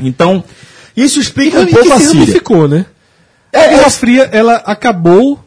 Então, 0.00 0.42
isso 0.96 1.18
explica 1.20 1.60
um 1.60 1.64
E 1.64 1.70
pouco 1.70 1.86
que 1.86 1.92
a 1.92 1.98
se 1.98 2.06
Síria. 2.06 2.20
ramificou, 2.20 2.68
né? 2.68 2.86
É, 3.52 3.64
a 3.64 3.68
Guerra 3.68 3.86
é- 3.86 3.90
Fria, 3.90 4.28
ela 4.32 4.54
acabou 4.56 5.40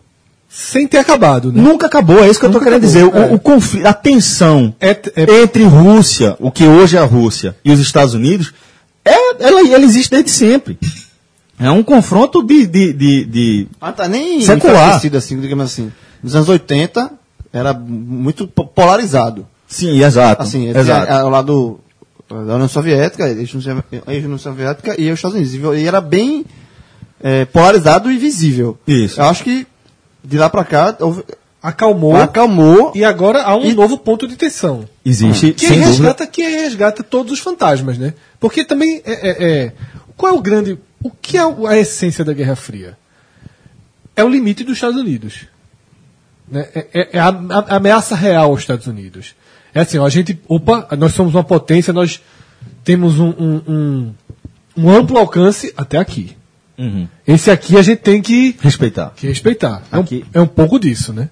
sem 0.49 0.87
ter 0.87 0.97
acabado, 0.97 1.51
né? 1.51 1.61
Nunca 1.61 1.85
acabou, 1.87 2.23
é 2.23 2.29
isso 2.29 2.39
que 2.39 2.45
eu 2.45 2.49
Nunca 2.49 2.67
estou 2.69 2.79
querendo 2.79 3.03
acabou, 3.03 3.11
dizer. 3.19 3.29
O, 3.29 3.31
é. 3.31 3.35
o 3.35 3.39
conflito, 3.39 3.85
a 3.85 3.93
tensão 3.93 4.73
É, 4.79 4.91
é- 4.91 5.41
entre 5.43 5.63
Rússia, 5.63 6.35
o 6.39 6.49
que 6.51 6.65
hoje 6.65 6.95
é 6.97 6.99
a 6.99 7.05
Rússia, 7.05 7.55
e 7.63 7.71
os 7.71 7.79
Estados 7.79 8.13
Unidos, 8.13 8.53
é, 9.05 9.43
ela, 9.43 9.59
ela 9.67 9.83
existe 9.85 10.09
desde 10.11 10.31
sempre. 10.31 10.77
É 11.59 11.69
um 11.71 11.81
confronto 11.83 12.43
de, 12.43 12.65
de, 12.67 12.93
de, 12.93 13.25
de- 13.25 13.67
Ah, 13.81 13.91
tá 13.91 14.07
nem 14.07 14.41
Secular. 14.41 15.01
assim, 15.15 15.39
digamos 15.41 15.65
assim. 15.65 15.91
Nos 16.23 16.35
anos 16.35 16.47
80 16.49 17.11
era 17.51 17.73
muito 17.73 18.47
po- 18.47 18.65
polarizado. 18.67 19.45
Sim, 19.67 20.01
exato. 20.03 20.41
Assim, 20.43 20.69
exato. 20.69 21.11
ao 21.11 21.29
lado 21.29 21.79
da 22.29 22.55
União 22.55 22.67
Soviética, 22.67 23.27
ex-União 23.29 24.37
Soviética 24.37 24.95
e 24.99 25.09
os 25.11 25.17
Estados 25.19 25.37
Unidos. 25.37 25.77
E 25.79 25.85
era 25.85 25.99
bem 26.01 26.45
é, 27.21 27.45
polarizado 27.45 28.11
e 28.11 28.17
visível. 28.17 28.77
Isso. 28.87 29.19
Eu 29.19 29.25
acho 29.25 29.43
que 29.43 29.65
de 30.23 30.37
lá 30.37 30.49
pra 30.49 30.63
cá 30.63 30.95
houve- 30.99 31.23
acalmou. 31.63 32.15
acalmou. 32.15 32.91
E 32.95 33.03
agora 33.03 33.43
há 33.43 33.55
um 33.55 33.65
E- 33.65 33.73
novo 33.73 33.97
ponto 33.97 34.27
de 34.27 34.35
tensão. 34.35 34.87
Existe, 35.05 35.51
Que 35.53 35.67
sem 35.67 35.69
dúvida. 35.79 35.87
resgata, 35.89 36.27
que 36.27 36.41
resgata 36.43 37.03
todos 37.03 37.31
os 37.33 37.39
fantasmas, 37.39 37.97
né? 37.97 38.13
Porque 38.39 38.63
também 38.63 39.01
é, 39.05 39.13
é- 39.29 39.49
é- 39.65 39.73
qual 40.15 40.33
é 40.33 40.37
o 40.37 40.41
grande, 40.41 40.77
o 41.03 41.09
que 41.09 41.37
é 41.37 41.41
a 41.67 41.77
essência 41.77 42.23
da 42.23 42.33
Guerra 42.33 42.55
Fria? 42.55 42.97
É 44.15 44.23
o 44.23 44.29
limite 44.29 44.63
dos 44.63 44.75
Estados 44.75 44.99
Unidos. 44.99 45.47
Né? 46.49 46.67
É, 46.73 46.87
é- 46.93 47.09
é 47.13 47.19
a- 47.19 47.27
a 47.67 47.75
ameaça 47.75 48.15
real 48.15 48.49
aos 48.51 48.61
Estados 48.61 48.87
Unidos. 48.87 49.35
É 49.77 49.81
assim, 49.81 49.99
ó, 49.99 50.05
a 50.05 50.09
gente, 50.09 50.39
opa, 50.47 50.87
nós 50.97 51.13
somos 51.13 51.35
uma 51.35 51.43
potência, 51.43 51.93
nós 51.93 52.19
temos 52.83 53.19
um, 53.19 53.29
um, 53.37 53.61
um, 53.67 54.13
um 54.75 54.89
amplo 54.89 55.19
alcance 55.19 55.71
até 55.77 55.99
aqui. 55.99 56.35
Esse 57.27 57.51
aqui 57.51 57.77
a 57.77 57.81
gente 57.83 57.99
tem 57.99 58.19
que, 58.21 58.55
Respeitar. 58.59 59.11
que 59.15 59.27
respeitar. 59.27 59.83
É 59.91 59.97
um, 59.97 60.01
Aqui. 60.01 60.25
é 60.33 60.41
um 60.41 60.47
pouco 60.47 60.79
disso, 60.79 61.13
né? 61.13 61.29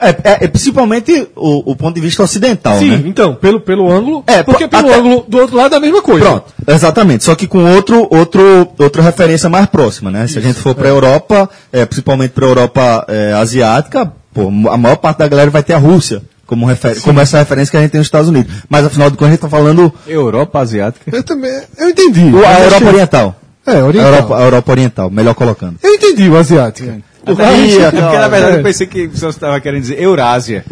É, 0.00 0.08
é- 0.08 0.44
é 0.44 0.48
principalmente 0.48 1.28
o, 1.36 1.70
o 1.72 1.76
ponto 1.76 1.94
de 1.94 2.00
vista 2.00 2.22
ocidental, 2.22 2.78
Sim, 2.78 2.90
né? 2.90 3.02
então, 3.06 3.34
pelo, 3.36 3.60
pelo 3.60 3.90
ângulo. 3.90 4.24
É, 4.26 4.42
porque 4.42 4.66
pelo 4.66 4.88
até- 4.88 4.98
ângulo 4.98 5.24
do 5.28 5.38
outro 5.38 5.56
lado 5.56 5.74
é 5.74 5.78
a 5.78 5.80
mesma 5.80 6.02
coisa. 6.02 6.24
Pronto, 6.24 6.52
exatamente. 6.66 7.22
Só 7.24 7.34
que 7.36 7.46
com 7.46 7.64
outro, 7.72 8.06
outro, 8.10 8.68
outra 8.78 9.02
referência 9.02 9.48
mais 9.48 9.66
próxima, 9.66 10.10
né? 10.10 10.26
Se 10.26 10.38
a 10.38 10.40
gente 10.42 10.58
for 10.58 10.74
para 10.74 10.86
a 10.86 10.90
Europa, 10.90 11.48
é, 11.72 11.84
principalmente 11.84 12.30
para 12.32 12.46
a 12.46 12.48
Europa 12.48 13.04
é, 13.08 13.32
asiática, 13.34 14.12
pô, 14.32 14.48
a 14.70 14.76
maior 14.76 14.96
parte 14.96 15.18
da 15.18 15.28
galera 15.28 15.50
vai 15.50 15.62
ter 15.62 15.74
a 15.74 15.78
Rússia 15.78 16.22
como, 16.50 16.66
refer 16.66 17.00
como 17.00 17.20
essa 17.20 17.38
referência 17.38 17.70
que 17.70 17.76
a 17.76 17.80
gente 17.80 17.92
tem 17.92 17.98
nos 18.00 18.08
Estados 18.08 18.28
Unidos. 18.28 18.52
Mas 18.68 18.84
afinal 18.84 19.08
de 19.08 19.16
contas 19.16 19.28
a 19.28 19.30
gente 19.30 19.44
está 19.44 19.48
falando 19.48 19.92
Europa 20.06 20.58
asiática. 20.58 21.16
Eu 21.16 21.22
também. 21.22 21.62
Eu 21.78 21.88
entendi. 21.88 22.24
o- 22.24 22.44
a 22.44 22.52
Eu 22.58 22.64
Europa 22.64 22.76
achei- 22.76 22.88
Oriental. 22.88 23.36
É, 23.66 23.76
A 23.78 23.84
oriental. 23.84 24.12
Europa, 24.12 24.36
a 24.36 24.42
Europa 24.42 24.72
Oriental, 24.72 25.10
melhor 25.10 25.34
colocando. 25.34 25.76
Eu 25.82 25.94
entendi 25.94 26.28
o 26.28 26.36
asiático. 26.36 26.92
Turquia, 27.24 27.90
Porque 27.92 28.16
na 28.18 28.28
verdade 28.28 28.56
é. 28.56 28.58
eu 28.58 28.62
pensei 28.62 28.86
que 28.86 29.06
você 29.06 29.26
estava 29.28 29.60
querendo 29.60 29.82
dizer 29.82 30.00
Eurásia. 30.02 30.64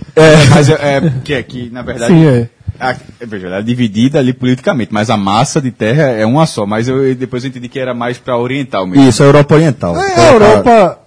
Mas 0.51 0.69
é, 0.71 0.75
é 0.97 1.13
que 1.23 1.35
aqui, 1.35 1.71
na 1.73 1.83
verdade. 1.83 2.13
Sim, 2.13 2.27
é. 2.27 2.49
a- 2.81 2.97
veja, 3.27 3.47
ela 3.47 3.59
é 3.59 3.63
dividida 3.63 4.19
ali 4.19 4.33
politicamente, 4.33 4.93
mas 4.93 5.11
a 5.11 5.17
massa 5.17 5.61
de 5.61 5.71
terra 5.71 6.05
é 6.05 6.25
uma 6.27 6.47
só. 6.47 6.65
Mas 6.67 6.89
eu 6.89 7.15
depois 7.15 7.45
eu 7.45 7.51
entendi 7.51 7.69
que 7.69 7.79
era 7.79 7.95
mais 7.95 8.19
para 8.19 8.37
oriental 8.37 8.87
mesmo. 8.87 9.09
Isso, 9.09 9.23
a 9.23 9.27
Europa 9.27 9.55
Oriental. 9.55 9.97
É 10.01 10.15
a 10.29 10.33
Europa 10.33 10.99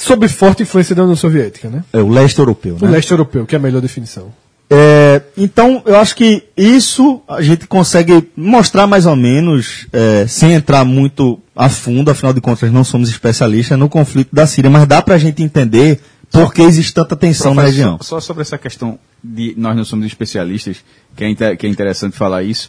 sob 0.00 0.28
forte 0.28 0.62
influência 0.62 0.94
da 0.94 1.02
União 1.02 1.16
Soviética, 1.16 1.68
né? 1.68 1.84
É 1.92 1.98
o 2.00 2.08
leste 2.08 2.38
europeu, 2.38 2.76
O 2.80 2.84
né? 2.84 2.92
leste 2.92 3.10
europeu, 3.10 3.46
que 3.46 3.54
é 3.54 3.58
a 3.58 3.60
melhor 3.60 3.80
definição. 3.80 4.32
É, 4.68 5.22
então, 5.36 5.80
eu 5.86 5.96
acho 5.96 6.16
que 6.16 6.42
isso 6.56 7.22
a 7.28 7.40
gente 7.40 7.66
consegue 7.68 8.28
mostrar 8.36 8.86
mais 8.86 9.06
ou 9.06 9.14
menos, 9.14 9.86
é, 9.92 10.26
sem 10.26 10.52
entrar 10.54 10.84
muito 10.84 11.38
a 11.54 11.68
fundo, 11.68 12.10
afinal 12.10 12.32
de 12.32 12.40
contas 12.40 12.72
não 12.72 12.82
somos 12.82 13.08
especialistas 13.08 13.78
no 13.78 13.88
conflito 13.88 14.34
da 14.34 14.44
Síria, 14.46 14.68
mas 14.70 14.84
dá 14.86 15.00
pra 15.00 15.18
gente 15.18 15.42
entender 15.42 16.00
por 16.32 16.52
que 16.52 16.62
existe 16.62 16.92
tanta 16.92 17.14
tensão 17.14 17.54
na 17.54 17.62
região. 17.62 17.98
Só 18.02 18.18
sobre 18.18 18.42
essa 18.42 18.58
questão 18.58 18.98
de 19.22 19.54
nós 19.56 19.76
não 19.76 19.84
somos 19.84 20.04
especialistas, 20.04 20.78
que 21.16 21.22
é, 21.24 21.28
inter- 21.30 21.56
que 21.56 21.64
é 21.66 21.70
interessante 21.70 22.16
falar 22.16 22.42
isso. 22.42 22.68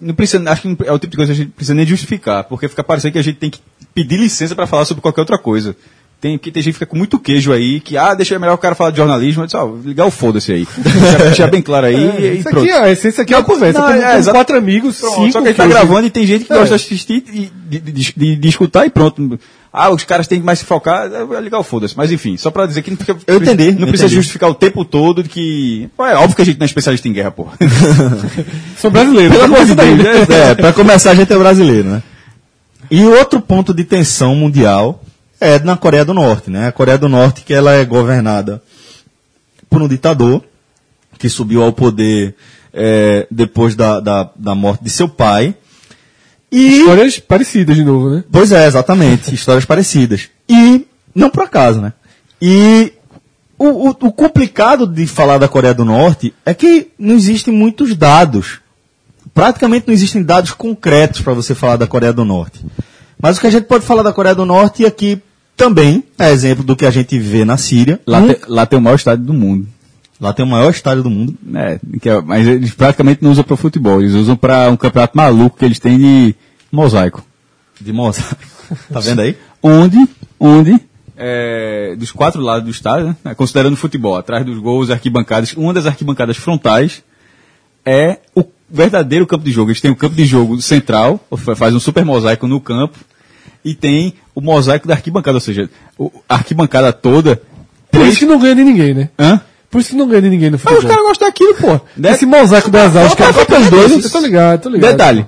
Não 0.00 0.14
precisa, 0.14 0.42
acho 0.50 0.62
que 0.62 0.76
é 0.86 0.92
o 0.92 0.98
tipo 0.98 1.10
de 1.10 1.16
coisa 1.16 1.32
que 1.34 1.40
a 1.40 1.44
gente 1.44 1.52
precisa 1.54 1.74
nem 1.74 1.86
justificar, 1.86 2.44
porque 2.44 2.68
fica 2.68 2.82
parecendo 2.82 3.12
que 3.12 3.18
a 3.18 3.22
gente 3.22 3.36
tem 3.36 3.50
que 3.50 3.58
pedir 3.94 4.16
licença 4.18 4.54
para 4.54 4.66
falar 4.66 4.84
sobre 4.84 5.02
qualquer 5.02 5.20
outra 5.20 5.38
coisa. 5.38 5.76
Tem, 6.20 6.36
tem 6.36 6.52
gente 6.54 6.64
que 6.66 6.72
fica 6.74 6.84
com 6.86 6.98
muito 6.98 7.18
queijo 7.18 7.50
aí, 7.50 7.80
que, 7.80 7.96
ah, 7.96 8.12
deixa 8.12 8.38
melhor 8.38 8.52
o 8.54 8.58
cara 8.58 8.74
falar 8.74 8.90
de 8.90 8.98
jornalismo, 8.98 9.42
eu 9.42 9.46
disse, 9.46 9.56
ligar 9.88 10.04
o 10.04 10.10
foda-se 10.10 10.52
aí. 10.52 10.68
Deixa, 10.76 11.18
deixa 11.18 11.46
bem 11.46 11.62
claro 11.62 11.86
aí 11.86 11.94
e 11.96 12.34
Isso 12.34 12.42
pronto. 12.50 12.58
aqui, 12.64 12.70
é- 12.70 12.78
a 12.78 12.90
essência 12.90 13.22
aqui 13.22 13.32
é 13.32 13.38
uma 13.38 13.42
conversa. 13.44 13.78
Não, 13.80 13.88
é, 13.90 14.18
exato. 14.18 14.36
quatro 14.36 14.56
amigos, 14.58 14.98
Pronto, 15.00 15.14
cinco. 15.16 15.32
só 15.32 15.40
que 15.40 15.46
a 15.46 15.50
gente 15.50 15.56
tá 15.56 15.66
gravando 15.66 16.06
e 16.06 16.10
tem 16.10 16.26
gente 16.26 16.44
que 16.44 16.52
É. 16.52 16.56
gosta 16.56 16.76
de 16.76 16.84
assistir 16.84 17.24
e 17.32 17.50
de, 17.70 17.78
de, 17.80 18.12
de- 18.14 18.36
de 18.36 18.48
escutar 18.48 18.84
e 18.86 18.90
pronto. 18.90 19.40
Ah, 19.72 19.88
os 19.90 20.02
caras 20.02 20.26
têm 20.26 20.40
que 20.40 20.44
mais 20.46 20.58
se 20.58 20.64
focar, 20.64 21.08
é 21.12 21.40
ligar 21.40 21.60
o 21.60 21.62
foda-se. 21.62 21.96
Mas 21.96 22.10
enfim, 22.10 22.36
só 22.36 22.50
pra 22.50 22.66
dizer 22.66 22.82
que 22.82 22.90
não, 22.90 22.98
Eu 23.26 23.36
entendi, 23.36 23.70
não 23.72 23.82
eu 23.82 23.86
precisa 23.86 24.06
entendi. 24.06 24.14
justificar 24.16 24.50
o 24.50 24.54
tempo 24.54 24.84
todo 24.84 25.22
de 25.22 25.28
que. 25.28 25.88
É 25.98 26.16
óbvio 26.16 26.34
que 26.34 26.42
a 26.42 26.44
gente 26.44 26.58
não 26.58 26.64
é 26.64 26.66
especialista 26.66 27.06
em 27.06 27.12
guerra, 27.12 27.30
porra. 27.30 27.56
São 28.76 28.90
brasileiros. 28.90 29.32
Pelo 29.32 29.44
amor 29.44 29.64
de 29.64 29.74
Deus, 29.74 29.98
né? 29.98 30.50
é, 30.50 30.54
pra 30.56 30.72
começar 30.72 31.12
a 31.12 31.14
gente 31.14 31.32
é 31.32 31.38
brasileiro, 31.38 31.88
né? 31.88 32.02
E 32.90 33.04
outro 33.04 33.40
ponto 33.40 33.72
de 33.72 33.84
tensão 33.84 34.34
mundial 34.34 35.04
é 35.40 35.60
na 35.60 35.76
Coreia 35.76 36.04
do 36.04 36.12
Norte, 36.12 36.50
né? 36.50 36.66
A 36.66 36.72
Coreia 36.72 36.98
do 36.98 37.08
Norte 37.08 37.42
que 37.42 37.54
ela 37.54 37.72
é 37.72 37.84
governada 37.84 38.60
por 39.68 39.80
um 39.80 39.86
ditador 39.86 40.42
que 41.16 41.28
subiu 41.28 41.62
ao 41.62 41.72
poder 41.72 42.34
é, 42.74 43.26
depois 43.30 43.76
da, 43.76 44.00
da, 44.00 44.30
da 44.34 44.54
morte 44.54 44.82
de 44.82 44.90
seu 44.90 45.08
pai. 45.08 45.54
E 46.52 46.78
Histórias 46.80 47.18
parecidas 47.18 47.76
de 47.76 47.84
novo, 47.84 48.10
né? 48.10 48.24
Pois 48.30 48.50
é, 48.52 48.66
exatamente. 48.66 49.32
Histórias 49.34 49.64
parecidas. 49.64 50.28
E, 50.48 50.86
não 51.14 51.30
por 51.30 51.44
acaso, 51.44 51.80
né? 51.80 51.92
E 52.42 52.92
o, 53.58 53.88
o- 53.88 53.90
o 53.90 54.12
complicado 54.12 54.86
de 54.86 55.06
falar 55.06 55.38
da 55.38 55.46
Coreia 55.48 55.74
do 55.74 55.84
Norte 55.84 56.34
é 56.44 56.52
que 56.54 56.88
não 56.98 57.14
existem 57.14 57.52
muitos 57.54 57.94
dados. 57.94 58.58
Praticamente 59.32 59.86
não 59.86 59.94
existem 59.94 60.22
dados 60.22 60.50
concretos 60.52 61.20
para 61.20 61.34
você 61.34 61.54
falar 61.54 61.76
da 61.76 61.86
Coreia 61.86 62.12
do 62.12 62.24
Norte. 62.24 62.60
Mas 63.22 63.36
o 63.36 63.40
que 63.40 63.46
a 63.46 63.50
gente 63.50 63.64
pode 63.66 63.84
falar 63.84 64.02
da 64.02 64.12
Coreia 64.12 64.34
do 64.34 64.44
Norte 64.46 64.84
aqui 64.84 65.20
também 65.56 66.02
é 66.18 66.30
exemplo 66.32 66.64
do 66.64 66.74
que 66.74 66.86
a 66.86 66.90
gente 66.90 67.18
vê 67.18 67.44
na 67.44 67.56
Síria. 67.56 68.00
Lá, 68.06 68.18
Um- 68.18 68.28
te- 68.32 68.40
lá 68.48 68.66
tem 68.66 68.78
o 68.78 68.82
maior 68.82 68.96
estádio 68.96 69.24
do 69.24 69.34
mundo. 69.34 69.68
Lá 70.20 70.32
tem 70.32 70.44
o 70.44 70.48
maior 70.48 70.70
estádio 70.70 71.02
do 71.02 71.10
mundo. 71.10 71.34
É, 71.54 71.80
que 72.00 72.08
é- 72.08 72.20
mas 72.20 72.46
eles 72.46 72.72
praticamente 72.74 73.22
não 73.22 73.30
usam 73.30 73.44
para 73.44 73.56
futebol, 73.56 74.00
eles 74.00 74.12
usam 74.14 74.36
para 74.36 74.70
um 74.70 74.76
campeonato 74.76 75.16
maluco 75.16 75.56
que 75.58 75.64
eles 75.64 75.78
têm 75.78 75.98
de 75.98 76.34
mosaico. 76.70 77.24
De 77.80 77.92
mosaico. 77.92 78.36
tá 78.92 79.00
vendo 79.00 79.20
aí? 79.20 79.36
Onde, 79.62 79.96
onde, 80.38 80.78
é, 81.16 81.94
dos 81.98 82.12
quatro 82.12 82.40
lados 82.40 82.64
do 82.64 82.70
estádio, 82.70 83.16
né, 83.24 83.34
considerando 83.34 83.74
o 83.74 83.76
futebol, 83.76 84.16
atrás 84.16 84.44
dos 84.44 84.58
gols, 84.58 84.90
arquibancadas, 84.90 85.52
uma 85.54 85.72
das 85.72 85.86
arquibancadas 85.86 86.36
frontais 86.36 87.02
é 87.84 88.18
o 88.34 88.44
verdadeiro 88.70 89.26
campo 89.26 89.44
de 89.44 89.50
jogo. 89.50 89.70
Eles 89.70 89.80
têm 89.80 89.90
o 89.90 89.96
campo 89.96 90.14
de 90.14 90.24
jogo 90.24 90.60
central, 90.62 91.18
fa- 91.36 91.56
faz 91.56 91.74
um 91.74 91.80
super 91.80 92.04
mosaico 92.04 92.46
no 92.46 92.60
campo, 92.60 92.96
e 93.64 93.74
tem 93.74 94.14
o 94.34 94.40
mosaico 94.40 94.86
da 94.88 94.94
arquibancada, 94.94 95.36
ou 95.36 95.40
seja, 95.40 95.68
a 96.28 96.34
arquibancada 96.36 96.92
toda. 96.92 97.42
Por 97.90 98.06
isso 98.06 98.20
que 98.20 98.26
não 98.26 98.38
ganha 98.38 98.54
de 98.54 98.64
ninguém, 98.64 98.94
né? 98.94 99.10
Hã? 99.18 99.40
Por 99.70 99.80
isso 99.80 99.90
que 99.90 99.96
não 99.96 100.08
ganha 100.08 100.22
de 100.22 100.30
ninguém 100.30 100.50
no 100.50 100.54
Mas 100.54 100.62
futebol. 100.62 100.78
os 100.82 100.88
caras 100.88 101.04
gostam 101.06 101.28
daquilo, 101.28 101.54
pô. 101.54 101.80
Né? 101.96 102.10
Esse 102.10 102.26
mosaico 102.26 102.70
das 102.70 102.96
aulas, 102.96 103.12
os 103.12 103.18
caras 103.18 103.36
Copa 103.36 103.46
compram 103.46 103.60
os 103.62 103.70
dos 103.70 103.78
dois. 103.78 103.90
dois. 103.92 104.04
Eu 104.04 104.10
tô 104.10 104.18
ligado, 104.20 104.60
tô 104.62 104.68
ligado. 104.68 104.90
Detalhe, 104.90 105.26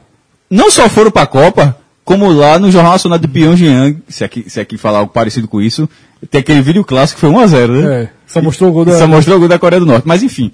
não 0.51 0.71
só 0.71 0.89
foram 0.89 1.11
pra 1.13 1.27
Copa, 1.27 1.77
como 2.05 2.29
lá 2.33 2.59
no 2.59 2.71
Jornal 2.71 2.93
Nacional 2.93 3.19
de 3.19 3.29
Pyongyang, 3.29 4.03
se 4.09 4.25
aqui, 4.25 4.45
se 4.51 4.59
aqui 4.59 4.77
falar 4.77 4.99
algo 4.99 5.13
parecido 5.13 5.47
com 5.47 5.61
isso, 5.61 5.89
tem 6.31 6.41
aquele 6.41 6.61
vídeo 6.61 6.85
clássico 6.85 7.21
que 7.21 7.27
foi 7.27 7.31
1x0, 7.31 7.69
né? 7.83 8.03
É, 8.03 8.09
só 8.27 8.43
mostrou 8.43 8.71
o 8.71 8.73
gol 8.73 8.85
da. 8.85 8.99
Só 8.99 9.07
mostrou 9.07 9.37
o 9.37 9.41
gol 9.41 9.49
da 9.49 9.59
Coreia 9.61 9.79
do 9.79 9.87
Norte. 9.87 10.07
Mas 10.09 10.23
enfim, 10.25 10.51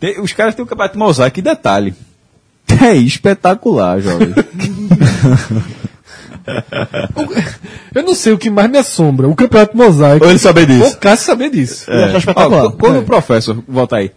tem- 0.00 0.18
os 0.20 0.32
caras 0.32 0.54
têm 0.54 0.64
o 0.64 0.66
campeonato 0.66 0.94
de 0.94 0.98
mosaico. 0.98 1.38
E 1.38 1.42
detalhe, 1.42 1.94
é 2.82 2.94
espetacular, 2.96 4.00
jovem. 4.00 4.34
Eu 7.94 8.02
não 8.02 8.14
sei 8.14 8.32
o 8.32 8.38
que 8.38 8.50
mais 8.50 8.70
me 8.70 8.78
assombra. 8.78 9.28
O 9.28 9.34
campeonato 9.34 9.76
mosaico. 9.76 10.24
Ou 10.24 10.30
ele 10.30 10.38
saber 10.38 10.66
disso. 10.66 10.94
O 10.94 10.96
Cássio 10.98 11.26
saber 11.26 11.50
disso. 11.50 11.90
É. 11.90 12.12
Ó, 12.36 12.70
quando 12.72 12.96
É. 12.96 12.98
o 12.98 13.02
professor, 13.02 13.62
volta 13.68 13.96
aí, 13.96 14.10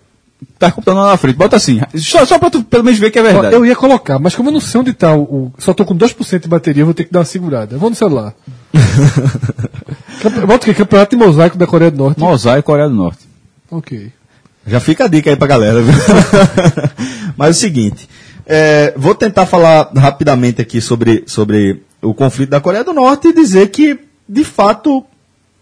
tá 0.57 0.71
computando 0.71 0.99
lá 0.99 1.07
na 1.11 1.17
frente, 1.17 1.35
bota 1.35 1.55
assim, 1.55 1.79
só, 1.95 2.25
só 2.25 2.37
pra 2.39 2.49
tu 2.49 2.63
pelo 2.63 2.83
menos 2.83 2.99
ver 2.99 3.11
que 3.11 3.19
é 3.19 3.21
Ó, 3.21 3.25
verdade. 3.25 3.55
Eu 3.55 3.65
ia 3.65 3.75
colocar, 3.75 4.19
mas 4.19 4.35
como 4.35 4.49
eu 4.49 4.53
não 4.53 4.59
sei 4.61 4.79
onde 4.81 4.93
tá 4.93 5.13
o. 5.15 5.21
o- 5.21 5.53
só 5.57 5.73
tô 5.73 5.83
com 5.85 5.95
2% 5.95 6.41
de 6.43 6.47
bateria, 6.49 6.81
eu 6.81 6.85
vou 6.85 6.93
ter 6.93 7.05
que 7.05 7.11
dar 7.11 7.19
uma 7.19 7.25
segurada. 7.25 7.75
Eu 7.75 7.79
vou 7.79 7.89
no 7.89 7.95
celular. 7.95 8.33
Bota 10.47 10.55
o 10.55 10.59
quê? 10.59 10.73
Campeonato 10.73 11.15
de 11.17 11.23
mosaico 11.25 11.57
da 11.57 11.65
Coreia 11.65 11.91
do 11.91 11.97
Norte. 11.97 12.19
Mosaico 12.19 12.65
Coreia 12.65 12.89
do 12.89 12.95
Norte. 12.95 13.19
Ok. 13.71 14.11
Já 14.67 14.79
fica 14.79 15.05
a 15.05 15.07
dica 15.07 15.29
aí 15.29 15.35
pra 15.35 15.47
galera, 15.47 15.81
viu? 15.81 15.93
Mas 17.37 17.47
é 17.47 17.51
o 17.51 17.53
seguinte, 17.53 18.07
é, 18.51 18.95
vou 18.97 19.13
tentar 19.13 19.45
falar 19.45 19.91
rapidamente 19.95 20.59
aqui 20.59 20.81
sobre, 20.81 21.23
sobre 21.27 21.83
o 22.01 22.15
conflito 22.15 22.49
da 22.49 22.59
Coreia 22.59 22.83
do 22.83 22.91
Norte 22.91 23.27
e 23.27 23.33
dizer 23.33 23.69
que, 23.69 23.99
de 24.27 24.43
fato, 24.43 25.05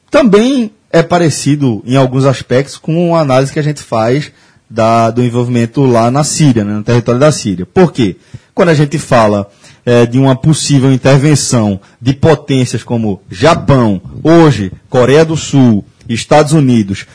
também 0.10 0.72
é 0.90 1.04
parecido 1.04 1.84
em 1.86 1.98
alguns 1.98 2.24
aspectos 2.24 2.78
com 2.78 3.14
a 3.14 3.20
análise 3.20 3.52
que 3.52 3.60
a 3.60 3.64
gente 3.64 3.82
faz 3.82 4.32
da, 4.70 5.12
do 5.12 5.22
envolvimento 5.22 5.84
lá 5.86 6.10
na 6.10 6.24
Síria, 6.24 6.64
né, 6.64 6.76
no 6.76 6.84
território 6.84 7.20
da 7.20 7.30
Síria. 7.30 7.66
Por 7.66 7.92
quê? 7.92 8.16
Quando 8.56 8.70
a 8.70 8.74
gente 8.74 8.98
fala 8.98 9.50
é, 9.86 10.06
de 10.06 10.18
uma 10.18 10.34
possível 10.34 10.90
intervenção 10.90 11.82
de 12.02 12.14
potências 12.14 12.84
como 12.84 13.22
Japão, 13.30 14.02
hoje, 14.24 14.72
Coreia 14.90 15.26
do 15.26 15.36
Sul, 15.36 15.84
Estados 16.08 16.54
Unidos, 16.54 17.06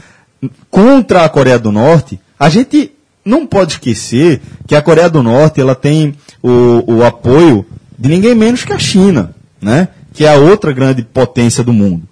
contra 0.71 1.25
a 1.25 1.31
Coreia 1.31 1.59
do 1.59 1.73
Norte, 1.73 2.21
a 2.39 2.51
gente 2.51 2.93
não 3.25 3.47
pode 3.47 3.73
esquecer 3.73 4.41
que 4.67 4.75
a 4.75 4.83
Coreia 4.83 5.09
do 5.09 5.23
Norte 5.23 5.61
ela 5.61 5.75
tem 5.75 6.15
o, 6.43 6.97
o 6.97 7.05
apoio 7.05 7.65
de 7.99 8.09
ninguém 8.09 8.35
menos 8.35 8.65
que 8.65 8.73
a 8.73 8.79
China, 8.79 9.35
né? 9.61 9.89
que 10.13 10.25
é 10.25 10.33
a 10.33 10.37
outra 10.37 10.73
grande 10.73 11.03
potência 11.03 11.65
do 11.65 11.73
mundo. 11.73 12.03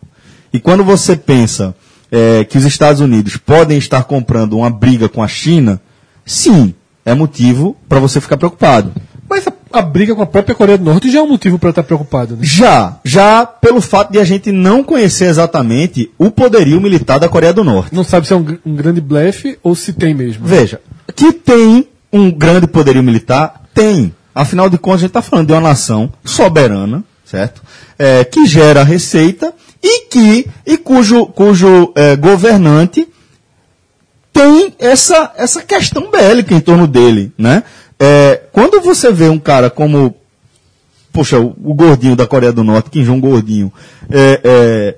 E 0.53 0.59
quando 0.59 0.83
você 0.83 1.17
pensa 1.17 1.75
eh, 2.11 2.45
que 2.45 2.59
os 2.59 2.65
Estados 2.65 3.01
Unidos 3.01 3.37
podem 3.37 3.79
estar 3.79 4.05
comprando 4.05 4.57
uma 4.57 4.71
briga 4.71 5.09
com 5.09 5.23
a 5.23 5.29
China, 5.29 5.81
sim, 6.25 6.75
é 7.05 7.15
motivo 7.15 7.77
para 7.89 8.01
você 8.01 8.21
ficar 8.21 8.37
preocupado. 8.37 8.93
Mas 9.29 9.47
a, 9.47 9.53
a 9.79 9.83
briga 9.83 10.15
com 10.15 10.23
a 10.23 10.27
própria 10.27 10.57
Coreia 10.57 10.77
do 10.77 10.85
Norte 10.85 11.11
já 11.11 11.21
é 11.21 11.23
um 11.23 11.29
motivo 11.29 11.57
pra 11.57 11.71
estar 11.71 11.85
preocupado, 11.85 12.35
né? 12.35 12.41
Já, 12.43 12.99
já 13.05 13.47
pelo 13.47 13.81
fato 13.81 14.11
de 14.11 14.19
a 14.19 14.25
gente 14.25 14.51
não 14.51 14.83
conhecer 14.83 15.27
exatamente 15.27 16.11
o 16.19 16.33
poderio 16.33 16.81
militar 16.81 17.21
da 17.21 17.29
Coreia 17.29 17.53
do 17.53 17.63
Norte. 17.63 17.95
Não 17.95 18.03
sabe 18.03 18.27
se 18.27 18.33
é 18.33 18.37
um, 18.37 18.59
um 18.67 18.75
grande 18.75 19.01
blefe 19.01 19.57
ou 19.63 19.77
se 19.77 19.93
tem 19.93 20.15
mesmo. 20.15 20.45
Veja, 20.45 20.81
que 21.15 21.33
tem 21.33 21.89
um 22.13 22.31
grande 22.31 22.67
poderio 22.67 23.03
militar, 23.03 23.63
tem. 23.75 24.15
Afinal 24.35 24.71
de 24.71 24.79
contas, 24.79 25.01
a 25.01 25.03
gente 25.03 25.11
está 25.11 25.23
falando 25.23 25.47
de 25.47 25.53
uma 25.53 25.61
nação 25.61 26.13
soberana, 26.25 27.05
certo? 27.25 27.63
É, 27.99 28.25
que 28.25 28.47
gera 28.47 28.83
receita 28.83 29.53
e 29.83 30.07
que 30.07 30.47
e 30.67 30.77
cujo, 30.77 31.27
cujo 31.27 31.93
é, 31.95 32.17
governante 32.17 33.07
tem 34.33 34.75
essa, 34.79 35.33
essa 35.37 35.63
questão 35.63 36.11
bélica 36.11 36.55
em 36.55 36.61
torno 36.61 36.87
dele, 36.87 37.33
né? 37.37 37.63
É, 37.99 38.43
quando 38.53 38.81
você 38.81 39.13
vê 39.13 39.29
um 39.29 39.39
cara 39.39 39.69
como, 39.69 40.15
poxa, 41.13 41.39
o, 41.39 41.55
o 41.63 41.75
gordinho 41.75 42.17
da 42.17 42.27
Coreia 42.27 42.53
do 42.53 42.65
Norte, 42.65 42.91
Kim 42.91 43.05
Jong 43.05 43.21
gordinho, 43.21 43.73
é, 44.11 44.41
é, 44.43 44.97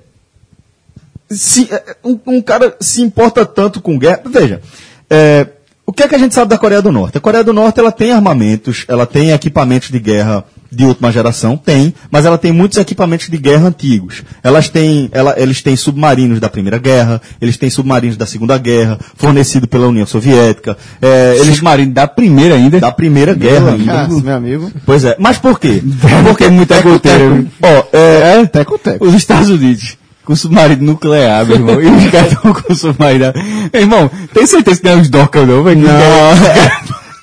se, 1.35 1.69
é, 1.73 1.97
um, 2.05 2.19
um 2.27 2.43
cara 2.43 2.77
se 2.81 3.03
importa 3.03 3.45
tanto 3.45 3.81
com 3.81 3.99
guerra, 3.99 4.23
veja, 4.27 4.63
é, 5.11 5.47
o 5.85 5.93
que 5.93 6.03
é 6.05 6.09
que 6.09 6.14
a 6.14 6.18
gente 6.18 6.35
sabe 6.35 6.49
da 6.49 6.59
Coreia 6.59 6.80
do 6.80 6.93
Norte? 6.93 7.18
A 7.18 7.20
Coreia 7.20 7.43
do 7.43 7.53
Norte 7.53 7.80
ela 7.80 7.91
tem 7.91 8.12
armamentos, 8.12 8.85
ela 8.89 9.05
tem 9.05 9.30
equipamentos 9.30 9.91
de 9.91 9.99
guerra 9.99 10.45
de 10.70 10.85
última 10.85 11.12
geração, 11.12 11.57
tem, 11.57 11.93
mas 12.11 12.24
ela 12.24 12.39
tem 12.39 12.51
muitos 12.51 12.78
equipamentos 12.78 13.28
de 13.28 13.37
guerra 13.37 13.68
antigos. 13.68 14.22
Elas 14.43 14.70
têm, 14.70 15.11
ela, 15.12 15.35
eles 15.37 15.61
têm 15.61 15.76
submarinos 15.76 16.41
da 16.41 16.49
Primeira 16.49 16.78
Guerra, 16.78 17.20
eles 17.41 17.59
têm 17.59 17.68
submarinos 17.68 18.16
da 18.16 18.24
Segunda 18.24 18.57
Guerra, 18.57 18.99
fornecido 19.16 19.68
pela 19.68 19.87
União 19.87 20.07
Soviética. 20.07 20.78
É, 21.01 21.37
eles 21.39 21.57
Submarino 21.57 21.93
da 21.93 22.07
primeira 22.07 22.55
ainda. 22.55 22.80
da 22.80 22.91
Primeira 22.91 23.35
Guerra. 23.35 23.72
Ah, 23.72 24.05
ainda. 24.05 24.22
meu 24.22 24.35
amigo. 24.35 24.72
Pois 24.87 25.05
é, 25.05 25.14
mas 25.18 25.37
por 25.37 25.61
quê? 25.61 25.83
Porque 26.24 26.45
é 26.45 26.49
muita 26.49 26.80
goteira. 26.80 27.45
Ó, 27.61 27.85
é, 27.93 28.41
É, 28.41 28.47
teco, 28.47 28.78
teco. 28.78 29.05
Os 29.05 29.14
Estados 29.14 29.51
Unidos 29.51 29.99
com 30.25 30.37
submarino 30.37 30.83
nuclear, 30.85 31.45
meu 31.47 31.57
irmão. 31.57 31.81
E 31.83 31.87
os 31.87 32.11
caras 32.11 32.33
estão 32.33 32.53
com 32.53 32.75
submarino. 32.75 33.33
Meu 33.73 33.83
irmão, 33.83 34.11
tem 34.33 34.47
certeza 34.47 34.81
que 34.81 34.87
não 34.87 34.93
é 34.93 34.97
uns 34.97 35.09
docas, 35.09 35.47
não, 35.49 35.62
velho? 35.64 35.81
Não. 35.81 35.91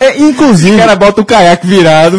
é, 0.02 0.18
inclusive, 0.20 0.76
O 0.76 0.80
cara 0.80 0.96
bota 0.96 1.22
o 1.22 1.26
caiaque 1.26 1.68
virado. 1.68 2.18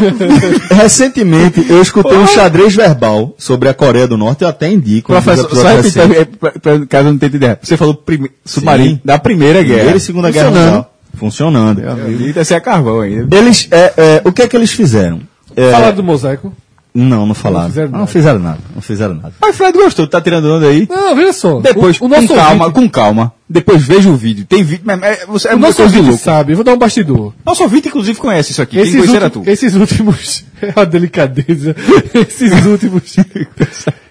recentemente 0.70 1.64
eu 1.68 1.80
escutei 1.82 2.16
um 2.16 2.26
xadrez 2.26 2.74
verbal 2.74 3.34
sobre 3.38 3.68
a 3.68 3.74
Coreia 3.74 4.06
do 4.06 4.16
Norte, 4.16 4.42
eu 4.42 4.48
até 4.48 4.70
indico. 4.70 5.12
Professor, 5.12 5.50
só 5.54 5.68
repetir, 5.68 6.00
é, 6.12 6.24
pra- 6.24 6.52
pra- 6.52 6.86
caso 6.86 7.08
eu 7.08 7.12
não 7.12 7.18
tenha 7.18 7.34
ideia. 7.34 7.58
Você 7.62 7.76
falou 7.76 7.94
prime- 7.94 8.30
submarino 8.44 8.90
Sim. 8.96 9.00
da 9.04 9.18
Primeira 9.18 9.62
Guerra. 9.62 9.74
Primeira 9.76 9.96
e 9.98 10.00
Segunda 10.00 10.30
Guerra 10.30 10.46
Funcionando. 10.48 10.66
Mundial. 10.66 10.94
Funcionando. 11.16 11.80
E 12.10 12.32
deve 12.32 12.44
ser 12.44 12.54
a 12.54 12.60
carvão 12.60 13.00
ainda. 13.00 13.36
Eles, 13.36 13.68
é, 13.70 13.92
é, 13.96 14.22
o 14.24 14.32
que 14.32 14.42
é 14.42 14.48
que 14.48 14.56
eles 14.56 14.70
fizeram? 14.70 15.20
É, 15.56 15.70
Falaram 15.72 15.96
do 15.96 16.02
mosaico. 16.04 16.52
Não, 16.92 17.24
não 17.26 17.34
falaram. 17.34 17.64
Não 17.66 17.70
fizeram 17.70 17.90
não 17.90 17.98
nada. 18.00 18.06
fizeram 18.10 18.38
nada. 18.40 18.58
Não 18.74 18.82
fizeram 18.82 19.14
nada. 19.14 19.32
Mas 19.40 19.56
Fred 19.56 19.78
gostou, 19.78 20.06
tá 20.08 20.20
tirando 20.20 20.46
onda 20.52 20.66
aí. 20.66 20.86
Não, 20.90 21.14
veja 21.14 21.32
só. 21.32 21.60
Depois, 21.60 22.00
o, 22.00 22.04
o 22.06 22.08
nosso 22.08 22.26
com 22.28 22.34
calma, 22.34 22.64
ouvinte- 22.66 22.80
com 22.80 22.90
calma. 22.90 23.32
Depois 23.48 23.82
veja 23.82 24.08
o 24.08 24.16
vídeo. 24.16 24.44
Tem 24.44 24.62
vídeo, 24.62 24.82
mas 24.84 25.02
é, 25.02 25.26
você, 25.26 25.48
é 25.48 25.54
o 25.54 25.58
nosso 25.58 25.82
ouvinte 25.82 26.02
louco. 26.08 26.18
sabe, 26.22 26.52
eu 26.52 26.56
vou 26.56 26.64
dar 26.64 26.74
um 26.74 26.78
bastidor. 26.78 27.32
Nosso 27.44 27.62
ouvinte, 27.62 27.88
inclusive, 27.88 28.18
conhece 28.18 28.52
isso 28.52 28.62
aqui. 28.62 28.72
Quem 28.76 28.82
Esses, 28.82 28.94
conhecer 28.96 29.22
últimos, 29.24 29.44
tu. 29.46 29.50
esses 29.50 29.74
últimos. 29.74 30.44
A 30.76 30.84
delicadeza. 30.84 31.74
Esses 32.14 32.66
últimos. 32.66 33.16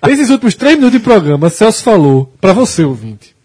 esses 0.07 0.29
últimos 0.29 0.55
três 0.55 0.75
minutos 0.75 0.97
de 0.97 1.03
programa, 1.03 1.49
Celso 1.49 1.83
falou 1.83 2.33
pra 2.41 2.53
você, 2.53 2.83
ouvinte. 2.83 3.35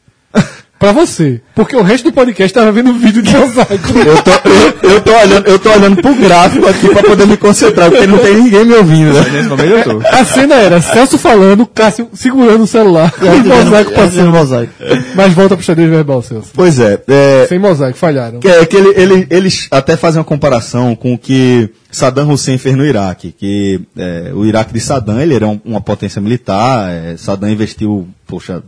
Pra 0.78 0.92
você. 0.92 1.40
Porque 1.54 1.74
o 1.76 1.82
resto 1.82 2.04
do 2.10 2.12
podcast 2.12 2.52
tava 2.52 2.70
vendo 2.72 2.90
o 2.90 2.94
vídeo 2.94 3.22
de 3.22 3.34
mosaico. 3.34 3.72
Eu 4.04 4.22
tô, 4.22 4.30
eu, 4.30 4.90
eu 4.90 5.00
tô 5.00 5.12
olhando, 5.12 5.46
eu 5.46 5.58
tô 5.58 5.70
olhando 5.70 6.02
pro 6.02 6.14
gráfico 6.14 6.66
aqui 6.66 6.88
pra 6.88 7.02
poder 7.02 7.26
me 7.26 7.36
concentrar, 7.36 7.90
porque 7.90 8.06
não 8.06 8.18
tem 8.18 8.34
ninguém 8.36 8.64
me 8.66 8.74
ouvindo, 8.74 9.12
né? 9.14 9.30
Nesse 9.30 9.48
momento 9.48 9.68
eu 9.70 9.82
tô. 10.00 10.08
A 10.08 10.24
cena 10.24 10.54
era 10.56 10.80
Celso 10.80 11.16
falando, 11.16 11.64
Cássio 11.66 12.08
segurando 12.12 12.62
o 12.64 12.66
celular 12.66 13.12
e 13.22 13.24
o 13.26 13.44
mosaico 13.46 13.92
Fazendo 13.92 14.30
passando. 14.30 14.32
mosaico. 14.32 14.72
Mas 15.14 15.32
volta 15.32 15.56
pro 15.56 15.64
xadrez 15.64 15.88
verbal, 15.88 16.22
Celso. 16.22 16.50
Pois 16.52 16.78
é, 16.78 17.00
é, 17.08 17.46
Sem 17.48 17.58
mosaico, 17.58 17.96
falharam. 17.96 18.40
que, 18.40 18.48
é 18.48 18.66
que 18.66 18.76
ele, 18.76 18.88
ele- 19.00 19.26
eles 19.30 19.68
até 19.70 19.96
fazem 19.96 20.18
uma 20.18 20.24
comparação 20.24 20.94
com 20.94 21.14
o 21.14 21.18
que 21.18 21.70
Saddam 21.90 22.30
Hussein 22.30 22.58
fez 22.58 22.76
no 22.76 22.84
Iraque, 22.84 23.32
que 23.36 23.80
é, 23.96 24.32
o 24.34 24.44
Iraque 24.44 24.72
de 24.74 24.80
Saddam 24.80 25.18
ele 25.20 25.34
era 25.34 25.46
um- 25.46 25.60
uma 25.64 25.80
potência 25.80 26.20
militar, 26.20 26.90
é, 26.90 27.16
Saddam 27.16 27.48
investiu, 27.48 28.06
poxa, 28.26 28.62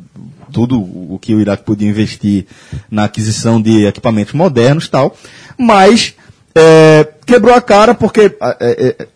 tudo 0.52 0.78
o 0.78 1.18
que 1.20 1.34
o 1.34 1.40
Iraque 1.40 1.64
podia 1.64 1.88
investir 1.88 2.46
na 2.90 3.04
aquisição 3.04 3.60
de 3.60 3.86
equipamentos 3.86 4.34
modernos 4.34 4.88
tal, 4.88 5.16
mas 5.58 6.14
é, 6.54 7.06
quebrou 7.24 7.54
a 7.54 7.60
cara 7.60 7.94
porque 7.94 8.36
é, 8.40 8.56
é, 8.60 9.08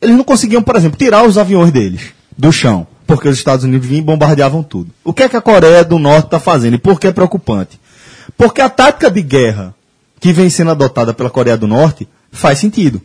eles 0.00 0.16
não 0.16 0.24
conseguiam, 0.24 0.62
por 0.62 0.76
exemplo, 0.76 0.98
tirar 0.98 1.24
os 1.24 1.38
aviões 1.38 1.72
deles 1.72 2.12
do 2.36 2.52
chão, 2.52 2.86
porque 3.06 3.28
os 3.28 3.36
Estados 3.36 3.64
Unidos 3.64 3.86
vinham 3.86 4.02
e 4.02 4.04
bombardeavam 4.04 4.62
tudo. 4.62 4.90
O 5.02 5.12
que 5.12 5.22
é 5.22 5.28
que 5.28 5.36
a 5.36 5.40
Coreia 5.40 5.84
do 5.84 5.98
Norte 5.98 6.26
está 6.26 6.38
fazendo 6.38 6.74
e 6.74 6.78
por 6.78 7.00
que 7.00 7.06
é 7.06 7.12
preocupante? 7.12 7.80
Porque 8.36 8.60
a 8.60 8.68
tática 8.68 9.10
de 9.10 9.22
guerra 9.22 9.74
que 10.20 10.32
vem 10.32 10.50
sendo 10.50 10.70
adotada 10.70 11.14
pela 11.14 11.30
Coreia 11.30 11.56
do 11.56 11.66
Norte 11.66 12.08
faz 12.30 12.58
sentido. 12.58 13.00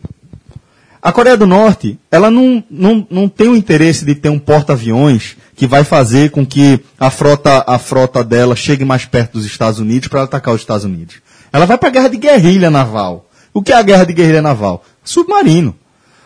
A 1.02 1.12
Coreia 1.12 1.36
do 1.36 1.46
Norte, 1.46 1.98
ela 2.10 2.30
não, 2.30 2.62
não, 2.70 3.06
não 3.10 3.28
tem 3.28 3.48
o 3.48 3.56
interesse 3.56 4.04
de 4.04 4.14
ter 4.14 4.28
um 4.28 4.38
porta-aviões 4.38 5.36
que 5.56 5.66
vai 5.66 5.82
fazer 5.82 6.30
com 6.30 6.44
que 6.44 6.80
a 6.98 7.10
frota, 7.10 7.64
a 7.66 7.78
frota 7.78 8.22
dela 8.22 8.54
chegue 8.54 8.84
mais 8.84 9.06
perto 9.06 9.32
dos 9.32 9.46
Estados 9.46 9.80
Unidos 9.80 10.08
para 10.08 10.22
atacar 10.24 10.54
os 10.54 10.60
Estados 10.60 10.84
Unidos. 10.84 11.16
Ela 11.50 11.64
vai 11.64 11.78
para 11.78 11.88
a 11.88 11.92
guerra 11.92 12.08
de 12.08 12.18
guerrilha 12.18 12.70
naval. 12.70 13.30
O 13.52 13.62
que 13.62 13.72
é 13.72 13.76
a 13.76 13.82
guerra 13.82 14.04
de 14.04 14.12
guerrilha 14.12 14.42
naval? 14.42 14.84
Submarino. 15.02 15.74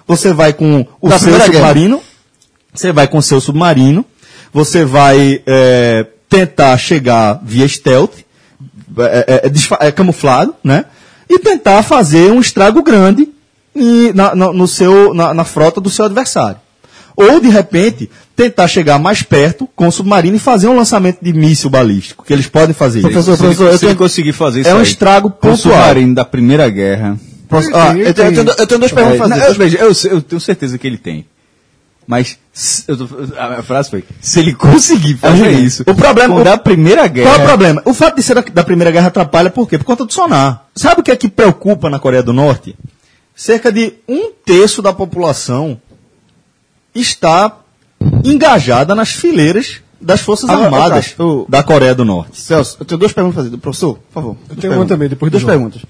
Você 0.08 0.32
vai 0.32 0.52
com 0.52 0.86
o 1.00 1.08
Da 1.08 1.18
seu 1.18 1.28
Primeira 1.28 1.52
Guerra. 1.52 1.68
submarino, 1.68 2.02
você 2.74 2.92
vai 2.92 3.06
com 3.06 3.18
o 3.18 3.22
seu 3.22 3.40
submarino, 3.40 4.04
você 4.52 4.84
vai 4.84 5.40
é, 5.46 6.04
tentar 6.28 6.76
chegar 6.78 7.40
via 7.42 7.66
stealth, 7.68 8.24
é, 8.98 9.42
é, 9.44 9.46
é 9.46 9.86
é 9.88 9.92
camuflado, 9.92 10.54
né? 10.62 10.84
E 11.28 11.38
tentar 11.38 11.82
fazer 11.82 12.30
um 12.30 12.40
estrago 12.40 12.82
grande 12.82 13.33
em- 13.74 14.12
na, 14.12 14.34
na- 14.34 14.52
no 14.52 14.66
seu, 14.68 15.12
na, 15.14 15.32
na 15.34 15.44
frota 15.44 15.80
do 15.80 15.90
seu 15.90 16.04
adversário. 16.04 16.58
Ou, 17.16 17.40
de 17.40 17.48
repente, 17.48 18.10
tentar 18.34 18.66
chegar 18.66 18.98
mais 18.98 19.22
perto 19.22 19.68
com 19.76 19.86
o 19.86 19.92
submarino 19.92 20.34
e 20.36 20.38
fazer 20.40 20.66
um 20.66 20.74
lançamento 20.76 21.18
de 21.22 21.32
míssil 21.32 21.70
balístico, 21.70 22.24
que 22.24 22.32
eles 22.32 22.46
podem 22.48 22.74
fazer 22.74 22.98
isso. 22.98 23.08
Professor, 23.08 23.36
Se 23.54 23.62
eu 23.62 23.78
tenho- 23.78 23.96
conseguir 23.96 24.32
fazer 24.32 24.62
isso 24.62 24.70
É 24.70 24.74
um 24.74 24.82
estrago 24.82 25.28
o 25.28 25.30
pontual. 25.30 25.56
submarino 25.56 26.14
da 26.14 26.24
Primeira 26.24 26.68
Guerra. 26.68 27.16
Posso- 27.48 27.70
ah, 27.72 27.94
eu, 27.96 28.12
tenho, 28.12 28.28
eu, 28.28 28.44
tenho, 28.44 28.54
eu 28.58 28.66
tenho 28.66 28.80
duas 28.80 28.90
perguntas 28.92 29.20
É, 29.20 29.24
a 29.24 29.28
não, 29.28 29.36
fazer. 29.36 29.50
eu, 29.50 29.54
veja, 29.54 29.78
eu, 29.78 29.94
sei- 29.94 30.10
eu 30.12 30.20
tenho 30.22 30.40
certeza 30.40 30.76
que 30.76 30.86
ele 30.86 30.98
tem. 30.98 31.24
Mas 32.06 32.36
eu 32.88 32.96
a 33.38 33.62
frase 33.62 33.88
foi: 33.90 34.04
se 34.20 34.40
ele 34.40 34.52
conseguir 34.52 35.14
fazer 35.14 35.50
Gente, 35.52 35.64
isso, 35.64 35.82
o 35.86 35.94
problema- 35.94 36.34
o- 36.34 36.44
da 36.44 36.58
Primeira 36.58 37.06
Guerra. 37.06 37.30
Qual 37.30 37.40
é 37.40 37.44
o 37.44 37.46
problema? 37.48 37.82
O 37.84 37.94
fato 37.94 38.16
de 38.16 38.22
ser 38.22 38.34
da, 38.34 38.40
da 38.42 38.62
Primeira 38.64 38.90
Guerra 38.90 39.06
atrapalha 39.06 39.48
por 39.50 39.66
quê? 39.68 39.78
Por 39.78 39.84
conta 39.84 40.04
do 40.04 40.12
sonar. 40.12 40.66
Sabe 40.74 41.00
o 41.00 41.04
que 41.04 41.10
é 41.10 41.16
que 41.16 41.28
preocupa 41.28 41.88
na 41.88 41.98
Coreia 41.98 42.22
do 42.22 42.32
Norte? 42.32 42.74
Cerca 43.34 43.72
de 43.72 43.94
um 44.08 44.30
terço 44.44 44.80
da 44.80 44.92
população 44.92 45.80
está 46.94 47.58
engajada 48.24 48.94
nas 48.94 49.10
fileiras 49.10 49.80
das 50.00 50.20
Forças 50.20 50.48
Agora, 50.50 50.66
Armadas 50.66 51.14
o- 51.18 51.46
da 51.48 51.62
Coreia 51.62 51.94
do 51.94 52.04
Norte. 52.04 52.40
Celso, 52.40 52.76
eu 52.78 52.84
tenho 52.84 52.98
duas 52.98 53.12
perguntas 53.12 53.38
a 53.38 53.44
fazer. 53.44 53.56
Professor, 53.56 53.94
por 53.94 54.12
favor. 54.12 54.36
Eu 54.50 54.56
tenho 54.56 54.74
uma 54.74 54.86
também, 54.86 55.08
depois 55.08 55.30
do 55.30 55.38
Duas 55.38 55.42
João. 55.42 55.54
perguntas. 55.54 55.82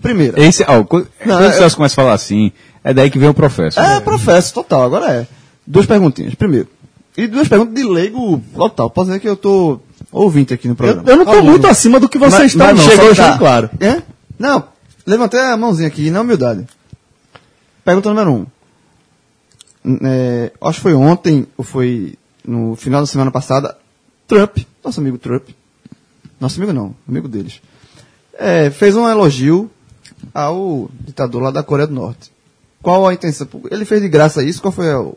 Primeira. 0.00 0.40
Esse, 0.40 0.64
ó, 0.66 0.84
quando, 0.84 1.08
quando 1.22 1.42
eu- 1.44 1.50
o 1.50 1.52
Celso 1.52 1.76
começa 1.76 1.94
a 1.94 1.96
falar 1.96 2.12
assim, 2.14 2.52
é 2.84 2.94
daí 2.94 3.10
que 3.10 3.18
vem 3.18 3.28
o 3.28 3.34
professor. 3.34 3.80
É, 3.82 4.00
professo, 4.00 4.54
total, 4.54 4.84
agora 4.84 5.12
é. 5.12 5.26
Duas 5.66 5.86
perguntinhas. 5.86 6.34
Primeiro. 6.36 6.68
E 7.16 7.26
duas 7.26 7.48
perguntas 7.48 7.74
de 7.74 7.82
leigo 7.84 8.40
total. 8.54 8.88
Posso 8.88 9.08
dizer 9.08 9.18
que 9.20 9.28
eu 9.28 9.36
tô 9.36 9.80
ouvinte 10.12 10.54
aqui 10.54 10.68
no 10.68 10.72
Eu, 10.72 10.76
programa. 10.76 11.02
eu 11.10 11.16
não 11.16 11.24
estou 11.24 11.42
muito 11.42 11.66
acima 11.66 11.98
do 11.98 12.08
que 12.08 12.16
você 12.16 12.38
Mas- 12.38 12.52
está, 12.52 12.66
mas 12.72 12.76
não. 12.76 12.84
chegou 12.90 13.06
deixando 13.06 13.38
claro. 13.38 13.68
É? 13.80 14.02
Não, 14.38 14.64
levantei 15.04 15.40
a 15.40 15.56
mãozinha 15.56 15.88
aqui, 15.88 16.10
na 16.12 16.20
humildade. 16.20 16.64
Pergunta 17.88 18.10
número 18.10 18.30
um. 18.30 18.46
É, 20.04 20.52
acho 20.60 20.76
que 20.76 20.82
foi 20.82 20.92
ontem, 20.92 21.46
ou 21.56 21.64
foi 21.64 22.18
no 22.44 22.76
final 22.76 23.00
da 23.00 23.06
semana 23.06 23.30
passada, 23.30 23.78
Trump, 24.26 24.58
nosso 24.84 25.00
amigo 25.00 25.16
Trump, 25.16 25.48
nosso 26.38 26.58
amigo 26.58 26.74
não, 26.74 26.94
amigo 27.08 27.26
deles, 27.26 27.62
é, 28.34 28.68
fez 28.68 28.94
um 28.94 29.08
elogio 29.08 29.70
ao 30.34 30.90
ditador 31.00 31.40
lá 31.40 31.50
da 31.50 31.62
Coreia 31.62 31.86
do 31.86 31.94
Norte. 31.94 32.30
Qual 32.82 33.08
a 33.08 33.14
intenção? 33.14 33.48
Ele 33.70 33.86
fez 33.86 34.02
de 34.02 34.08
graça 34.10 34.44
isso? 34.44 34.60
Qual 34.60 34.70
foi 34.70 34.92
o... 34.92 35.16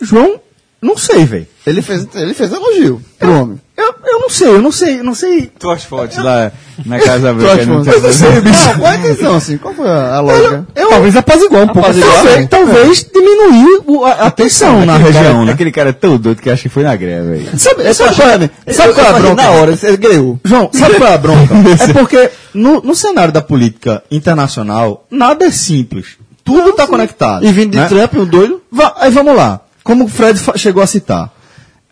João, 0.00 0.40
não 0.80 0.96
sei, 0.96 1.24
velho. 1.24 1.46
Ele 1.66 1.82
fez, 1.82 2.06
ele 2.14 2.32
fez 2.34 2.52
elogio 2.52 3.02
pro 3.18 3.30
homem. 3.42 3.60
Eu, 3.76 3.94
eu 4.06 4.18
não 4.20 4.28
sei, 4.30 4.48
eu 4.48 4.62
não 4.62 4.72
sei, 4.72 4.98
eu 5.00 5.04
não 5.04 5.14
sei. 5.14 5.50
Tuas 5.58 5.84
fotos 5.84 6.16
lá 6.18 6.50
na 6.84 6.98
Casa 6.98 7.32
Branca. 7.34 7.64
não 7.66 7.84
que- 7.84 7.90
tem- 7.90 7.94
Eu 7.94 8.00
não 8.02 8.12
sei, 8.12 8.40
bicho. 8.40 8.66
Não, 8.68 8.78
qual 8.78 8.92
a 8.92 8.96
intenção, 8.96 9.34
assim? 9.36 9.56
Qual 9.58 9.74
foi 9.74 9.88
a, 9.88 10.14
a 10.16 10.20
lógica? 10.20 10.66
Eu, 10.74 10.88
Talvez 10.88 11.16
apaziguar 11.16 11.62
um 11.62 11.66
pouco. 11.68 11.80
Apaziguar, 11.80 12.12
essa- 12.14 12.24
talvez, 12.24 12.44
é. 12.44 12.46
talvez 12.48 13.06
diminuir 13.12 13.82
o- 13.86 14.04
a, 14.04 14.12
a 14.12 14.30
tensão 14.30 14.84
na 14.84 14.96
região, 14.96 15.22
cara, 15.22 15.44
né? 15.44 15.52
Aquele 15.52 15.70
cara 15.70 15.90
é 15.90 15.92
tão 15.92 16.16
doido 16.16 16.40
que 16.42 16.50
acha 16.50 16.62
que 16.62 16.68
foi 16.68 16.82
na 16.82 16.96
greve, 16.96 17.28
velho. 17.44 17.58
Sabe, 17.58 17.94
sabe 17.94 18.14
qual 18.16 18.28
é, 18.30 18.72
sabe 18.72 18.94
qual 18.94 19.06
é 19.06 19.10
a 19.10 19.12
bronca? 19.12 19.42
Na 19.42 19.50
hora, 19.50 19.78
ele 19.80 19.96
ganhou. 19.96 20.40
João, 20.44 20.70
sabe 20.72 20.94
qual 20.96 21.10
é 21.10 21.14
a 21.14 21.18
bronca? 21.18 21.54
É 21.88 21.92
porque 21.92 22.30
no, 22.54 22.80
no 22.80 22.94
cenário 22.96 23.32
da 23.32 23.40
política 23.42 24.02
internacional, 24.10 25.06
nada 25.10 25.44
é 25.46 25.50
simples. 25.50 26.16
Tudo 26.44 26.70
está 26.70 26.86
conectado. 26.86 27.44
E 27.44 27.52
vindo 27.52 27.72
de 27.72 27.78
né? 27.78 27.86
Trump, 27.88 28.14
um 28.14 28.24
doido. 28.24 28.62
Va- 28.72 28.94
Aí 28.98 29.10
vamos 29.10 29.36
lá. 29.36 29.60
Como 29.88 30.04
o 30.04 30.08
Fred 30.08 30.38
chegou 30.56 30.82
a 30.82 30.86
citar. 30.86 31.32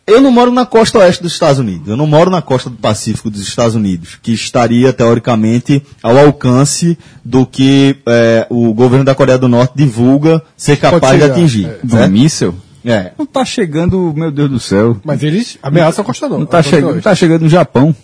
Eu 0.07 0.21
não 0.21 0.31
moro 0.31 0.53
na 0.53 0.67
costa 0.67 0.99
oeste 0.99 1.23
dos 1.23 1.33
Estados 1.33 1.59
Unidos. 1.59 1.89
Eu 1.89 1.97
não 1.97 2.07
moro 2.07 2.31
na 2.31 2.43
costa 2.43 2.69
do 2.69 2.77
Pacífico 2.77 3.31
dos 3.31 3.41
Estados 3.41 3.75
Unidos, 3.75 4.19
que 4.23 4.33
estaria, 4.33 4.93
teoricamente, 4.93 5.83
ao 6.03 6.19
alcance 6.19 6.99
do 7.25 7.47
que 7.47 7.97
eh, 8.07 8.47
o 8.51 8.75
governo 8.75 9.03
da 9.03 9.15
Coreia 9.15 9.39
do 9.39 9.49
Norte 9.49 9.73
divulga 9.75 10.43
ser 10.55 10.77
capaz 10.77 11.19
de 11.19 11.25
atingir. 11.25 11.65
é. 11.67 11.79
Do 11.83 12.09
míssel? 12.11 12.55
É. 12.85 13.13
Não 13.19 13.25
tá 13.25 13.47
chegando, 13.47 14.13
meu 14.15 14.31
Deus 14.31 14.51
do 14.51 14.61
céu. 14.61 14.99
Mas 15.03 15.23
eles 15.23 15.57
ameaçam 15.63 16.03
a 16.03 16.05
Costa 16.07 16.29
Norte. 16.29 16.41
Não 16.41 16.47
tá, 16.47 16.63
não 16.79 16.89
Oeste. 16.89 17.03
tá 17.03 17.15
chegando 17.15 17.43
no 17.43 17.49
Japão. 17.49 17.97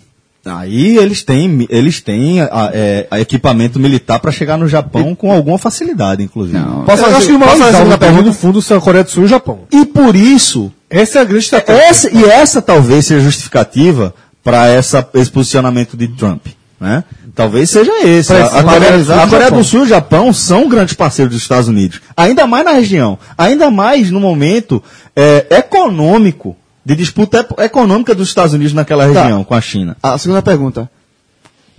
Aí 0.45 0.97
eles 0.97 1.23
têm, 1.23 1.65
eles 1.69 2.01
têm 2.01 2.41
a- 2.41 2.69
é, 2.73 3.07
a 3.09 3.19
equipamento 3.21 3.79
militar 3.79 4.19
para 4.19 4.29
chegar 4.31 4.57
no 4.57 4.67
Japão 4.67 5.15
com 5.15 5.31
alguma 5.31 5.57
facilidade, 5.57 6.21
inclusive. 6.21 6.57
Não. 6.59 6.83
Posso 6.83 7.03
eu 7.03 7.15
acho 7.15 7.27
que 7.27 7.33
o 7.33 7.39
maior 7.39 7.57
da 7.87 7.97
pergunta 7.97 8.23
no 8.23 8.33
fundo 8.33 8.61
são 8.61 8.77
a 8.77 8.81
Coreia 8.81 9.05
do 9.05 9.09
Sul 9.09 9.23
e 9.23 9.25
o 9.25 9.29
Japão. 9.29 9.59
E 9.71 9.85
por 9.85 10.15
isso, 10.17 10.69
Essa 10.89 11.19
é 11.19 11.21
a 11.21 11.25
grande 11.25 11.45
estratégia. 11.45 11.81
essa, 11.83 12.09
e 12.13 12.25
essa 12.25 12.61
talvez 12.61 13.05
seja 13.05 13.21
justificativa 13.21 14.13
para 14.43 14.65
esse 15.13 15.31
posicionamento 15.31 15.95
de 15.95 16.09
Trump, 16.09 16.47
né? 16.79 17.05
Talvez 17.33 17.69
seja 17.69 17.91
esse. 18.05 18.31
A, 18.33 18.45
a 18.45 18.63
Coreia, 18.63 18.93
a 18.95 19.25
do 19.25 19.29
Coreia 19.29 19.49
do 19.51 19.63
Sul 19.63 19.79
e 19.79 19.83
o 19.83 19.87
Japão 19.87 20.31
são 20.33 20.67
grandes 20.67 20.93
parceiros 20.93 21.33
dos 21.33 21.41
Estados 21.41 21.69
Unidos, 21.69 22.01
ainda 22.17 22.45
mais 22.45 22.65
na 22.65 22.71
região, 22.73 23.17
ainda 23.37 23.71
mais 23.71 24.11
no 24.11 24.19
momento 24.19 24.83
é, 25.15 25.45
econômico 25.49 26.55
de 26.85 26.95
disputa 26.95 27.45
econômica 27.59 28.13
dos 28.13 28.27
Estados 28.27 28.53
Unidos 28.53 28.73
naquela 28.73 29.05
região 29.05 29.43
com 29.43 29.53
a 29.53 29.61
China. 29.61 29.95
A 30.01 30.17
segunda 30.17 30.41
pergunta. 30.41 30.89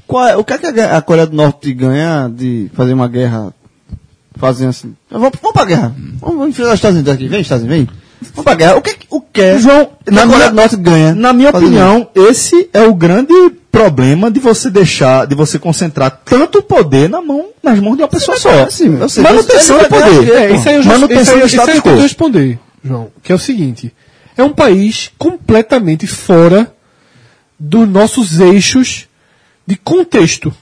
Qual 0.06 0.26
é- 0.26 0.36
o 0.36 0.44
que, 0.44 0.52
é 0.52 0.58
que 0.58 0.80
a, 0.80 1.00
Coreia 1.02 1.26
do 1.26 1.36
Norte 1.36 1.72
ganha 1.72 2.30
de 2.34 2.70
fazer 2.74 2.92
uma 2.92 3.08
guerra 3.08 3.52
fazendo 4.36 4.70
assim? 4.70 4.94
Vamos, 5.10 5.30
vamos 5.40 5.52
pra 5.52 5.64
guerra. 5.64 5.94
Vamos, 6.20 6.36
vamos 6.36 6.48
enfrentar 6.50 6.70
os 6.70 6.74
Estados 6.76 6.96
Unidos 6.96 7.14
aqui. 7.14 7.28
Vem, 7.28 7.40
Estados 7.40 7.64
Unidos, 7.64 7.86
vem. 7.86 7.98
Vamos 8.30 8.44
pra 8.44 8.54
guerra. 8.54 8.76
O 8.76 8.82
que, 8.82 8.96
o 9.10 9.20
que 9.20 9.40
é 9.40 9.58
João, 9.58 9.90
que 10.04 10.10
na 10.10 10.22
a 10.22 10.26
Coreia 10.26 10.50
do 10.50 10.56
Norte 10.56 10.76
ganha? 10.76 11.14
Na 11.14 11.32
minha 11.32 11.50
opinião, 11.50 12.08
esse 12.14 12.68
é 12.72 12.82
o 12.82 12.94
grande 12.94 13.32
problema 13.70 14.30
de 14.30 14.38
você 14.40 14.70
deixar, 14.70 15.26
de 15.26 15.34
você 15.34 15.58
concentrar 15.58 16.22
tanto 16.24 16.62
poder 16.62 17.08
na 17.08 17.20
mão, 17.20 17.46
nas 17.62 17.80
mãos 17.80 17.96
de 17.96 18.02
uma 18.02 18.08
pessoa 18.08 18.36
só. 18.38 18.70
Sim, 18.70 18.98
eu 19.00 19.08
sei. 19.08 19.22
Manutenção 19.22 19.78
do 19.78 19.88
poder. 19.88 20.28
É, 20.32 20.54
isso 20.54 20.68
aí 20.68 20.76
eu 20.76 20.82
já, 20.82 20.90
Manutenção 20.92 21.38
isso 21.44 21.60
aí, 21.60 21.80
do 21.80 21.88
eu 21.88 21.96
responder, 22.00 22.58
João, 22.84 23.08
que 23.22 23.32
é 23.32 23.34
o 23.34 23.38
seguinte. 23.38 23.92
É 24.36 24.42
um 24.42 24.52
país 24.52 25.10
completamente 25.16 26.06
fora 26.06 26.72
dos 27.58 27.88
nossos 27.88 28.40
eixos 28.40 29.08
de 29.66 29.76
contexto. 29.76 30.52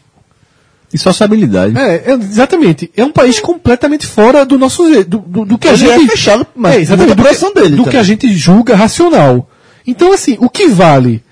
E 0.92 0.98
sociabilidade. 0.98 1.76
É, 1.78 2.10
é, 2.10 2.12
exatamente. 2.12 2.90
É 2.94 3.02
um 3.02 3.10
país 3.10 3.40
completamente 3.40 4.06
fora 4.06 4.44
do 4.44 4.58
nosso 4.58 4.84
do, 5.04 5.18
do, 5.20 5.44
do 5.46 5.58
que 5.58 5.68
a 5.68 5.72
é 5.72 5.76
gente 5.76 6.10
fechado, 6.10 6.46
mas 6.54 6.74
é, 6.74 6.80
exatamente, 6.82 7.16
do, 7.16 7.22
que, 7.22 7.54
dele 7.54 7.70
do 7.70 7.76
também. 7.76 7.90
que 7.90 7.96
a 7.96 8.02
gente 8.02 8.34
julga 8.34 8.76
racional. 8.76 9.48
Então 9.86 10.12
assim, 10.12 10.36
o 10.38 10.50
que 10.50 10.68
vale? 10.68 11.22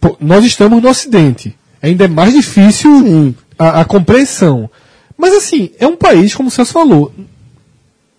Pô, 0.00 0.16
nós 0.20 0.44
estamos 0.44 0.80
no 0.80 0.88
Ocidente. 0.88 1.56
Ainda 1.82 2.04
é 2.04 2.08
mais 2.08 2.32
difícil 2.32 3.34
a, 3.58 3.80
a 3.80 3.84
compreensão. 3.84 4.70
Mas 5.18 5.34
assim, 5.34 5.70
é 5.80 5.86
um 5.86 5.96
país, 5.96 6.32
como 6.34 6.48
o 6.48 6.52
Celso 6.52 6.72
falou, 6.72 7.12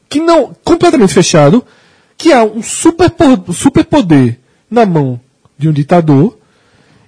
que 0.10 0.20
não 0.20 0.54
completamente 0.66 1.14
fechado, 1.14 1.66
que 2.24 2.32
há 2.32 2.44
um 2.44 2.64
super 2.64 3.12
superpoder 3.54 4.40
na 4.72 4.86
mão 4.86 5.20
de 5.58 5.68
um 5.68 5.74
ditador 5.74 6.38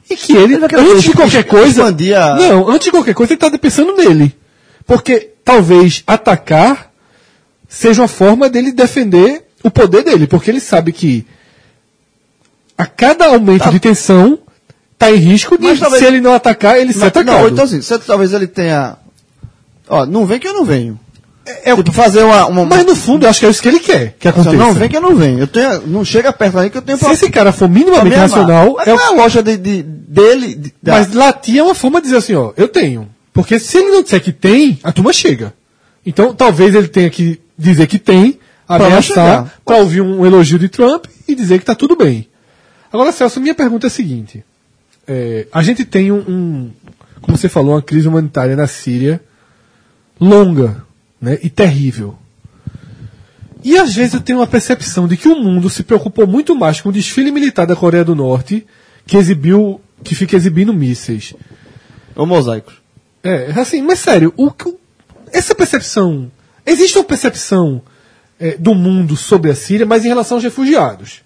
e 0.10 0.16
que 0.16 0.34
ele, 0.36 0.56
antes 0.56 1.04
de 1.04 1.14
qualquer 1.14 1.46
coisa, 1.46 1.82
expandir 1.84 2.18
a- 2.20 2.36
não, 2.36 2.70
antes 2.70 2.86
de 2.86 2.92
qualquer 2.92 3.14
coisa, 3.16 3.32
ele 3.34 3.38
está 3.44 3.58
pensando 3.58 3.96
nele, 3.96 4.36
porque 4.86 5.32
talvez 5.44 6.04
atacar 6.06 6.92
seja 7.68 8.02
uma 8.02 8.08
forma 8.08 8.50
dele 8.50 8.72
defender 8.74 9.46
o 9.64 9.72
poder 9.72 10.04
dele, 10.04 10.28
porque 10.28 10.52
ele 10.52 10.60
sabe 10.60 10.92
que 10.92 11.26
a 12.78 12.86
cada 12.86 13.28
aumento 13.28 13.70
de 13.72 13.80
tensão 13.80 14.38
está 14.94 15.10
em 15.12 15.16
risco 15.16 15.58
de, 15.58 15.78
talvez- 15.78 16.02
se 16.04 16.06
ele 16.08 16.20
não 16.22 16.34
atacar, 16.34 16.78
ele 16.78 16.92
ser 16.94 17.00
Mas, 17.00 17.08
atacado. 17.08 17.40
não, 17.42 17.48
então 17.48 17.64
assim, 17.64 17.82
se- 17.82 18.00
talvez 18.00 18.34
ele 18.34 18.48
tenha. 18.48 18.98
Ó, 19.88 20.06
não 20.06 20.26
vem 20.26 20.40
que 20.40 20.48
eu 20.48 20.54
não 20.54 20.66
venho. 20.66 21.00
É 21.64 21.74
o 21.74 21.78
Tipo, 21.78 21.92
fazer 21.92 22.24
uma. 22.24 22.46
uma 22.48 22.66
Mas 22.66 22.86
no 22.86 22.96
fundo, 22.96 23.26
eu 23.26 23.30
acho 23.30 23.40
que 23.40 23.46
é 23.46 23.50
isso 23.50 23.62
que 23.62 23.68
ele 23.68 23.80
quer 23.80 24.16
que 24.20 24.28
aconteça. 24.28 24.56
não 24.56 24.74
vem 24.74 24.90
que 24.90 24.98
eu 24.98 25.02
não 25.02 25.16
venho. 25.16 25.40
Eu 25.40 25.48
tenho, 25.48 25.88
não 25.88 26.04
chega 26.06 26.34
perto 26.34 26.58
aí 26.60 26.70
que 26.70 26.78
eu 26.78 26.82
tenho 26.82 26.98
Se 26.98 27.06
esse 27.10 27.30
cara 27.30 27.52
for 27.52 27.70
minimamente 27.70 28.16
racional, 28.16 28.74
Mas 28.78 28.88
é 28.88 28.94
qual 28.96 29.06
é 29.06 29.08
a 29.08 29.22
loja 29.24 29.44
de, 29.44 29.56
de- 29.58 29.84
dele. 29.84 30.56
de- 30.56 30.74
da- 30.82 30.94
Mas 30.94 31.14
latir 31.14 31.58
é 31.60 31.64
uma 31.64 31.76
forma 31.76 32.00
de 32.00 32.06
dizer 32.06 32.18
assim, 32.18 32.34
ó, 32.36 32.52
eu 32.58 32.68
tenho. 32.68 33.08
Porque 33.34 33.60
se 33.60 33.78
ele 33.78 33.90
não 33.92 34.02
disser 34.04 34.22
que 34.22 34.32
tem, 34.32 34.80
a 34.84 34.92
turma 34.92 35.12
chega. 35.14 35.54
Então 36.06 36.34
talvez 36.34 36.74
ele 36.74 36.88
tenha 36.88 37.10
que 37.10 37.40
dizer 37.58 37.86
que 37.88 38.00
tem, 38.00 38.40
ameaçar, 38.68 39.54
para 39.66 39.78
ouvir 39.78 40.02
um 40.02 40.26
elogio 40.26 40.58
de 40.58 40.70
Trump 40.70 41.06
e 41.28 41.36
dizer 41.36 41.60
que 41.60 41.66
tá 41.66 41.76
tudo 41.76 41.96
bem. 41.96 42.28
Agora, 42.92 43.12
Celso, 43.12 43.42
minha 43.42 43.54
pergunta 43.56 43.88
é 43.88 43.90
a 43.90 43.92
seguinte. 43.92 44.44
É, 45.08 45.48
a 45.52 45.62
gente 45.62 45.84
tem 45.86 46.12
um, 46.12 46.18
um, 46.28 46.72
como 47.22 47.38
você 47.38 47.48
falou, 47.50 47.74
uma 47.76 47.82
crise 47.82 48.08
humanitária 48.08 48.56
na 48.56 48.66
Síria 48.68 49.22
longa 50.20 50.84
né, 51.26 51.40
e 51.42 51.50
terrível. 51.50 52.16
E 53.64 53.78
às 53.78 53.96
vezes 53.96 54.14
eu 54.14 54.22
tenho 54.22 54.40
uma 54.40 54.48
percepção 54.48 55.08
de 55.08 55.18
que 55.18 55.28
o 55.28 55.36
mundo 55.36 55.70
se 55.72 55.82
preocupou 55.84 56.28
muito 56.28 56.56
mais 56.56 56.80
com 56.80 56.90
o 56.90 56.92
desfile 56.92 57.32
militar 57.32 57.66
da 57.66 57.76
Coreia 57.76 58.04
do 58.06 58.14
Norte, 58.16 58.66
que 59.08 59.18
exibiu, 59.18 59.82
que 60.04 60.14
fica 60.14 60.36
exibindo 60.36 60.72
mísseis. 60.74 61.34
Ô 62.16 62.26
mosaico. 62.28 62.72
É, 63.24 63.52
assim, 63.60 63.82
mas 63.82 64.00
sério, 64.00 64.32
o, 64.38 64.52
que- 64.52 64.76
essa 65.34 65.56
percepção. 65.56 66.32
Existe 66.64 66.98
uma 66.98 67.04
percepção 67.04 67.82
é, 68.40 68.56
do 68.58 68.76
mundo 68.76 69.16
sobre 69.16 69.50
a 69.50 69.56
Síria, 69.56 69.86
mas 69.86 70.06
em 70.06 70.10
relação 70.10 70.38
aos 70.38 70.44
refugiados. 70.44 71.22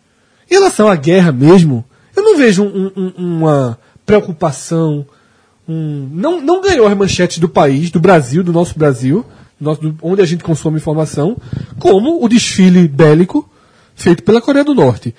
Em 0.49 0.53
relação 0.53 0.87
à 0.87 0.95
guerra 0.95 1.31
mesmo, 1.33 1.83
eu 2.15 2.23
não 2.23 2.37
vejo 2.37 2.63
um- 2.63 2.91
um- 2.95 3.13
uma 3.17 3.77
preocupação. 4.05 5.05
um- 5.67 6.09
não, 6.13 6.41
não 6.41 6.61
ganhou 6.61 6.87
as 6.87 6.97
manchetes 6.97 7.37
do 7.37 7.47
país, 7.47 7.91
do 7.91 7.99
Brasil, 7.99 8.43
do 8.43 8.51
nosso 8.51 8.77
Brasil, 8.79 9.23
onde 10.01 10.21
a 10.21 10.25
gente 10.25 10.43
consome 10.43 10.77
informação, 10.77 11.37
como 11.77 12.23
o 12.23 12.27
desfile 12.29 12.87
bélico 12.87 13.49
feito 13.95 14.23
pela 14.23 14.41
Coreia 14.41 14.63
do 14.65 14.73
Norte. 14.73 15.13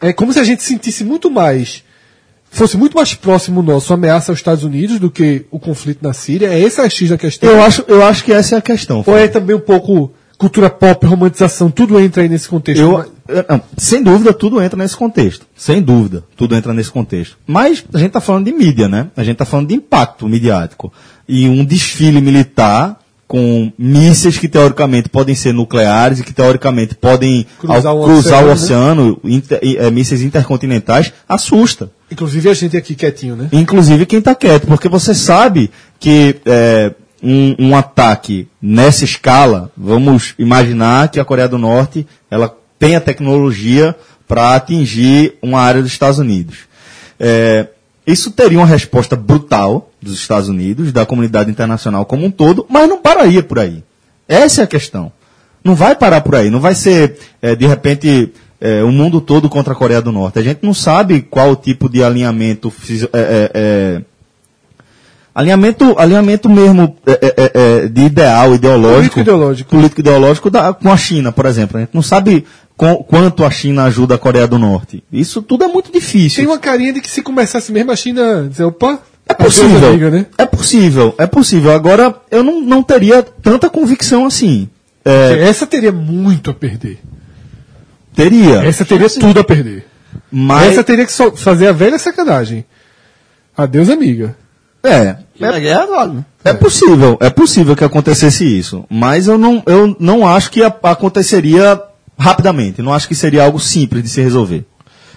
É 0.00 0.12
como 0.12 0.32
se 0.32 0.38
a 0.40 0.44
gente 0.44 0.62
sentisse 0.62 1.04
muito 1.04 1.30
mais 1.30 1.84
fosse 2.50 2.76
muito 2.76 2.94
mais 2.94 3.14
próximo 3.14 3.62
nosso 3.62 3.92
a 3.92 3.96
ameaça 3.96 4.30
aos 4.30 4.38
Estados 4.38 4.62
Unidos 4.62 4.98
do 4.98 5.10
que 5.10 5.46
o 5.50 5.58
conflito 5.58 6.02
na 6.02 6.12
Síria? 6.12 6.48
É 6.48 6.60
esse 6.60 6.80
a 6.82 6.88
X 6.88 7.08
da 7.08 7.16
questão? 7.16 7.48
Eu 7.50 7.62
acho, 7.62 7.82
eu 7.88 8.02
acho 8.04 8.22
que 8.24 8.32
essa 8.32 8.56
é 8.56 8.58
a 8.58 8.62
questão. 8.62 9.02
Ou 9.06 9.16
é 9.16 9.26
também 9.26 9.56
um 9.56 9.60
pouco 9.60 10.12
cultura 10.36 10.68
pop, 10.68 11.06
romantização, 11.06 11.70
tudo 11.70 11.98
entra 11.98 12.22
aí 12.22 12.28
nesse 12.28 12.48
contexto? 12.48 12.82
Eu, 12.82 13.10
eu- 13.28 13.44
não, 13.48 13.62
sem 13.78 14.02
dúvida, 14.02 14.34
tudo 14.34 14.60
entra 14.60 14.76
nesse 14.76 14.94
contexto. 14.96 15.46
Sem 15.56 15.80
dúvida, 15.80 16.24
tudo 16.36 16.54
entra 16.54 16.74
nesse 16.74 16.90
contexto. 16.90 17.38
Mas 17.46 17.84
a 17.94 17.96
gente 17.98 18.08
está 18.08 18.20
falando 18.20 18.44
de 18.44 18.52
mídia, 18.52 18.86
né? 18.86 19.06
A 19.16 19.22
gente 19.24 19.34
está 19.34 19.46
falando 19.46 19.68
de 19.68 19.74
impacto 19.74 20.28
midiático. 20.28 20.92
E 21.26 21.48
um 21.48 21.64
desfile 21.64 22.20
militar 22.20 22.98
com 23.32 23.72
mísseis 23.78 24.36
que 24.36 24.46
teoricamente 24.46 25.08
podem 25.08 25.34
ser 25.34 25.54
nucleares 25.54 26.20
e 26.20 26.22
que 26.22 26.34
teoricamente 26.34 26.94
podem 26.94 27.46
Cruzar 27.58 27.94
o 27.94 28.04
cruzar 28.04 28.44
o 28.46 28.50
oceano, 28.52 29.02
oceano, 29.12 29.20
inter- 29.24 29.58
é, 29.62 29.90
mísseis 29.90 30.20
intercontinentais, 30.20 31.14
assusta. 31.26 31.90
Inclusive 32.10 32.50
a 32.50 32.52
gente 32.52 32.76
aqui 32.76 32.94
quietinho, 32.94 33.34
né? 33.34 33.48
Inclusive 33.50 34.04
quem 34.04 34.18
está 34.18 34.34
quieto, 34.34 34.66
porque 34.66 34.86
você 34.86 35.14
sabe 35.14 35.70
que 35.98 36.36
é, 36.44 36.92
um, 37.22 37.56
um 37.70 37.74
ataque 37.74 38.48
nessa 38.60 39.02
escala, 39.06 39.72
vamos 39.74 40.34
imaginar 40.38 41.08
que 41.08 41.18
a 41.18 41.24
Coreia 41.24 41.48
do 41.48 41.56
Norte 41.56 42.06
ela 42.30 42.54
tem 42.78 42.96
a 42.96 43.00
tecnologia 43.00 43.96
para 44.28 44.54
atingir 44.54 45.36
uma 45.40 45.58
área 45.58 45.80
dos 45.80 45.90
Estados 45.90 46.18
Unidos. 46.18 46.56
É, 47.18 47.66
isso 48.06 48.30
teria 48.32 48.58
uma 48.58 48.66
resposta 48.66 49.14
brutal 49.16 49.90
dos 50.00 50.14
Estados 50.14 50.48
Unidos, 50.48 50.92
da 50.92 51.06
comunidade 51.06 51.50
internacional 51.50 52.04
como 52.04 52.24
um 52.26 52.30
todo, 52.30 52.66
mas 52.68 52.88
não 52.88 52.98
pararia 53.00 53.42
por 53.42 53.58
aí. 53.58 53.84
Essa 54.26 54.62
é 54.62 54.64
a 54.64 54.66
questão. 54.68 55.12
Não 55.62 55.74
vai 55.74 55.94
parar 55.94 56.20
por 56.22 56.34
aí. 56.34 56.50
Não 56.50 56.58
vai 56.60 56.74
ser, 56.74 57.16
é, 57.40 57.54
de 57.54 57.66
repente, 57.66 58.32
é, 58.60 58.82
o 58.82 58.90
mundo 58.90 59.20
todo 59.20 59.48
contra 59.48 59.72
a 59.72 59.76
Coreia 59.76 60.02
do 60.02 60.10
Norte. 60.10 60.38
A 60.38 60.42
gente 60.42 60.60
não 60.62 60.74
sabe 60.74 61.22
qual 61.22 61.50
o 61.52 61.56
tipo 61.56 61.88
de 61.88 62.02
alinhamento. 62.02 62.72
é, 63.12 63.18
é, 63.18 63.50
é, 63.54 64.02
alinhamento, 65.34 65.94
alinhamento 65.98 66.48
mesmo 66.50 66.96
é, 67.06 67.88
de 67.88 68.02
ideal, 68.02 68.54
ideológico. 68.54 69.14
Político-ideológico. 69.14 69.70
Político-ideológico 69.70 70.50
da- 70.50 70.72
com 70.74 70.90
a 70.92 70.96
China, 70.96 71.30
por 71.32 71.46
exemplo. 71.46 71.76
A 71.76 71.80
gente 71.80 71.94
não 71.94 72.02
sabe 72.02 72.44
com- 72.76 72.96
quanto 73.02 73.44
a 73.44 73.50
China 73.50 73.84
ajuda 73.84 74.14
a 74.14 74.18
Coreia 74.18 74.46
do 74.46 74.58
Norte. 74.58 75.02
Isso 75.12 75.42
tudo 75.42 75.64
é 75.64 75.68
muito 75.68 75.92
difícil. 75.92 76.42
Tem 76.42 76.46
uma 76.46 76.58
carinha 76.58 76.92
de 76.92 77.00
que 77.00 77.10
se 77.10 77.22
começasse 77.22 77.70
mesmo 77.72 77.90
a 77.92 77.96
China 77.96 78.46
dizer, 78.48 78.64
opa, 78.64 78.98
É 79.28 79.34
possível. 79.34 79.88
amiga, 79.88 80.10
né? 80.10 80.26
É 80.36 80.44
possível, 80.46 81.14
é 81.18 81.26
possível. 81.26 81.72
Agora, 81.72 82.14
eu 82.30 82.42
não, 82.42 82.60
não 82.60 82.82
teria 82.82 83.22
tanta 83.22 83.70
convicção 83.70 84.26
assim. 84.26 84.68
É, 85.04 85.48
Essa 85.48 85.66
teria 85.66 85.92
muito 85.92 86.50
a 86.50 86.54
perder. 86.54 86.98
teria. 88.14 88.64
Essa 88.64 88.84
teria 88.84 89.08
tudo 89.08 89.40
a 89.40 89.44
perder. 89.44 89.86
Mas. 90.30 90.72
Essa 90.72 90.84
teria 90.84 91.06
que 91.06 91.12
fazer 91.36 91.68
a 91.68 91.72
velha 91.72 91.98
sacanagem. 91.98 92.64
Adeus, 93.56 93.88
amiga. 93.88 94.36
É, 94.82 95.16
né? 95.38 96.24
é 96.44 96.52
possível, 96.52 97.16
é 97.20 97.30
possível 97.30 97.76
que 97.76 97.84
acontecesse 97.84 98.44
isso. 98.44 98.84
Mas 98.90 99.28
eu 99.28 99.38
não, 99.38 99.62
eu 99.66 99.96
não 100.00 100.26
acho 100.26 100.50
que 100.50 100.62
a- 100.62 100.74
aconteceria 100.84 101.80
rapidamente. 102.18 102.82
Não 102.82 102.92
acho 102.92 103.08
que 103.08 103.14
seria 103.14 103.44
algo 103.44 103.58
simples 103.60 104.02
de 104.02 104.08
se 104.08 104.20
resolver. 104.20 104.64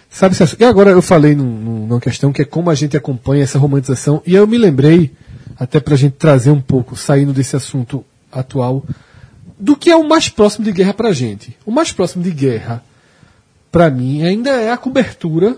Sabe, 0.09 0.33
Celso? 0.35 0.55
E 0.59 0.63
agora 0.63 0.91
eu 0.91 1.01
falei 1.01 1.35
num- 1.35 1.43
num- 1.43 1.87
numa 1.87 1.99
questão 1.99 2.31
que 2.31 2.41
é 2.41 2.45
como 2.45 2.69
a 2.69 2.75
gente 2.75 2.95
acompanha 2.95 3.43
essa 3.43 3.59
romantização, 3.59 4.21
e 4.25 4.33
eu 4.33 4.47
me 4.47 4.57
lembrei, 4.57 5.11
até 5.59 5.79
pra 5.79 5.95
gente 5.95 6.13
trazer 6.13 6.51
um 6.51 6.61
pouco, 6.61 6.95
saindo 6.95 7.33
desse 7.33 7.55
assunto 7.55 8.03
atual, 8.31 8.83
do 9.59 9.75
que 9.75 9.89
é 9.89 9.95
o 9.95 10.07
mais 10.07 10.29
próximo 10.29 10.63
de 10.65 10.71
guerra 10.71 10.93
pra 10.93 11.11
gente. 11.11 11.57
O 11.65 11.71
mais 11.71 11.91
próximo 11.91 12.23
de 12.23 12.31
guerra, 12.31 12.83
pra 13.71 13.89
mim, 13.89 14.23
ainda 14.23 14.49
é 14.51 14.71
a 14.71 14.77
cobertura 14.77 15.57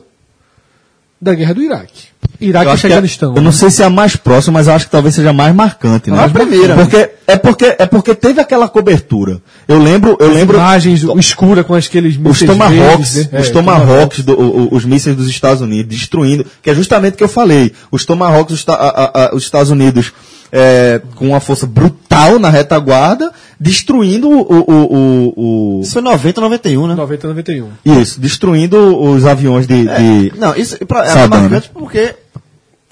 da 1.22 1.34
guerra 1.34 1.54
do 1.54 1.62
Iraque. 1.64 2.08
Iraque 2.40 2.68
e 2.68 2.70
é- 2.70 2.74
Afeganistão. 2.74 3.36
eu 3.36 3.42
não 3.42 3.52
sei 3.52 3.70
se 3.70 3.82
é 3.82 3.86
a 3.86 3.90
mais 3.90 4.16
próxima, 4.16 4.54
mas 4.60 4.68
eu 4.68 4.74
acho 4.74 4.86
que 4.86 4.92
talvez 4.92 5.16
seja 5.16 5.30
a 5.30 5.34
mais 5.34 5.54
marcante, 5.56 6.12
né? 6.12 6.18
É 6.22 6.26
a 6.26 6.30
primeira. 6.30 6.76
Porque, 6.76 7.10
é 7.28 7.38
porque, 7.38 7.76
é 7.80 7.86
porque 7.86 8.16
teve 8.16 8.40
aquela 8.40 8.68
cobertura. 8.68 9.42
Eu 9.68 9.82
lembro, 9.82 10.16
eu 10.20 10.30
As 10.30 10.34
lembro. 10.36 10.58
imagens 10.58 11.04
escura 11.18 11.64
com 11.64 11.74
aqueles 11.74 12.16
Os 12.16 12.20
mísseis 12.22 12.50
Tomahawks, 12.52 12.78
verdes, 13.14 13.32
né? 13.32 13.40
os 13.40 13.48
É, 13.48 13.52
Tomahawks, 13.52 14.24
do- 14.24 14.40
o- 14.40 14.58
o- 14.66 14.76
os 14.76 14.86
mísseis 14.86 15.16
dos 15.16 15.28
Estados 15.28 15.62
Unidos, 15.62 15.96
destruindo, 15.96 16.46
que 16.62 16.70
é 16.70 16.76
justamente 16.76 17.14
o 17.16 17.18
que 17.18 17.24
eu 17.24 17.30
falei. 17.30 17.72
Os 17.92 18.06
Tomahawks, 18.06 18.54
os, 18.54 18.66
a- 18.70 19.12
a- 19.32 19.36
os 19.36 19.44
Estados 19.44 19.72
Unidos, 19.72 20.12
é, 20.52 21.02
com 21.16 21.28
uma 21.28 21.40
força 21.42 21.66
brutal 21.68 22.40
na 22.40 22.50
retaguarda, 22.50 23.32
destruindo 23.60 24.30
o, 24.30 24.42
o, 24.42 24.72
o, 24.72 25.34
o- 25.80 25.82
Isso 25.82 25.92
foi 25.94 26.02
90, 26.02 26.40
91, 26.40 26.88
né? 26.88 26.96
90, 26.96 27.28
91. 27.28 27.68
isso, 27.86 28.20
destruindo 28.20 28.78
os 28.98 29.26
aviões 29.26 29.68
de, 29.68 29.84
de- 29.84 30.34
Não, 30.38 30.56
isso 30.56 30.78
pra, 30.86 31.04
é 31.06 31.10
Saddam, 31.10 31.42
marcante 31.42 31.70
porque. 31.74 32.16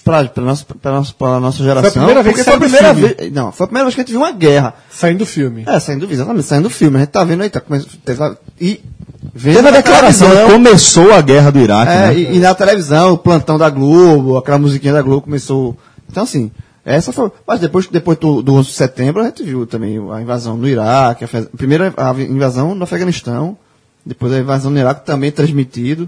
Pra, 0.06 0.24
pra, 0.24 0.44
nossa, 0.44 0.66
nossa, 0.84 1.14
pra 1.18 1.40
nossa 1.40 1.64
geração. 1.64 1.92
primeira 1.92 2.22
vez 2.22 2.36
que 2.38 2.44
foi 2.44 2.54
a 2.54 2.58
primeira 2.60 2.94
vez. 2.94 3.34
Não, 3.34 3.52
foi 3.52 3.64
a 3.64 3.68
primeira 3.68 3.86
vez 3.86 3.96
que 3.96 4.02
a 4.02 4.04
gente 4.04 4.12
viu 4.12 4.22
uma 4.22 4.32
guerra. 4.32 4.76
Saindo 4.90 5.18
do 5.20 5.26
filme. 5.26 5.64
É, 5.66 5.80
saindo 5.80 6.06
do 6.06 6.14
exatamente, 6.14 6.46
saindo 6.46 6.64
do 6.64 6.70
filme. 6.70 6.98
A 6.98 7.00
gente 7.00 7.10
tá 7.10 7.24
vendo 7.24 7.42
aí, 7.42 7.50
tá 7.50 7.60
começando. 7.60 7.90
a- 8.22 8.38
E. 8.62 8.82
Vendo 9.34 9.56
Teve 9.56 9.68
a 9.68 9.72
declaração, 9.72 10.30
começou 10.52 11.12
a 11.12 11.20
guerra 11.22 11.52
do 11.52 11.60
Iraque, 11.60 11.92
É, 11.92 11.96
né? 12.08 12.16
e, 12.16 12.36
e 12.36 12.40
na 12.40 12.54
televisão, 12.54 13.14
o 13.14 13.18
plantão 13.18 13.58
da 13.58 13.68
Globo, 13.70 14.38
aquela 14.38 14.60
musiquinha 14.60 14.94
da 14.94 15.02
Globo 15.02 15.24
começou. 15.24 15.76
Então, 16.10 16.22
assim, 16.24 16.52
essa 16.86 17.12
foi. 17.12 17.32
Mas 17.48 17.60
depois, 17.60 17.88
depois 17.88 18.18
do, 18.20 18.44
do 18.44 18.54
11 18.54 18.70
de 18.70 18.76
setembro, 18.76 19.24
a 19.24 19.26
gente 19.26 19.42
viu 19.44 19.66
também 19.66 19.98
a 20.14 20.22
invasão 20.22 20.56
no 20.56 20.68
Iraque, 20.68 21.26
a, 21.26 21.28
primeiro 21.58 21.92
a 21.98 22.14
invasão 22.22 22.76
no 22.76 22.84
Afeganistão, 22.84 23.58
depois 24.06 24.32
a 24.32 24.38
invasão 24.40 24.70
no 24.70 24.78
Iraque 24.78 25.04
também 25.04 25.32
transmitido. 25.32 26.08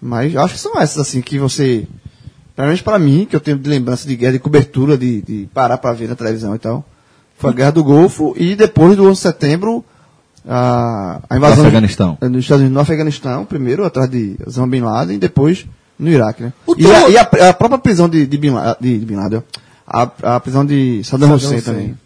Mas 0.00 0.36
acho 0.36 0.52
que 0.54 0.60
são 0.60 0.78
essas, 0.78 0.98
assim, 0.98 1.22
que 1.22 1.38
você. 1.38 1.86
Pelo 2.56 2.68
menos 2.68 2.82
para 2.82 2.98
mim, 2.98 3.26
que 3.28 3.34
eu 3.34 3.40
tenho 3.40 3.58
de 3.58 3.68
lembrança 3.68 4.06
de 4.06 4.14
guerra, 4.16 4.32
de 4.34 4.38
cobertura, 4.38 4.96
de, 4.96 5.22
de 5.22 5.48
parar 5.52 5.78
para 5.78 5.92
ver 5.92 6.08
na 6.08 6.14
televisão 6.14 6.54
e 6.54 6.58
tal. 6.58 6.84
Foi 7.36 7.50
a 7.50 7.52
Guerra 7.52 7.72
do 7.72 7.82
Golfo 7.82 8.32
e 8.36 8.54
depois 8.54 8.96
do 8.96 9.04
11 9.04 9.12
de 9.14 9.18
setembro, 9.22 9.84
a, 10.48 11.20
a 11.28 11.36
invasão. 11.36 11.58
No 11.64 11.68
Afeganistão. 11.68 12.16
Nos 12.20 12.44
Estados 12.44 12.60
Unidos, 12.60 12.74
no 12.74 12.80
Afeganistão, 12.80 13.44
primeiro 13.44 13.84
atrás 13.84 14.08
de 14.08 14.36
Osama 14.46 14.68
Bin 14.68 14.80
Laden, 14.82 15.16
e 15.16 15.18
depois 15.18 15.66
no 15.98 16.08
Iraque, 16.08 16.44
né? 16.44 16.52
O 16.66 16.74
E, 16.78 16.86
a, 16.90 17.08
e 17.08 17.16
a- 17.18 17.48
a 17.50 17.52
própria 17.52 17.78
prisão 17.78 18.08
de, 18.08 18.24
de, 18.26 18.38
Bin, 18.38 18.50
La- 18.50 18.76
de, 18.80 18.98
de 18.98 19.04
Bin 19.06 19.16
Laden, 19.16 19.42
a, 19.86 20.02
a 20.36 20.40
prisão 20.40 20.64
de 20.64 21.02
Saddam, 21.02 21.28
Saddam 21.28 21.36
Hussein, 21.36 21.58
Hussein. 21.58 21.74
também. 21.74 21.98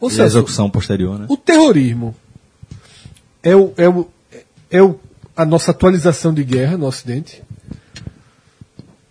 Ou 0.00 0.08
E 0.08 0.12
a 0.12 0.16
seja, 0.16 0.24
execução 0.26 0.68
posterior, 0.68 1.18
né? 1.20 1.26
o 1.28 1.36
terrorismo 1.36 2.14
é, 3.42 3.54
o, 3.54 3.72
é, 3.76 3.88
o, 3.88 4.06
é 4.70 4.82
o, 4.82 4.98
a 5.36 5.44
nossa 5.44 5.70
atualização 5.70 6.34
de 6.34 6.42
guerra 6.44 6.76
no 6.76 6.86
Ocidente. 6.86 7.42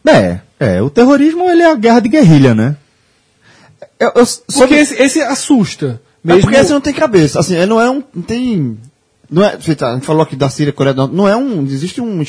É, 0.05 0.39
é, 0.59 0.81
o 0.81 0.89
terrorismo 0.89 1.49
ele 1.49 1.61
é 1.61 1.71
a 1.71 1.75
guerra 1.75 1.99
de 1.99 2.09
guerrilha, 2.09 2.53
né? 2.53 2.75
Eu, 3.99 4.07
eu, 4.07 4.13
Porque 4.13 4.51
sobre- 4.51 4.75
esse, 4.75 5.01
esse 5.01 5.21
assusta. 5.21 6.01
É 6.25 6.27
Mesmo, 6.27 6.41
porque 6.43 6.57
esse 6.57 6.71
não 6.71 6.81
tem 6.81 6.93
cabeça. 6.93 7.39
Assim, 7.39 7.55
ele 7.55 7.65
não 7.65 7.79
é 7.81 7.89
um. 7.89 8.03
Não 8.13 8.21
tem. 8.21 8.77
Não 9.29 9.43
é, 9.43 9.57
feita, 9.57 9.87
a 9.87 9.93
gente 9.95 10.05
falou 10.05 10.23
aqui 10.23 10.35
da 10.35 10.49
Síria, 10.49 10.73
Coreia 10.73 10.93
do 10.93 11.01
Norte. 11.01 11.15
Não 11.15 11.27
é 11.27 11.35
um. 11.35 11.63
Existe 11.65 12.01
um, 12.01 12.23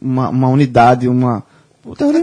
uma, 0.00 0.28
uma 0.28 0.48
unidade, 0.48 1.08
uma. 1.08 1.42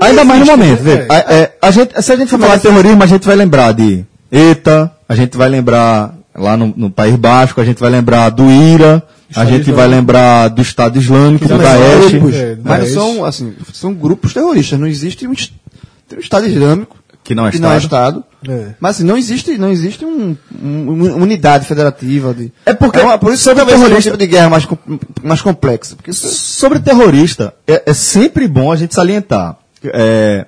Ainda 0.02 0.24
mais 0.24 0.40
no 0.42 0.46
momento, 0.46 0.84
né? 0.84 1.08
A, 1.10 1.34
é, 1.34 1.58
a 1.62 1.72
gente, 1.72 2.02
se 2.02 2.12
a 2.12 2.16
gente 2.16 2.30
for 2.30 2.40
falar 2.40 2.58
de 2.58 2.62
terrorismo, 2.62 3.04
a 3.04 3.08
gente 3.08 3.26
vai 3.26 3.36
lembrar 3.36 3.74
de 3.74 4.06
ETA, 4.32 4.92
a 5.10 5.16
gente 5.16 5.36
vai 5.36 5.50
lembrar 5.50 6.14
lá 6.36 6.56
no, 6.56 6.74
no 6.76 6.90
País 6.92 7.16
Basco, 7.16 7.60
a 7.60 7.66
gente 7.66 7.80
vai 7.80 7.90
lembrar 7.90 8.30
do 8.30 8.50
IRA, 8.50 9.04
a 9.30 9.44
Estado 9.44 9.50
gente 9.50 9.66
vai 9.72 9.86
Islâmico. 9.86 9.96
lembrar 9.96 10.48
do 10.50 10.62
Estado 10.62 11.00
Islâmico, 11.00 11.48
do 11.48 11.58
Daesh. 11.58 12.12
grupos, 12.12 12.36
é, 12.36 12.58
mas 12.64 12.92
são, 12.92 13.26
assim, 13.26 13.54
são 13.74 13.94
grupos 13.94 14.34
terroristas. 14.34 14.80
Não 14.80 14.88
existe 14.88 15.28
um, 15.28 15.32
um 15.32 16.20
Estado 16.20 16.48
Islâmico 16.48 16.96
Que 17.24 17.36
não 17.36 17.46
é 17.48 17.52
que 17.52 17.60
não 17.60 17.72
é 17.72 17.78
Estado. 17.78 18.24
Estado. 18.44 18.52
É. 18.62 18.76
Mas 18.80 18.96
assim, 18.96 19.04
não 19.04 19.18
existe, 19.18 19.58
não 19.58 19.70
existe 19.70 20.06
um, 20.06 20.38
um- 20.64 20.92
uma 20.94 21.16
unidade 21.16 21.66
federativa. 21.66 22.34
De, 22.34 22.52
É 22.66 22.74
porque- 22.74 23.00
uma- 23.00 23.18
por 23.18 23.34
isso 23.34 23.44
sobre 23.44 23.58
talvez 23.58 23.76
seja 23.78 23.86
um 23.86 23.90
terrorista- 23.90 24.12
tipo 24.12 24.18
de 24.24 24.28
guerra 24.28 24.50
mais, 24.50 24.68
mais 25.24 25.42
complexa. 25.42 25.96
Porque 25.96 26.12
isso, 26.12 26.28
Sobre 26.30 26.80
terrorista, 26.80 27.54
é, 27.68 27.84
é 27.88 27.94
sempre 27.94 28.48
bom 28.48 28.72
a 28.72 28.76
gente 28.78 28.96
salientar 28.96 29.58
é, 29.84 30.46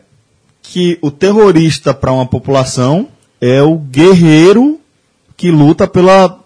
que 0.63 0.97
o 1.01 1.11
terrorista 1.11 1.93
para 1.93 2.11
uma 2.13 2.25
população 2.25 3.07
é 3.41 3.61
o 3.61 3.75
guerreiro 3.77 4.79
que 5.35 5.49
luta 5.51 5.87
pela 5.87 6.38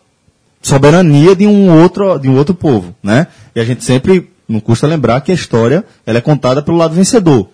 soberania 0.64 1.36
de 1.36 1.46
um 1.46 1.82
outro, 1.82 2.18
de 2.18 2.30
um 2.30 2.38
outro 2.38 2.56
povo, 2.56 2.96
né? 3.04 3.28
E 3.54 3.60
a 3.60 3.66
gente 3.66 3.84
sempre, 3.84 4.30
não 4.48 4.60
custa 4.60 4.88
lembrar 4.88 5.22
que 5.22 5.32
a 5.32 5.36
história 5.36 5.84
ela 6.06 6.18
é 6.18 6.22
contada 6.22 6.64
pelo 6.64 6.78
lado 6.78 6.96
vencedor. 6.96 7.50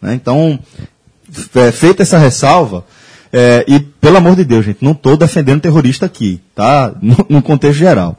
Né? 0.00 0.14
Então, 0.14 0.58
é, 1.54 1.70
feita 1.70 2.02
essa 2.02 2.18
ressalva, 2.18 2.84
é, 3.32 3.64
e 3.68 3.78
pelo 3.78 4.16
amor 4.16 4.34
de 4.34 4.44
Deus, 4.44 4.64
gente, 4.64 4.82
não 4.82 4.92
estou 4.92 5.16
defendendo 5.16 5.60
terrorista 5.60 6.06
aqui, 6.06 6.40
tá? 6.54 6.94
No, 7.00 7.26
no 7.28 7.42
contexto 7.42 7.78
geral. 7.78 8.18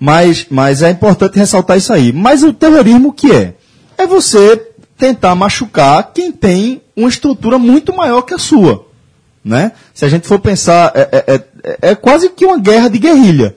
Mas, 0.00 0.46
mas 0.50 0.82
é 0.82 0.90
importante 0.90 1.38
ressaltar 1.38 1.78
isso 1.78 1.92
aí. 1.92 2.12
Mas 2.12 2.42
o 2.42 2.52
terrorismo 2.52 3.08
o 3.08 3.12
que 3.12 3.30
é? 3.30 3.54
É 3.96 4.06
você 4.06 4.56
tentar 4.98 5.34
machucar 5.34 6.12
quem 6.12 6.32
tem 6.32 6.82
uma 6.96 7.08
estrutura 7.08 7.58
muito 7.58 7.94
maior 7.94 8.22
que 8.22 8.34
a 8.34 8.38
sua. 8.38 8.86
Né? 9.44 9.72
Se 9.92 10.04
a 10.04 10.08
gente 10.08 10.26
for 10.26 10.38
pensar, 10.38 10.92
é, 10.94 11.08
é, 11.12 11.34
é, 11.34 11.90
é 11.90 11.94
quase 11.94 12.30
que 12.30 12.44
uma 12.44 12.58
guerra 12.58 12.88
de 12.88 12.98
guerrilha. 12.98 13.54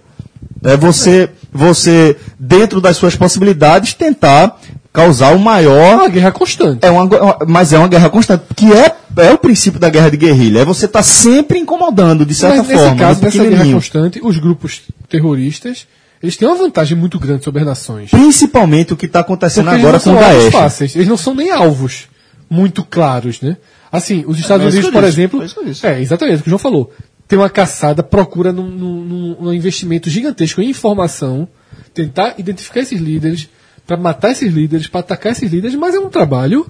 É 0.67 0.75
você, 0.77 1.29
você, 1.51 2.17
dentro 2.37 2.81
das 2.81 2.97
suas 2.97 3.15
possibilidades, 3.15 3.93
tentar 3.93 4.59
causar 4.91 5.31
o 5.33 5.35
É 5.35 5.37
maior 5.37 5.95
uma 5.95 6.09
guerra 6.09 6.31
constante. 6.31 6.85
é 6.85 6.89
uma, 6.89 7.07
mas 7.47 7.71
é 7.71 7.77
uma 7.77 7.87
guerra 7.87 8.09
constante, 8.09 8.43
que 8.55 8.73
é, 8.73 8.95
é 9.17 9.31
o 9.31 9.37
princípio 9.37 9.79
da 9.79 9.89
guerra 9.89 10.09
de 10.09 10.17
guerrilha. 10.17 10.59
É 10.59 10.65
você 10.65 10.85
estar 10.85 11.03
sempre 11.03 11.59
incomodando, 11.59 12.25
de 12.25 12.33
certa 12.33 12.57
Mas 12.57 12.67
nesse 12.67 12.81
forma, 12.81 12.97
caso, 12.97 13.21
nessa 13.21 13.45
guerra 13.45 13.71
constante, 13.71 14.19
os 14.23 14.37
grupos 14.39 14.81
terroristas, 15.07 15.87
eles 16.21 16.35
têm 16.35 16.47
uma 16.47 16.57
vantagem 16.57 16.97
muito 16.97 17.19
grande 17.19 17.43
sobre 17.43 17.61
as 17.61 17.67
nações. 17.67 18.09
Principalmente 18.09 18.93
o 18.93 18.97
que 18.97 19.05
está 19.05 19.19
acontecendo 19.19 19.65
Porque 19.65 19.79
agora 19.79 19.99
com 19.99 20.11
o 20.11 20.15
Daesh. 20.15 20.51
fáceis. 20.51 20.95
Eles 20.95 21.07
não 21.07 21.17
são 21.17 21.35
nem 21.35 21.51
alvos 21.51 22.07
muito 22.49 22.83
claros, 22.83 23.39
né? 23.41 23.55
Assim, 23.91 24.25
os 24.27 24.37
Estados 24.39 24.65
é 24.65 24.69
Unidos, 24.69 24.85
eu 24.87 24.91
por 24.91 25.03
disse, 25.03 25.13
exemplo. 25.13 25.43
é 25.43 25.65
disse. 25.65 25.87
É, 25.87 26.01
exatamente 26.01 26.39
o 26.39 26.43
que 26.43 26.49
o 26.49 26.51
João 26.51 26.59
falou. 26.59 26.91
Tem 27.27 27.37
uma 27.37 27.49
caçada, 27.49 28.01
procura 28.03 28.53
num, 28.53 28.67
num- 28.69 29.35
num- 29.41 29.53
investimento 29.53 30.09
gigantesco 30.09 30.61
em 30.61 30.69
informação, 30.69 31.47
tentar 31.93 32.35
identificar 32.37 32.79
esses 32.79 32.99
líderes, 33.01 33.49
para 33.85 33.97
matar 33.97 34.31
esses 34.31 34.51
líderes, 34.53 34.87
para 34.87 35.01
atacar 35.01 35.31
esses 35.33 35.51
líderes, 35.51 35.75
mas 35.75 35.93
é 35.95 35.99
um 35.99 36.09
trabalho 36.09 36.65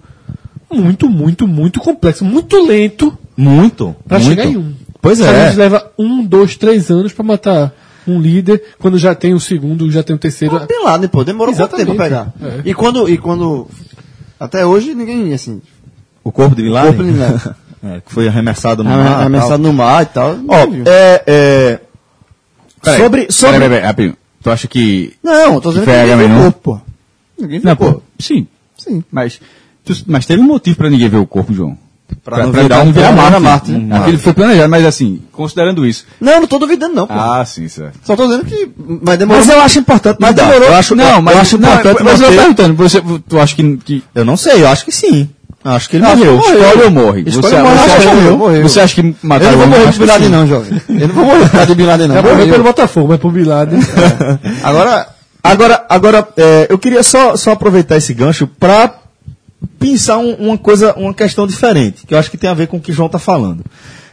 muito, 0.72 1.10
muito, 1.10 1.48
muito 1.48 1.80
complexo, 1.80 2.26
muito 2.26 2.60
lento 2.66 3.18
Muito. 3.36 3.96
para 4.08 4.20
chegar 4.20 4.46
em 4.46 4.58
um. 4.58 4.74
Pois 5.02 5.20
é. 5.20 5.30
Unidos 5.32 5.56
leva 5.58 5.92
um, 5.98 6.24
dois, 6.26 6.56
três 6.58 6.90
anos 6.90 7.14
para 7.14 7.24
matar 7.24 7.74
um 8.08 8.20
líder, 8.20 8.62
quando 8.80 8.98
já 8.98 9.14
tem 9.14 9.34
o 9.34 9.40
segundo, 9.40 9.90
já 9.92 10.02
tem 10.02 10.16
o 10.16 10.20
terceiro. 10.20 10.60
Bin 10.62 10.84
Laden, 10.84 11.08
pô, 11.10 11.24
demorou 11.24 11.54
pouco 11.56 11.76
tempo 11.78 11.94
pra 11.96 12.06
Exatamente. 12.08 12.34
pegar. 12.40 12.58
É. 12.66 12.70
E 12.70 12.74
quando, 12.74 13.08
e 13.10 13.18
quando, 13.18 13.68
até 14.40 14.66
hoje 14.66 14.96
ninguém, 14.96 15.34
assim, 15.34 15.62
O 16.24 16.32
corpo 16.32 16.56
de 16.56 16.64
Bin 16.64 16.70
Laden? 16.70 16.94
corpo 16.94 17.04
de 17.06 17.12
Bin 17.14 17.20
Laden. 17.20 17.40
É, 17.84 18.02
que 18.02 18.12
foi 18.14 18.28
arremessado 18.28 18.84
no 18.84 18.90
mar. 18.90 19.20
arremessado 19.22 19.62
no 19.64 19.72
mar 19.74 20.04
e 20.04 20.06
tal. 20.08 20.36
Ó, 20.48 20.56
é, 20.86 21.24
é, 21.28 21.80
Peraí, 22.84 23.00
sobre, 23.00 23.28
sobre, 23.32 23.54
Peraí, 23.60 23.70
peraí, 23.70 23.86
rapidinho. 23.86 24.18
Tu 24.44 24.50
acha 24.52 24.68
que. 24.68 25.14
Não, 25.24 25.56
eu 25.56 25.62
tô 25.62 25.70
dizendo 25.70 25.86
Foi 25.86 25.94
que 25.94 26.00
ninguém 26.16 26.28
viu 26.28 26.38
o 26.38 26.42
corpo, 26.44 26.60
pô. 26.62 26.82
Ninguém 27.40 27.60
viu 27.60 27.66
Não, 27.68 27.74
o 27.74 27.78
corpo. 27.78 27.94
pô, 28.00 28.04
sim. 28.24 28.48
Sim. 28.78 29.04
Mas, 29.12 29.40
tu- 29.84 30.04
mas 30.08 30.26
teve 30.26 30.42
um 30.42 30.46
motivo 30.46 30.78
pra 30.78 30.90
ninguém 30.90 31.10
ver 31.10 31.18
o 31.18 31.26
corpo, 31.28 31.54
João. 31.54 31.78
Pra 32.24 32.38
não 32.46 32.54
virar 32.54 32.84
um- 32.84 32.92
virar 32.94 33.12
pra 33.14 33.16
não 33.16 33.18
Marte. 33.18 33.28
virar 33.28 33.40
Marte, 33.42 33.72
né? 33.72 33.98
Aquilo 34.00 34.18
foi 34.20 34.34
planejado, 34.34 34.70
mas 34.70 34.86
assim, 34.86 35.22
considerando 35.32 35.86
isso. 35.86 36.06
Não, 36.22 36.40
não 36.40 36.48
tô 36.48 36.58
duvidando 36.58 36.96
não, 36.96 37.06
pô. 37.06 37.14
Ah, 37.14 37.44
sim, 37.46 37.68
certo. 37.68 38.00
Só 38.04 38.16
tô 38.16 38.26
dizendo 38.28 38.46
que, 38.46 38.70
mas 39.02 39.18
demorou. 39.20 39.44
Mas 39.44 39.54
eu 39.54 39.60
acho 39.62 39.80
importante 39.80 40.18
Mas 40.20 40.34
demorou. 40.34 40.64
Eu 40.70 40.74
acho, 40.76 40.96
Não, 40.96 41.22
mas 41.22 41.36
eu 41.36 41.42
acho 41.42 41.58
não, 41.58 41.70
importante 41.70 42.04
mas 42.04 42.22
eu 42.22 42.28
tô 42.30 42.34
perguntando, 42.36 42.74
você, 42.76 43.04
tu 43.28 43.38
acha 43.40 43.56
que, 43.56 43.78
que 43.78 44.04
Eu 44.16 44.24
não 44.24 44.38
sei, 44.38 44.62
eu 44.62 44.68
acho 44.70 44.86
que 44.86 44.92
sim. 44.92 45.30
Eu 45.68 45.74
acho 45.74 45.90
que 45.90 45.96
ele 45.98 46.06
Acho 46.06 46.16
que 46.18 46.26
morreu. 46.26 46.40
Escolhe 46.40 46.84
ou 46.84 46.92
morre? 46.92 47.24
Escolhe 47.28 47.48
você, 47.48 47.56
ou 47.56 47.64
morre, 47.64 47.78
você 47.78 47.92
acha, 47.92 48.00
que 48.10 48.16
morreu, 48.16 48.38
morreu. 48.38 48.64
Você 48.64 48.80
acha 48.80 48.96
que 48.96 49.02
eu 49.02 49.16
mataram 49.22 49.52
não 49.52 49.58
vou 49.60 49.68
morrer 49.68 49.92
de 49.92 50.00
Bin 50.00 50.06
Laden 50.06 50.30
não, 50.30 50.48
jovem. 50.48 50.82
Eu 50.90 51.08
não 51.10 51.16
vou 51.16 51.26
morrer 51.26 51.66
de 51.68 51.76
Bin 51.76 51.84
Laden 51.86 52.08
não. 52.08 52.16
É 52.18 52.22
morrer 52.22 52.34
Morreu. 52.36 52.52
pelo 52.52 52.64
Botafogo, 52.64 53.08
mas 53.10 53.20
por 53.20 53.32
Bin 53.32 53.44
Laden. 53.44 53.80
Agora, 54.64 55.08
Agora, 55.44 55.86
agora 55.88 56.28
é, 56.36 56.68
eu 56.70 56.78
queria 56.78 57.02
só, 57.04 57.38
só 57.38 57.52
aproveitar 57.52 57.96
esse 57.96 58.14
gancho 58.14 58.48
para 58.48 58.96
pensar 59.80 60.18
um- 60.18 60.34
uma 60.34 60.58
coisa, 60.58 60.94
uma 60.98 61.14
questão 61.14 61.48
diferente, 61.48 62.06
que 62.06 62.14
eu 62.14 62.18
acho 62.18 62.30
que 62.30 62.38
tem 62.38 62.50
a 62.50 62.54
ver 62.54 62.68
com 62.68 62.78
o 62.78 62.82
que 62.82 62.92
o 62.92 62.94
João 62.94 63.06
está 63.06 63.18
falando. 63.20 63.64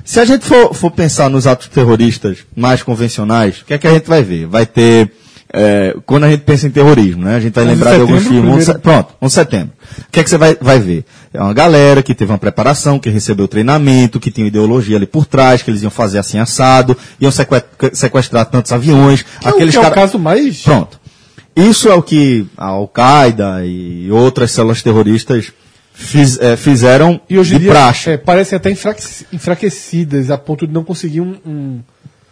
Se 0.05 0.20
a 0.20 0.24
gente 0.24 0.44
for, 0.44 0.72
for 0.74 0.90
pensar 0.92 1.28
nos 1.28 1.44
atos 1.46 1.66
terroristas 1.68 2.38
mais 2.55 2.82
convencionais, 2.84 3.62
o 3.62 3.64
que 3.64 3.74
é 3.74 3.78
que 3.78 3.86
a 3.86 3.92
gente 3.94 4.07
vai 4.07 4.22
ver? 4.22 4.46
Vai 4.46 4.64
ter, 4.66 5.11
é, 5.55 5.96
quando 6.05 6.24
a 6.24 6.30
gente 6.30 6.40
pensa 6.42 6.66
em 6.66 6.70
terrorismo, 6.70 7.24
né? 7.24 7.36
A 7.36 7.40
gente 7.40 7.55
vai 7.55 7.64
11 7.64 7.70
de 7.70 7.78
lembrar 7.78 7.94
de 7.94 8.00
alguns 8.02 8.22
filmes. 8.24 8.50
11 8.50 8.59
de 8.59 8.64
primeiro. 8.64 8.80
Pronto, 8.80 9.14
11 9.22 9.30
de 9.30 9.34
setembro. 9.34 9.72
O 10.00 10.11
que 10.11 10.20
é 10.20 10.24
que 10.24 10.30
você 10.30 10.36
vai, 10.38 10.57
vai 10.61 10.78
ver? 10.80 11.05
É 11.32 11.40
uma 11.40 11.55
galera 11.55 12.02
que 12.02 12.14
teve 12.14 12.32
uma 12.32 12.38
preparação, 12.38 12.98
que 12.98 13.09
recebeu 13.09 13.46
treinamento, 13.46 14.18
que 14.20 14.30
tinha 14.30 14.46
ideologia 14.46 14.96
ali 14.96 15.07
por 15.07 15.24
trás, 15.26 15.62
que 15.62 15.70
eles 15.70 15.82
iam 15.82 15.90
fazer 15.90 16.18
assim 16.18 16.38
assado, 16.38 16.96
iam 17.20 17.30
seque- 17.30 17.62
sequestrar 17.92 18.46
tantos 18.46 18.72
aviões. 18.72 19.22
Que 19.22 19.46
é 19.46 19.50
o- 19.50 19.55
aqueles 19.55 19.70
que 19.72 19.76
é 19.78 19.80
o 19.80 19.82
cara- 19.84 19.94
caso 19.94 20.18
mais. 20.18 20.62
Pronto. 20.62 21.00
Isso 21.57 21.88
é 21.88 21.94
o 21.94 22.02
que 22.02 22.46
a 22.57 22.66
Al-Qaeda 22.66 23.64
e 23.64 24.11
outras 24.11 24.50
células 24.50 24.82
terroristas 24.82 25.52
fiz- 25.92 26.38
é, 26.40 26.57
fizeram 26.57 27.20
E 27.30 27.38
hoje 27.38 27.55
em 27.55 27.59
de 27.59 27.62
dia 27.64 27.72
praxe. 27.72 28.11
é, 28.11 28.16
parecem 28.16 28.57
até 28.57 28.70
enfraque- 28.70 29.24
enfraquecidas 29.32 30.30
a 30.30 30.36
ponto 30.38 30.66
de 30.66 30.72
não 30.72 30.82
conseguir 30.82 31.20
um. 31.20 31.36
um- 31.46 31.80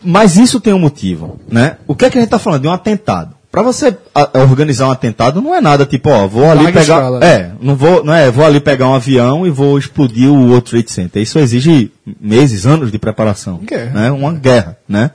Mas 0.03 0.36
isso 0.36 0.61
tem 0.61 0.72
um 0.72 0.78
motivo, 0.78 1.38
né? 1.48 1.76
O 1.86 1.94
que 1.94 2.05
é 2.05 2.11
que 2.11 2.18
a 2.18 2.20
gente 2.20 2.28
está 2.28 2.38
falando? 2.38 2.62
De 2.62 2.68
um 2.68 2.72
atentado. 2.72 3.34
Para 3.53 3.62
você 3.62 3.94
organizar 4.32 4.88
um 4.88 4.90
atentado 4.90 5.42
não 5.42 5.55
é 5.55 5.61
nada 5.61 5.84
tipo, 5.84 6.09
ó, 6.09 6.26
vou 6.26 6.50
ali 6.50 6.64
Larga 6.64 6.80
pegar, 6.80 6.94
escala, 6.96 7.18
né? 7.20 7.26
é, 7.26 7.50
não 7.61 7.76
vou, 7.76 8.03
não 8.03 8.14
é, 8.14 8.30
vou 8.30 8.46
ali 8.46 8.59
pegar 8.61 8.88
um 8.88 8.94
avião 8.94 9.46
e 9.46 9.50
vou 9.50 9.76
explodir 9.78 10.30
o 10.30 10.46
World 10.48 10.70
Trade 10.70 10.90
Center. 10.90 11.22
Isso 11.22 11.38
exige 11.38 11.92
meses, 12.18 12.64
anos 12.64 12.90
de 12.90 12.98
preparação, 12.98 13.61
Guerra. 13.62 13.90
né? 13.92 14.11
Uma 14.11 14.32
guerra, 14.32 14.78
né? 14.88 15.11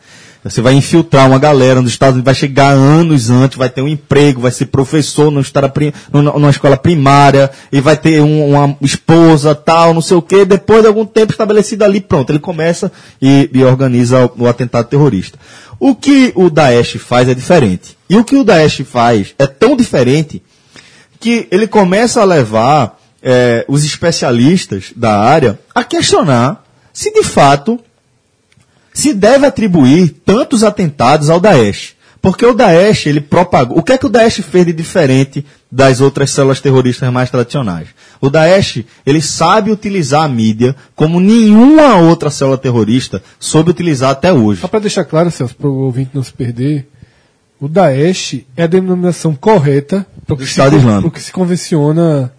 Você 0.50 0.62
vai 0.62 0.74
infiltrar 0.74 1.28
uma 1.28 1.40
galera 1.40 1.82
nos 1.82 1.92
Estados 1.92 2.16
Unidos, 2.16 2.26
vai 2.26 2.36
chegar 2.36 2.70
anos 2.72 3.30
antes, 3.30 3.58
vai 3.58 3.70
ter 3.70 3.82
um 3.82 3.88
emprego, 3.88 4.42
vai 4.42 4.52
ser 4.52 4.68
professor 4.68 5.32
numa 5.32 5.44
numa 6.12 6.50
escola 6.50 6.78
primária, 6.78 7.50
e 7.72 7.80
vai 7.82 7.96
ter 7.98 8.22
um- 8.22 8.50
uma 8.56 8.78
esposa, 8.82 9.54
tal, 9.56 9.94
não 9.94 10.02
sei 10.02 10.18
o 10.18 10.22
quê. 10.22 10.46
Depois 10.46 10.82
de 10.82 10.88
algum 10.88 11.06
tempo 11.06 11.32
estabelecido 11.32 11.84
ali, 11.84 12.00
pronto, 12.00 12.30
ele 12.32 12.40
começa 12.40 12.92
e, 13.22 13.50
e 13.54 13.64
organiza 13.64 14.26
o, 14.26 14.44
o 14.44 14.48
atentado 14.48 14.88
terrorista. 14.88 15.38
O 15.80 15.94
que 15.96 16.32
o 16.36 16.50
Daesh 16.50 16.98
faz 17.00 17.30
é 17.30 17.34
diferente. 17.34 17.98
E 18.10 18.18
o 18.18 18.24
que 18.24 18.36
o 18.36 18.44
Daesh 18.44 18.82
faz 18.90 19.36
é 19.38 19.46
tão 19.46 19.76
diferente 19.76 20.42
que 21.20 21.48
ele 21.52 21.68
começa 21.68 22.22
a 22.22 22.26
levar 22.26 23.00
eh, 23.22 23.66
os 23.68 23.84
especialistas 23.84 24.92
da 24.96 25.18
área 25.20 25.60
a 25.74 25.84
questionar 25.84 26.64
se 26.94 27.12
de 27.12 27.24
fato 27.24 27.80
se 28.98 29.14
deve 29.14 29.46
atribuir 29.46 30.10
tantos 30.26 30.64
atentados 30.64 31.30
ao 31.30 31.40
Daesh. 31.40 31.96
Porque 32.20 32.44
o 32.46 32.54
Daesh, 32.54 33.06
ele 33.06 33.22
propagou. 33.22 33.78
O 33.78 33.84
que 33.84 33.92
é 33.94 33.98
que 33.98 34.06
o 34.08 34.10
Daesh 34.10 34.38
fez 34.42 34.66
de 34.66 34.74
diferente 34.74 35.46
das 35.72 36.02
outras 36.02 36.32
células 36.32 36.60
terroristas 36.60 37.10
mais 37.14 37.30
tradicionais? 37.30 37.90
O 38.20 38.28
Daesh, 38.30 38.84
ele 39.06 39.22
sabe 39.22 39.70
utilizar 39.72 40.24
a 40.24 40.28
mídia 40.28 40.76
como 40.96 41.20
nenhuma 41.20 41.96
outra 41.98 42.32
célula 42.32 42.58
terrorista 42.58 43.22
soube 43.40 43.70
utilizar 43.70 44.10
até 44.10 44.34
hoje. 44.34 44.62
Só 44.62 44.68
para 44.68 44.80
deixar 44.80 45.06
claro, 45.06 45.30
Celso, 45.30 45.56
para 45.56 45.70
o 45.70 45.76
ouvinte 45.86 46.10
não 46.14 46.24
se 46.24 46.34
perder, 46.34 46.88
o 47.62 47.68
Daesh 47.68 48.42
é 48.58 48.64
a 48.64 48.68
denominação 48.68 49.36
correta 49.36 50.06
para 50.26 50.34
o 50.34 50.38
que, 50.38 50.46
se, 50.48 50.56
que 51.12 51.22
se 51.22 51.32
convenciona. 51.32 52.32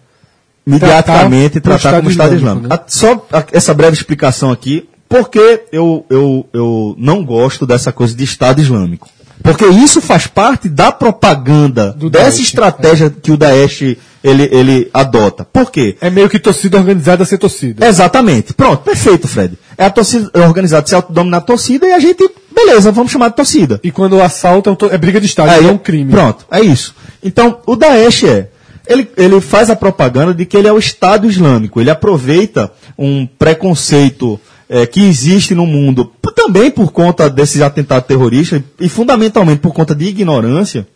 Mediaticamente 0.65 1.59
tratar 1.61 1.79
tratar, 1.79 1.97
como 1.99 2.11
Estado 2.11 2.35
Islâmico, 2.35 2.65
Islâmico. 2.67 2.73
A- 2.73 2.91
Só 2.91 3.27
a- 3.31 3.45
essa 3.53 3.73
breve 3.73 3.93
explicação 3.93 4.51
aqui, 4.51 4.88
porque 5.09 5.63
eu, 5.71 6.05
eu, 6.09 6.45
eu 6.53 6.95
não 6.97 7.25
gosto 7.25 7.65
dessa 7.65 7.91
coisa 7.91 8.15
de 8.15 8.23
Estado 8.23 8.61
Islâmico. 8.61 9.09
Porque 9.41 9.65
isso 9.65 10.01
faz 10.01 10.27
parte 10.27 10.69
da 10.69 10.91
propaganda 10.91 11.91
Do 11.93 12.09
dessa 12.09 12.25
Daesh, 12.25 12.39
estratégia 12.39 13.09
que 13.09 13.31
o 13.31 13.37
Daesh 13.37 13.97
ele, 14.23 14.49
ele 14.51 14.89
adota. 14.93 15.45
Por 15.45 15.71
quê? 15.71 15.97
É 16.01 16.09
meio 16.09 16.29
que 16.29 16.37
torcida 16.37 16.77
organizada 16.77 17.23
a 17.23 17.25
ser 17.25 17.37
torcida. 17.37 17.87
Exatamente. 17.87 18.53
Pronto, 18.53 18.83
perfeito, 18.83 19.27
Fred. 19.27 19.57
É 19.77 19.85
a 19.85 19.89
torcida 19.89 20.29
é 20.33 20.41
organizada 20.41 20.85
se 20.85 20.93
autodominar 20.93 21.39
a 21.39 21.43
torcida 21.43 21.87
e 21.87 21.93
a 21.93 21.99
gente, 21.99 22.29
beleza, 22.53 22.91
vamos 22.91 23.11
chamar 23.11 23.29
de 23.29 23.37
torcida. 23.37 23.79
E 23.81 23.91
quando 23.91 24.17
o 24.17 24.21
assalto 24.21 24.69
é, 24.91 24.95
é 24.95 24.97
briga 24.97 25.21
de 25.21 25.25
Estado, 25.25 25.49
Aí, 25.49 25.65
é 25.65 25.71
um 25.71 25.77
crime. 25.77 26.11
Pronto, 26.11 26.45
é 26.51 26.59
isso. 26.59 26.93
Então, 27.23 27.59
o 27.65 27.75
Daesh 27.75 28.25
é. 28.25 28.49
Ele, 28.85 29.07
ele 29.15 29.39
faz 29.39 29.69
a 29.69 29.75
propaganda 29.75 30.33
de 30.33 30.45
que 30.45 30.57
ele 30.57 30.67
é 30.67 30.73
o 30.73 30.79
Estado 30.79 31.27
Islâmico. 31.27 31.79
Ele 31.79 31.91
aproveita 31.91 32.71
um 32.97 33.25
preconceito 33.25 34.39
eh, 34.69 34.85
que 34.85 35.01
existe 35.01 35.55
no 35.55 35.65
mundo, 35.65 36.11
também 36.49 36.71
por 36.71 36.91
conta 36.91 37.29
desses 37.29 37.61
atentados 37.61 38.07
terroristas 38.07 38.61
e 38.79 38.87
fundamentalmente 38.87 39.59
por 39.59 39.73
conta 39.73 39.93
de 39.93 40.05
ignorância 40.05 40.87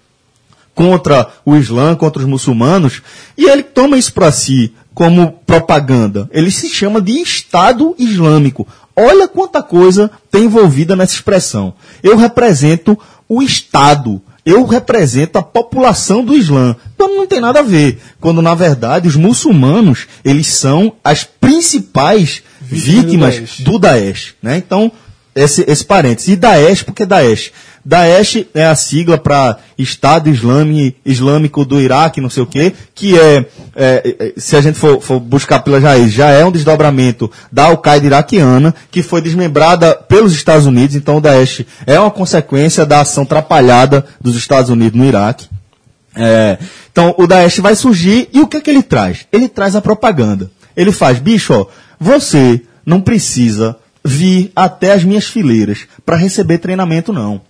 contra 0.74 1.28
o 1.46 1.56
Islã, 1.56 1.94
contra 1.96 2.22
os 2.22 2.28
muçulmanos, 2.28 3.02
e 3.38 3.46
ele 3.46 3.62
toma 3.62 3.98
isso 3.98 4.14
para 4.14 4.32
si 4.32 4.74
como 4.94 5.34
propaganda. 5.46 6.30
Ele 6.32 6.50
se 6.50 6.70
chama 6.70 7.02
de 7.02 7.12
Estado 7.20 7.94
Islâmico. 8.00 8.68
Olha 8.96 9.28
quanta 9.28 9.62
coisa 9.62 10.10
tem 10.32 10.46
envolvida 10.46 10.96
nessa 10.96 11.14
expressão. 11.14 11.74
Eu 12.02 12.16
represento 12.16 12.98
o 13.28 13.44
Estado. 13.44 14.22
Eu 14.46 14.66
represento 14.66 15.38
a 15.38 15.44
população 15.44 16.24
do 16.24 16.36
Islã. 16.36 16.76
Então 16.96 17.16
não 17.16 17.28
tem 17.28 17.40
nada 17.40 17.60
a 17.60 17.64
ver. 17.64 18.00
Quando, 18.20 18.42
na 18.42 18.56
verdade, 18.56 19.08
os 19.08 19.16
muçulmanos, 19.16 20.08
eles 20.24 20.48
são 20.48 20.94
as 21.04 21.24
principais 21.24 22.44
Vítimas 22.82 23.36
do 23.36 23.40
Daesh. 23.40 23.60
do 23.60 23.80
Daesh. 23.80 24.34
Né? 24.42 24.58
Então, 24.58 24.92
esse, 25.36 25.64
esse 25.68 25.84
parênteses. 25.84 26.30
E 26.30 26.36
Daesh, 26.36 26.84
por 26.84 26.94
que 26.94 27.06
Daesh? 27.06 27.52
Daesh 27.86 28.46
é 28.54 28.66
a 28.66 28.76
sigla 28.76 29.18
para 29.18 29.58
Estado 29.78 30.30
Islâmico 31.06 31.66
do 31.66 31.82
Iraque, 31.82 32.22
não 32.22 32.30
sei 32.30 32.44
o 32.44 32.48
quê, 32.48 32.72
que 32.96 33.20
é, 33.20 33.46
é, 33.76 34.16
é, 34.20 34.34
se 34.38 34.56
a 34.56 34.62
gente 34.62 34.80
for, 34.80 35.02
for 35.02 35.20
buscar 35.20 35.60
pelas 35.60 35.84
raízes, 35.84 36.14
já 36.14 36.30
é 36.30 36.46
um 36.46 36.52
desdobramento 36.52 37.30
da 37.52 37.66
Al-Qaeda 37.66 38.06
iraquiana, 38.06 38.74
que 38.90 39.04
foi 39.04 39.22
desmembrada 39.22 39.96
pelos 39.96 40.34
Estados 40.34 40.66
Unidos, 40.66 40.96
então 40.96 41.18
o 41.18 41.22
Daesh 41.22 41.66
é 41.86 42.00
uma 42.00 42.12
consequência 42.12 42.86
da 42.86 43.02
ação 43.02 43.26
trapalhada 43.26 44.06
dos 44.22 44.38
Estados 44.38 44.70
Unidos 44.70 44.98
no 44.98 45.06
Iraque. 45.06 45.50
É, 46.16 46.58
então 46.90 47.14
o 47.18 47.28
Daesh 47.28 47.58
vai 47.58 47.76
surgir 47.76 48.30
e 48.32 48.40
o 48.40 48.48
que 48.48 48.58
é 48.58 48.62
que 48.62 48.70
ele 48.70 48.84
traz? 48.84 49.26
Ele 49.32 49.50
traz 49.50 49.76
a 49.76 49.82
propaganda. 49.82 50.50
Ele 50.76 50.92
faz, 50.92 51.20
bicho, 51.20 51.54
ó, 51.54 51.66
você 52.00 52.62
não 52.86 53.00
precisa 53.02 53.76
vir 54.04 54.52
até 54.56 54.92
as 54.92 55.04
minhas 55.04 55.26
fileiras 55.26 55.88
para 56.06 56.18
receber 56.18 56.58
treinamento, 56.58 57.14
não. 57.14 57.42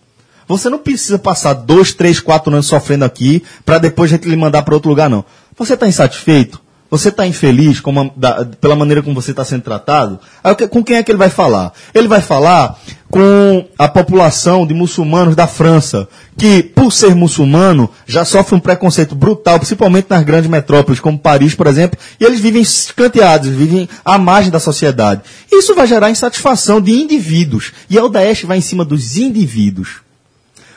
Você 0.48 0.70
não 0.70 0.78
precisa 0.78 1.18
passar 1.18 1.54
dois, 1.54 1.94
três, 1.94 2.20
quatro 2.20 2.52
anos 2.54 2.68
sofrendo 2.68 3.06
aqui 3.06 3.44
para 3.66 3.78
depois 3.78 4.12
a 4.12 4.16
gente 4.16 4.28
lhe 4.30 4.36
mandar 4.36 4.62
para 4.64 4.74
outro 4.76 4.90
lugar, 4.90 5.10
não. 5.10 5.24
Você 5.58 5.74
está 5.74 5.88
insatisfeito? 5.88 6.62
Você 6.92 7.10
está 7.10 7.26
infeliz 7.26 7.82
a- 7.84 8.12
da- 8.16 8.46
pela 8.62 8.76
maneira 8.76 9.02
como 9.02 9.20
você 9.20 9.32
está 9.32 9.44
sendo 9.44 9.64
tratado? 9.64 10.20
Aí, 10.44 10.54
com 10.68 10.84
quem 10.84 10.98
é 10.98 11.02
que 11.02 11.10
ele 11.12 11.18
vai 11.18 11.30
falar? 11.30 11.74
Ele 11.92 12.08
vai 12.08 12.22
falar 12.22 12.78
com 13.10 13.66
a 13.80 13.88
população 13.88 14.68
de 14.68 14.76
muçulmanos 14.76 15.36
da 15.36 15.48
França, 15.48 16.08
que, 16.38 16.62
por 16.84 16.92
ser 16.92 17.16
muçulmano, 17.16 17.90
já 18.06 18.26
sofre 18.26 18.56
um 18.56 18.60
preconceito 18.60 19.16
brutal, 19.16 19.58
principalmente 19.58 20.08
nas 20.10 20.22
grandes 20.26 20.50
metrópoles, 20.50 21.00
como 21.00 21.18
Paris, 21.18 21.56
por 21.56 21.66
exemplo, 21.66 21.98
e 22.20 22.26
eles 22.26 22.42
vivem 22.42 22.62
escanteados, 22.62 23.48
vivem 23.48 23.88
à 24.04 24.18
margem 24.18 24.52
da 24.52 24.60
sociedade. 24.60 25.22
Isso 25.50 25.74
vai 25.74 25.88
gerar 25.88 26.12
insatisfação 26.12 26.82
de 26.82 26.92
indivíduos. 26.92 27.72
E 27.90 27.98
a 27.98 28.06
Daesh 28.06 28.44
vai 28.44 28.58
em 28.58 28.62
cima 28.62 28.84
dos 28.84 29.16
indivíduos 29.16 30.02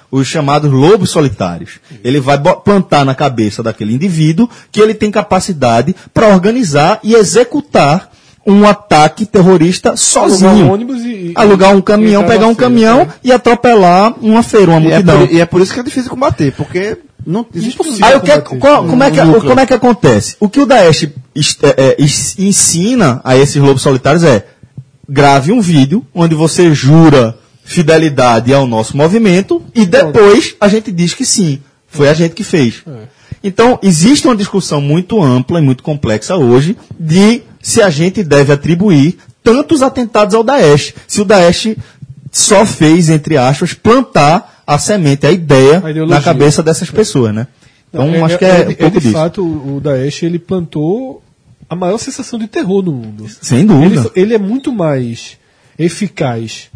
os 0.08 0.28
chamados 0.28 0.70
lobos 0.70 1.10
solitários. 1.10 1.80
Ele 2.04 2.20
vai 2.20 2.38
plantar 2.38 3.04
na 3.04 3.12
cabeça 3.12 3.60
daquele 3.60 3.92
indivíduo 3.92 4.48
que 4.70 4.80
ele 4.80 4.94
tem 4.94 5.10
capacidade 5.10 5.92
para 6.14 6.28
organizar 6.28 7.00
e 7.02 7.14
executar 7.14 8.12
um 8.46 8.66
ataque 8.66 9.26
terrorista 9.26 9.96
sozinho. 9.96 10.50
Alugar 10.50 10.68
um 10.68 10.72
ônibus 10.72 11.02
e- 11.04 11.32
Alugar 11.34 11.76
um 11.76 11.80
caminhão, 11.80 12.22
e 12.22 12.26
pegar 12.26 12.46
um 12.46 12.54
feira, 12.54 12.60
caminhão 12.70 13.00
é. 13.02 13.08
e 13.24 13.32
atropelar 13.32 14.14
uma 14.22 14.42
feira, 14.42 14.70
uma 14.72 14.80
E 14.80 14.86
é, 14.86 14.88
multidão. 14.90 15.26
por, 15.26 15.34
e 15.34 15.40
é 15.40 15.46
por 15.46 15.60
isso 15.60 15.74
que 15.74 15.80
é 15.80 15.82
difícil 15.82 16.08
combater, 16.10 16.52
porque 16.52 16.98
não 17.26 17.44
existe 17.54 17.74
Impossível. 17.74 18.06
Aí 18.06 18.14
o 18.16 18.20
que, 18.20 18.30
é- 18.30 18.38
qual- 18.38 18.84
como, 18.86 19.02
é 19.02 19.10
que, 19.10 19.20
núcleo. 19.22 19.48
como 19.48 19.60
é 19.60 19.66
que 19.66 19.74
acontece? 19.74 20.36
O 20.38 20.48
que 20.48 20.60
o 20.60 20.66
Daesh 20.66 21.08
es- 21.34 21.58
é, 21.62 21.96
é, 21.98 22.02
ensina 22.38 23.20
a 23.24 23.36
esses 23.36 23.56
lobos 23.60 23.82
solitários 23.82 24.22
é 24.22 24.46
grave 25.08 25.50
um 25.52 25.60
vídeo 25.60 26.04
onde 26.14 26.34
você 26.34 26.72
jura 26.74 27.36
fidelidade 27.64 28.54
ao 28.54 28.66
nosso 28.66 28.96
movimento 28.96 29.60
e 29.74 29.84
depois 29.84 30.54
a 30.60 30.68
gente 30.68 30.92
diz 30.92 31.14
que 31.14 31.24
sim, 31.26 31.60
foi 31.88 32.08
a 32.08 32.14
gente 32.14 32.34
que 32.34 32.44
fez. 32.44 32.82
Então, 33.42 33.78
existe 33.82 34.26
uma 34.26 34.36
discussão 34.36 34.80
muito 34.80 35.20
ampla 35.22 35.58
e 35.58 35.62
muito 35.62 35.82
complexa 35.82 36.36
hoje 36.36 36.76
de 36.98 37.42
se 37.66 37.82
a 37.82 37.90
gente 37.90 38.22
deve 38.22 38.52
atribuir 38.52 39.18
tantos 39.42 39.82
atentados 39.82 40.34
ao 40.36 40.44
Daesh. 40.44 40.94
Se 41.08 41.20
o 41.20 41.24
Daesh 41.24 41.74
só 42.30 42.64
fez, 42.64 43.08
entre 43.10 43.36
aspas, 43.36 43.74
plantar 43.74 44.62
a 44.64 44.78
semente, 44.78 45.26
a 45.26 45.32
ideia 45.32 45.82
A 45.84 46.06
na 46.06 46.20
cabeça 46.22 46.62
dessas 46.62 46.90
pessoas, 46.90 47.34
né? 47.34 47.48
Então, 47.88 48.08
Não, 48.08 48.24
acho 48.24 48.38
que 48.38 48.44
é, 48.44 48.62
de- 48.64 48.72
um 48.72 48.76
pouco 48.76 49.00
de 49.00 49.06
disso. 49.06 49.12
fato, 49.18 49.42
o 49.44 49.76
o 49.78 49.80
Daesh 49.80 50.22
ele 50.22 50.38
plantou 50.38 51.22
a 51.68 51.74
maior 51.74 51.98
sensação 51.98 52.38
de 52.38 52.46
terror 52.46 52.82
no 52.84 52.92
mundo. 52.92 53.26
Sem 53.42 53.66
dúvida. 53.66 54.12
Ele, 54.14 54.22
ele 54.26 54.34
é 54.34 54.38
muito 54.38 54.70
mais 54.72 55.36
eficaz 55.76 56.68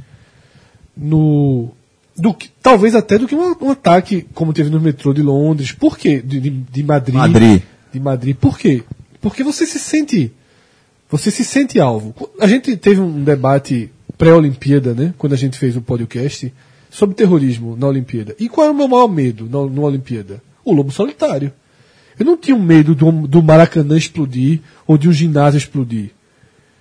no 0.96 1.68
do 2.16 2.34
que 2.34 2.48
talvez 2.62 2.94
até 2.96 3.16
do 3.16 3.26
que 3.28 3.34
um, 3.34 3.54
um 3.60 3.70
ataque 3.70 4.26
como 4.34 4.52
teve 4.52 4.70
no 4.70 4.80
metrô 4.80 5.12
de 5.14 5.22
Londres. 5.22 5.70
Por 5.72 5.96
quê? 5.96 6.20
De, 6.20 6.40
de, 6.40 6.50
de 6.50 6.82
Madrid. 6.82 7.14
Madrid. 7.14 7.62
De 7.92 8.00
Madrid. 8.00 8.36
Por 8.36 8.58
quê? 8.58 8.82
Porque 9.20 9.42
você 9.44 9.64
se 9.66 9.78
sente 9.78 10.32
você 11.10 11.30
se 11.30 11.44
sente 11.44 11.80
alvo. 11.80 12.14
A 12.40 12.46
gente 12.46 12.76
teve 12.76 13.00
um 13.00 13.24
debate 13.24 13.90
pré-Olimpíada, 14.16 14.94
né? 14.94 15.12
Quando 15.18 15.32
a 15.32 15.36
gente 15.36 15.58
fez 15.58 15.76
o 15.76 15.80
podcast 15.80 16.52
sobre 16.90 17.16
terrorismo 17.16 17.76
na 17.76 17.86
Olimpíada. 17.86 18.34
E 18.38 18.48
qual 18.48 18.66
era 18.66 18.72
o 18.72 18.76
meu 18.76 18.88
maior 18.88 19.08
medo 19.08 19.44
na, 19.44 19.72
na 19.72 19.82
Olimpíada? 19.82 20.42
O 20.64 20.72
lobo 20.72 20.90
solitário. 20.90 21.52
Eu 22.18 22.26
não 22.26 22.36
tinha 22.36 22.56
medo 22.56 22.94
do, 22.94 23.10
do 23.26 23.42
Maracanã 23.42 23.96
explodir 23.96 24.60
ou 24.86 24.98
de 24.98 25.08
um 25.08 25.12
ginásio 25.12 25.58
explodir. 25.58 26.10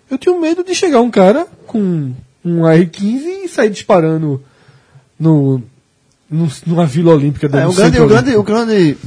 Eu 0.09 0.17
tinha 0.17 0.37
medo 0.37 0.63
de 0.63 0.75
chegar 0.75 1.01
um 1.01 1.09
cara 1.09 1.47
com 1.65 2.11
um 2.43 2.65
AR-15 2.65 3.45
e 3.45 3.47
sair 3.47 3.69
disparando 3.69 4.43
no, 5.19 5.63
no, 6.29 6.51
numa 6.65 6.85
Vila 6.85 7.13
Olímpica 7.13 7.47
da 7.47 7.61
É, 7.61 7.67
o, 7.67 7.73
grande, 7.73 7.99
o, 7.99 8.07
grande, 8.07 8.35
o 8.35 8.43
grande 8.43 8.97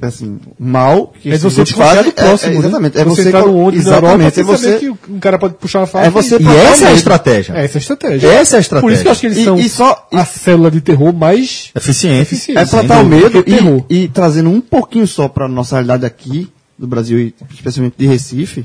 assim, 0.00 0.38
mal 0.58 1.08
que 1.20 1.28
esses 1.28 1.42
você 1.42 1.64
desconfiar 1.64 1.88
fazem, 1.96 2.04
do 2.04 2.12
próximo, 2.12 2.52
é, 2.52 2.54
é, 2.54 2.58
exatamente, 2.58 2.94
né? 2.96 3.00
é 3.00 3.04
você, 3.04 3.28
entrar 3.28 3.42
co- 3.42 3.48
no 3.48 3.56
ônibus 3.58 3.86
exatamente, 3.86 4.38
Europa, 4.38 4.40
é 4.40 4.44
você 4.44 4.68
você 4.72 4.78
que 4.78 5.10
um 5.12 5.18
cara 5.20 5.38
pode 5.38 5.54
puxar 5.54 5.80
uma 5.80 5.86
faca. 5.86 6.06
É 6.06 6.10
você 6.10 6.36
E 6.38 6.46
o 6.46 6.50
essa 6.50 6.84
é 6.84 6.88
a 6.88 6.92
estratégia. 6.92 7.52
É, 7.54 7.64
essa 7.64 7.76
é 7.76 7.78
a 7.78 7.80
estratégia. 7.80 8.26
Essa 8.28 8.56
é 8.56 8.58
a 8.58 8.60
estratégia. 8.60 8.80
Por 8.88 8.92
isso 8.92 9.02
que 9.02 9.08
eu 9.08 9.12
acho 9.12 9.20
que 9.20 9.26
eles 9.26 9.38
E- 9.38 9.44
são 9.44 9.58
e 9.58 9.68
só- 9.68 10.08
a 10.12 10.24
célula 10.24 10.70
de 10.70 10.80
terror 10.80 11.12
mais 11.12 11.70
Eficiente. 11.74 12.22
eficiente. 12.22 12.58
É 12.60 12.64
plantar 12.66 13.00
o 13.02 13.06
medo 13.06 13.44
e, 13.88 14.02
e 14.04 14.08
trazendo 14.08 14.50
um 14.50 14.60
pouquinho 14.60 15.06
só 15.06 15.28
para 15.28 15.48
nossa 15.48 15.74
realidade 15.76 16.06
aqui, 16.06 16.48
do 16.78 16.86
Brasil 16.86 17.18
e 17.18 17.34
especialmente 17.52 17.94
de 17.98 18.06
Recife, 18.06 18.64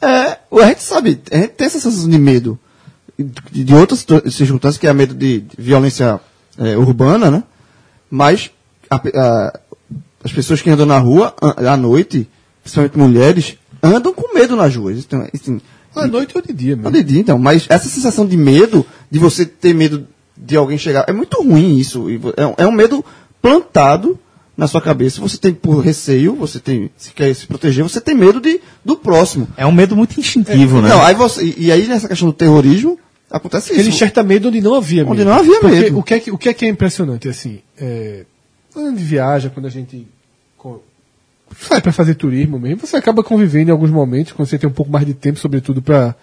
é, 0.00 0.06
a 0.62 0.66
gente 0.66 0.82
sabe, 0.82 1.20
a 1.30 1.36
gente 1.36 1.48
tem 1.50 1.66
essa 1.66 1.80
sensação 1.80 2.08
de 2.08 2.18
medo 2.18 2.58
de, 3.18 3.64
de 3.64 3.74
outras 3.74 4.04
circunstâncias, 4.30 4.78
que 4.78 4.86
é 4.86 4.92
medo 4.92 5.14
de, 5.14 5.40
de 5.40 5.48
violência 5.58 6.20
é, 6.58 6.76
urbana, 6.76 7.30
né? 7.30 7.42
Mas 8.10 8.50
a 8.90 8.96
a- 8.96 9.60
as 10.24 10.32
pessoas 10.32 10.60
que 10.62 10.70
andam 10.70 10.86
na 10.86 10.98
rua 10.98 11.34
à 11.40 11.76
noite, 11.76 12.28
principalmente 12.62 12.98
mulheres, 12.98 13.56
andam 13.82 14.12
com 14.12 14.34
medo 14.34 14.54
nas 14.56 14.74
ruas. 14.76 14.98
Então, 14.98 15.26
assim, 15.34 15.60
À 15.94 16.06
noite 16.06 16.32
ou 16.36 16.42
de 16.42 16.52
dia 16.52 16.76
mesmo. 16.76 16.88
entendi, 16.90 17.18
então, 17.18 17.38
mas 17.38 17.66
essa 17.68 17.88
sensação 17.88 18.26
de 18.26 18.36
medo, 18.36 18.86
de 19.10 19.18
você 19.18 19.44
ter 19.44 19.74
medo 19.74 20.06
de 20.36 20.56
alguém 20.56 20.78
chegar, 20.78 21.04
é 21.08 21.12
muito 21.12 21.42
ruim 21.42 21.76
isso. 21.76 22.06
É 22.36 22.46
um, 22.46 22.54
é 22.58 22.66
um 22.66 22.72
medo 22.72 23.04
plantado 23.40 24.18
na 24.56 24.66
sua 24.66 24.80
cabeça. 24.80 25.20
Você 25.20 25.36
tem 25.38 25.52
por 25.52 25.80
receio, 25.80 26.34
você 26.34 26.58
tem, 26.60 26.90
se 26.96 27.12
quer 27.12 27.34
se 27.34 27.46
proteger, 27.46 27.82
você 27.82 28.00
tem 28.00 28.14
medo 28.14 28.40
de, 28.40 28.60
do 28.84 28.96
próximo. 28.96 29.48
É 29.56 29.66
um 29.66 29.72
medo 29.72 29.96
muito 29.96 30.18
instintivo, 30.18 30.80
né? 30.80 30.88
Não, 30.88 31.02
aí 31.02 31.14
você, 31.14 31.44
e, 31.44 31.66
e 31.66 31.72
aí 31.72 31.86
nessa 31.86 32.08
questão 32.08 32.28
do 32.28 32.32
terrorismo, 32.34 32.98
acontece 33.30 33.72
Ele 33.72 33.80
isso. 33.82 33.88
enxerta 33.90 34.22
medo 34.22 34.48
onde 34.48 34.60
não 34.60 34.74
havia 34.74 35.02
medo. 35.02 35.12
Onde 35.12 35.24
não 35.24 35.32
havia 35.34 35.60
Porque 35.60 35.76
medo. 35.80 35.98
O 35.98 36.02
que, 36.02 36.14
é 36.14 36.20
que, 36.20 36.30
o 36.30 36.38
que 36.38 36.48
é 36.48 36.54
que 36.54 36.64
é 36.64 36.68
impressionante, 36.68 37.28
assim, 37.28 37.60
é, 37.78 38.24
quando 38.72 38.86
a 38.86 38.90
gente 38.90 39.02
viaja, 39.02 39.50
quando 39.50 39.66
a 39.66 39.70
gente 39.70 40.06
sai 41.58 41.80
para 41.82 41.92
fazer 41.92 42.14
turismo 42.14 42.58
mesmo, 42.58 42.86
você 42.86 42.96
acaba 42.96 43.22
convivendo 43.22 43.68
em 43.70 43.72
alguns 43.72 43.90
momentos, 43.90 44.32
quando 44.32 44.48
você 44.48 44.58
tem 44.58 44.68
um 44.68 44.72
pouco 44.72 44.90
mais 44.90 45.04
de 45.06 45.12
tempo, 45.14 45.38
sobretudo 45.38 45.82
para 45.82 46.14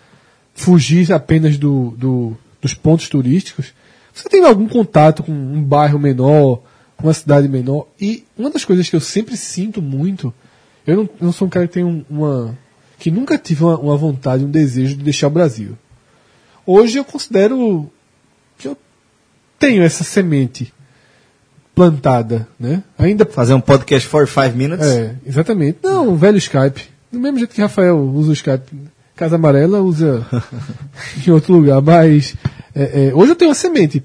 fugir 0.55 1.11
apenas 1.13 1.57
do, 1.57 1.91
do- 1.91 2.37
dos 2.61 2.73
pontos 2.73 3.07
turísticos, 3.07 3.73
você 4.13 4.27
tem 4.27 4.43
algum 4.43 4.67
contato 4.67 5.21
com 5.23 5.31
um 5.31 5.61
bairro 5.63 5.99
menor, 5.99 6.61
com 6.97 7.03
uma 7.07 7.13
cidade 7.13 7.47
menor, 7.47 7.87
e 8.01 8.25
uma 8.37 8.49
das 8.49 8.65
coisas 8.65 8.89
que 8.89 8.95
eu 8.95 8.99
sempre 8.99 9.37
sinto 9.37 9.81
muito, 9.81 10.33
eu 10.85 10.97
não, 10.97 11.09
não 11.21 11.31
sou 11.31 11.47
um 11.47 11.49
cara 11.49 11.67
que 11.67 11.73
tem 11.75 11.83
um- 11.83 12.03
uma... 12.09 12.57
que 12.97 13.11
nunca 13.11 13.37
tive 13.37 13.63
uma, 13.63 13.77
uma 13.77 13.95
vontade, 13.97 14.43
um 14.43 14.49
desejo 14.51 14.95
de 14.97 15.03
deixar 15.03 15.27
o 15.27 15.31
Brasil. 15.31 15.77
Hoje 16.65 16.97
eu 16.97 17.05
considero 17.05 17.89
que 18.57 18.67
eu 18.67 18.75
tenho 19.59 19.83
essa 19.83 20.03
semente 20.03 20.73
plantada, 21.79 22.45
né? 22.59 22.83
Ainda 22.97 23.25
Fazer 23.25 23.53
um 23.53 23.61
podcast 23.61 24.05
for 24.05 24.27
five 24.27 24.53
minutes. 24.53 24.85
é, 24.85 25.15
exatamente. 25.25 25.77
Não, 25.81 26.09
o 26.09 26.15
velho 26.17 26.37
Skype. 26.37 26.81
Do 27.09 27.17
mesmo 27.17 27.37
jeito 27.37 27.55
que 27.55 27.61
Rafael 27.61 27.97
usa 27.97 28.31
o 28.31 28.33
Skype. 28.33 28.69
Casa 29.15 29.37
Amarela 29.37 29.79
usa 29.79 30.25
em 31.25 31.31
outro 31.31 31.53
lugar. 31.53 31.81
Mas 31.81 32.35
é, 32.75 33.07
é, 33.07 33.15
hoje 33.15 33.31
eu 33.31 33.35
tenho 33.37 33.47
uma 33.47 33.55
semente 33.55 34.03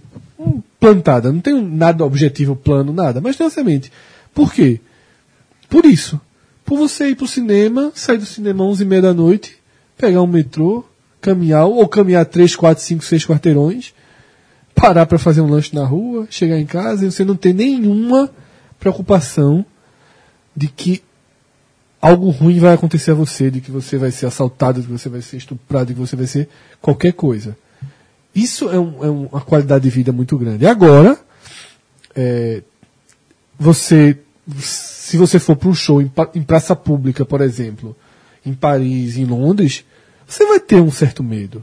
plantada. 0.79 1.33
Não 1.33 1.41
tenho 1.41 1.61
nada 1.63 2.05
objetivo, 2.05 2.55
plano, 2.55 2.93
nada. 2.93 3.21
Mas 3.21 3.35
tenho 3.35 3.49
uma 3.49 3.55
semente. 3.55 3.91
Por 4.33 4.53
quê? 4.53 4.79
Por 5.69 5.85
isso. 5.85 6.21
Por 6.65 6.79
você 6.79 7.09
ir 7.09 7.17
pro 7.17 7.27
cinema, 7.27 7.91
sair 7.93 8.19
do 8.19 8.25
cinema 8.25 8.65
às 8.71 8.79
11h30 8.79 9.01
da 9.01 9.13
noite, 9.13 9.57
pegar 9.99 10.23
um 10.23 10.29
metrô, 10.29 10.85
caminhar, 11.21 11.67
ou 11.67 11.89
caminhar 11.89 12.25
3, 12.25 12.55
4, 12.55 12.85
5, 12.85 13.05
6 13.05 13.27
quarteirões, 13.27 13.94
parar 14.75 15.07
para 15.07 15.19
fazer 15.19 15.41
um 15.41 15.49
lanche 15.49 15.75
na 15.75 15.85
rua, 15.85 16.27
chegar 16.31 16.59
em 16.59 16.67
casa 16.67 17.07
e 17.07 17.11
você 17.11 17.25
não 17.25 17.37
ter 17.37 17.53
nenhuma 17.55 18.31
preocupação 18.79 19.65
de 20.57 20.69
que 20.69 21.03
algo 22.01 22.29
ruim 22.31 22.59
vai 22.59 22.75
acontecer 22.75 23.13
a 23.13 23.15
você, 23.15 23.51
de 23.51 23.61
que 23.61 23.71
você 23.71 23.97
vai 23.97 24.11
ser 24.11 24.27
assaltado, 24.27 24.81
de 24.81 24.87
que 24.87 24.93
você 24.93 25.09
vai 25.09 25.23
ser 25.23 25.37
estuprado, 25.39 25.87
de 25.87 25.95
que 25.95 26.01
você 26.01 26.17
vai 26.17 26.27
ser 26.27 26.49
qualquer 26.81 27.13
coisa. 27.13 27.57
Isso 28.35 28.69
é, 28.69 28.79
um- 28.79 29.05
é 29.05 29.09
uma 29.09 29.41
qualidade 29.41 29.85
de 29.85 29.91
vida 29.91 30.13
muito 30.13 30.37
grande. 30.37 30.67
Agora, 30.67 31.19
é, 32.15 32.63
você, 33.59 34.19
se 34.59 35.17
você 35.17 35.39
for 35.39 35.57
para 35.57 35.69
um 35.69 35.75
show 35.75 36.03
em, 36.03 36.11
em 36.35 36.43
praça 36.43 36.75
pública, 36.77 37.25
por 37.25 37.41
exemplo, 37.41 37.97
em 38.45 38.53
Paris, 38.53 39.17
em 39.17 39.25
Londres, 39.25 39.85
você 40.27 40.45
vai 40.47 40.61
ter 40.61 40.81
um 40.81 40.91
certo 40.91 41.23
medo. 41.23 41.63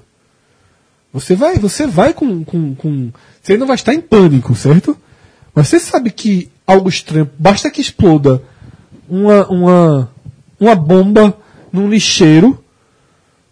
Você 1.13 1.35
vai, 1.35 1.57
você 1.57 1.85
vai 1.85 2.13
com, 2.13 2.43
com, 2.43 2.73
com. 2.75 3.11
Você 3.41 3.57
não 3.57 3.67
vai 3.67 3.75
estar 3.75 3.93
em 3.93 4.01
pânico, 4.01 4.55
certo? 4.55 4.97
Mas 5.53 5.67
você 5.67 5.79
sabe 5.79 6.11
que 6.11 6.49
algo 6.65 6.87
estranho. 6.87 7.29
Basta 7.37 7.69
que 7.69 7.81
exploda 7.81 8.41
uma, 9.09 9.47
uma, 9.47 10.11
uma 10.59 10.75
bomba 10.75 11.37
num 11.71 11.89
lixeiro, 11.89 12.63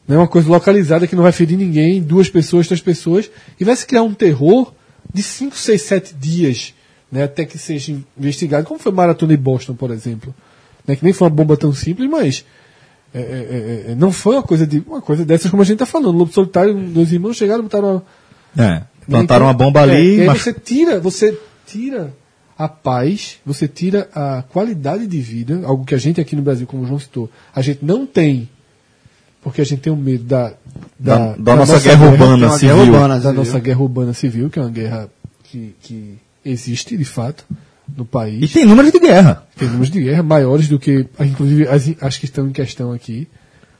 né, 0.08 0.18
uma 0.18 0.28
coisa 0.28 0.50
localizada 0.50 1.06
que 1.06 1.16
não 1.16 1.24
vai 1.24 1.32
ferir 1.32 1.58
ninguém, 1.58 2.02
duas 2.02 2.30
pessoas, 2.30 2.68
três 2.68 2.82
pessoas, 2.82 3.30
e 3.60 3.66
vai 3.66 3.76
se 3.76 3.86
criar 3.86 4.04
um 4.04 4.14
terror 4.14 4.74
de 5.14 5.22
cinco, 5.22 5.58
seis, 5.58 5.82
sete 5.82 6.14
dias, 6.14 6.74
né, 7.12 7.24
até 7.24 7.46
que 7.46 7.58
seja 7.58 7.96
investigado, 8.18 8.66
como 8.66 8.80
foi 8.80 8.92
Maratona 8.92 9.34
em 9.34 9.38
Boston, 9.38 9.76
por 9.76 9.92
exemplo. 9.92 10.34
Né, 10.88 10.96
que 10.96 11.04
nem 11.04 11.14
foi 11.14 11.28
uma 11.28 11.36
bomba 11.36 11.58
tão 11.58 11.74
simples, 11.74 12.10
mas 12.10 12.46
é, 13.14 13.20
é, 13.20 13.24
é, 13.24 13.92
é, 13.92 13.96
não 13.96 14.12
foi 14.12 14.36
uma 14.36 14.44
coisa 14.44 14.68
de 14.68 14.84
uma 14.86 15.02
coisa 15.02 15.26
dessas 15.26 15.50
como 15.50 15.64
a 15.64 15.66
gente 15.66 15.76
está 15.76 15.86
falando. 15.86 16.18
Lobo 16.18 16.32
Solitário, 16.32 16.74
dois 16.74 17.12
irmãos 17.12 17.36
chegaram, 17.36 17.64
botaram 17.64 18.04
uma, 18.56 18.64
É. 18.64 18.84
Plantaram 19.08 19.48
uma 19.48 19.54
bomba 19.54 19.80
é, 19.80 19.84
ali, 19.84 20.26
mas 20.26 20.42
você 20.44 20.54
tira, 20.54 21.00
você 21.00 21.36
tira 21.66 22.14
a 22.58 22.68
paz, 22.68 23.38
você 23.44 23.68
tira 23.68 24.08
a 24.14 24.44
qualidade 24.44 25.08
de 25.08 25.20
vida, 25.20 25.62
algo 25.66 25.84
que 25.84 25.96
a 25.96 25.98
gente 25.98 26.22
aqui 26.22 26.36
no 26.36 26.44
Brasil, 26.44 26.68
como 26.68 26.84
o 26.84 26.86
João 26.86 27.00
citou, 27.00 27.30
a 27.56 27.62
gente 27.62 27.84
não 27.84 28.06
tem, 28.06 28.48
porque 29.42 29.62
a 29.62 29.64
gente 29.64 29.82
tem 29.82 29.92
o 29.92 29.96
medo 29.96 30.26
da, 30.26 30.54
da, 31.00 31.36
da 31.36 31.56
nossa, 31.56 31.80
guerra 31.80 32.06
urbana 32.06 32.38
que 32.38 32.44
é 32.44 32.48
uma 32.48 32.58
civil. 32.60 32.76
guerra 32.76 32.86
urbana. 32.92 33.16
da 33.16 33.22
civil. 33.22 33.34
nossa 33.34 33.60
guerra 33.60 33.82
urbana 33.82 34.14
civil, 34.14 34.50
que 34.52 34.60
é 34.60 34.62
uma 34.62 34.70
guerra 34.70 35.10
que, 35.46 35.74
que 35.82 36.20
existe 36.46 36.96
de 36.96 37.06
fato 37.06 37.44
no 37.96 38.06
país. 38.06 38.50
E 38.50 38.54
tem 38.54 38.66
números 38.66 38.92
de 38.92 39.00
guerra. 39.00 39.44
Tem 39.56 39.68
números 39.68 39.90
de 39.90 40.02
guerra 40.02 40.24
maiores 40.24 40.68
do 40.68 40.80
que, 40.80 41.06
inclusive, 41.20 41.68
as, 41.68 41.92
as 42.02 42.18
que 42.18 42.26
estão 42.26 42.48
em 42.48 42.52
questão 42.52 42.92
aqui. 42.92 43.28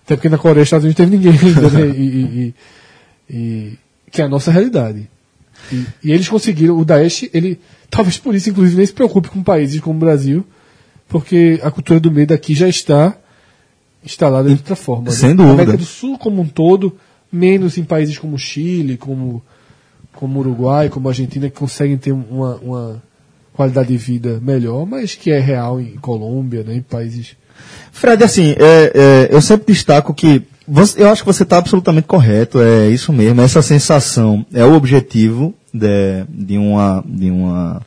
Até 0.06 0.16
porque 0.16 0.30
na 0.30 0.38
Coreia 0.38 0.62
e 0.62 0.64
Estados 0.64 0.84
Unidos 0.86 0.98
teve 0.98 1.16
ninguém 1.16 1.32
ainda, 1.40 1.70
né? 1.70 1.88
E, 1.96 2.02
e- 2.02 2.54
e- 3.30 3.36
e- 3.36 3.78
que 4.12 4.22
é 4.22 4.26
a 4.26 4.30
nossa 4.30 4.52
realidade. 4.52 5.10
E, 5.72 5.86
e 6.04 6.12
eles 6.12 6.28
conseguiram, 6.28 6.78
o 6.80 6.84
Daesh, 6.86 7.30
ele, 7.34 7.60
talvez 7.90 8.18
por 8.18 8.34
isso, 8.34 8.50
inclusive, 8.50 8.78
nem 8.78 8.86
se 8.86 8.94
preocupe 8.94 9.30
com 9.30 9.44
países 9.44 9.80
como 9.82 9.98
o 9.98 10.00
Brasil, 10.00 10.46
porque 11.08 11.60
a 11.62 11.70
cultura 11.70 12.00
do 12.00 12.12
medo 12.12 12.34
aqui 12.34 12.56
já 12.56 12.68
está 12.68 13.16
instalada 14.04 14.48
de 14.50 14.56
outra 14.56 14.76
forma. 14.76 15.12
Sem 15.12 15.30
né? 15.30 15.36
dúvida. 15.36 15.52
A 15.52 15.54
América 15.54 15.78
do 15.78 15.86
Sul 15.86 16.18
como 16.18 16.42
um 16.42 16.48
todo, 16.48 16.98
menos 17.32 17.78
em 17.78 17.84
países 17.84 18.18
como 18.18 18.38
Chile, 18.38 18.98
como, 18.98 19.44
como 20.14 20.40
Uruguai, 20.40 20.90
como 20.90 21.08
Argentina, 21.10 21.50
que 21.50 21.58
conseguem 21.58 21.98
ter 21.98 22.12
uma, 22.14 22.56
uma 22.56 23.04
qualidade 23.60 23.90
de 23.90 23.98
vida 23.98 24.40
melhor, 24.42 24.86
mas 24.86 25.16
que 25.16 25.30
é 25.32 25.38
real 25.38 25.82
em 25.82 25.98
Colômbia, 25.98 26.64
né, 26.64 26.76
em 26.76 26.82
países 26.82 27.36
Fred, 27.92 28.24
assim, 28.24 28.56
é, 28.58 29.28
é, 29.28 29.36
eu 29.36 29.42
sempre 29.42 29.74
destaco 29.74 30.14
que 30.14 30.44
você- 30.66 31.04
eu 31.04 31.10
acho 31.10 31.24
que 31.24 31.28
você 31.28 31.44
está 31.44 31.58
absolutamente 31.58 32.08
correto, 32.08 32.62
é 32.62 32.88
isso 32.88 33.12
mesmo. 33.12 33.42
Essa 33.42 33.62
sensação 33.62 34.46
é 34.54 34.64
o 34.64 34.76
objetivo 34.76 35.54
de, 35.74 36.24
de, 36.30 36.58
uma, 36.58 37.04
de 37.06 37.30
uma 37.30 37.82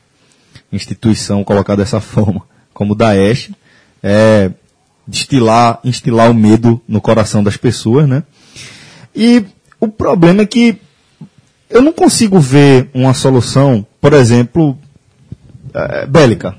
instituição 0.70 1.42
colocada 1.42 1.82
dessa 1.82 2.00
forma, 2.02 2.42
como 2.74 2.92
o 2.92 2.94
Daesh, 2.94 3.50
é 4.02 4.50
destilar, 5.08 5.80
instilar 5.82 6.30
o 6.30 6.34
medo 6.34 6.82
no 6.86 7.00
coração 7.00 7.42
das 7.42 7.56
pessoas, 7.56 8.06
né? 8.06 8.24
E 9.16 9.42
o 9.80 9.88
problema 9.88 10.42
é 10.42 10.46
que 10.46 10.76
eu 11.70 11.80
não 11.80 11.94
consigo 11.94 12.38
ver 12.38 12.90
uma 12.92 13.14
solução, 13.14 13.86
por 14.02 14.12
exemplo, 14.12 14.76
é, 15.74 16.06
bélica. 16.06 16.54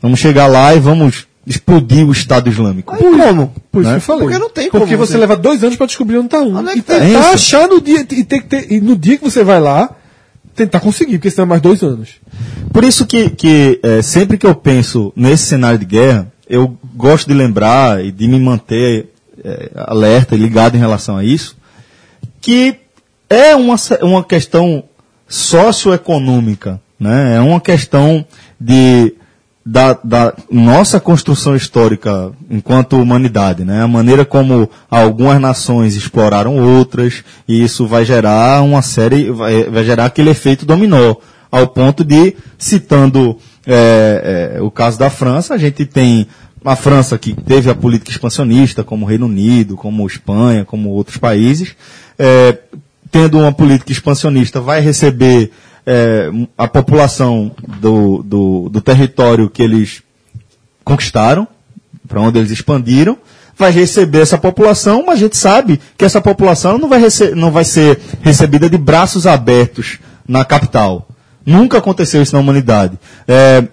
Vamos 0.00 0.18
chegar 0.20 0.46
lá 0.46 0.74
e 0.74 0.80
vamos 0.80 1.26
explodir 1.46 2.06
o 2.06 2.12
Estado 2.12 2.48
Islâmico. 2.50 2.92
Aí 2.94 3.00
como? 3.00 3.52
Por 3.72 3.80
isso 3.82 3.90
Né? 3.90 3.96
que 3.96 4.02
eu 4.02 4.06
falei. 4.06 4.22
Porque 4.24 4.38
não 4.38 4.50
tem 4.50 4.70
Porque 4.70 4.86
como 4.86 4.98
você 4.98 5.12
você- 5.12 5.18
leva 5.18 5.36
dois 5.36 5.62
anos 5.64 5.76
para 5.76 5.86
descobrir 5.86 6.18
onde 6.18 6.28
tá 6.28 6.40
um. 6.40 6.56
Onde 6.56 6.70
é 6.70 6.76
e 6.76 6.82
tá? 6.82 6.94
tentar 6.98 7.04
É 7.06 7.10
isso. 7.10 7.28
achar 7.34 7.68
no 7.68 7.80
dia. 7.80 8.00
E, 8.00 8.04
ter 8.04 8.40
que 8.40 8.46
ter- 8.48 8.72
e 8.72 8.80
no 8.80 8.94
dia 8.96 9.16
que 9.16 9.24
você 9.24 9.42
vai 9.42 9.60
lá, 9.60 9.90
tentar 10.54 10.80
conseguir, 10.80 11.18
porque 11.18 11.30
senão 11.30 11.44
é 11.44 11.48
mais 11.48 11.62
dois 11.62 11.82
anos. 11.82 12.10
Por 12.72 12.84
isso 12.84 13.06
que, 13.06 13.30
que 13.30 13.80
é, 13.82 14.02
sempre 14.02 14.36
que 14.36 14.46
eu 14.46 14.54
penso 14.54 15.12
nesse 15.16 15.44
cenário 15.46 15.78
de 15.78 15.84
guerra, 15.86 16.30
eu 16.48 16.76
gosto 16.94 17.28
de 17.28 17.34
lembrar 17.34 18.04
e 18.04 18.10
de 18.12 18.28
me 18.28 18.38
manter 18.38 19.08
é, 19.42 19.70
alerta 19.74 20.34
e 20.34 20.38
ligado 20.38 20.74
em 20.76 20.78
relação 20.80 21.16
a 21.16 21.24
isso, 21.24 21.56
que 22.40 22.74
é 23.30 23.54
uma, 23.54 23.76
uma 24.02 24.22
questão 24.24 24.82
socioeconômica, 25.28 26.80
né? 26.98 27.36
é 27.36 27.40
uma 27.40 27.60
questão 27.60 28.24
de, 28.60 29.14
da, 29.64 29.98
da 30.02 30.34
nossa 30.50 30.98
construção 30.98 31.54
histórica 31.54 32.32
enquanto 32.50 33.00
humanidade, 33.00 33.64
né? 33.64 33.82
a 33.82 33.88
maneira 33.88 34.24
como 34.24 34.68
algumas 34.90 35.40
nações 35.40 35.94
exploraram 35.94 36.56
outras, 36.58 37.22
e 37.46 37.62
isso 37.62 37.86
vai 37.86 38.04
gerar 38.04 38.62
uma 38.62 38.82
série, 38.82 39.30
vai, 39.30 39.64
vai 39.64 39.84
gerar 39.84 40.06
aquele 40.06 40.30
efeito 40.30 40.66
dominó, 40.66 41.16
ao 41.50 41.66
ponto 41.68 42.04
de, 42.04 42.36
citando 42.58 43.38
é, 43.66 44.54
é, 44.56 44.62
o 44.62 44.70
caso 44.70 44.98
da 44.98 45.10
França, 45.10 45.54
a 45.54 45.58
gente 45.58 45.84
tem 45.84 46.26
a 46.64 46.76
França 46.76 47.16
que 47.18 47.34
teve 47.34 47.70
a 47.70 47.74
política 47.74 48.10
expansionista, 48.10 48.82
como 48.82 49.04
o 49.04 49.08
Reino 49.08 49.26
Unido, 49.26 49.76
como 49.76 50.06
Espanha, 50.06 50.64
como 50.64 50.90
outros 50.90 51.16
países, 51.16 51.74
é, 52.18 52.58
tendo 53.10 53.38
uma 53.38 53.52
política 53.52 53.92
expansionista, 53.92 54.60
vai 54.60 54.80
receber 54.80 55.50
é, 55.90 56.30
a 56.56 56.68
população 56.68 57.50
do, 57.80 58.22
do, 58.22 58.68
do 58.68 58.80
território 58.82 59.48
que 59.48 59.62
eles 59.62 60.02
conquistaram, 60.84 61.48
para 62.06 62.20
onde 62.20 62.38
eles 62.38 62.50
expandiram, 62.50 63.16
vai 63.56 63.70
receber 63.70 64.20
essa 64.20 64.36
população, 64.36 65.04
mas 65.06 65.16
a 65.16 65.22
gente 65.22 65.36
sabe 65.36 65.80
que 65.96 66.04
essa 66.04 66.20
população 66.20 66.76
não 66.78 66.88
vai, 66.90 67.00
não 67.34 67.50
vai 67.50 67.64
ser 67.64 67.98
recebida 68.20 68.68
de 68.68 68.76
braços 68.78 69.26
abertos 69.26 69.98
na 70.26 70.44
capital. 70.44 71.08
Nunca 71.44 71.78
aconteceu 71.78 72.22
isso 72.22 72.34
na 72.34 72.40
humanidade. 72.40 72.98
É, 73.26 73.64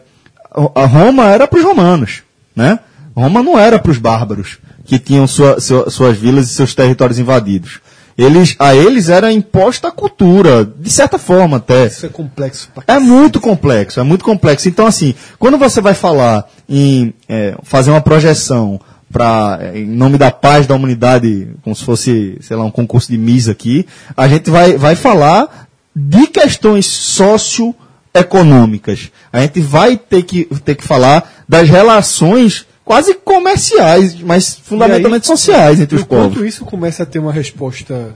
a 0.74 0.86
Roma 0.86 1.26
era 1.26 1.46
para 1.48 1.60
os 1.60 1.66
romanos, 1.66 2.24
né? 2.56 2.80
Roma 3.16 3.44
não 3.44 3.60
era 3.60 3.78
para 3.78 3.92
os 3.92 3.98
bárbaros 3.98 4.58
que 4.86 4.98
tinham 4.98 5.28
sua- 5.28 5.60
sua- 5.60 5.90
suas 5.90 6.18
vilas 6.18 6.50
e 6.50 6.54
seus 6.54 6.74
territórios 6.74 7.20
invadidos. 7.20 7.80
Eles, 8.18 8.56
a 8.58 8.74
eles 8.74 9.10
era 9.10 9.30
imposta 9.32 9.90
a 9.90 9.92
cultura, 9.92 10.66
de 10.66 10.90
certa 10.90 11.18
forma 11.18 11.58
até. 11.58 11.88
Isso 11.88 12.06
é 12.06 12.10
complexo 12.10 12.70
É 12.88 12.98
muito 12.98 13.42
complexo, 13.42 14.00
é 14.00 14.04
muito 14.04 14.24
complexo. 14.24 14.70
Então, 14.70 14.88
assim, 14.88 15.14
quando 15.38 15.58
você 15.58 15.82
vai 15.82 15.94
falar 15.94 16.50
em 16.68 17.14
é, 17.28 17.56
fazer 17.64 17.92
uma 17.92 18.00
projeção 18.00 18.80
para 19.12 19.60
em 19.74 19.86
nome 19.86 20.18
da 20.18 20.32
paz 20.32 20.66
da 20.66 20.76
humanidade, 20.76 21.50
como 21.62 21.76
se 21.76 21.84
fosse, 21.84 22.38
sei 22.42 22.56
lá, 22.56 22.64
um 22.64 22.72
concurso 22.72 23.12
de 23.12 23.18
Miss 23.18 23.50
aqui, 23.50 23.86
a 24.16 24.30
gente 24.30 24.50
vai, 24.50 24.78
vai 24.78 24.96
falar 24.96 25.68
de 25.94 26.26
questões 26.28 26.86
socioeconômicas. 26.86 29.12
A 29.32 29.42
gente 29.42 29.60
vai 29.60 29.98
ter 29.98 30.24
que, 30.24 30.46
ter 30.64 30.76
que 30.76 30.84
falar 30.84 31.30
das 31.48 31.70
relações 31.70 32.66
quase 32.86 33.16
comerciais, 33.16 34.22
mas 34.22 34.56
fundamentalmente 34.64 35.26
sociais 35.26 35.82
entre 35.82 35.95
os 35.95 36.03
Enquanto 36.03 36.36
povos. 36.36 36.48
isso 36.48 36.64
começa 36.64 37.03
a 37.03 37.06
ter 37.06 37.18
uma 37.18 37.34
resposta 37.34 38.16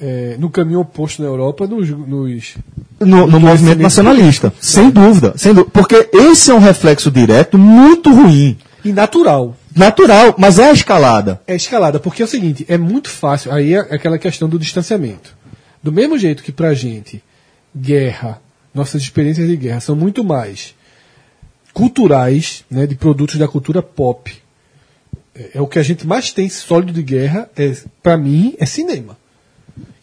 é, 0.00 0.36
no 0.38 0.48
caminho 0.48 0.80
oposto 0.80 1.22
na 1.22 1.28
Europa, 1.28 1.66
nos, 1.66 1.90
nos 1.90 2.56
no, 2.98 3.26
no 3.26 3.38
movimento 3.38 3.80
nacionalista. 3.80 4.52
Sem 4.58 4.88
dúvida, 4.90 5.34
sem 5.36 5.52
dúvida. 5.52 5.70
Porque 5.72 6.08
esse 6.12 6.50
é 6.50 6.54
um 6.54 6.58
reflexo 6.58 7.10
direto 7.10 7.58
muito 7.58 8.10
ruim. 8.10 8.56
e 8.82 8.92
natural. 8.92 9.54
Natural, 9.76 10.34
mas 10.36 10.58
é 10.58 10.70
a 10.70 10.72
escalada. 10.72 11.40
É 11.46 11.54
escalada, 11.54 12.00
porque 12.00 12.22
é 12.22 12.24
o 12.24 12.28
seguinte, 12.28 12.64
é 12.68 12.76
muito 12.76 13.08
fácil. 13.08 13.52
Aí 13.52 13.74
é 13.74 13.78
aquela 13.78 14.18
questão 14.18 14.48
do 14.48 14.58
distanciamento. 14.58 15.36
Do 15.82 15.92
mesmo 15.92 16.18
jeito 16.18 16.42
que 16.42 16.50
pra 16.50 16.74
gente, 16.74 17.22
guerra, 17.76 18.40
nossas 18.74 19.02
experiências 19.02 19.46
de 19.46 19.56
guerra 19.56 19.80
são 19.80 19.94
muito 19.94 20.24
mais 20.24 20.74
culturais, 21.72 22.64
né, 22.70 22.86
de 22.86 22.94
produtos 22.94 23.36
da 23.36 23.48
cultura 23.48 23.82
pop. 23.82 24.32
É, 25.34 25.50
é 25.54 25.60
o 25.60 25.66
que 25.66 25.78
a 25.78 25.82
gente 25.82 26.06
mais 26.06 26.32
tem 26.32 26.48
sólido 26.48 26.92
de 26.92 27.02
guerra, 27.02 27.48
é, 27.56 27.74
para 28.02 28.16
mim, 28.16 28.54
é 28.58 28.66
cinema. 28.66 29.16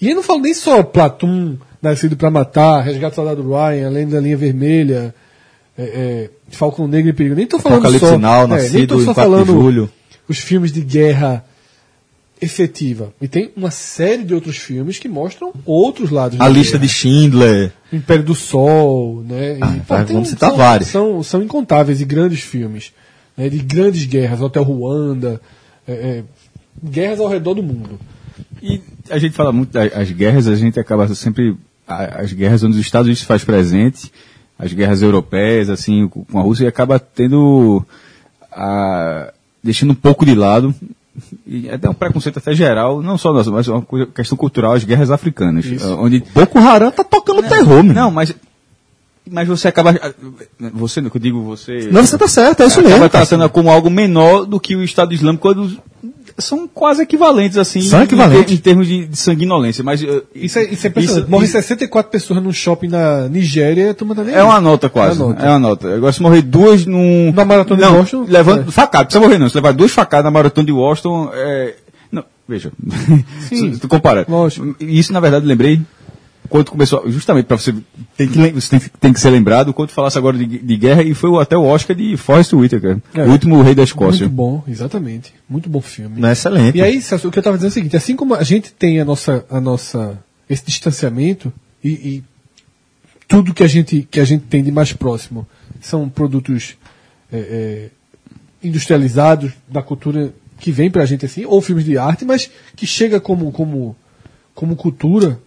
E 0.01 0.09
eu 0.09 0.15
não 0.15 0.23
falo 0.23 0.41
nem 0.41 0.53
só 0.53 0.83
Platum, 0.83 1.57
Nascido 1.81 2.17
pra 2.17 2.31
Matar, 2.31 2.81
Resgate 2.81 3.11
do 3.11 3.15
Soldado 3.15 3.47
Ryan, 3.47 3.87
Além 3.87 4.07
da 4.07 4.19
Linha 4.19 4.37
Vermelha, 4.37 5.13
é, 5.77 5.83
é, 5.83 6.29
Falcão 6.49 6.87
Negro 6.87 7.09
e 7.09 7.13
Perigo. 7.13 7.35
Nem 7.35 7.45
tô 7.45 7.59
falando 7.59 7.79
Apocalipse 7.79 8.07
só... 8.07 8.13
Sinal, 8.13 8.43
é, 8.43 8.47
nem 8.47 8.57
Nascido 8.57 8.95
tô 8.95 9.01
em 9.01 9.05
só 9.05 9.13
4 9.13 9.29
de 9.29 9.35
falando 9.35 9.61
julho. 9.61 9.89
os 10.27 10.39
filmes 10.39 10.71
de 10.71 10.81
guerra 10.81 11.45
efetiva. 12.41 13.13
E 13.21 13.27
tem 13.27 13.51
uma 13.55 13.71
série 13.71 14.23
de 14.23 14.33
outros 14.33 14.57
filmes 14.57 14.99
que 14.99 15.07
mostram 15.07 15.51
outros 15.65 16.09
lados 16.11 16.39
A 16.39 16.43
da 16.43 16.49
lista 16.49 16.77
guerra. 16.77 16.87
de 16.87 16.93
Schindler. 16.93 17.71
Império 17.91 18.23
do 18.23 18.35
Sol, 18.35 19.23
né? 19.27 19.57
Ah, 19.61 19.75
vai, 19.87 20.05
tem 20.05 20.13
vamos 20.15 20.29
citar 20.29 20.49
são, 20.49 20.57
vários. 20.57 20.89
São, 20.89 21.23
são 21.23 21.41
incontáveis 21.43 21.99
e 22.01 22.05
grandes 22.05 22.41
filmes. 22.41 22.91
Né? 23.35 23.49
De 23.49 23.59
grandes 23.59 24.05
guerras, 24.05 24.41
Hotel 24.41 24.63
Ruanda, 24.63 25.39
é, 25.87 25.91
é, 25.93 26.23
guerras 26.83 27.19
ao 27.19 27.27
redor 27.27 27.53
do 27.55 27.63
mundo. 27.63 27.99
E 28.61 28.81
a 29.09 29.17
gente 29.17 29.33
fala 29.33 29.51
muito 29.51 29.71
das 29.71 29.91
as 29.95 30.11
guerras, 30.11 30.47
a 30.47 30.55
gente 30.55 30.79
acaba 30.79 31.07
sempre. 31.15 31.55
As 31.87 32.33
guerras 32.33 32.63
onde 32.63 32.75
os 32.75 32.81
Estados 32.81 33.05
Unidos 33.07 33.19
se 33.21 33.25
faz 33.25 33.43
presente, 33.43 34.11
as 34.59 34.73
guerras 34.73 35.01
europeias, 35.01 35.69
assim, 35.69 36.07
com 36.07 36.25
com 36.25 36.37
a 36.39 36.41
Rússia, 36.41 36.65
e 36.65 36.67
acaba 36.67 36.99
tendo. 36.99 37.83
a- 38.51 39.31
deixando 39.63 39.91
um 39.91 39.95
pouco 39.95 40.25
de 40.25 40.35
lado. 40.35 40.73
E 41.45 41.69
até 41.69 41.89
um 41.89 41.93
preconceito 41.93 42.37
até 42.37 42.53
geral, 42.53 43.01
não 43.01 43.17
só 43.17 43.33
nosso, 43.33 43.51
mas 43.51 43.67
uma 43.67 43.81
coisa- 43.81 44.05
questão 44.07 44.37
cultural, 44.37 44.73
as 44.73 44.83
guerras 44.83 45.09
africanas. 45.09 45.65
ah, 45.81 45.95
Onde 45.95 46.23
Boko 46.33 46.59
Haram 46.59 46.91
tá 46.91 47.03
tocando 47.03 47.41
terror, 47.43 47.83
meu. 47.83 47.93
Não, 47.93 48.11
mas. 48.11 48.35
Mas 49.29 49.47
você 49.47 49.67
acaba. 49.67 49.93
Você, 50.73 51.01
que 51.01 51.17
eu 51.17 51.21
digo 51.21 51.43
você. 51.43 51.89
Não, 51.91 52.05
você 52.05 52.17
tá 52.17 52.27
certo, 52.27 52.63
é 52.63 52.67
isso 52.67 52.79
acaba 52.79 52.95
mesmo. 52.95 53.09
tratando 53.09 53.49
como 53.49 53.69
algo 53.69 53.89
menor 53.89 54.45
do 54.45 54.57
que 54.59 54.75
o 54.75 54.83
Estado 54.83 55.13
Islâmico, 55.13 55.41
quando 55.41 55.77
são 56.37 56.67
quase 56.67 57.01
equivalentes, 57.01 57.57
assim. 57.57 57.81
São 57.81 57.99
em- 57.99 58.03
equivalentes. 58.03 58.53
Em, 58.53 58.57
termos 58.57 58.87
de, 58.87 59.05
de 59.07 59.17
sanguinolência. 59.17 59.83
Mas 59.83 60.01
uh, 60.03 60.23
Isso 60.35 60.59
é, 60.59 60.65
isso 60.65 60.87
é. 60.87 60.91
Morre 61.27 61.47
64 61.47 62.11
pessoas 62.11 62.41
num 62.41 62.53
shopping 62.53 62.87
na 62.87 63.27
Nigéria, 63.27 63.91
a 63.91 63.93
turma 63.93 64.13
tá 64.15 64.23
nem 64.23 64.35
é 64.35 64.43
uma 64.43 64.61
nota 64.61 64.89
quase. 64.89 65.19
É 65.19 65.23
uma 65.23 65.33
nota. 65.33 65.45
É 65.45 65.49
uma 65.49 65.59
nota. 65.59 65.95
Agora, 65.95 66.13
se 66.13 66.21
morrer 66.21 66.41
duas 66.41 66.85
num. 66.85 67.31
Na 67.33 67.43
maratona 67.43 67.81
de 67.81 67.87
não, 67.89 67.97
Washington, 67.99 68.25
Levando, 68.27 68.67
é. 68.67 68.71
facada, 68.71 69.05
precisa 69.05 69.23
morrer 69.23 69.37
não. 69.37 69.49
Se 69.49 69.55
levar 69.55 69.73
duas 69.73 69.91
facadas 69.91 70.25
na 70.25 70.31
maratona 70.31 70.65
de 70.65 70.71
Washington, 70.71 71.31
é. 71.33 71.75
Não, 72.11 72.23
veja. 72.47 72.71
Sim. 73.49 73.73
Se 73.73 73.79
tu 73.81 73.87
compara. 73.87 74.25
Lógico. 74.29 74.75
Isso, 74.79 75.11
na 75.11 75.19
verdade, 75.19 75.45
lembrei. 75.45 75.81
Quando 76.49 76.71
começou, 76.71 77.09
justamente 77.11 77.45
para 77.45 77.57
você, 77.57 77.73
tem 78.15 78.27
que, 78.27 78.51
você 78.51 78.79
tem, 78.79 78.89
tem 78.99 79.13
que 79.13 79.19
ser 79.19 79.29
lembrado, 79.29 79.73
quando 79.73 79.89
falasse 79.89 80.17
agora 80.17 80.37
de, 80.37 80.45
de 80.45 80.77
guerra, 80.77 81.03
e 81.03 81.13
foi 81.13 81.29
o- 81.29 81.39
até 81.39 81.57
o 81.57 81.63
Oscar 81.63 81.95
de 81.95 82.15
Forrest 82.17 82.53
Whitaker, 82.53 82.97
É. 83.13 83.23
o 83.23 83.31
último 83.31 83.61
rei 83.61 83.75
da 83.75 83.83
Escócia. 83.83 84.25
Muito 84.25 84.35
bom, 84.35 84.63
exatamente. 84.67 85.33
Muito 85.49 85.69
bom 85.69 85.81
filme. 85.81 86.19
Não 86.21 86.29
é 86.29 86.33
excelente. 86.33 86.77
E 86.77 86.81
aí, 86.81 87.01
Celso, 87.01 87.27
o 87.27 87.31
que 87.31 87.37
eu 87.37 87.41
estava 87.41 87.57
dizendo 87.57 87.69
é 87.69 87.71
o 87.71 87.73
seguinte, 87.73 87.97
assim 87.97 88.15
como 88.15 88.33
a 88.35 88.43
gente 88.43 88.71
tem 88.73 88.99
a 88.99 89.05
nossa, 89.05 89.45
a 89.49 89.59
nossa, 89.61 90.17
esse 90.49 90.65
distanciamento 90.65 91.51
e, 91.83 91.89
e 91.89 92.23
tudo 93.27 93.53
que 93.53 93.63
a 93.63 93.67
gente, 93.67 94.07
que 94.09 94.19
a 94.19 94.25
gente 94.25 94.45
tem 94.45 94.63
de 94.63 94.71
mais 94.71 94.93
próximo 94.93 95.45
são 95.81 96.07
produtos 96.09 96.75
é, 97.31 97.37
é, 97.37 97.89
industrializados 98.63 99.51
da 99.67 99.81
cultura 99.81 100.33
que 100.59 100.71
vem 100.71 100.89
pra 100.89 101.05
gente 101.05 101.25
assim, 101.25 101.45
ou 101.45 101.61
filmes 101.61 101.85
de 101.85 101.97
arte, 101.97 102.25
mas 102.25 102.49
que 102.75 102.87
chega 102.87 103.19
como, 103.19 103.51
como, 103.51 103.95
como 104.55 104.75
cultura 104.75 105.39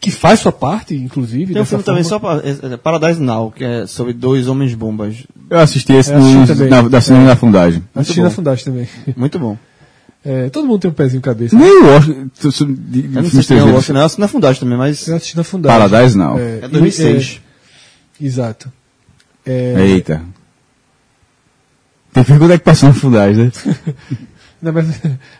que 0.00 0.10
faz 0.10 0.40
sua 0.40 0.52
parte, 0.52 0.94
inclusive. 0.94 1.52
Tem 1.52 1.62
um 1.62 1.64
filme 1.64 1.82
também 1.84 2.04
forma. 2.04 2.40
só 2.40 2.40
para 2.60 2.68
é, 2.70 2.74
é 2.74 2.76
Paradise 2.76 3.20
Now, 3.20 3.50
que 3.50 3.64
é 3.64 3.86
sobre 3.86 4.12
dois 4.12 4.46
homens 4.46 4.74
bombas. 4.74 5.16
Eu 5.50 5.58
assisti 5.58 5.92
esse 5.92 6.12
Eu 6.12 6.18
assisti 6.18 6.36
no, 6.38 6.46
também. 6.46 6.68
na, 6.68 6.82
da 6.82 7.00
cinema 7.00 7.26
da 7.26 7.36
fundagem. 7.36 7.82
Assisti 7.94 8.20
na 8.20 8.30
Fundagem 8.30 8.64
também. 8.64 8.88
Muito 9.16 9.38
bom. 9.38 9.56
É, 10.24 10.50
todo 10.50 10.66
mundo 10.66 10.80
tem 10.80 10.90
um 10.90 10.94
pezinho 10.94 11.18
em 11.18 11.22
cabeça. 11.22 11.56
Nem 11.56 11.70
o 11.82 11.86
Eu 11.86 12.00
não 12.00 12.00
sei 12.02 12.02
filmes 12.02 13.30
se 13.30 13.30
tem 13.30 13.40
estrangeiros. 13.40 13.74
Oscar, 13.78 13.94
não. 13.94 14.00
Eu 14.02 14.06
assisti 14.06 14.20
na 14.20 14.28
Fundagem 14.28 14.60
também, 14.60 14.78
mas 14.78 15.08
Eu 15.08 15.16
assisti 15.16 15.36
na 15.36 15.44
Fundagem. 15.44 15.78
Paradise 15.88 16.18
não. 16.18 16.38
é 16.38 16.68
2006. 16.68 17.40
É, 18.20 18.24
exato. 18.24 18.72
É, 19.46 19.74
Eita. 19.86 20.22
Tem 22.12 22.24
que 22.24 22.32
ver 22.32 22.38
quando 22.38 22.52
é 22.52 22.58
que 22.58 22.64
passou 22.64 22.88
na 22.88 22.94
fundagem, 22.94 23.44
né? 23.44 23.52
não, 24.62 24.72
mas- 24.72 24.88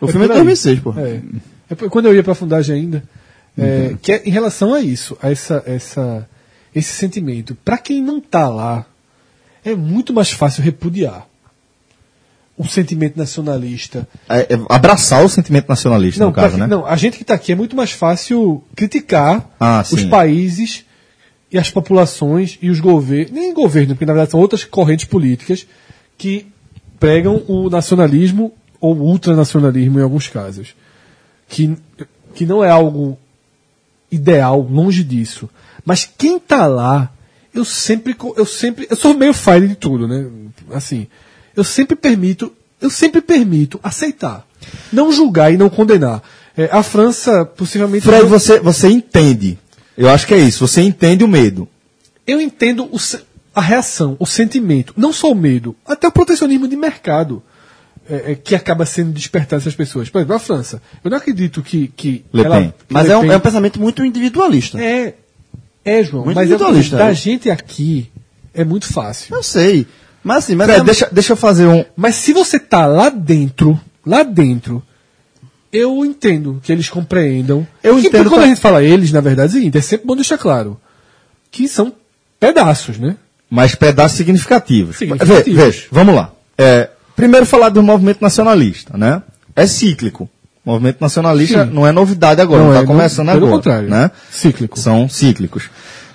O 0.01 0.07
filme 0.07 0.25
é 0.25 0.27
por 0.27 0.33
de 0.33 0.39
aí. 0.39 0.45
2006, 0.45 0.79
pô. 0.79 0.93
É. 0.97 1.21
É 1.69 1.75
por- 1.75 1.89
quando 1.89 2.05
eu 2.07 2.15
ia 2.15 2.23
pra 2.23 2.33
Fundagem 2.35 2.75
ainda, 2.75 3.03
é, 3.61 3.95
que 4.01 4.11
é 4.11 4.21
em 4.25 4.31
relação 4.31 4.73
a 4.73 4.81
isso, 4.81 5.17
a 5.21 5.31
essa, 5.31 5.63
essa, 5.65 6.27
esse 6.75 6.93
sentimento, 6.93 7.55
pra 7.65 7.77
quem 7.77 8.01
não 8.01 8.19
tá 8.21 8.47
lá, 8.49 8.85
é 9.63 9.75
muito 9.75 10.13
mais 10.13 10.31
fácil 10.31 10.63
repudiar 10.63 11.27
o 12.57 12.65
sentimento 12.67 13.15
nacionalista. 13.17 14.07
É, 14.27 14.53
é 14.53 14.59
abraçar 14.69 15.23
o 15.23 15.29
sentimento 15.29 15.67
nacionalista, 15.69 16.19
Não, 16.19 16.27
no 16.29 16.35
caso, 16.35 16.55
que- 16.55 16.59
né? 16.61 16.67
não, 16.67 16.85
a 16.85 16.95
gente 16.97 17.15
que 17.17 17.23
está 17.23 17.33
aqui 17.33 17.51
é 17.51 17.55
muito 17.55 17.75
mais 17.75 17.91
fácil 17.91 18.63
criticar 18.75 19.49
Ah, 19.59 19.83
os 19.91 20.03
países 20.05 20.85
e 21.51 21.57
as 21.57 21.69
populações 21.71 22.57
e 22.61 22.69
os 22.69 22.79
governos, 22.79 23.31
nem 23.31 23.53
governo, 23.53 23.95
porque 23.95 24.05
na 24.05 24.13
verdade 24.13 24.31
são 24.31 24.39
outras 24.39 24.63
correntes 24.65 25.05
políticas 25.05 25.65
que 26.17 26.47
pregam 26.99 27.41
o 27.47 27.69
nacionalismo 27.69 28.51
ou 28.81 28.95
ultranacionalismo 28.97 29.99
em 29.99 30.03
alguns 30.03 30.27
casos. 30.27 30.75
Que, 31.47 31.75
que 32.35 32.45
não 32.45 32.63
é 32.63 32.69
algo 32.69 33.17
ideal, 34.11 34.61
longe 34.69 35.03
disso. 35.03 35.49
Mas 35.85 36.09
quem 36.17 36.37
está 36.37 36.65
lá, 36.67 37.11
eu 37.53 37.63
sempre, 37.65 38.15
eu 38.37 38.45
sempre, 38.45 38.87
eu 38.89 38.95
sou 38.95 39.13
meio 39.13 39.33
fire 39.33 39.67
de 39.67 39.75
tudo, 39.75 40.07
né? 40.07 40.27
Assim, 40.73 41.07
eu 41.55 41.63
sempre 41.63 41.95
permito, 41.95 42.51
eu 42.81 42.89
sempre 42.89 43.21
permito 43.21 43.79
aceitar, 43.83 44.45
não 44.91 45.11
julgar 45.11 45.53
e 45.53 45.57
não 45.57 45.69
condenar. 45.69 46.21
É, 46.57 46.69
a 46.71 46.83
França 46.83 47.45
possivelmente 47.45 48.05
Fred, 48.05 48.23
não- 48.23 48.29
você, 48.29 48.59
você 48.59 48.89
entende. 48.89 49.57
Eu 49.97 50.09
acho 50.09 50.25
que 50.27 50.33
é 50.33 50.37
isso. 50.37 50.65
Você 50.67 50.81
entende 50.81 51.23
o 51.23 51.27
medo. 51.27 51.67
eu 52.27 52.39
entendo 52.39 52.85
o 52.85 52.97
a 53.55 53.61
reação, 53.61 54.15
o 54.19 54.25
sentimento, 54.25 54.93
não 54.95 55.11
só 55.11 55.31
o 55.31 55.35
medo, 55.35 55.75
até 55.85 56.07
o 56.07 56.11
protecionismo 56.11 56.67
de 56.67 56.75
mercado 56.77 57.41
é, 58.09 58.31
é, 58.31 58.35
que 58.35 58.55
acaba 58.55 58.85
sendo 58.85 59.11
despertado 59.11 59.61
essas 59.61 59.75
pessoas. 59.75 60.09
Por 60.09 60.19
exemplo, 60.19 60.35
a 60.35 60.39
França. 60.39 60.81
Eu 61.03 61.11
não 61.11 61.17
acredito 61.17 61.61
que. 61.61 61.87
que 61.89 62.25
Le 62.33 62.43
ela- 62.43 62.57
Pen. 62.61 62.73
que 62.87 62.93
Mas 62.93 63.05
Le 63.07 63.11
é 63.13 63.17
um, 63.17 63.31
é 63.31 63.37
um 63.37 63.39
pensamento 63.39 63.79
muito 63.79 64.03
individualista. 64.03 64.81
É, 64.81 65.13
é, 65.85 66.03
João. 66.03 66.25
Muito 66.25 66.35
mas 66.35 66.43
é 66.49 66.53
individualista, 66.53 66.97
seguinte, 66.97 67.05
da 67.05 67.11
é. 67.11 67.15
gente 67.15 67.49
aqui, 67.51 68.11
é 68.53 68.63
muito 68.63 68.91
fácil. 68.91 69.35
Eu 69.35 69.43
sei. 69.43 69.85
Mas 70.23 70.37
assim, 70.45 70.55
mas 70.55 70.67
Fred, 70.67 70.81
é- 70.81 70.83
deixa, 70.83 71.09
deixa 71.11 71.33
eu 71.33 71.37
fazer 71.37 71.65
um. 71.67 71.85
Mas 71.95 72.15
se 72.15 72.33
você 72.33 72.59
tá 72.59 72.85
lá 72.85 73.09
dentro, 73.09 73.79
lá 74.05 74.23
dentro, 74.23 74.83
eu 75.71 76.03
entendo 76.03 76.59
que 76.63 76.71
eles 76.71 76.89
compreendam. 76.89 77.65
Eu 77.83 77.95
que 77.95 78.07
entendo 78.07 78.25
Quando 78.29 78.35
pra- 78.35 78.43
a 78.43 78.47
gente 78.47 78.59
fala 78.59 78.83
eles, 78.83 79.11
na 79.11 79.21
verdade, 79.21 79.53
é 79.53 79.57
o 79.57 79.59
seguinte, 79.59 79.77
é 79.77 79.81
sempre 79.81 80.05
bom 80.07 80.15
deixar 80.15 80.37
claro 80.37 80.79
que 81.51 81.67
são 81.67 81.93
pedaços, 82.39 82.97
né? 82.97 83.15
Mas 83.49 83.73
pedaços 83.75 84.17
significativos. 84.17 84.97
Significativos. 84.97 85.45
Ve- 85.45 85.65
Veja, 85.71 85.87
vamos 85.91 86.13
lá. 86.15 86.31
É, 86.57 86.89
primeiro 87.19 87.45
falar 87.45 87.69
do 87.69 87.81
movimento 87.83 88.21
nacionalista, 88.21 88.97
né? 88.97 89.21
É 89.55 89.65
cíclico. 89.67 90.29
O 90.65 90.71
movimento 90.71 90.97
nacionalista 91.01 91.65
Sim. 91.65 91.71
não 91.73 91.85
é 91.87 91.91
novidade 91.91 92.41
agora, 92.41 92.61
não 92.63 92.71
é, 92.73 92.75
está 92.75 92.85
começando 92.87 93.27
pelo 93.27 93.37
agora. 93.37 93.51
contrário. 93.53 93.89
Né? 93.89 94.11
Cíclico. 94.31 94.79
São 94.79 95.07
cíclicos. 95.09 95.63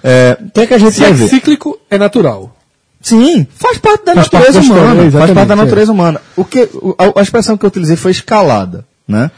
É, 0.02 0.36
O 0.40 0.50
que 0.50 0.60
é 0.60 0.66
que 0.66 0.74
a 0.74 0.78
gente 0.78 0.92
Se 0.94 1.00
vai 1.00 1.10
é 1.10 1.12
ver? 1.12 1.28
cíclico, 1.28 1.78
é 1.90 1.98
natural. 1.98 2.54
Sim, 3.00 3.46
faz 3.54 3.78
parte 3.78 4.04
da 4.04 4.14
Faz 4.14 4.30
natureza 4.30 4.52
parte 4.52 4.52
da 4.54 4.60
história, 4.60 4.82
humana. 4.94 5.10
faz 5.10 5.30
parte 5.32 5.48
da 5.48 5.54
é. 5.54 5.56
natureza 5.56 5.92
humana. 5.92 6.20
O 6.36 6.44
que, 6.44 6.68
a, 6.98 7.20
a 7.20 7.22
expressão 7.22 7.56
que 7.56 7.64
eu 7.64 7.68
utilizei 7.68 7.96
foi 7.96 8.10
escalada, 8.12 8.84
né? 9.06 9.30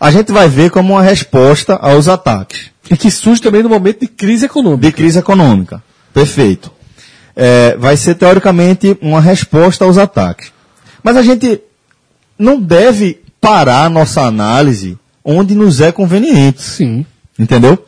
A 0.00 0.10
gente 0.10 0.30
vai 0.32 0.48
ver 0.48 0.70
como 0.70 0.92
uma 0.94 1.02
resposta 1.02 1.74
aos 1.76 2.08
ataques 2.08 2.70
E 2.90 2.96
que 2.96 3.10
surge 3.10 3.40
também 3.40 3.62
no 3.62 3.68
momento 3.70 4.00
de 4.00 4.08
crise 4.08 4.44
econômica. 4.44 4.82
de 4.86 4.92
crise 4.92 5.18
econômica. 5.18 5.82
Perfeito. 6.12 6.70
É, 7.36 7.76
vai 7.78 7.96
ser 7.96 8.14
teoricamente 8.14 8.96
uma 9.00 9.20
resposta 9.20 9.84
aos 9.84 9.96
ataques. 9.98 10.52
Mas 11.04 11.16
a 11.16 11.22
gente 11.22 11.60
não 12.38 12.58
deve 12.60 13.20
parar 13.40 13.84
a 13.84 13.88
nossa 13.90 14.22
análise 14.22 14.98
onde 15.24 15.54
nos 15.54 15.80
é 15.80 15.92
conveniente. 15.92 16.62
Sim. 16.62 17.06
Entendeu? 17.38 17.86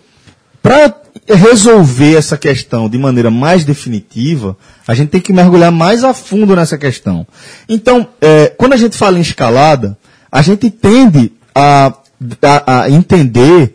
Para 0.62 0.94
resolver 1.28 2.14
essa 2.16 2.36
questão 2.36 2.88
de 2.88 2.98
maneira 2.98 3.30
mais 3.30 3.64
definitiva, 3.64 4.56
a 4.86 4.94
gente 4.94 5.08
tem 5.08 5.20
que 5.20 5.32
mergulhar 5.32 5.72
mais 5.72 6.04
a 6.04 6.12
fundo 6.14 6.54
nessa 6.54 6.76
questão. 6.78 7.26
Então, 7.68 8.06
é, 8.20 8.48
quando 8.56 8.74
a 8.74 8.76
gente 8.76 8.96
fala 8.96 9.18
em 9.18 9.22
escalada, 9.22 9.96
a 10.30 10.42
gente 10.42 10.70
tende 10.70 11.32
a, 11.54 11.92
a- 12.42 12.82
a 12.82 12.90
entender 12.90 13.74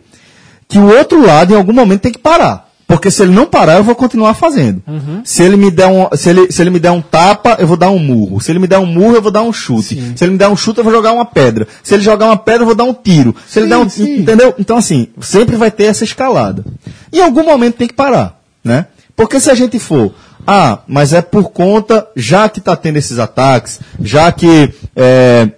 que 0.68 0.78
o 0.80 0.86
outro 0.98 1.26
lado, 1.26 1.54
em 1.54 1.58
algum 1.58 1.74
momento, 1.74 2.02
tem 2.02 2.12
que 2.12 2.20
parar. 2.20 2.70
Porque 2.92 3.10
se 3.10 3.24
ele 3.24 3.32
não 3.32 3.46
parar, 3.46 3.78
eu 3.78 3.86
vou 3.86 3.96
continuar 3.96 4.34
fazendo. 4.34 4.84
Se, 5.24 5.42
ele 5.42 5.56
me 5.56 5.72
der 5.72 5.88
um, 5.88 6.10
se, 6.14 6.30
ele, 6.30 6.52
se 6.52 6.62
ele 6.62 6.70
me 6.70 6.78
der 6.78 6.92
um 6.92 7.02
tapa, 7.02 7.56
eu 7.58 7.66
vou 7.66 7.78
dar 7.78 7.90
um 7.90 7.98
murro. 7.98 8.42
Se 8.42 8.52
ele 8.52 8.60
me 8.60 8.68
der 8.68 8.80
um 8.80 8.86
murro, 8.86 9.16
eu 9.16 9.22
vou 9.22 9.32
dar 9.32 9.44
um 9.44 9.54
chute. 9.54 10.14
Se 10.14 10.26
ele 10.26 10.34
me 10.34 10.38
der 10.38 10.50
um 10.50 10.58
chute, 10.58 10.80
eu 10.80 10.84
vou 10.84 10.92
jogar 10.92 11.14
uma 11.14 11.24
pedra. 11.24 11.66
Se 11.82 11.94
ele 11.94 12.04
jogar 12.04 12.26
uma 12.26 12.36
pedra, 12.36 12.64
eu 12.64 12.66
vou 12.66 12.76
dar 12.76 12.84
um 12.84 12.94
tiro. 12.94 13.34
Se 13.48 13.60
ele 13.60 13.68
Sim, 13.68 13.70
der 13.70 13.78
um, 13.78 13.90
sim. 13.90 14.18
Entendeu? 14.18 14.54
Então, 14.60 14.76
assim, 14.76 15.08
sempre 15.22 15.56
vai 15.56 15.72
ter 15.72 15.86
essa 15.86 16.04
escalada. 16.04 16.66
Em 17.14 17.22
algum 17.22 17.46
momento 17.46 17.78
tem 17.78 17.88
que 17.88 17.94
parar, 17.94 18.38
né? 18.62 18.88
Porque 19.16 19.40
se 19.40 19.50
a 19.50 19.56
gente 19.56 19.80
for, 19.80 20.14
ah, 20.46 20.80
mas 20.86 21.14
é 21.14 21.22
por 21.22 21.50
conta, 21.50 22.06
já 22.14 22.50
que 22.50 22.60
está 22.60 22.76
tendo 22.76 22.98
esses 22.98 23.20
ataques, 23.20 23.80
já 24.02 24.30
que 24.34 24.74
é, 24.98 25.50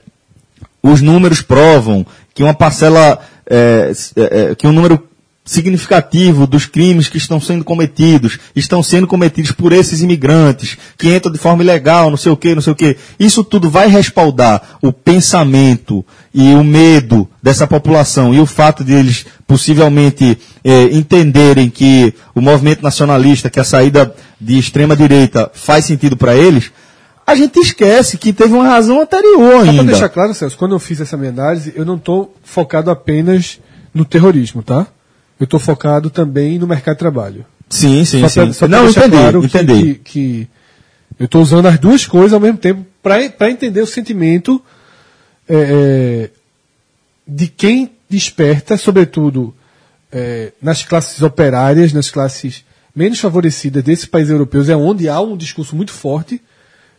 os 0.84 1.02
números 1.02 1.42
provam 1.42 2.06
que 2.32 2.44
uma 2.44 2.54
parcela, 2.54 3.18
é, 3.50 3.92
é, 4.16 4.52
é, 4.52 4.56
que 4.56 4.68
um 4.68 4.72
número 4.72 5.02
significativo 5.46 6.48
dos 6.48 6.66
crimes 6.66 7.10
que 7.10 7.18
estão 7.18 7.40
sendo 7.40 7.66
cometidos 7.66 8.40
estão 8.56 8.82
sendo 8.82 9.06
cometidos 9.06 9.52
por 9.52 9.74
esses 9.74 10.02
imigrantes 10.02 10.78
que 10.98 11.14
entram 11.14 11.32
de 11.32 11.38
forma 11.38 11.62
ilegal, 11.62 12.10
não 12.10 12.18
sei 12.18 12.32
o 12.32 12.38
que, 12.38 12.56
não 12.56 12.62
sei 12.62 12.72
o 12.72 12.76
que. 12.76 12.96
Isso 13.20 13.44
tudo 13.44 13.70
vai 13.70 13.88
respaldar 13.88 14.78
o 14.82 14.94
pensamento 14.94 16.06
e 16.34 16.54
o 16.54 16.64
medo 16.64 17.28
dessa 17.42 17.68
população 17.68 18.34
e 18.34 18.40
o 18.40 18.46
fato 18.46 18.84
de 18.84 18.94
eles 18.94 19.26
possivelmente 19.46 20.38
eh, 20.64 20.90
entenderem 20.94 21.70
que 21.70 22.14
o 22.34 22.40
movimento 22.40 22.82
nacionalista, 22.82 23.50
que 23.50 23.60
a 23.60 23.66
saída 23.66 24.16
de 24.40 24.58
extrema 24.58 24.96
direita 24.96 25.52
faz 25.54 25.86
sentido 25.86 26.16
para 26.16 26.36
eles, 26.36 26.72
a 27.28 27.36
gente 27.36 27.60
esquece 27.60 28.18
que 28.18 28.32
teve 28.32 28.54
uma 28.54 28.68
razão 28.68 29.02
anterior 29.02 29.64
Só 29.66 29.70
ainda. 29.70 29.84
pra 29.84 29.92
deixar 29.92 30.10
claro, 30.10 30.34
Celso, 30.34 30.58
quando 30.58 30.74
eu 30.74 30.80
fiz 30.80 31.02
essa 31.02 31.18
minha 31.18 31.32
análise, 31.32 31.74
eu 31.76 31.86
não 31.86 31.96
estou 31.96 32.36
focado 32.44 32.90
apenas 32.90 33.60
no 33.94 34.06
terrorismo, 34.06 34.64
tá? 34.64 34.88
Eu 35.40 35.46
estou 35.46 35.60
focado 35.60 36.10
também 36.10 36.58
no 36.60 36.68
mercado 36.68 36.96
de 36.96 37.00
trabalho. 37.00 37.46
Sim, 37.70 38.06
sim, 38.06 38.22
Só 38.22 38.28
sim. 38.30 38.42
pra- 38.46 38.54
só 38.54 38.68
pra 38.68 38.78
Não, 38.78 38.90
entendi, 38.90 39.10
claro 39.10 39.42
que- 39.42 39.48
entendi. 39.48 39.94
Que, 39.96 39.96
que 40.04 40.48
eu 41.20 41.26
estou 41.26 41.42
usando 41.42 41.66
as 41.68 41.80
duas 41.80 42.06
coisas 42.06 42.34
ao 42.34 42.40
mesmo 42.40 42.58
tempo 42.58 42.86
para 43.02 43.50
entender 43.50 43.82
o 43.82 43.88
sentimento 43.88 44.62
é, 45.50 45.56
é, 45.56 46.30
de 47.28 47.48
quem 47.48 47.92
desperta, 48.10 48.78
sobretudo 48.78 49.54
é, 50.12 50.52
nas 50.62 50.84
classes 50.84 51.22
operárias, 51.22 51.92
nas 51.92 52.10
classes 52.12 52.64
menos 52.96 53.20
favorecidas 53.20 53.84
desses 53.84 54.06
países 54.06 54.32
europeus, 54.32 54.70
é 54.70 54.76
onde 54.76 55.10
há 55.10 55.20
um 55.20 55.36
discurso 55.36 55.76
muito 55.76 55.92
forte 55.92 56.40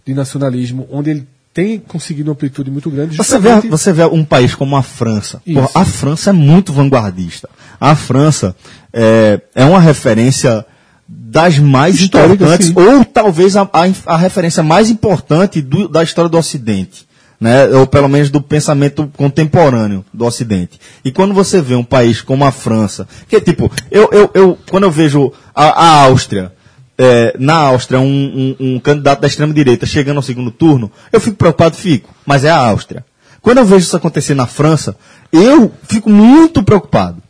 de 0.04 0.12
nacionalismo, 0.12 0.88
onde 0.90 1.10
ele 1.10 1.28
tem 1.54 1.78
conseguido 1.78 2.28
uma 2.30 2.34
amplitude 2.34 2.70
muito 2.70 2.90
grande. 2.90 3.16
Você 3.16 3.38
vê, 3.38 3.48
justamente- 3.50 3.70
você 3.70 3.92
vê 3.92 4.04
um 4.04 4.24
país 4.24 4.54
como 4.54 4.76
a 4.76 4.82
França. 4.82 5.40
Porra, 5.46 5.70
a 5.74 5.84
França 5.84 6.30
é 6.30 6.32
muito 6.32 6.72
vanguardista. 6.72 7.48
A 7.80 7.94
França 7.94 8.54
é, 8.92 9.40
é 9.54 9.64
uma 9.64 9.78
referência 9.80 10.66
das 11.08 11.58
mais 11.58 12.00
Histórica, 12.00 12.34
importantes, 12.34 12.66
sim. 12.68 12.74
ou 12.76 13.04
talvez 13.04 13.56
a, 13.56 13.62
a- 13.72 14.14
a 14.14 14.16
referência 14.16 14.62
mais 14.62 14.90
importante 14.90 15.62
do- 15.62 15.88
da 15.88 16.02
história 16.02 16.28
do 16.28 16.36
Ocidente. 16.38 17.06
Né? 17.40 17.66
Ou 17.66 17.86
pelo 17.86 18.08
menos 18.08 18.30
do 18.30 18.40
pensamento 18.40 19.10
contemporâneo 19.16 20.04
do 20.14 20.24
Ocidente. 20.24 20.80
E 21.04 21.12
quando 21.12 21.34
você 21.34 21.60
vê 21.60 21.74
um 21.74 21.84
país 21.84 22.22
como 22.22 22.44
a 22.44 22.50
França, 22.50 23.06
que 23.28 23.40
tipo, 23.40 23.70
eu, 23.90 24.08
eu, 24.12 24.30
eu 24.34 24.58
quando 24.70 24.84
eu 24.84 24.90
vejo 24.90 25.32
a, 25.54 25.64
a 25.84 25.88
Áustria, 26.04 26.52
é, 26.98 27.34
na 27.38 27.54
Áustria, 27.54 27.98
um, 28.00 28.54
um- 28.60 28.74
um 28.74 28.78
candidato 28.80 29.20
da 29.20 29.26
extrema-direita 29.26 29.84
chegando 29.86 30.16
ao 30.18 30.22
segundo 30.22 30.50
turno, 30.50 30.90
eu 31.12 31.20
fico 31.20 31.36
preocupado, 31.36 31.76
fico. 31.76 32.14
Mas 32.24 32.44
é 32.44 32.50
a 32.50 32.56
Áustria. 32.56 33.04
Quando 33.42 33.58
eu 33.58 33.64
vejo 33.64 33.84
isso 33.86 33.96
acontecer 33.96 34.34
na 34.34 34.46
França, 34.46 34.96
eu 35.32 35.72
fico 35.88 36.08
muito 36.08 36.62
preocupado. 36.62 37.22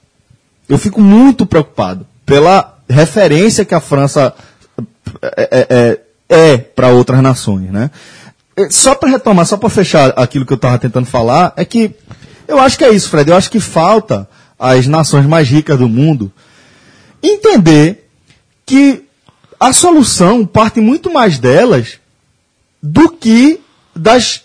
Eu 0.69 0.79
fico 0.79 1.01
muito 1.01 1.45
preocupado 1.45 2.07
pela 2.25 2.79
referência 2.89 3.65
que 3.65 3.75
a 3.75 3.81
França 3.81 4.35
é, 5.37 5.67
é, 5.71 6.01
é 6.53 6.57
para 6.59 6.89
outras 6.89 7.21
nações, 7.21 7.71
né? 7.71 7.91
É, 8.57 8.71
Só 8.71 8.95
para 8.95 9.09
retomar, 9.11 9.47
só 9.47 9.57
para 9.57 9.69
fechar 9.69 10.13
aquilo 10.17 10.47
que 10.47 10.53
eu 10.53 10.57
estava 10.57 10.79
tentando 10.79 11.07
falar, 11.07 11.53
é 11.57 11.65
que 11.65 11.95
eu 12.47 12.59
acho 12.61 12.79
que 12.79 12.85
é 12.85 12.91
isso, 12.91 13.09
Fred. 13.09 13.31
Eu 13.31 13.37
acho 13.37 13.51
que 13.51 13.59
falta 13.61 14.29
às 14.59 14.87
nações 14.87 15.27
mais 15.27 15.49
ricas 15.49 15.79
do 15.79 15.89
mundo 15.89 16.31
entender 17.23 18.09
que 18.67 19.05
a 19.59 19.73
solução 19.73 20.45
parte 20.45 20.81
muito 20.81 21.13
mais 21.13 21.39
delas 21.39 21.99
do 22.83 23.09
que 23.09 23.61
das 23.95 24.43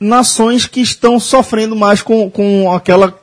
nações 0.00 0.66
que 0.66 0.80
estão 0.80 1.18
sofrendo 1.18 1.74
mais 1.76 2.02
com, 2.02 2.30
com 2.30 2.72
aquela 2.72 3.18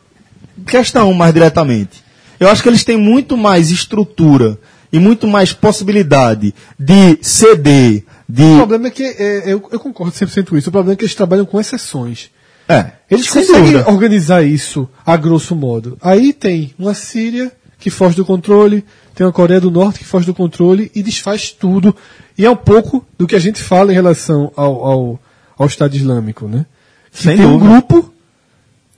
questão 0.68 1.14
mais 1.14 1.34
diretamente. 1.34 2.04
Eu 2.40 2.50
acho 2.50 2.62
que 2.62 2.70
eles 2.70 2.84
têm 2.84 2.98
muito 2.98 3.38
mais 3.38 3.72
estrutura 3.72 4.60
e 4.92 5.00
muito 5.00 5.28
mais 5.28 5.54
possibilidade 5.54 6.54
de 6.80 7.18
ceder, 7.22 8.04
de. 8.28 8.44
O 8.44 8.58
problema 8.58 8.88
é 8.88 8.92
que, 8.92 9.04
é, 9.04 9.44
eu, 9.46 9.68
eu 9.72 9.80
concordo 9.80 10.14
100% 10.14 10.50
com 10.50 10.58
isso, 10.58 10.70
o 10.70 10.72
problema 10.72 10.94
é 10.94 10.96
que 10.96 11.04
eles 11.04 11.16
trabalham 11.16 11.46
com 11.46 11.60
exceções. 11.60 12.30
É, 12.68 12.94
Eles 13.12 13.30
conseguem 13.30 13.74
dúvida. 13.74 13.90
organizar 13.92 14.44
isso 14.44 14.90
a 15.06 15.16
grosso 15.16 15.56
modo. 15.56 15.98
Aí 16.02 16.34
tem 16.34 16.74
uma 16.80 16.96
Síria 16.96 17.52
que 17.80 17.90
foge 17.90 18.16
do 18.16 18.26
controle, 18.26 18.84
tem 19.14 19.26
uma 19.26 19.34
Coreia 19.34 19.62
do 19.62 19.70
Norte 19.72 20.00
que 20.00 20.06
foge 20.06 20.26
do 20.26 20.34
controle 20.34 20.92
e 20.96 21.04
desfaz 21.04 21.52
tudo. 21.52 21.96
E 22.38 22.46
é 22.46 22.50
um 22.50 22.56
pouco 22.56 23.06
do 23.18 23.28
que 23.28 23.36
a 23.36 23.40
gente 23.40 23.62
fala 23.62 23.92
em 23.92 23.96
relação 23.96 24.52
ao, 24.56 24.86
ao, 24.86 25.20
ao 25.58 25.68
Estado 25.68 25.96
Islâmico, 25.96 26.48
né? 26.48 26.66
Que 27.12 27.24
Sem 27.24 27.38
tem 27.38 27.46
um 27.46 27.58
dúvida. 27.58 27.70
grupo 27.72 28.14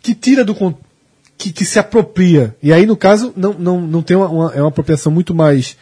que 0.02 0.16
tira 0.16 0.44
do 0.46 0.56
que, 1.38 1.52
que 1.52 1.66
se 1.66 1.78
apropria. 1.80 2.56
E 2.64 2.72
aí, 2.74 2.86
no 2.86 2.96
caso, 2.96 3.34
não, 3.36 3.54
não, 3.54 3.82
não 3.82 4.02
tem 4.02 4.16
uma, 4.18 4.28
uma- 4.30 4.54
é 4.56 4.62
uma 4.62 4.70
apropriação 4.70 5.12
muito 5.12 5.36
mais 5.36 5.78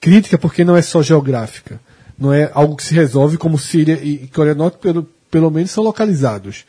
crítica, 0.00 0.36
porque 0.38 0.64
não 0.64 0.76
é 0.76 0.82
só 0.82 1.02
geográfica. 1.02 1.80
Não 2.18 2.32
é 2.32 2.50
algo 2.54 2.76
que 2.76 2.84
se 2.84 2.94
resolve 2.94 3.36
como 3.36 3.58
Síria 3.58 3.98
e 4.02 4.24
e 4.24 4.28
Coreia 4.28 4.54
do 4.54 4.58
Norte, 4.58 4.78
pelo, 4.78 5.08
pelo 5.30 5.50
menos 5.50 5.70
são 5.70 5.82
localizados. 5.82 6.64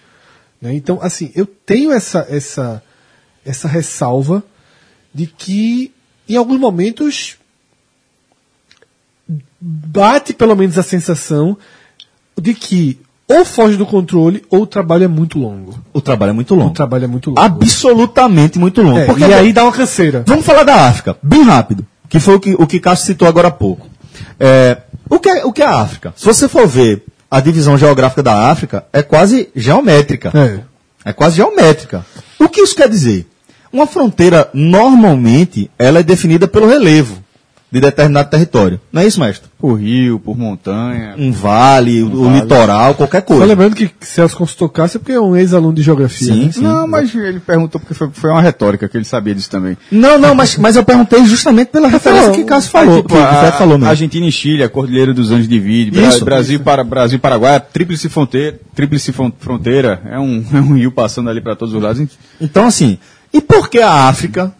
né? 0.61 0.73
Então, 0.73 0.99
assim, 1.01 1.31
eu 1.35 1.45
tenho 1.45 1.91
essa, 1.91 2.25
essa, 2.29 2.81
essa 3.45 3.67
ressalva 3.67 4.43
de 5.17 5.25
que, 5.25 5.91
em 6.29 6.35
alguns 6.35 6.59
momentos, 6.59 7.37
bate 9.59 10.31
pelo 10.31 10.55
menos 10.55 10.77
a 10.77 10.83
sensação 10.83 11.57
de 12.39 12.53
que 12.53 12.99
ou 13.27 13.43
foge 13.43 13.75
do 13.77 13.85
controle 13.85 14.45
ou 14.47 14.61
o 14.61 14.67
trabalho 14.67 15.05
é 15.05 15.07
muito 15.07 15.39
longo. 15.39 15.83
O 15.91 15.99
trabalho 15.99 16.29
é 16.29 16.33
muito 16.33 16.53
O 16.53 16.57
longo. 16.57 16.73
trabalho 16.75 17.05
é 17.05 17.07
muito 17.07 17.31
longo. 17.31 17.41
Absolutamente 17.41 18.59
muito 18.59 18.79
longo. 18.83 18.99
É, 18.99 19.05
Porque 19.05 19.23
e 19.23 19.33
aí 19.33 19.51
dá 19.51 19.63
uma 19.63 19.71
canseira. 19.71 20.23
Vamos 20.27 20.45
falar 20.45 20.63
da 20.63 20.87
África, 20.87 21.17
bem 21.23 21.41
rápido, 21.41 21.83
que 22.07 22.19
foi 22.19 22.35
o 22.35 22.39
que 22.39 22.53
o 22.53 22.67
que 22.67 22.79
Cássio 22.79 23.07
citou 23.07 23.27
agora 23.27 23.47
há 23.47 23.51
pouco. 23.51 23.89
É, 24.39 24.81
o, 25.09 25.19
que 25.19 25.29
é, 25.29 25.43
o 25.43 25.51
que 25.51 25.63
é 25.63 25.65
a 25.65 25.81
África? 25.81 26.13
Se 26.15 26.25
você 26.25 26.47
for 26.47 26.67
ver 26.67 27.03
a 27.29 27.39
divisão 27.39 27.75
geográfica 27.75 28.21
da 28.21 28.51
África, 28.51 28.85
é 28.93 29.01
quase 29.01 29.49
geométrica. 29.55 30.31
É. 30.37 30.59
É 31.09 31.11
quase 31.11 31.37
geométrica. 31.37 32.05
O 32.39 32.47
que 32.47 32.61
isso 32.61 32.75
quer 32.75 32.87
dizer? 32.87 33.25
Uma 33.71 33.85
fronteira, 33.87 34.49
normalmente, 34.53 35.69
ela 35.77 35.99
é 35.99 36.03
definida 36.03 36.47
pelo 36.47 36.67
relevo. 36.67 37.25
de 37.69 37.81
determinado 37.81 38.29
território. 38.29 38.79
Não 38.93 39.01
é 39.01 39.07
isso, 39.07 39.19
mestre? 39.19 39.49
Por 39.59 39.73
rio, 39.73 40.19
por 40.19 40.37
montanha. 40.37 41.15
Um 41.17 41.33
vale, 41.33 42.01
o, 42.01 42.21
o 42.21 42.33
litoral, 42.33 42.93
qualquer 42.95 43.19
Só 43.19 43.25
coisa. 43.25 43.43
lembrando 43.45 43.75
que 43.75 43.91
Celso 43.99 44.37
consultou 44.37 44.69
Cássio 44.69 45.01
porque 45.01 45.11
é 45.11 45.19
um 45.19 45.35
ex-aluno 45.35 45.73
de 45.73 45.81
geografia. 45.81 46.27
Sim, 46.33 46.45
né? 46.45 46.51
sim. 46.53 46.61
Não, 46.61 46.87
mas 46.87 47.13
ele 47.13 47.41
perguntou 47.41 47.77
porque 47.81 47.93
foi, 47.93 48.09
foi 48.13 48.29
uma 48.29 48.41
retórica, 48.41 48.87
que 48.87 48.95
ele 48.95 49.03
sabia 49.03 49.35
disso 49.35 49.49
também. 49.49 49.75
Não, 49.91 50.17
não, 50.17 50.33
mas, 50.33 50.55
mas 50.55 50.77
eu 50.77 50.83
perguntei 50.85 51.25
justamente 51.25 51.67
pela 51.67 51.89
referência 51.89 52.31
que 52.31 52.45
Cássio 52.45 52.71
falou. 52.71 52.95
Aí, 52.95 53.01
tipo, 53.01 53.13
que 53.13 53.19
o 53.19 53.21
a- 53.25 53.33
Fred 53.41 53.57
falou 53.57 53.77
mesmo. 53.77 53.89
Argentina 53.89 54.25
e 54.25 54.31
Chile, 54.31 54.63
a 54.63 54.69
Cordilheira 54.69 55.13
dos 55.13 55.29
Andes 55.31 55.49
divide, 55.49 55.99
Isso. 56.01 56.23
Brasil 56.23 56.61
para 56.61 56.85
Brasil 56.85 57.17
e 57.17 57.19
Paraguai, 57.19 57.55
a 57.55 57.59
tríplice 57.59 58.07
fronteira, 58.07 58.57
tríplice 58.73 59.11
fron- 59.11 59.33
fronteira, 59.37 60.01
é 60.09 60.17
um, 60.17 60.41
é 60.53 60.57
um 60.61 60.73
rio 60.75 60.91
passando 60.93 61.29
ali 61.29 61.41
para 61.41 61.53
todos 61.57 61.73
os 61.73 61.83
lados. 61.83 62.01
Então, 62.39 62.65
assim, 62.65 62.97
e 63.33 63.41
por 63.41 63.69
que 63.69 63.79
a 63.79 64.07
África 64.07 64.51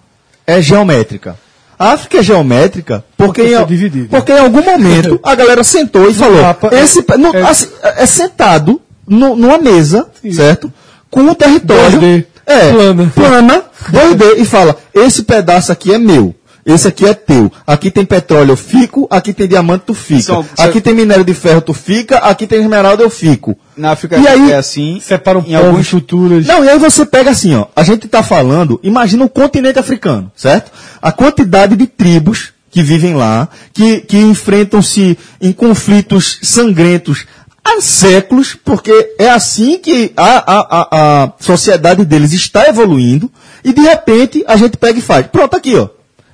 é 0.46 0.62
geométrica? 0.62 1.38
A 1.80 1.92
África 1.92 2.18
é 2.20 2.24
geométrica 2.24 3.04
porque, 3.16 3.42
Porque 3.44 3.56
em, 3.56 3.66
dividida. 3.66 4.08
porque 4.10 4.32
em 4.32 4.40
algum 4.40 4.64
momento 4.64 5.20
a 5.24 5.36
galera 5.36 5.64
sentou 5.64 6.10
e 6.10 6.14
falou: 6.16 6.40
esse, 6.72 7.06
é- 7.12 7.18
no- 7.18 7.36
é- 7.36 7.42
assim, 7.44 7.68
é, 7.84 8.06
sentado 8.06 8.82
no- 9.08 9.36
numa 9.36 9.58
mesa, 9.60 10.08
Sim. 10.22 10.32
certo? 10.32 10.72
Com 11.10 11.22
o 11.22 11.36
território 11.36 12.00
2D, 12.00 12.26
é, 12.46 12.72
plana. 12.72 13.12
plana, 13.14 13.64
2D, 13.92 14.40
e 14.40 14.46
fala: 14.46 14.76
esse 14.94 15.24
pedaço 15.24 15.72
aqui 15.72 15.94
é 15.94 15.98
meu. 16.00 16.34
Esse 16.68 16.90
aqui 16.90 17.06
é 17.06 17.14
teu. 17.14 17.50
Aqui 17.66 17.90
tem 17.90 18.04
petróleo, 18.06 18.52
eu 18.52 18.58
fico. 18.58 19.08
Aqui 19.10 19.34
tem 19.34 19.48
diamante, 19.48 19.86
tu 19.88 19.94
fica. 19.94 20.22
São- 20.22 20.46
aqui 20.58 20.82
tem 20.82 20.94
minério 20.94 21.24
de 21.24 21.34
ferro, 21.34 21.62
tu 21.62 21.74
fica. 21.74 22.18
Aqui 22.18 22.46
tem 22.46 22.60
esmeralda, 22.60 23.02
eu 23.04 23.10
fico. 23.10 23.58
Na 23.78 23.92
África 23.92 24.18
E 24.20 24.28
aí- 24.28 24.52
é 24.52 24.58
assim. 24.58 25.00
Separam 25.02 25.44
em 25.48 25.56
alguns 25.56 25.90
culturas. 25.90 26.46
Não, 26.46 26.66
e 26.66 26.70
aí 26.70 26.78
você 26.78 27.06
pega 27.06 27.32
assim, 27.32 27.56
ó. 27.56 27.68
A 27.74 27.84
gente 27.84 28.08
tá 28.10 28.22
falando, 28.22 28.80
imagina 28.84 29.24
o 29.24 29.30
continente 29.30 29.80
africano, 29.80 30.30
certo? 30.36 30.70
A 31.02 31.10
quantidade 31.12 31.76
de 31.78 31.88
tribos 31.88 32.50
que 32.70 32.84
vivem 32.84 33.16
lá, 33.16 33.48
que, 33.74 34.02
que 34.02 34.18
enfrentam-se 34.18 35.18
em 35.40 35.54
conflitos 35.54 36.38
sangrentos 36.44 37.26
há 37.64 37.80
séculos, 37.82 38.56
porque 38.64 39.14
é 39.18 39.30
assim 39.30 39.78
que 39.78 40.12
a, 40.18 40.38
a, 40.38 40.60
a, 40.60 41.24
a 41.24 41.34
sociedade 41.40 42.04
deles 42.06 42.34
está 42.34 42.68
evoluindo, 42.68 43.32
e 43.64 43.72
de 43.74 43.82
repente 43.82 44.44
a 44.48 44.56
gente 44.58 44.76
pega 44.78 45.00
e 45.00 45.02
faz. 45.02 45.28
Pronto, 45.28 45.56
aqui, 45.56 45.76
ó. 45.78 45.88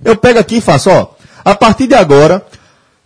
Eu 0.04 0.16
pego 0.16 0.40
aqui 0.40 0.58
e 0.58 0.62
faço, 0.62 0.90
ó. 0.90 1.08
A 1.46 1.54
partir 1.56 1.88
de 1.88 1.96
agora, 1.96 2.42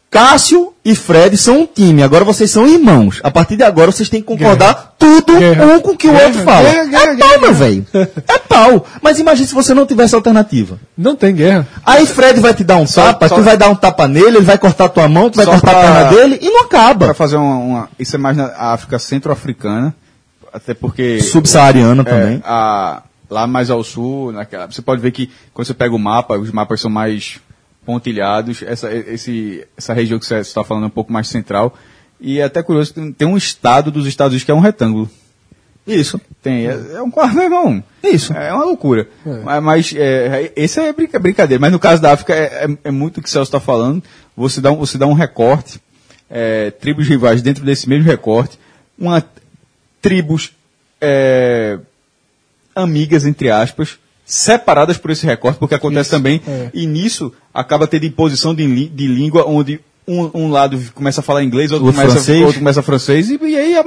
Cássio 0.10 0.74
e 0.86 0.96
Fred 0.96 1.36
são 1.38 1.62
um 1.62 1.66
time. 1.68 2.02
Agora 2.02 2.24
vocês 2.24 2.50
são 2.50 2.66
irmãos. 2.66 3.20
A 3.24 3.30
partir 3.30 3.58
de 3.58 3.64
agora 3.64 3.92
vocês 3.92 4.08
têm 4.08 4.22
que 4.22 4.28
concordar 4.28 4.96
tudo 4.98 5.38
Guerra. 5.38 5.66
um 5.66 5.80
com 5.82 5.92
o 5.92 5.98
que 5.98 6.08
o 6.08 6.12
Guerra, 6.12 6.26
outro 6.28 6.44
fala. 6.44 6.70
guerra, 6.70 6.86
guerra, 6.86 7.04
é 7.04 7.08
pau, 7.08 7.16
guerra, 7.28 7.42
meu 7.42 7.54
velho. 7.54 7.86
É 7.94 8.38
pau. 8.40 8.86
Mas 9.02 9.20
imagine 9.20 9.48
se 9.48 9.54
você 9.54 9.74
não 9.74 9.86
tivesse 9.86 10.16
alternativa. 10.16 10.80
Não 10.98 11.16
tem 11.16 11.36
guerra. 11.36 11.68
Aí 11.86 12.06
Fred 12.06 12.40
vai 12.40 12.54
te 12.54 12.64
dar 12.64 12.78
um 12.78 12.88
Só- 12.88 13.04
tapa, 13.08 13.28
só- 13.28 13.36
tu 13.36 13.42
vai 13.44 13.58
dar 13.58 13.70
um 13.70 13.76
tapa 13.76 14.08
nele, 14.08 14.38
ele 14.38 14.42
vai 14.46 14.58
cortar 14.58 14.88
tua 14.90 15.10
mão, 15.10 15.30
tu 15.30 15.36
vai 15.36 15.46
Só 15.46 15.52
cortar 15.52 15.72
a 15.72 15.74
pra- 15.74 15.84
perna 15.84 16.10
dele 16.10 16.40
e 16.42 16.50
não 16.50 16.62
acaba. 16.64 17.06
para 17.08 17.14
fazer 17.14 17.36
uma, 17.36 17.58
uma- 17.58 17.90
Isso 18.00 18.16
é 18.16 18.20
mais 18.20 18.38
na 18.38 18.46
África 18.58 18.98
centro-africana, 18.98 19.94
até 20.54 20.74
porque. 20.74 21.20
Subsaariana 21.22 22.02
é, 22.02 22.06
também. 22.06 22.42
a- 22.46 23.02
lá 23.30 23.46
mais 23.48 23.70
ao 23.70 23.84
sul, 23.84 24.32
naquela, 24.32 24.66
você 24.68 24.82
pode 24.82 25.02
ver 25.02 25.12
que 25.12 25.30
quando 25.54 25.68
você 25.68 25.74
pega 25.74 25.96
o 25.96 26.00
mapa, 26.00 26.38
os 26.38 26.52
mapas 26.52 26.82
são 26.82 26.90
mais 26.92 27.40
pontilhados. 27.86 28.62
Essa, 28.64 28.94
esse, 28.94 29.66
essa 29.78 29.94
região 29.94 30.20
que 30.20 30.26
você 30.26 30.38
está 30.40 30.64
falando 30.64 30.84
é 30.84 30.88
um 30.88 30.92
pouco 30.92 31.12
mais 31.12 31.28
central. 31.28 31.74
E 32.20 32.40
é 32.40 32.44
até 32.44 32.62
curioso, 32.64 32.94
tem, 33.14 33.28
um 33.28 33.38
estado 33.38 33.92
dos 33.92 34.08
Estados 34.08 34.32
Unidos 34.34 34.44
que 34.44 34.52
é 34.52 34.56
um 34.56 34.60
retângulo. 34.60 35.10
Isso. 35.86 36.20
Tem, 36.42 36.68
é, 36.68 36.72
é 36.96 37.02
um 37.02 37.10
quadro, 37.10 37.48
não. 37.50 37.82
Isso. 38.04 38.34
É 38.34 38.54
uma 38.54 38.66
loucura. 38.66 39.08
Mas, 39.46 39.64
mas 39.64 39.94
é, 39.96 40.52
esse 40.56 40.80
é 40.82 40.92
brinca- 40.92 41.18
brincadeira. 41.20 41.62
Mas 41.62 41.72
no 41.72 41.80
caso 41.80 42.02
da 42.02 42.12
África, 42.12 42.34
é, 42.34 42.66
é- 42.66 42.78
é 42.86 42.92
muito 42.92 43.20
o 43.20 43.22
que 43.24 43.30
o 43.30 43.32
Celso 43.32 43.48
está 43.48 43.60
falando. 43.60 44.04
Você 44.36 44.60
dá 44.60 44.70
um, 44.72 44.76
você 44.76 44.98
dá 44.98 45.08
um 45.08 45.14
recorte, 45.14 45.80
é, 46.30 46.72
tribos 46.72 47.08
rivais 47.08 47.42
dentro 47.42 47.64
desse 47.64 47.88
mesmo 47.88 48.04
recorte, 48.04 48.60
uma, 49.00 49.24
tribos 50.02 50.52
é, 51.00 51.80
amigas, 52.82 53.26
entre 53.26 53.50
aspas, 53.50 53.98
separadas 54.26 54.98
por 54.98 55.10
esse 55.12 55.26
recorte, 55.26 55.58
porque 55.58 55.76
acontece 55.76 56.10
também, 56.10 56.42
é. 56.48 56.70
e 56.74 56.86
nisso 56.86 57.32
acaba 57.54 57.88
tendo 57.88 58.06
imposição 58.06 58.54
de, 58.54 58.88
de 58.90 59.08
língua, 59.08 59.46
onde 59.48 59.80
um, 60.08 60.30
um 60.34 60.50
lado 60.52 60.80
começa 60.94 61.22
a 61.22 61.24
falar 61.24 61.44
inglês, 61.44 61.72
outro, 61.72 61.88
O 61.88 61.94
começa, 61.94 62.12
francês. 62.14 62.42
outro 62.44 62.60
começa 62.60 62.82
francês, 62.82 63.30
e, 63.30 63.40
e 63.42 63.58
aí... 63.58 63.78
a- 63.78 63.84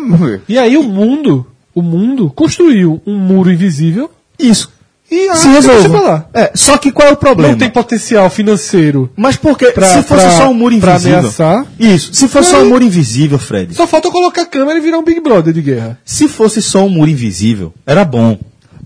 E 0.49 0.59
aí 0.59 0.77
o 0.77 0.83
mundo, 0.83 1.47
o 1.75 1.83
mundo 1.83 2.31
construiu 2.31 3.01
um 3.07 3.17
muro 3.19 3.51
invisível 3.53 4.11
Isso. 4.39 4.71
e 5.11 5.29
a 5.29 5.35
Se 5.37 5.49
pra 5.91 6.01
lá. 6.01 6.29
É, 6.33 6.53
só 6.55 6.79
que 6.79 6.91
qual 6.91 7.09
é 7.09 7.13
o 7.13 7.17
problema? 7.17 7.53
Não 7.53 7.59
tem 7.59 7.69
potencial 7.71 8.29
financeiro. 8.31 9.11
Mas 9.17 9.37
porque 9.37 9.73
pra- 9.73 9.89
se 9.89 10.03
fosse 10.03 10.25
pra- 10.25 10.37
só 10.39 10.49
um 10.51 10.55
muro 10.55 10.79
pra 10.79 10.93
invisível. 10.93 11.19
ameaçar. 11.19 11.67
Isso. 11.79 12.15
Se 12.15 12.29
fosse 12.29 12.49
E 12.49 12.53
só 12.53 12.63
um 12.63 12.69
muro 12.71 12.85
invisível, 12.85 13.39
Fred. 13.39 13.75
Só 13.75 13.87
falta 13.87 14.11
colocar 14.11 14.43
a 14.43 14.47
câmera 14.47 14.79
e 14.79 14.83
virar 14.83 14.99
um 14.99 15.05
Big 15.05 15.21
Brother 15.21 15.53
de 15.53 15.61
guerra. 15.63 15.99
Se 16.05 16.29
fosse 16.29 16.61
só 16.63 16.85
um 16.85 16.89
muro 16.91 17.11
invisível, 17.11 17.73
era 17.87 18.05
bom. 18.05 18.39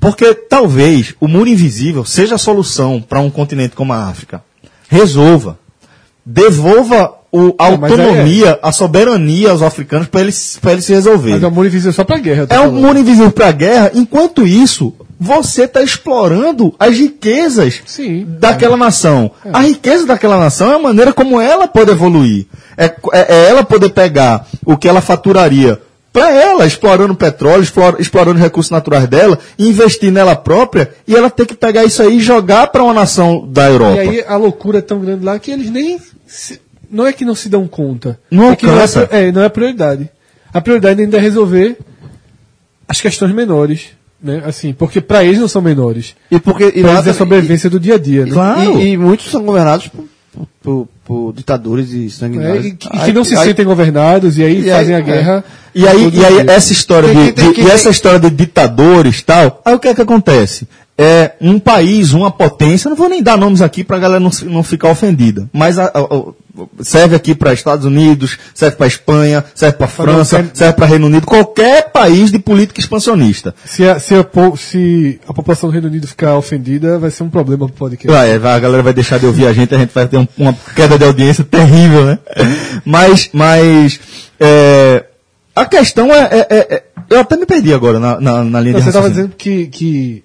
Porque 0.04 0.34
talvez 0.34 1.14
o 1.20 1.26
muro 1.26 1.48
invisível 1.48 2.04
seja 2.04 2.34
a 2.34 2.38
solução 2.38 3.00
para 3.00 3.20
um 3.20 3.30
continente 3.30 3.74
como 3.74 3.92
a 3.92 4.04
África. 4.08 4.42
Resolva. 4.88 5.58
Devolva 6.26 7.12
o- 7.32 7.54
a 7.58 7.76
mas 7.76 7.92
aí 7.92 7.98
é- 8.00 8.02
autonomia, 8.04 8.58
a 8.62 8.72
soberania 8.72 9.50
aos 9.50 9.62
africanos 9.62 10.06
para 10.08 10.20
eles, 10.20 10.58
pra 10.60 10.72
eles 10.72 10.84
se 10.84 10.92
resolverem. 10.92 11.34
Mas 11.34 11.42
é 11.42 11.46
um 11.46 11.50
muro 11.50 11.66
invisível 11.66 11.92
só 11.92 12.04
pra 12.04 12.18
guerra. 12.18 12.46
É 12.48 12.60
um 12.60 12.72
muro 12.72 12.98
invisível 12.98 13.30
para 13.32 13.48
a 13.48 13.52
guerra. 13.52 13.90
Enquanto 13.94 14.46
isso, 14.46 14.94
você 15.18 15.64
está 15.64 15.82
explorando 15.82 16.74
as 16.78 16.96
riquezas 16.96 17.82
Sim. 17.86 18.26
daquela 18.38 18.76
nação. 18.76 19.30
A 19.52 19.60
riqueza 19.60 20.06
daquela 20.06 20.38
nação 20.38 20.70
é 20.72 20.74
a 20.76 20.78
maneira 20.78 21.12
como 21.12 21.40
ela 21.40 21.66
pode 21.68 21.90
evoluir. 21.90 22.46
É, 22.76 22.86
é- 23.12 23.34
é 23.34 23.48
ela 23.50 23.64
poder 23.64 23.90
pegar 23.90 24.46
o 24.64 24.76
que 24.76 24.88
ela 24.88 25.00
faturaria 25.00 25.80
para 26.14 26.30
ela, 26.30 26.64
explorando 26.64 27.12
petróleo, 27.16 27.62
explor- 27.64 27.96
explorando 27.98 28.36
os 28.36 28.40
recursos 28.42 28.70
naturais 28.70 29.08
dela, 29.08 29.36
investir 29.58 30.12
nela 30.12 30.36
própria 30.36 30.90
e 31.08 31.14
ela 31.16 31.28
ter 31.28 31.44
que 31.44 31.54
pegar 31.56 31.84
isso 31.84 32.00
aí 32.02 32.18
e 32.18 32.20
jogar 32.20 32.68
para 32.68 32.84
uma 32.84 32.94
nação 32.94 33.44
da 33.48 33.68
Europa. 33.68 33.96
E 33.96 34.08
aí 34.08 34.24
a 34.26 34.36
loucura 34.36 34.78
é 34.78 34.80
tão 34.80 35.00
grande 35.00 35.24
lá 35.24 35.36
que 35.40 35.50
eles 35.50 35.68
nem. 35.70 35.98
se- 36.24 36.60
não 36.88 37.04
é 37.04 37.12
que 37.12 37.24
não 37.24 37.34
se 37.34 37.48
dão 37.48 37.66
conta. 37.66 38.16
Não 38.30 38.52
é 38.52 38.54
que 38.56 38.64
não 38.64 38.74
é, 38.74 38.76
alcança. 38.76 39.08
é, 39.10 39.32
não 39.32 39.42
é 39.42 39.48
prioridade. 39.48 40.08
A 40.52 40.60
prioridade 40.60 41.02
ainda 41.02 41.16
é 41.16 41.20
resolver 41.20 41.76
as 42.88 43.00
questões 43.00 43.34
menores. 43.34 43.88
Né? 44.22 44.40
Assim, 44.46 44.72
porque 44.72 45.00
pra 45.00 45.24
eles 45.24 45.40
não 45.40 45.48
são 45.48 45.60
menores. 45.60 46.14
E 46.30 46.38
porque 46.38 46.68
e 46.76 46.80
Pra 46.80 46.92
lá 46.92 46.94
eles 46.98 47.08
é 47.08 47.10
a 47.10 47.14
sobrevivência 47.14 47.68
do 47.68 47.78
dia 47.80 47.96
a 47.96 47.98
dia. 47.98 48.24
Né? 48.24 48.30
Claro. 48.32 48.80
E, 48.80 48.92
e 48.92 48.96
muitos 48.96 49.30
são 49.30 49.42
governados 49.42 49.88
por, 49.88 50.04
por- 50.62 50.88
por- 51.04 51.32
ditadores 51.34 51.92
e 51.92 52.06
É, 52.06 52.08
sanguinários. 52.08 52.66
e, 52.66 52.70
que- 52.72 52.88
e 52.88 53.00
que 53.00 53.12
não 53.12 53.24
se 53.24 53.36
sentem 53.36 53.64
governados 53.64 54.38
e 54.38 54.42
aí 54.44 54.60
e 54.66 54.70
fazem 54.70 54.94
aí- 54.94 55.02
a 55.02 55.04
guerra. 55.04 55.44
E 55.74 55.86
aí, 55.88 56.10
e 56.12 56.24
aí 56.24 56.42
dia. 56.44 56.52
essa 56.52 56.72
história 56.72 57.08
Quem- 57.10 57.24
de, 57.26 57.32
tem- 57.32 57.48
de- 57.48 57.54
tem- 57.62 57.70
essa 57.70 57.90
história 57.90 58.18
de 58.20 58.30
ditadores 58.30 59.18
e 59.18 59.24
tal, 59.24 59.60
aí 59.64 59.74
o 59.74 59.78
que 59.78 59.88
é 59.88 59.94
que 59.94 60.00
acontece? 60.02 60.66
É 60.96 61.32
um 61.40 61.58
país, 61.58 62.12
uma 62.12 62.30
potência, 62.30 62.88
não 62.88 62.96
vou 62.96 63.08
nem 63.08 63.20
dar 63.20 63.36
nomes 63.36 63.60
aqui 63.60 63.82
para 63.82 63.96
a 63.96 64.00
galera 64.00 64.20
não, 64.20 64.30
não 64.44 64.62
ficar 64.62 64.88
ofendida, 64.90 65.48
mas 65.52 65.76
a- 65.78 65.86
a- 65.86 66.32
serve 66.80 67.16
aqui 67.16 67.34
para 67.34 67.52
Estados 67.52 67.84
Unidos, 67.84 68.38
serve 68.54 68.76
para 68.76 68.86
Espanha, 68.86 69.44
serve 69.54 69.76
para 69.76 69.86
França, 69.88 70.36
tem- 70.42 70.50
serve 70.54 70.74
para 70.74 70.86
Reino 70.86 71.06
Unido, 71.06 71.26
qualquer 71.26 71.90
país 71.90 72.30
de 72.30 72.38
política 72.38 72.80
expansionista. 72.80 73.54
Se 73.64 73.84
a, 73.88 73.98
se, 73.98 74.14
a, 74.14 74.24
se 74.56 75.20
a 75.26 75.32
população 75.34 75.68
do 75.68 75.72
Reino 75.72 75.88
Unido 75.88 76.06
ficar 76.06 76.36
ofendida, 76.36 76.98
vai 76.98 77.10
ser 77.10 77.22
um 77.24 77.30
problema 77.30 77.66
pro 77.66 77.76
podcast. 77.76 78.06
Vai, 78.16 78.38
vai, 78.38 78.52
a 78.54 78.58
galera 78.60 78.82
vai 78.82 78.92
deixar 78.92 79.18
de 79.18 79.26
ouvir 79.26 79.46
a 79.46 79.52
gente, 79.52 79.74
a 79.74 79.78
gente 79.78 79.92
vai 79.92 80.06
ter 80.06 80.16
um- 80.16 80.28
uma 80.38 80.52
queda 80.76 80.96
de 80.96 81.04
audiência 81.04 81.42
terrível, 81.44 82.04
né? 82.06 82.18
Mas, 82.84 83.30
mas 83.32 83.98
é, 84.38 85.04
a 85.54 85.64
questão 85.66 86.12
é, 86.12 86.28
é- 86.32 86.46
é- 86.50 86.74
é- 86.76 86.82
Eu 87.10 87.20
até 87.20 87.36
me 87.36 87.44
perdi 87.46 87.72
agora 87.74 87.98
na, 88.00 88.18
na, 88.20 88.44
na 88.44 88.60
linha 88.60 88.72
Não, 88.72 88.78
de 88.80 88.84
você 88.84 88.88
estava 88.90 89.10
dizendo 89.10 89.34
que, 89.36 89.66
que 89.66 90.24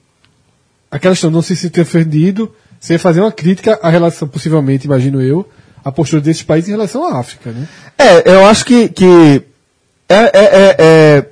aquela 0.89 1.13
questão 1.13 1.29
não 1.29 1.41
se 1.41 1.55
sentir 1.55 1.81
ofendido, 1.81 2.51
você 2.79 2.93
ia 2.93 2.99
fazer 2.99 3.19
uma 3.19 3.31
crítica 3.31 3.77
à 3.83 3.89
relação, 3.89 4.27
possivelmente, 4.27 4.85
imagino 4.87 5.21
eu, 5.21 5.45
à 5.89 5.91
postura 5.91 6.21
desses 6.21 6.43
países 6.43 6.69
em 6.69 6.73
relação 6.73 7.03
à 7.05 7.19
África, 7.19 7.51
né? 7.51 7.67
É, 7.97 8.31
eu 8.33 8.45
acho 8.45 8.65
que, 8.65 8.87
que 8.89 9.41
é, 10.07 10.15
é- 10.15 10.29
é- 10.33 10.75
é 10.79 11.25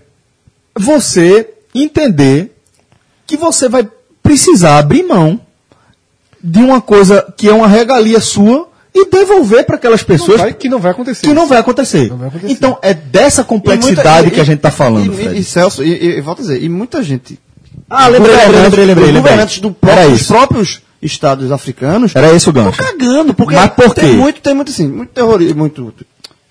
você 0.79 1.49
entender 1.73 2.55
que 3.25 3.37
você 3.37 3.67
vai 3.69 3.87
precisar 4.21 4.77
abrir 4.77 5.03
mão 5.03 5.39
de 6.43 6.59
uma 6.59 6.81
coisa 6.81 7.33
que 7.35 7.47
é 7.47 7.53
uma 7.53 7.67
regalia 7.67 8.19
sua 8.19 8.67
e 8.93 9.09
devolver 9.09 9.65
para 9.65 9.75
aquelas 9.75 10.01
Não 10.01 10.07
pessoas 10.07 10.41
vai- 10.41 10.53
que 10.53 10.69
não 10.69 10.79
vai 10.79 10.91
acontecer. 10.91 11.27
que 11.27 11.33
não 11.33 11.47
vai 11.47 11.59
acontecer. 11.59 12.09
Não 12.09 12.17
vai 12.17 12.27
acontecer. 12.29 12.51
Então 12.51 12.77
é 12.81 12.93
dessa 12.93 13.41
E 13.41 13.45
complexidade 13.45 14.21
muita- 14.23 14.35
que 14.35 14.41
a 14.41 14.43
gente 14.43 14.57
está 14.57 14.69
e- 14.69 14.71
falando, 14.71 15.13
E, 15.13 15.15
Fred. 15.15 15.39
e, 15.39 15.43
Celso, 15.43 15.83
e, 15.83 15.89
e, 15.91 16.17
e 16.17 16.21
volto 16.21 16.39
a 16.39 16.41
dizer, 16.41 16.63
e 16.63 16.69
muita 16.69 17.01
gente. 17.03 17.39
Ah, 17.89 18.07
lembrei, 18.07 18.35
lembrei, 18.35 18.47
lembrei, 18.61 18.61
lembrei, 18.61 18.85
os 18.85 18.87
lembrei. 18.87 19.21
governantes 19.21 19.59
do 19.59 19.71
próprio, 19.71 20.09
dos 20.09 20.23
próprios 20.23 20.81
estados 21.01 21.51
africanos 21.51 22.15
Era 22.15 22.33
esse 22.33 22.47
o 22.47 22.51
estão 22.51 22.65
gancho. 22.65 22.77
cagando, 22.77 23.33
porque 23.33 23.55
Mas 23.55 23.71
por 23.71 23.93
quê? 23.93 24.01
tem 24.01 24.17
muito, 24.17 24.41
tem 24.41 24.53
muito 24.53 24.71
assim, 24.71 24.87
muito 24.87 25.09
terrorismo, 25.09 25.59
muito 25.59 25.93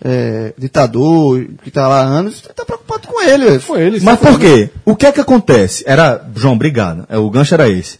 é, 0.04 0.52
ditador 0.58 1.44
que 1.62 1.68
está 1.68 1.88
lá 1.88 2.00
há 2.02 2.04
anos, 2.04 2.36
está 2.36 2.64
preocupado 2.64 3.08
com 3.08 3.22
ele. 3.22 3.58
Foi 3.58 3.82
eles. 3.82 4.02
Mas 4.02 4.18
por 4.18 4.38
quê? 4.38 4.70
O 4.84 4.94
que 4.94 5.06
é 5.06 5.12
que 5.12 5.20
acontece? 5.20 5.82
Era, 5.86 6.22
João, 6.34 6.54
obrigado. 6.54 7.06
É, 7.08 7.16
o 7.18 7.30
gancho 7.30 7.54
era 7.54 7.68
esse. 7.68 7.98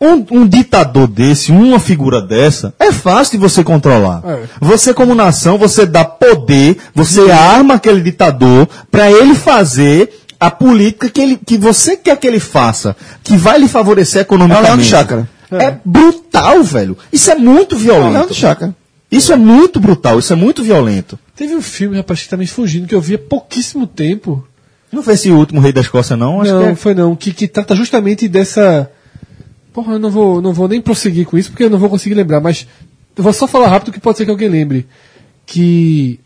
Um, 0.00 0.24
um 0.30 0.46
ditador 0.46 1.06
desse, 1.06 1.52
uma 1.52 1.78
figura 1.78 2.20
dessa, 2.20 2.74
é 2.78 2.92
fácil 2.92 3.32
de 3.32 3.38
você 3.38 3.62
controlar. 3.64 4.22
É. 4.24 4.42
Você, 4.60 4.92
como 4.92 5.14
nação, 5.14 5.56
você 5.56 5.86
dá 5.86 6.04
poder, 6.04 6.76
você 6.94 7.30
arma 7.30 7.74
aquele 7.74 8.00
ditador 8.00 8.68
para 8.90 9.10
ele 9.10 9.34
fazer 9.34 10.10
a 10.38 10.50
política 10.50 11.08
que, 11.08 11.20
ele, 11.20 11.36
que 11.36 11.56
você 11.56 11.96
quer 11.96 12.18
que 12.18 12.26
ele 12.26 12.40
faça, 12.40 12.94
que 13.22 13.36
vai 13.36 13.58
lhe 13.58 13.68
favorecer 13.68 14.18
É 14.18 14.22
o 14.22 14.24
economicamente. 14.24 14.66
Leão 14.66 14.78
de 14.78 14.84
Chácara. 14.84 15.28
É 15.50 15.78
brutal, 15.84 16.62
velho. 16.62 16.96
Isso 17.12 17.30
é 17.30 17.34
muito 17.34 17.74
É 17.74 17.78
violento. 17.78 18.28
de 18.28 18.34
Chácara. 18.34 18.74
Isso 19.10 19.32
é 19.32 19.36
muito 19.36 19.78
brutal, 19.78 20.18
isso 20.18 20.32
é 20.32 20.36
muito 20.36 20.62
violento. 20.62 21.18
Teve 21.36 21.54
um 21.54 21.62
filme, 21.62 21.96
rapaz, 21.96 22.22
que 22.22 22.28
tá 22.28 22.36
me 22.36 22.46
fugindo, 22.46 22.88
que 22.88 22.94
eu 22.94 23.00
vi 23.00 23.14
há 23.14 23.18
pouquíssimo 23.18 23.86
tempo. 23.86 24.46
Não 24.90 25.02
foi 25.02 25.14
esse 25.14 25.30
o 25.30 25.36
último 25.36 25.60
rei 25.60 25.72
da 25.72 25.80
Escócia, 25.80 26.16
não? 26.16 26.40
Acho 26.40 26.52
não, 26.52 26.62
que 26.62 26.68
é. 26.68 26.74
foi 26.74 26.94
não. 26.94 27.14
Que, 27.14 27.32
que 27.32 27.46
trata 27.48 27.74
justamente 27.76 28.28
dessa. 28.28 28.90
Porra, 29.72 29.94
eu 29.94 29.98
não 29.98 30.10
vou, 30.10 30.40
não 30.40 30.52
vou 30.52 30.68
nem 30.68 30.80
prosseguir 30.80 31.26
com 31.26 31.36
isso, 31.36 31.50
porque 31.50 31.64
eu 31.64 31.70
não 31.70 31.78
vou 31.78 31.90
conseguir 31.90 32.14
lembrar, 32.14 32.40
mas 32.40 32.66
eu 33.16 33.22
vou 33.22 33.32
só 33.32 33.46
falar 33.46 33.68
rápido 33.68 33.92
que 33.92 34.00
pode 34.00 34.18
ser 34.18 34.24
que 34.24 34.30
alguém 34.30 34.48
lembre. 34.48 34.86
Que. 35.46 36.20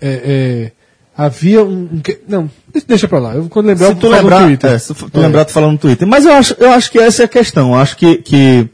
É, 0.00 0.08
é, 0.08 0.72
havia 1.18 1.64
um. 1.64 1.88
um 1.92 2.02
não, 2.28 2.48
deixa 2.86 3.08
pra 3.08 3.18
lá. 3.18 3.34
Eu, 3.34 3.48
quando 3.48 3.66
lembrar, 3.66 3.86
se 3.86 3.92
eu 3.92 3.96
tu 3.96 4.06
no 4.08 4.12
lembrar, 4.12 4.44
Twitter. 4.44 4.70
é, 4.70 4.78
se 4.78 4.94
tu 4.94 5.10
lembrar, 5.20 5.44
tu 5.44 5.50
fala 5.52 5.70
no 5.70 5.76
Twitter. 5.76 6.06
Mas 6.06 6.24
eu 6.24 6.32
acho, 6.32 6.54
eu 6.60 6.70
acho 6.70 6.90
que 6.92 6.98
essa 6.98 7.22
é 7.22 7.24
a 7.24 7.28
questão. 7.28 7.70
Eu 7.72 7.74
acho 7.80 7.96
que, 7.96 8.16
que 8.18 8.68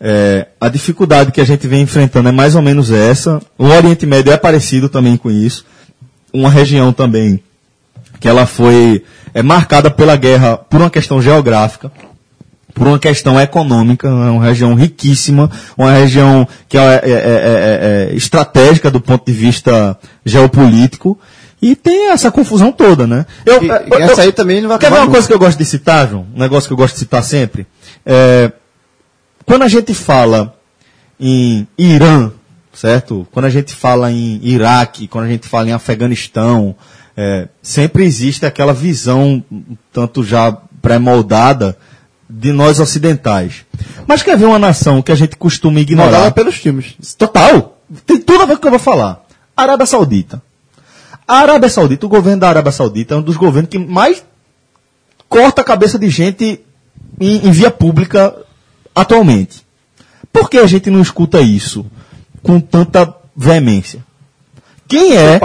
é, 0.00 0.48
a 0.60 0.68
dificuldade 0.68 1.30
que 1.30 1.40
a 1.40 1.44
gente 1.46 1.66
vem 1.68 1.82
enfrentando 1.82 2.28
é 2.28 2.32
mais 2.32 2.56
ou 2.56 2.60
menos 2.62 2.90
essa. 2.90 3.40
O 3.56 3.66
Oriente 3.66 4.04
Médio 4.04 4.32
é 4.32 4.36
parecido 4.36 4.88
também 4.88 5.16
com 5.16 5.30
isso. 5.30 5.64
Uma 6.32 6.50
região 6.50 6.92
também 6.92 7.40
que 8.18 8.28
ela 8.28 8.44
foi 8.46 9.04
é, 9.32 9.42
marcada 9.42 9.90
pela 9.90 10.16
guerra 10.16 10.56
por 10.56 10.80
uma 10.80 10.90
questão 10.90 11.20
geográfica, 11.22 11.92
por 12.74 12.88
uma 12.88 12.98
questão 12.98 13.40
econômica, 13.40 14.08
é 14.08 14.10
uma 14.10 14.42
região 14.44 14.74
riquíssima, 14.74 15.48
uma 15.78 15.92
região 15.92 16.48
que 16.68 16.76
é, 16.76 16.80
é- 16.82 16.90
é- 17.04 18.08
é- 18.08 18.10
é 18.12 18.14
estratégica 18.16 18.90
do 18.90 19.00
ponto 19.00 19.24
de 19.24 19.32
vista 19.32 19.96
geopolítico. 20.24 21.16
E 21.66 21.74
tem 21.74 22.10
essa 22.10 22.30
confusão 22.30 22.70
toda, 22.70 23.06
né? 23.06 23.24
Eu, 23.46 23.62
E- 23.62 23.68
eu- 23.68 23.98
e 23.98 24.02
essa 24.02 24.20
aí 24.20 24.32
também 24.32 24.60
não 24.60 24.68
vai 24.68 24.78
Quer 24.78 24.90
ver 24.90 24.98
uma 24.98 25.10
coisa 25.10 25.26
que 25.26 25.32
eu 25.32 25.38
gosto 25.38 25.56
de 25.56 25.64
citar, 25.64 26.06
João? 26.08 26.26
Um 26.34 26.38
negócio 26.38 26.68
que 26.68 26.72
eu 26.74 26.76
gosto 26.76 26.92
de 26.94 27.00
citar 27.00 27.22
sempre? 27.24 27.66
É, 28.04 28.52
quando 29.46 29.62
a 29.62 29.68
gente 29.68 29.94
fala 29.94 30.54
em 31.18 31.66
Irã, 31.78 32.30
certo? 32.72 33.26
Quando 33.32 33.46
a 33.46 33.50
gente 33.50 33.74
fala 33.74 34.12
em 34.12 34.40
Iraque, 34.42 35.08
quando 35.08 35.24
a 35.24 35.28
gente 35.28 35.48
fala 35.48 35.66
em 35.68 35.72
Afeganistão, 35.72 36.76
é, 37.16 37.48
sempre 37.62 38.04
existe 38.04 38.44
aquela 38.44 38.74
visão, 38.74 39.42
um 39.50 39.76
tanto 39.90 40.22
já 40.22 40.52
pré-moldada, 40.82 41.78
de 42.28 42.52
nós 42.52 42.78
ocidentais. 42.78 43.64
Mas 44.06 44.22
quer 44.22 44.36
ver 44.36 44.44
uma 44.44 44.58
nação 44.58 45.00
que 45.00 45.12
a 45.12 45.14
gente 45.14 45.34
costuma 45.36 45.80
ignorar? 45.80 46.10
Moldada 46.10 46.30
pelos 46.32 46.56
filmes. 46.56 46.94
Total. 47.16 47.78
Tem 48.04 48.18
tudo 48.18 48.42
a 48.42 48.46
ver 48.46 48.52
com 48.54 48.58
o 48.58 48.60
que 48.60 48.66
eu 48.66 48.70
vou 48.72 48.78
falar. 48.80 49.24
Arábia 49.56 49.86
Saudita. 49.86 50.42
A 51.26 51.38
Arábia 51.38 51.68
Saudita, 51.68 52.06
o 52.06 52.08
governo 52.08 52.40
da 52.40 52.48
Arábia 52.48 52.72
Saudita 52.72 53.14
é 53.14 53.16
um 53.16 53.22
dos 53.22 53.36
governos 53.36 53.70
que 53.70 53.78
mais 53.78 54.24
corta 55.28 55.62
a 55.62 55.64
cabeça 55.64 55.98
de 55.98 56.08
gente 56.10 56.60
em, 57.20 57.48
em 57.48 57.50
via 57.50 57.70
pública 57.70 58.34
atualmente. 58.94 59.64
Por 60.32 60.50
que 60.50 60.58
a 60.58 60.66
gente 60.66 60.90
não 60.90 61.00
escuta 61.00 61.40
isso 61.40 61.86
com 62.42 62.60
tanta 62.60 63.14
veemência? 63.36 64.04
Quem 64.86 65.16
é 65.16 65.36
O 65.36 65.38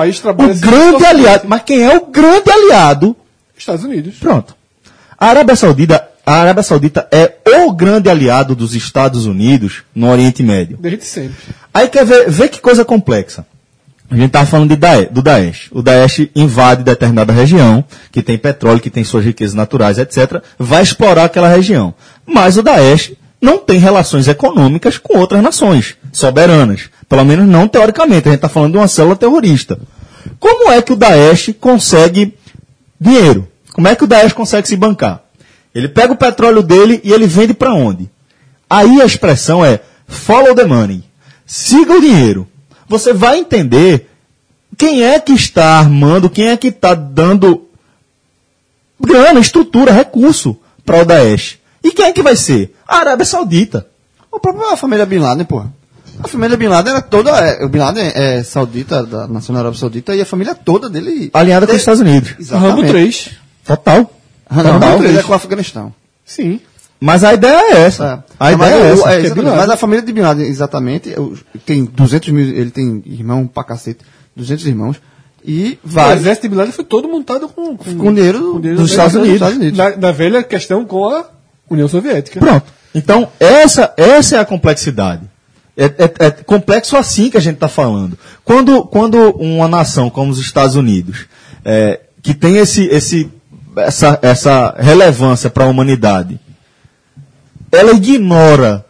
o 0.44 0.56
grande 0.60 1.06
aliado? 1.06 1.48
Mas 1.48 1.62
quem 1.64 1.84
é 1.84 1.96
o 1.96 2.08
grande 2.08 2.52
aliado 2.52 3.16
Estados 3.58 3.84
Unidos. 3.84 4.16
Pronto. 4.18 4.56
A 5.18 5.28
Arábia 5.28 5.56
Saudita, 5.56 6.08
a 6.26 6.34
Arábia 6.34 6.64
Saudita 6.64 7.08
é 7.12 7.38
o 7.62 7.72
grande 7.74 8.10
aliado 8.10 8.56
dos 8.56 8.74
Estados 8.74 9.26
Unidos 9.26 9.84
no 9.94 10.10
Oriente 10.10 10.42
Médio. 10.42 10.78
Desde 10.78 11.06
sempre. 11.06 11.36
Aí 11.74 11.88
quer 11.90 12.06
ver, 12.06 12.30
ver 12.30 12.50
que 12.50 12.60
coisa 12.60 12.86
complexa. 12.86 13.46
A 14.12 14.16
gente 14.16 14.26
estava 14.28 14.46
falando 14.46 14.70
de 14.70 14.76
Dae- 14.76 15.06
do 15.12 15.22
Daesh. 15.22 15.68
O 15.72 15.82
Daesh 15.84 16.28
invade 16.36 16.84
determinada 16.84 17.32
região, 17.32 17.84
que 18.12 18.24
tem 18.24 18.38
petróleo, 18.38 18.80
que 18.80 18.90
tem 18.90 19.04
suas 19.04 19.24
riquezas 19.24 19.54
naturais, 19.54 20.00
etc. 20.00 20.42
Vai 20.58 20.82
explorar 20.82 21.26
aquela 21.26 21.48
região. 21.48 21.94
Mas 22.26 22.58
o 22.58 22.64
Daesh 22.64 23.12
não 23.40 23.60
tem 23.60 23.78
relações 23.80 24.28
econômicas 24.28 24.98
com 24.98 25.18
outras 25.18 25.44
nações 25.44 25.96
soberanas. 26.12 26.90
Pelo 27.08 27.24
menos 27.24 27.48
não 27.48 27.68
teoricamente. 27.68 28.28
A 28.28 28.32
gente 28.32 28.38
está 28.40 28.50
falando 28.50 28.72
de 28.74 28.78
uma 28.80 28.88
célula 28.88 29.16
terrorista. 29.16 29.80
Como 30.40 30.72
é 30.72 30.82
que 30.82 30.92
o 30.94 30.96
Daesh 30.96 31.52
consegue 31.60 32.34
dinheiro? 33.00 33.48
Como 33.74 33.88
é 33.88 33.96
que 33.96 34.04
o 34.04 34.08
Daesh 34.08 34.34
consegue 34.34 34.68
se 34.68 34.76
bancar? 34.76 35.22
Ele 35.74 35.88
pega 35.88 36.12
o 36.14 36.18
petróleo 36.18 36.64
dele 36.64 37.00
e 37.04 37.14
ele 37.14 37.28
vende 37.28 37.54
para 37.54 37.74
onde? 37.76 38.10
Aí 38.68 39.02
a 39.02 39.06
expressão 39.06 39.64
é 39.64 39.80
follow 40.08 40.56
the 40.56 40.66
money. 40.66 41.04
Siga 41.46 41.94
o 41.94 42.02
dinheiro. 42.02 42.48
Você 42.90 43.14
vai 43.14 43.38
entender 43.38 44.10
quem 44.76 45.04
é 45.04 45.20
que 45.20 45.34
está 45.34 45.78
armando, 45.78 46.30
quem 46.30 46.50
é 46.50 46.58
que 46.58 46.70
está 46.70 46.96
dando 46.96 47.68
grana, 49.00 49.40
estrutura, 49.40 49.92
recurso 49.92 50.58
para 50.84 51.02
o 51.02 51.06
Daesh. 51.06 51.60
E 51.84 51.92
quem 51.92 52.06
é 52.06 52.12
que 52.12 52.24
vai 52.24 52.36
ser? 52.36 52.76
A 52.88 52.98
Arábia 52.98 53.26
Saudita. 53.26 53.88
O 54.32 54.40
próprio 54.40 54.66
a 54.70 54.76
família 54.76 55.06
Bin 55.06 55.20
Laden, 55.20 55.46
porra. 55.46 55.72
A 56.22 56.28
família 56.28 56.58
Bin 56.58 56.68
Laden 56.68 56.94
era 56.94 57.02
toda. 57.02 57.32
É, 57.32 57.64
o 57.64 57.70
Bin 57.70 57.80
Laden 57.80 58.12
é 58.14 58.44
saudita, 58.44 59.06
da 59.06 59.28
Nacional 59.28 59.62
Arábia 59.62 59.80
Saudita, 59.80 60.16
e 60.16 60.22
a 60.22 60.26
família 60.26 60.54
toda 60.54 60.90
dele. 60.90 61.30
Alinhada 61.34 61.66
com 61.66 61.74
os 61.74 61.80
Estados 61.80 62.02
Unidos. 62.02 62.50
Rambo 62.50 62.84
3. 62.84 63.30
Total. 63.66 64.12
Rambo 64.50 64.74
Total. 64.74 64.98
3 64.98 65.18
é 65.18 65.24
com 65.24 65.32
o 65.32 65.36
Afeganistão. 65.36 65.94
Sim. 66.26 66.60
Mas 67.00 67.24
a 67.24 67.34
ideia 67.34 67.74
é 67.76 67.82
essa. 67.84 68.24
A 68.40 68.52
Mas 68.52 68.56
ideia 68.56 68.74
é 68.74 68.92
o- 68.92 68.94
essa. 68.94 69.14
é, 69.14 69.26
é. 69.28 69.34
Mas 69.56 69.70
a 69.70 69.78
família 69.78 70.02
de 70.04 70.12
Bin 70.12 70.22
Laden, 70.22 70.46
exatamente, 70.48 71.16
tem 71.66 71.86
200 71.86 72.30
mil, 72.30 72.44
ele 72.46 72.72
tem 72.72 73.02
irmão 73.06 73.48
pra 73.48 73.64
cacete, 73.64 74.00
200 74.36 74.66
irmãos, 74.68 74.98
e 75.46 75.80
O 75.84 75.88
vários 75.88 76.22
exército 76.22 76.44
de 76.48 76.50
Bin 76.50 76.56
Laden 76.58 76.74
foi 76.74 76.84
todo 76.84 77.08
montado 77.08 77.48
com, 77.48 77.78
com, 77.78 77.96
com 77.96 78.14
dinheiro 78.14 78.60
dinheiro 78.60 78.82
dos 78.82 78.90
da- 78.96 79.06
Estados 79.06 79.16
Unidos. 79.16 79.78
Na, 79.78 79.96
na 79.96 80.12
velha 80.12 80.44
questão 80.44 80.84
com 80.84 81.08
a 81.08 81.26
União 81.70 81.88
Soviética. 81.88 82.40
Pronto. 82.40 82.66
Então, 82.94 83.30
essa, 83.40 83.94
essa 83.96 84.36
é 84.36 84.40
a 84.40 84.46
complexidade. 84.46 85.22
É, 85.78 85.86
é- 85.86 86.26
é 86.26 86.32
complexo 86.32 86.98
assim 86.98 87.30
que 87.30 87.38
a 87.38 87.40
gente 87.40 87.54
está 87.56 87.70
falando. 87.70 88.20
Quando, 88.44 88.84
quando 88.84 89.18
uma 89.38 89.70
nação 89.70 90.10
como 90.10 90.32
os 90.32 90.40
Estados 90.40 90.76
Unidos, 90.76 91.28
é, 91.64 92.02
que 92.22 92.34
tem 92.34 92.58
esse, 92.58 92.84
esse, 92.88 93.30
essa, 93.78 94.20
essa 94.22 94.76
relevância 94.78 95.50
para 95.50 95.64
a 95.64 95.68
humanidade, 95.68 96.38
ela 97.72 97.94
ignora 97.94 98.86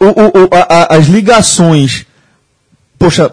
o- 0.00 0.04
o- 0.06 0.48
a- 0.52 0.94
a- 0.94 0.96
as 0.96 1.06
ligações, 1.06 2.06
poxa, 2.98 3.30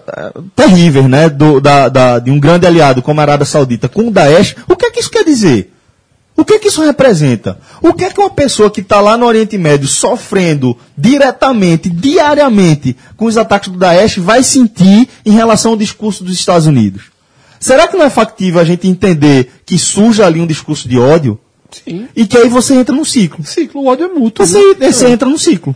terríveis, 0.55 1.07
né, 1.07 1.29
do, 1.29 1.59
da, 1.61 1.89
da- 1.89 2.19
de 2.19 2.31
um 2.31 2.39
grande 2.39 2.65
aliado 2.65 3.01
como 3.01 3.19
a 3.19 3.23
Arábia 3.23 3.45
Saudita 3.45 3.87
com 3.87 4.07
o 4.07 4.11
Daesh, 4.11 4.55
o 4.67 4.75
que 4.75 4.85
é 4.85 4.91
que 4.91 4.99
isso 4.99 5.09
quer 5.11 5.23
dizer? 5.23 5.71
O 6.37 6.43
que 6.43 6.55
é 6.55 6.59
que 6.59 6.67
isso 6.67 6.83
representa? 6.83 7.57
O 7.81 7.93
que 7.93 8.03
é 8.03 8.09
que 8.09 8.19
uma 8.19 8.29
pessoa 8.29 8.69
que 8.69 8.81
está 8.81 8.99
lá 8.99 9.15
no 9.17 9.25
Oriente 9.25 9.57
Médio 9.57 9.87
sofrendo 9.87 10.77
diretamente, 10.97 11.89
diariamente, 11.89 12.95
com 13.15 13.25
os 13.25 13.37
ataques 13.37 13.69
do 13.71 13.77
Daesh, 13.79 14.17
vai 14.17 14.43
sentir 14.43 15.07
em 15.25 15.31
relação 15.31 15.71
ao 15.71 15.77
discurso 15.77 16.25
dos 16.25 16.33
Estados 16.33 16.67
Unidos? 16.67 17.03
Será 17.57 17.87
que 17.87 17.95
não 17.95 18.03
é 18.03 18.09
factível 18.09 18.59
a 18.59 18.65
gente 18.65 18.85
entender 18.85 19.61
que 19.65 19.77
surge 19.79 20.21
ali 20.21 20.41
um 20.41 20.45
discurso 20.45 20.89
de 20.89 20.99
ódio 20.99 21.39
Sim. 21.83 22.07
e 22.15 22.25
que 22.25 22.37
aí 22.37 22.47
você 22.47 22.75
entra 22.75 22.95
no 22.95 23.05
ciclo? 23.05 23.43
Ciclo, 23.43 23.81
o 23.81 23.87
ódio 23.87 24.05
é 24.05 24.09
mútuo. 24.09 24.45
Você, 24.45 24.75
né? 24.75 24.91
você 24.91 25.07
entra 25.07 25.27
no 25.27 25.37
ciclo. 25.37 25.75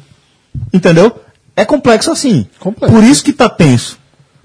Entendeu? 0.74 1.20
É 1.56 1.66
complexo 1.66 2.12
assim. 2.12 2.48
Complexo. 2.60 2.96
Por 2.96 3.04
isso 3.04 3.24
que 3.24 3.32
está 3.32 3.50
tenso. 3.50 4.00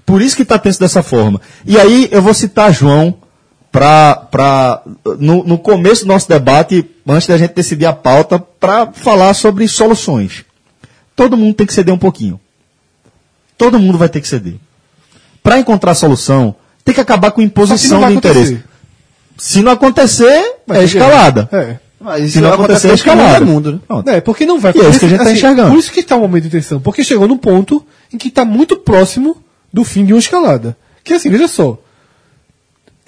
Por 0.05 0.21
isso 0.21 0.35
que 0.35 0.43
está 0.43 0.59
tenso 0.59 0.79
dessa 0.79 1.01
forma. 1.01 1.41
E 1.65 1.79
aí 1.79 2.09
eu 2.11 2.21
vou 2.21 2.33
citar 2.33 2.73
João 2.73 3.17
para 3.71 4.81
no, 5.19 5.43
no 5.43 5.57
começo 5.57 6.05
do 6.05 6.07
nosso 6.07 6.29
debate, 6.29 6.89
antes 7.07 7.27
da 7.27 7.37
gente 7.37 7.53
decidir 7.53 7.85
a 7.85 7.93
pauta, 7.93 8.39
para 8.39 8.91
falar 8.93 9.33
sobre 9.33 9.67
soluções. 9.67 10.45
Todo 11.15 11.37
mundo 11.37 11.55
tem 11.55 11.67
que 11.67 11.73
ceder 11.73 11.93
um 11.93 11.97
pouquinho. 11.97 12.39
Todo 13.57 13.79
mundo 13.79 13.97
vai 13.97 14.09
ter 14.09 14.21
que 14.21 14.27
ceder. 14.27 14.55
Para 15.41 15.59
encontrar 15.59 15.95
solução, 15.95 16.55
tem 16.83 16.93
que 16.93 17.01
acabar 17.01 17.31
com 17.31 17.41
imposição 17.41 18.05
de 18.07 18.13
interesse. 18.13 18.63
Acontecer. 19.35 19.53
Se 19.53 19.61
não 19.61 19.71
acontecer, 19.71 20.55
Vai 20.67 20.79
é 20.81 20.83
escalada. 20.83 21.49
É. 21.51 21.77
Mas 21.99 22.33
Se 22.33 22.41
não 22.41 22.53
acontecer, 22.53 22.89
é 22.89 22.93
escalada. 22.93 23.43
mundo, 23.45 23.81
né? 24.05 24.17
É, 24.17 24.21
porque 24.21 24.45
não 24.45 24.59
vai 24.59 24.71
E 24.75 24.79
é 24.81 24.89
isso 24.89 24.99
que 24.99 25.05
a 25.05 25.09
gente 25.09 25.23
tá 25.23 25.31
enxergando. 25.31 25.69
Por 25.71 25.79
isso 25.79 25.91
que 25.91 26.01
está 26.01 26.15
um 26.15 26.21
momento 26.21 26.43
de 26.43 26.49
tensão. 26.49 26.79
Porque 26.79 27.03
chegou 27.03 27.27
num 27.27 27.37
ponto 27.37 27.85
em 28.13 28.17
que 28.17 28.27
está 28.27 28.45
muito 28.45 28.77
próximo 28.77 29.37
do 29.73 29.83
fim 29.83 30.05
de 30.05 30.13
uma 30.13 30.19
escalada. 30.19 30.77
Que 31.03 31.13
assim, 31.13 31.29
veja 31.29 31.47
só. 31.47 31.79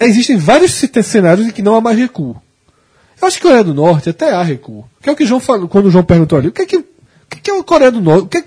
Existem 0.00 0.36
vários 0.36 0.72
cenários 1.04 1.46
em 1.46 1.50
que 1.50 1.62
não 1.62 1.74
há 1.74 1.80
mais 1.80 1.98
recuo. 1.98 2.36
Eu 3.20 3.26
acho 3.26 3.36
que 3.38 3.46
a 3.46 3.50
Coreia 3.50 3.64
do 3.64 3.74
Norte 3.74 4.10
até 4.10 4.32
há 4.32 4.42
recuo. 4.42 4.84
Que 5.02 5.08
é 5.08 5.12
o 5.12 5.16
que 5.16 5.24
o 5.24 5.26
João 5.26 5.40
falou, 5.40 5.68
quando 5.68 5.86
o 5.86 5.90
João 5.90 6.04
perguntou 6.04 6.38
ali, 6.38 6.48
o 6.48 6.52
que 6.52 6.62
é 6.62 6.66
que, 6.66 6.76
o 6.76 6.84
que, 7.30 7.40
que 7.40 7.50
é 7.50 7.58
a 7.58 7.62
Coreia 7.64 7.90
do 7.90 8.00
Norte? 8.00 8.24
O 8.24 8.28
que, 8.28 8.38
é- 8.38 8.44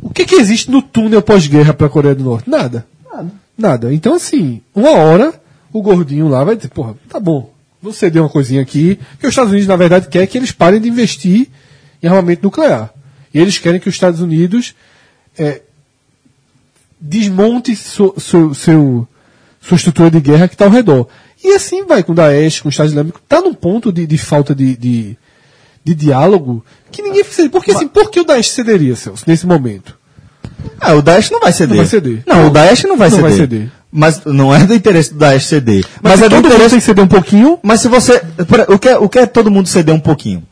o 0.00 0.10
que, 0.10 0.22
é 0.22 0.24
que 0.24 0.34
existe 0.36 0.70
no 0.70 0.80
túnel 0.82 1.22
pós-guerra 1.22 1.74
para 1.74 1.86
a 1.88 1.90
Coreia 1.90 2.14
do 2.14 2.22
Norte? 2.22 2.48
Nada. 2.48 2.86
Nada. 3.12 3.30
Nada. 3.58 3.94
Então, 3.94 4.14
assim, 4.14 4.60
uma 4.74 4.90
hora 4.90 5.34
o 5.78 5.82
gordinho 5.82 6.28
lá 6.28 6.42
vai 6.44 6.56
dizer, 6.56 6.68
porra, 6.68 6.94
tá 7.08 7.18
bom, 7.20 7.52
vou 7.82 7.92
ceder 7.92 8.22
uma 8.22 8.28
coisinha 8.28 8.62
aqui. 8.62 8.98
Porque 9.12 9.26
os 9.26 9.32
Estados 9.32 9.50
Unidos, 9.52 9.68
na 9.68 9.76
verdade, 9.76 10.08
quer 10.08 10.26
que 10.26 10.36
eles 10.38 10.52
parem 10.52 10.80
de 10.80 10.88
investir 10.88 11.48
em 12.02 12.06
armamento 12.08 12.42
nuclear. 12.44 12.92
E 13.32 13.38
eles 13.38 13.58
querem 13.58 13.80
que 13.80 13.88
os 13.88 13.94
Estados 13.94 14.20
Unidos 14.20 14.74
é, 15.38 15.60
desmonte 17.00 17.76
su- 17.76 18.14
seu, 18.18 18.54
sua 19.60 19.76
estrutura 19.76 20.10
de 20.10 20.20
guerra 20.20 20.48
que 20.48 20.54
está 20.54 20.64
ao 20.64 20.70
redor. 20.70 21.06
E 21.44 21.52
assim 21.54 21.84
vai 21.84 22.02
com 22.02 22.12
o 22.12 22.14
Daesh, 22.14 22.60
com 22.60 22.68
o 22.68 22.70
Estado 22.70 22.88
Islâmico. 22.88 23.20
Está 23.22 23.40
num 23.40 23.54
ponto 23.54 23.92
de, 23.92 24.06
de 24.06 24.18
falta 24.18 24.54
de, 24.54 24.76
de, 24.76 25.16
de 25.84 25.94
diálogo 25.94 26.64
que 26.90 27.02
ninguém 27.02 27.22
cederia. 27.24 27.50
Porque 27.50 27.70
assim, 27.72 27.86
por 27.88 28.10
que 28.10 28.20
o 28.20 28.24
Daesh 28.24 28.48
cederia, 28.50 28.96
Celso, 28.96 29.24
nesse 29.26 29.46
momento? 29.46 29.96
Ah, 30.80 30.94
o 30.94 31.02
Daesh 31.02 31.30
não 31.30 31.40
vai 31.40 31.52
ceder. 31.52 31.68
Não 31.70 31.76
vai 31.76 31.86
ceder. 31.86 32.22
Não, 32.26 32.46
o 32.46 32.50
Daesh 32.50 32.82
não 32.84 32.96
vai 32.96 33.10
Não 33.10 33.16
ceder. 33.16 33.30
vai 33.30 33.38
ceder. 33.38 33.70
Mas 33.96 34.20
não 34.26 34.54
é 34.54 34.58
do 34.58 34.74
interesse 34.74 35.14
Daesh 35.14 35.46
ceder. 35.46 35.82
Mas, 36.02 36.12
Mas, 36.12 36.22
é 36.22 36.24
do 36.24 36.34
todo 36.34 36.44
mundo 36.44 36.52
interesse. 36.52 36.70
tem 36.70 36.78
que 36.80 36.84
ceder 36.84 37.02
um 37.02 37.08
pouquinho. 37.08 37.58
Mas 37.62 37.80
se 37.80 37.88
você. 37.88 38.22
O 38.68 38.78
que, 38.78 38.88
é, 38.90 38.98
o 38.98 39.08
que 39.08 39.18
é 39.18 39.24
todo 39.24 39.50
mundo 39.50 39.68
ceder 39.68 39.94
um 39.94 40.00
pouquinho? 40.00 40.42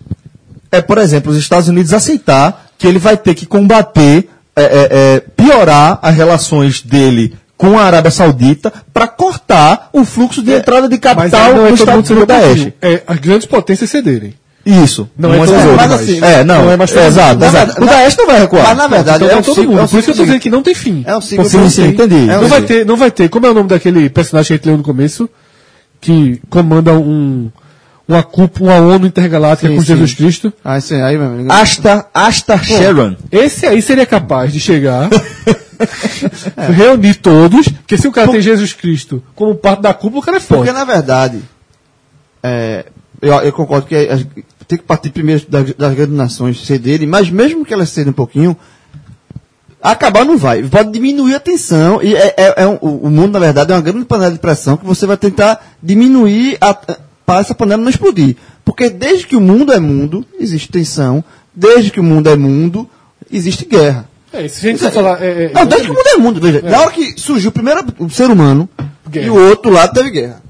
É, 0.72 0.80
por 0.80 0.96
exemplo, 0.96 1.30
os 1.30 1.36
Estados 1.36 1.68
Unidos 1.68 1.92
aceitar 1.92 2.66
que 2.78 2.86
ele 2.86 2.98
vai 2.98 3.18
ter 3.18 3.34
que 3.34 3.44
combater, 3.44 4.30
é, 4.56 4.62
é, 4.62 4.88
é, 4.90 5.20
piorar 5.36 5.98
as 6.00 6.16
relações 6.16 6.80
dele 6.80 7.36
com 7.56 7.78
a 7.78 7.82
Arábia 7.82 8.10
Saudita 8.10 8.72
para 8.92 9.06
cortar 9.06 9.90
o 9.92 10.06
fluxo 10.06 10.42
de 10.42 10.52
entrada 10.52 10.88
de 10.88 10.94
Mas 10.94 11.00
capital 11.02 11.40
é 11.40 11.48
do 11.48 11.76
todo 11.76 11.92
mundo 11.92 12.00
Estado 12.00 12.20
do. 12.20 12.26
Daesh. 12.26 12.72
É 12.80 13.02
as 13.06 13.18
grandes 13.18 13.46
potências 13.46 13.90
cederem. 13.90 14.34
Isso. 14.66 15.10
Não 15.18 15.32
é 15.34 15.40
às 15.40 15.50
mundo, 15.50 15.58
outras. 15.70 15.76
mas 15.76 15.92
assim, 15.92 16.24
é, 16.24 16.42
não. 16.44 16.64
não 16.64 16.70
é 16.72 16.76
mais 16.76 16.96
é, 16.96 17.06
exato, 17.06 17.44
exato. 17.44 17.82
O 17.82 17.86
Daesh 17.86 18.16
não 18.16 18.26
vai 18.26 18.40
recuar. 18.40 18.66
Mas 18.68 18.76
na 18.78 18.86
verdade 18.86 19.16
Então 19.18 19.28
é 19.28 19.32
é 19.32 19.36
um 19.36 19.42
todo 19.42 19.54
ciclo- 19.54 19.70
mundo. 19.70 19.80
é 19.80 19.82
um 19.84 19.88
Por 19.88 19.98
isso 19.98 20.04
que 20.06 20.10
eu 20.10 20.16
tô 20.16 20.22
dizendo 20.24 20.40
que 20.40 20.50
não 20.50 20.62
tem 20.62 20.74
fim. 20.74 21.04
É 21.06 21.16
um 21.16 21.20
ciclo 21.20 21.44
Sim, 21.44 21.68
sim, 21.68 21.86
entendi. 21.88 22.30
É 22.30 22.38
um 22.38 22.42
não 22.42 22.48
vai 22.48 22.62
ter, 22.62 22.86
não 22.86 22.96
vai 22.96 23.10
ter. 23.10 23.28
Como 23.28 23.44
é 23.46 23.50
o 23.50 23.54
nome 23.54 23.68
daquele 23.68 24.08
personagem 24.08 24.46
que 24.48 24.52
a 24.54 24.56
gente 24.56 24.66
leu 24.66 24.76
no 24.78 24.82
começo? 24.82 25.28
Que 26.00 26.40
comanda 26.48 26.92
um, 26.94 27.50
uma 28.08 28.22
cúpula, 28.22 28.80
uma 28.80 28.94
ONU 28.94 29.06
intergaláctica 29.06 29.68
Sim, 29.68 29.74
com 29.76 29.80
sim. 29.82 29.86
Jesus 29.88 30.14
Cristo. 30.14 30.52
Ah, 30.64 30.78
isso 30.78 30.94
aí, 30.94 31.18
meu 31.18 31.26
amigo. 31.26 31.52
Asta, 31.52 32.06
Asta 32.14 32.56
Sharon. 32.62 33.16
Esse 33.30 33.66
aí 33.66 33.82
seria 33.82 34.06
capaz 34.06 34.50
de 34.52 34.60
chegar, 34.60 35.08
reunir 36.76 37.14
todos, 37.16 37.68
porque 37.68 37.96
se 37.98 38.06
o 38.08 38.12
cara 38.12 38.30
tem 38.30 38.40
Jesus 38.40 38.72
Cristo 38.72 39.22
como 39.34 39.54
parte 39.54 39.82
da 39.82 39.94
cúpula, 39.94 40.20
o 40.22 40.24
cara 40.24 40.36
é 40.38 40.40
Porque, 40.40 40.54
forte. 40.54 40.72
na 40.72 40.84
verdade, 40.84 41.40
é, 42.42 42.86
eu, 43.22 43.32
eu 43.40 43.52
concordo 43.52 43.86
que 43.86 43.94
a- 43.96 44.18
tem 44.66 44.78
que 44.78 44.84
partir 44.84 45.10
primeiro 45.10 45.44
das, 45.48 45.72
das 45.74 45.94
grandes 45.94 46.14
nações 46.16 46.64
cederem, 46.66 47.06
mas 47.06 47.30
mesmo 47.30 47.64
que 47.64 47.72
elas 47.74 47.88
cedam 47.90 48.10
um 48.10 48.14
pouquinho, 48.14 48.56
acabar 49.82 50.24
não 50.24 50.36
vai. 50.38 50.62
Pode 50.62 50.90
diminuir 50.92 51.34
a 51.34 51.40
tensão. 51.40 52.02
E 52.02 52.14
é, 52.14 52.34
é- 52.36 52.54
é 52.62 52.66
um- 52.66 52.76
o 52.80 53.10
mundo, 53.10 53.32
na 53.32 53.38
verdade, 53.38 53.72
é 53.72 53.74
uma 53.74 53.80
grande 53.82 54.04
panela 54.04 54.32
de 54.32 54.38
pressão 54.38 54.76
que 54.76 54.84
você 54.86 55.06
vai 55.06 55.16
tentar 55.16 55.64
diminuir 55.82 56.56
a- 56.60 56.74
para 56.74 57.40
essa 57.40 57.54
panela 57.54 57.82
não 57.82 57.90
explodir. 57.90 58.36
Porque 58.64 58.88
desde 58.88 59.26
que 59.26 59.36
o 59.36 59.40
mundo 59.40 59.72
é 59.72 59.78
mundo, 59.80 60.24
existe 60.38 60.70
tensão. 60.70 61.22
Desde 61.54 61.90
que 61.90 62.00
o 62.00 62.04
mundo 62.04 62.28
é 62.28 62.36
mundo, 62.36 62.88
existe 63.30 63.64
guerra. 63.64 64.08
É, 64.32 64.48
se 64.48 64.66
a 64.66 64.70
gente 64.70 64.80
for 64.82 64.90
falar. 64.90 65.22
É, 65.22 65.44
é, 65.44 65.52
Não, 65.52 65.64
desde 65.66 65.86
que 65.86 65.92
o 65.92 65.94
mundo 65.94 66.06
é 66.08 66.16
mundo, 66.16 66.40
veja. 66.40 66.60
Na 66.62 66.80
hora 66.80 66.90
que 66.90 67.14
surgiu 67.20 67.50
o 67.50 67.52
primeiro 67.52 67.84
o 67.98 68.10
ser 68.10 68.30
humano 68.30 68.68
Guerra. 69.08 69.26
e 69.26 69.30
o 69.30 69.34
outro 69.48 69.70
lado 69.70 69.92
teve 69.94 70.10
guerra. 70.10 70.42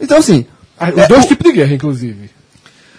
Então, 0.00 0.18
assim. 0.18 0.46
Ah, 0.78 0.90
é, 0.90 1.02
Os 1.02 1.08
dois 1.08 1.26
tipos 1.26 1.44
de 1.50 1.56
guerra, 1.58 1.74
inclusive. 1.74 2.30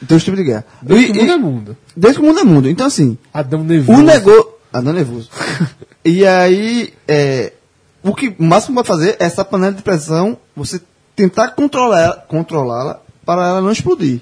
Dois 0.01 0.23
tipos 0.23 0.39
de 0.39 0.45
guerra. 0.45 0.65
Desde 0.81 1.05
E- 1.05 1.13
que 1.13 1.19
o 1.19 1.21
mundo 1.21 1.29
e- 1.29 1.31
é 1.31 1.37
mundo. 1.37 1.77
Desde 1.95 2.19
que 2.19 2.25
o 2.25 2.27
mundo 2.27 2.39
é 2.39 2.43
mundo. 2.43 2.69
Então, 2.69 2.87
assim. 2.87 3.17
Adão 3.33 3.63
nervoso. 3.63 3.99
O 3.99 4.03
negócio. 4.03 4.47
Não 4.73 4.91
é 4.91 4.93
nervoso. 4.95 5.29
e 6.05 6.25
aí, 6.25 6.93
é, 7.07 7.53
o 8.01 8.15
que 8.15 8.29
o 8.39 8.43
máximo 8.43 8.75
pode 8.75 8.87
fazer 8.87 9.17
é 9.19 9.25
essa 9.25 9.43
panela 9.43 9.73
de 9.73 9.81
pressão, 9.81 10.37
você 10.55 10.81
tentar 11.15 11.49
controlá-la 11.49 12.99
para 13.25 13.47
ela 13.47 13.61
não 13.61 13.71
explodir. 13.71 14.21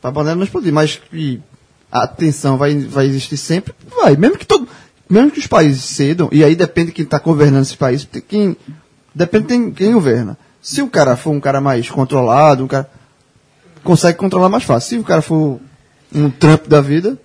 Para 0.00 0.10
a 0.10 0.12
panela 0.12 0.36
não 0.36 0.44
explodir. 0.44 0.72
Mas 0.72 1.00
a 1.92 2.06
tensão 2.06 2.56
vai, 2.56 2.74
vai 2.78 3.06
existir 3.06 3.36
sempre, 3.36 3.74
vai. 4.02 4.16
Mesmo 4.16 4.38
que 4.38 4.46
todo. 4.46 4.66
Mesmo 5.08 5.30
que 5.30 5.38
os 5.38 5.46
países 5.46 5.84
cedam, 5.84 6.30
e 6.32 6.42
aí 6.42 6.56
depende 6.56 6.86
de 6.88 6.92
quem 6.94 7.04
está 7.04 7.18
governando 7.18 7.62
esse 7.62 7.76
país, 7.76 8.04
tem 8.06 8.22
quem, 8.26 8.56
depende 9.14 9.44
de 9.44 9.48
quem, 9.48 9.70
quem 9.70 9.92
governa. 9.92 10.36
Se 10.62 10.80
o 10.80 10.88
cara 10.88 11.14
for 11.14 11.30
um 11.30 11.38
cara 11.40 11.60
mais 11.60 11.90
controlado, 11.90 12.64
um 12.64 12.66
cara 12.66 12.90
consegue 13.84 14.18
controlar 14.18 14.48
mais 14.48 14.64
fácil. 14.64 14.88
Se 14.88 14.98
o 14.98 15.04
cara 15.04 15.22
for 15.22 15.60
um 16.14 16.30
Trump 16.30 16.66
da 16.66 16.80
vida, 16.80 17.18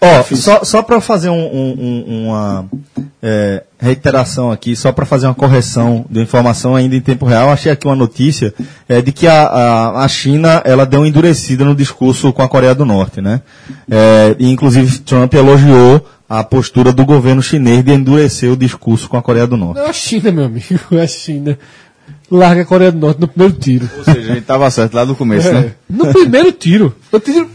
Ó, 0.00 0.22
só, 0.36 0.62
só 0.64 0.82
para 0.82 1.00
fazer 1.00 1.30
um- 1.30 1.34
um- 1.34 1.74
um- 2.06 2.26
uma 2.28 2.66
é, 3.22 3.62
reiteração 3.78 4.50
aqui, 4.52 4.76
só 4.76 4.92
para 4.92 5.06
fazer 5.06 5.26
uma 5.26 5.34
correção 5.34 6.04
de 6.10 6.20
informação 6.20 6.76
ainda 6.76 6.94
em 6.94 7.00
tempo 7.00 7.24
real, 7.24 7.48
achei 7.50 7.72
aqui 7.72 7.86
uma 7.86 7.96
notícia 7.96 8.52
é, 8.88 9.00
de 9.00 9.10
que 9.12 9.26
a, 9.26 9.44
a, 9.46 10.04
a 10.04 10.08
China 10.08 10.60
ela 10.64 10.84
deu 10.84 11.00
uma 11.00 11.08
endurecida 11.08 11.64
no 11.64 11.74
discurso 11.74 12.32
com 12.32 12.42
a 12.42 12.48
Coreia 12.48 12.74
do 12.74 12.84
Norte, 12.84 13.20
né? 13.22 13.40
É, 13.90 14.36
e 14.38 14.50
inclusive 14.50 14.98
Trump 14.98 15.32
elogiou 15.32 16.04
a 16.28 16.42
postura 16.44 16.92
do 16.92 17.04
governo 17.04 17.42
chinês 17.42 17.82
de 17.84 17.92
endurecer 17.92 18.50
o 18.52 18.56
discurso 18.56 19.08
com 19.08 19.16
a 19.16 19.22
Coreia 19.22 19.46
do 19.46 19.56
Norte. 19.56 19.78
Não, 19.80 19.86
a 19.86 19.92
China, 19.92 20.30
meu 20.32 20.44
amigo. 20.44 20.66
A 21.00 21.06
China. 21.06 21.58
Larga 22.30 22.62
a 22.62 22.64
Coreia 22.64 22.90
do 22.92 22.98
Norte 22.98 23.20
no 23.20 23.28
primeiro 23.28 23.54
tiro. 23.54 23.88
Ou 23.98 24.04
seja, 24.04 24.32
a 24.32 24.34
gente 24.34 24.44
tava 24.46 24.70
certo 24.70 24.94
lá 24.94 25.04
no 25.04 25.14
começo, 25.14 25.48
É, 25.48 25.52
né? 25.52 25.72
no 25.88 26.06
primeiro 26.12 26.50
tiro. 26.52 26.94
Eu 27.12 27.20
tiro. 27.20 27.48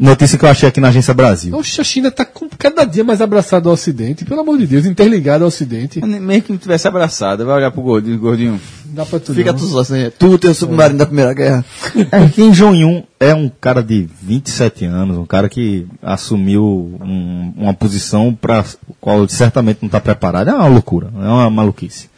Notícia 0.00 0.38
que 0.38 0.44
eu 0.44 0.48
achei 0.48 0.68
aqui 0.68 0.80
na 0.80 0.88
agência 0.90 1.12
Brasil. 1.12 1.56
Oxe, 1.56 1.80
a 1.80 1.84
China 1.84 2.06
está 2.06 2.24
cada 2.56 2.84
dia 2.84 3.02
mais 3.02 3.20
abraçada 3.20 3.68
ao 3.68 3.72
Ocidente, 3.72 4.24
pelo 4.24 4.40
amor 4.42 4.56
de 4.56 4.64
Deus, 4.64 4.86
interligada 4.86 5.42
ao 5.42 5.48
Ocidente. 5.48 6.00
Mesmo 6.00 6.42
que 6.42 6.52
não 6.52 6.58
tivesse 6.58 6.86
abraçado, 6.86 7.44
vai 7.44 7.56
olhar 7.56 7.72
pro 7.72 7.82
gordinho, 7.82 8.16
gordinho. 8.16 8.60
Dá 8.84 9.04
pra 9.04 9.18
tu 9.18 9.34
fica 9.34 9.50
não. 9.52 9.58
tu 9.58 9.66
só 9.66 9.80
assim. 9.80 10.08
Tu 10.16 10.38
tem 10.38 10.52
o 10.52 10.54
submarino 10.54 11.00
da 11.00 11.04
Primeira 11.06 11.34
Guerra. 11.34 11.64
É, 12.12 12.26
Kim 12.30 12.52
Jong-un 12.52 13.02
é 13.18 13.34
um 13.34 13.50
cara 13.60 13.82
de 13.82 14.08
27 14.22 14.84
anos, 14.84 15.18
um 15.18 15.26
cara 15.26 15.48
que 15.48 15.84
assumiu 16.00 16.62
um- 17.02 17.52
uma 17.56 17.74
posição 17.74 18.32
para 18.32 18.64
qual 19.00 19.28
certamente 19.28 19.78
não 19.82 19.86
está 19.88 19.98
preparado. 20.00 20.48
É 20.48 20.54
uma 20.54 20.68
loucura, 20.68 21.08
é 21.12 21.28
uma 21.28 21.50
maluquice. 21.50 22.08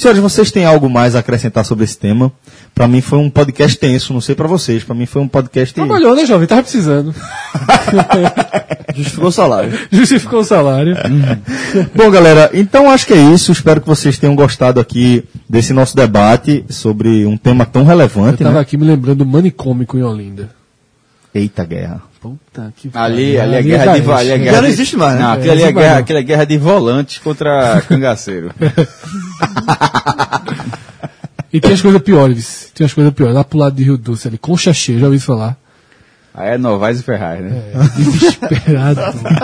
Senhores, 0.00 0.22
vocês 0.22 0.50
têm 0.50 0.64
algo 0.64 0.88
mais 0.88 1.14
a 1.14 1.18
acrescentar 1.18 1.62
sobre 1.62 1.84
esse 1.84 1.98
tema? 1.98 2.32
Para 2.74 2.88
mim 2.88 3.02
foi 3.02 3.18
um 3.18 3.28
podcast 3.28 3.76
tenso, 3.78 4.14
não 4.14 4.20
sei 4.22 4.34
para 4.34 4.48
vocês. 4.48 4.82
Para 4.82 4.94
mim 4.94 5.04
foi 5.04 5.20
um 5.20 5.28
podcast. 5.28 5.74
Trabalhou, 5.74 6.16
né, 6.16 6.24
jovem? 6.24 6.46
Tava 6.48 6.62
precisando. 6.62 7.14
Justificou 8.96 9.28
o 9.28 9.32
salário. 9.32 9.78
Justificou 9.92 10.40
o 10.40 10.44
salário. 10.44 10.96
Bom, 11.94 12.10
galera, 12.10 12.50
então 12.54 12.88
acho 12.90 13.06
que 13.06 13.12
é 13.12 13.20
isso. 13.20 13.52
Espero 13.52 13.78
que 13.82 13.86
vocês 13.86 14.16
tenham 14.16 14.34
gostado 14.34 14.80
aqui 14.80 15.22
desse 15.46 15.74
nosso 15.74 15.94
debate 15.94 16.64
sobre 16.70 17.26
um 17.26 17.36
tema 17.36 17.66
tão 17.66 17.82
Eu 17.82 17.88
relevante, 17.88 18.38
tava 18.42 18.54
né? 18.54 18.60
aqui 18.60 18.78
me 18.78 18.84
lembrando 18.86 19.18
do 19.18 19.26
manicômico 19.26 19.98
em 19.98 20.02
Olinda. 20.02 20.48
Eita 21.34 21.62
guerra. 21.62 22.00
Puta 22.22 22.72
que 22.76 22.90
Ali, 22.94 23.36
pariu. 23.36 23.42
ali 23.42 23.52
é 23.54 23.58
Ali 23.58 23.68
guerra 23.68 23.84
de 23.84 23.90
ali 24.12 24.30
é 24.30 24.38
guerra 24.38 24.54
Já 24.56 24.60
não 24.62 24.68
de- 24.68 24.74
existe 24.74 24.96
mais, 24.96 25.14
né? 25.14 25.22
Não, 25.22 25.30
É, 25.30 25.36
aquilo 25.36 25.52
ali 25.52 25.62
é 25.62 25.72
guerra, 25.72 25.98
aquilo 25.98 26.18
é 26.18 26.22
guerra 26.22 26.44
de 26.44 26.58
volantes 26.58 27.18
contra 27.18 27.80
cangaceiro. 27.88 28.50
E 31.52 31.60
tem 31.60 31.72
as 31.72 31.82
coisas 31.82 32.00
piores. 32.02 32.70
Tem 32.74 32.84
as 32.86 32.94
coisas 32.94 33.12
piores. 33.12 33.34
Lá 33.34 33.42
pro 33.42 33.58
lado 33.58 33.74
de 33.74 33.82
Rio 33.82 33.98
Doce, 33.98 34.28
ali, 34.28 34.38
Concha 34.38 34.72
Cheia, 34.72 35.00
já 35.00 35.06
ouvi 35.06 35.18
falar. 35.18 35.56
Aí 36.32 36.50
é 36.50 36.58
Novaes 36.58 37.00
e 37.00 37.02
Ferraz, 37.02 37.40
né? 37.42 37.60
É, 37.74 38.00
desesperado. 38.00 39.00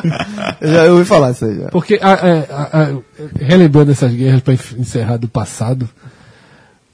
Eu 0.60 0.72
já 0.72 0.84
ouvi 0.84 1.04
falar 1.04 1.32
isso 1.32 1.44
aí. 1.44 1.56
Já. 1.58 1.68
Porque, 1.70 1.98
a- 2.00 2.12
a- 2.14 2.80
a- 2.84 2.98
relembrando 3.40 3.90
essas 3.90 4.12
guerras 4.12 4.40
para 4.40 4.54
encerrar 4.54 5.16
do 5.16 5.26
passado, 5.26 5.88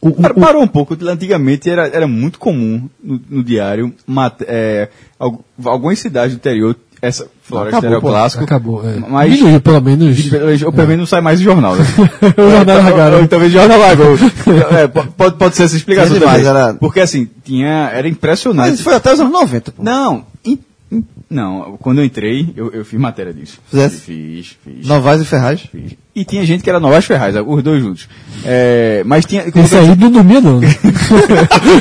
o, 0.00 0.08
o- 0.08 0.12
Par- 0.14 0.32
Parou 0.32 0.62
um 0.62 0.66
pouco. 0.66 0.96
Antigamente 1.06 1.68
era, 1.68 1.86
era 1.88 2.08
muito 2.08 2.38
comum 2.38 2.88
no, 3.04 3.20
no 3.28 3.44
diário 3.44 3.92
mat- 4.06 4.40
é, 4.46 4.88
al- 5.20 5.44
algumas 5.66 5.98
cidades 5.98 6.34
do 6.34 6.38
interior, 6.38 6.74
essa 7.02 7.26
floresta 7.42 7.78
Acabou, 7.78 7.90
era 7.90 7.98
o 7.98 8.00
pô, 8.00 8.08
clássico. 8.08 8.44
acabou, 8.44 8.88
é. 8.88 8.94
Mas 8.96 9.32
Diminuiu, 9.32 9.60
pelo 9.60 9.80
menos. 9.82 10.32
ou 10.64 10.72
pelo 10.72 10.86
menos 10.88 10.98
não 11.00 11.06
sai 11.06 11.20
mais 11.20 11.38
o 11.40 11.42
jornal. 11.42 11.74
Né? 11.76 11.84
o 12.38 12.50
jornal 12.50 12.78
largaram. 12.78 13.20
ou 13.20 13.28
Talvez 13.28 13.52
jornal 13.52 13.78
live. 13.80 14.02
ou- 14.06 14.78
é, 14.78 14.86
po- 14.88 15.06
pode, 15.16 15.36
pode 15.36 15.56
ser 15.56 15.64
essa 15.64 15.76
explicação 15.76 16.16
demais, 16.18 16.44
também. 16.44 16.62
era- 16.62 16.74
Porque 16.74 17.00
assim, 17.00 17.28
tinha, 17.44 17.90
era 17.92 18.08
impressionante. 18.08 18.66
Mas 18.68 18.74
isso 18.74 18.84
foi 18.84 18.94
até 18.94 19.12
os 19.12 19.18
anos 19.20 19.32
90, 19.32 19.72
pô. 19.72 19.82
Não, 19.82 20.24
in- 20.44 20.58
in- 20.92 21.04
não, 21.28 21.76
quando 21.80 21.98
eu 22.00 22.04
entrei, 22.04 22.52
eu, 22.56 22.70
eu 22.70 22.84
fiz 22.84 23.00
matéria 23.00 23.34
disso. 23.34 23.58
Fizesse? 23.68 23.96
Fiz, 23.96 24.56
fiz. 24.64 24.86
Novaes 24.86 25.20
e 25.22 25.24
Ferraz. 25.24 25.60
fiz. 25.60 25.94
E 26.14 26.26
tinha 26.26 26.44
gente 26.44 26.62
que 26.62 26.68
era 26.68 26.78
Novas 26.78 27.06
Ferraz, 27.06 27.34
os 27.36 27.62
dois 27.62 27.82
juntos. 27.82 28.06
É, 28.44 29.02
mas 29.06 29.24
tinha. 29.24 29.44
Esse 29.54 29.76
aí 29.76 29.96
não 29.96 30.10
dormia, 30.10 30.42
não. 30.42 30.60
né? 30.60 30.68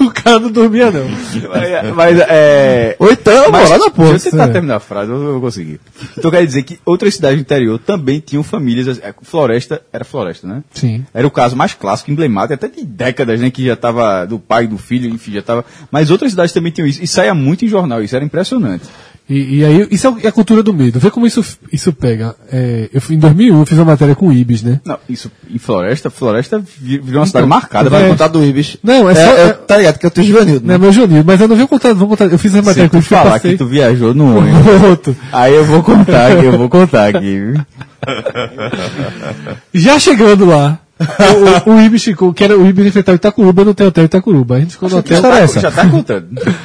o 0.00 0.10
cara 0.10 0.38
não 0.38 0.50
dormia, 0.50 0.90
não. 0.90 1.08
Mas, 1.08 1.94
mas, 1.94 2.18
é. 2.28 2.96
Ou 2.98 3.10
então, 3.10 3.50
Mas, 3.50 3.70
lá 3.70 3.78
na 3.78 3.90
porra. 3.90 4.10
Deixa 4.10 4.28
eu 4.28 4.32
tentar 4.32 4.48
É. 4.48 4.52
terminar 4.52 4.76
a 4.76 4.80
frase, 4.80 5.10
eu 5.10 5.32
vou 5.32 5.40
conseguir. 5.40 5.80
Então 6.16 6.30
quer 6.30 6.44
dizer 6.46 6.62
que 6.62 6.78
outras 6.84 7.14
cidades 7.14 7.38
do 7.38 7.42
interior 7.42 7.78
também 7.78 8.20
tinham 8.20 8.42
famílias. 8.42 8.98
é, 9.00 9.14
Floresta, 9.22 9.82
era 9.92 10.04
floresta, 10.04 10.46
né? 10.46 10.62
Sim. 10.72 11.04
Era 11.12 11.26
o 11.26 11.30
caso 11.30 11.56
mais 11.56 11.74
clássico, 11.74 12.10
emblemático, 12.10 12.54
até 12.54 12.68
de 12.68 12.84
décadas, 12.84 13.40
né? 13.40 13.50
Que 13.50 13.66
já 13.66 13.74
estava 13.74 14.24
do 14.26 14.38
pai, 14.38 14.66
do 14.66 14.78
filho, 14.78 15.08
enfim, 15.10 15.32
já 15.32 15.40
estava. 15.40 15.64
Mas 15.90 16.10
outras 16.10 16.32
cidades 16.32 16.52
também 16.52 16.72
tinham 16.72 16.86
isso. 16.86 17.02
E 17.02 17.06
saía 17.06 17.34
muito 17.34 17.64
em 17.64 17.68
jornal, 17.68 18.02
isso 18.02 18.14
era 18.14 18.24
impressionante. 18.24 18.84
E, 19.28 19.56
e 19.58 19.64
aí, 19.64 19.88
isso 19.90 20.06
é 20.22 20.28
a 20.28 20.32
cultura 20.32 20.62
do 20.62 20.72
medo. 20.72 21.00
Vê 21.00 21.10
como 21.10 21.26
isso, 21.26 21.44
isso 21.72 21.92
pega. 21.92 22.36
É, 22.52 22.88
eu, 22.94 23.00
fui- 23.00 23.16
em 23.16 23.18
2001 23.18 23.58
eu 23.58 23.66
fiz 23.66 23.76
uma 23.76 23.84
matéria 23.86 24.14
com 24.14 24.28
o 24.28 24.32
Ibis, 24.32 24.62
né? 24.62 24.80
Não, 24.84 24.96
isso 25.08 25.32
em 25.50 25.58
Floresta, 25.58 26.08
Floresta 26.10 26.60
vi- 26.60 26.98
virou 26.98 27.20
uma 27.22 27.26
cidade 27.26 27.44
Então, 27.44 27.58
marcada. 27.58 27.90
vai 27.90 28.02
Vai 28.02 28.10
Contar 28.10 28.28
do 28.28 28.44
Ibis. 28.44 28.76
Não, 28.84 29.10
é 29.10 29.14
só- 29.16 29.20
é, 29.20 29.46
é- 29.48 29.52
tá 29.52 29.76
ligado 29.78 29.98
que 29.98 30.06
eu 30.06 30.12
tenho 30.12 30.28
juvenil, 30.28 30.60
Não 30.62 30.74
é 30.74 30.78
né? 30.78 30.78
meu 30.78 30.92
Junil, 30.92 31.24
mas 31.26 31.40
eu 31.40 31.48
não 31.48 31.56
vou 31.56 31.66
contar, 31.66 31.92
vou 31.92 32.06
contar. 32.06 32.26
Eu 32.26 32.38
fiz 32.38 32.54
a 32.54 32.62
matéria 32.62 32.88
com 32.88 33.00
que 33.00 33.12
eu 33.12 33.18
falar 33.18 33.32
passei. 33.32 33.50
que 33.52 33.58
tu 33.58 33.66
viajou 33.66 34.14
no 34.14 34.26
ônibus, 34.38 35.16
aí 35.32 35.54
eu 35.54 35.64
vou 35.64 35.82
contar 35.82 36.30
aqui, 36.32 36.44
eu 36.44 36.56
vou 36.56 36.68
contar 36.68 37.08
aqui. 37.08 37.54
Já 39.74 39.98
chegando 39.98 40.44
lá, 40.46 40.78
o, 41.66 41.70
o, 41.70 41.74
o 41.74 41.80
Ibis 41.82 42.04
ficou, 42.04 42.32
que 42.32 42.44
era 42.44 42.56
o 42.56 42.66
Ibis 42.66 42.86
enfrentava 42.86 43.16
Itacuruba 43.16 43.64
no 43.64 43.70
hotel 43.72 43.88
Itacuruba. 44.04 44.56
A 44.56 44.60
gente 44.60 44.72
ficou 44.72 44.88
no 44.88 44.98
hotel. 44.98 45.20
Já 45.20 45.28
tá, 45.30 45.46
já 45.60 45.70
tá 45.70 45.88
contando. 45.88 46.28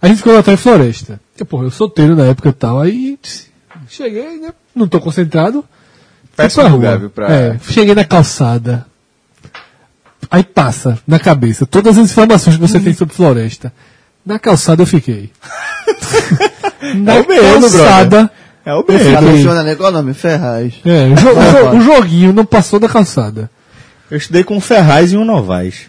A 0.00 0.06
gente 0.06 0.18
ficou 0.18 0.32
no 0.32 0.38
hotel 0.38 0.56
Floresta. 0.56 1.20
Eu, 1.42 1.46
porra, 1.46 1.64
eu 1.64 1.70
solteiro 1.70 2.14
na 2.16 2.24
época 2.26 2.48
e 2.48 2.52
tal. 2.52 2.80
Aí 2.80 3.18
cheguei, 3.88 4.38
né? 4.38 4.52
Não 4.74 4.86
tô 4.88 5.00
concentrado. 5.00 5.64
Péssimo 6.36 6.62
pra 6.64 6.72
lugar, 6.72 6.98
viu, 6.98 7.10
pra- 7.10 7.30
É, 7.32 7.58
cheguei 7.68 7.94
na 7.94 8.04
calçada. 8.04 8.86
Aí 10.30 10.42
passa 10.42 10.98
na 11.06 11.18
cabeça 11.18 11.64
todas 11.66 11.96
as 11.98 12.10
informações 12.10 12.56
que 12.56 12.60
você 12.62 12.78
tem 12.78 12.92
sobre 12.94 13.14
Floresta. 13.14 13.72
Na 14.24 14.38
calçada 14.38 14.82
eu 14.82 14.86
fiquei. 14.86 15.30
na 16.96 17.14
É 17.16 17.20
o 17.22 17.28
medo, 17.28 17.60
calçada. 17.60 18.30
É 18.64 18.74
o 18.74 18.84
mesmo. 18.86 19.12
Tá 19.14 19.20
mencionando 19.22 19.60
ali, 19.68 19.76
qual 19.76 19.88
é 19.88 19.92
o 19.92 19.94
nome? 19.96 20.12
Ferraz. 20.14 20.74
É, 20.84 21.06
o, 21.06 21.14
jo- 21.14 21.30
o 21.30 21.32
jo- 21.32 21.76
o 21.76 21.80
joguinho 21.80 22.32
não 22.32 22.44
passou 22.44 22.78
da 22.78 22.88
calçada. 22.88 23.50
Eu 24.10 24.18
estudei 24.18 24.44
com 24.44 24.56
o 24.56 24.60
Ferraz 24.60 25.12
e 25.12 25.16
o 25.16 25.24
Novaes. 25.24 25.86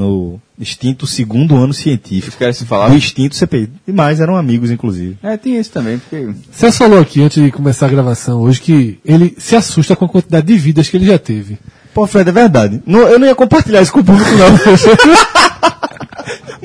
No 0.00 0.40
extinto 0.58 1.06
segundo 1.06 1.56
ano 1.56 1.72
científico. 1.74 2.28
Os 2.30 2.34
caras 2.34 2.56
se 2.56 2.64
falavam. 2.64 2.92
Do 2.92 2.98
extinto 2.98 3.34
CPI. 3.36 3.70
Demais, 3.86 4.18
eram 4.20 4.36
amigos, 4.36 4.70
inclusive. 4.70 5.18
É, 5.22 5.36
tem 5.36 5.56
esse 5.56 5.70
também, 5.70 5.98
porque. 5.98 6.30
Celso 6.52 6.78
falou 6.78 6.98
aqui, 7.00 7.22
antes 7.22 7.42
de 7.42 7.50
começar 7.50 7.86
a 7.86 7.90
gravação 7.90 8.40
hoje, 8.40 8.60
que 8.60 8.98
ele 9.04 9.34
se 9.38 9.54
assusta 9.56 9.94
com 9.94 10.04
a 10.06 10.08
quantidade 10.08 10.46
de 10.46 10.56
vidas 10.56 10.88
que 10.88 10.96
ele 10.96 11.06
já 11.06 11.18
teve. 11.18 11.58
Pô, 11.92 12.06
Fred, 12.06 12.28
é 12.30 12.32
verdade. 12.32 12.80
Não- 12.86 13.00
eu 13.08 13.18
não 13.18 13.26
ia 13.26 13.34
compartilhar 13.34 13.82
isso 13.82 13.92
com 13.92 14.00
o 14.00 14.04
público, 14.04 14.30
não. 14.30 14.58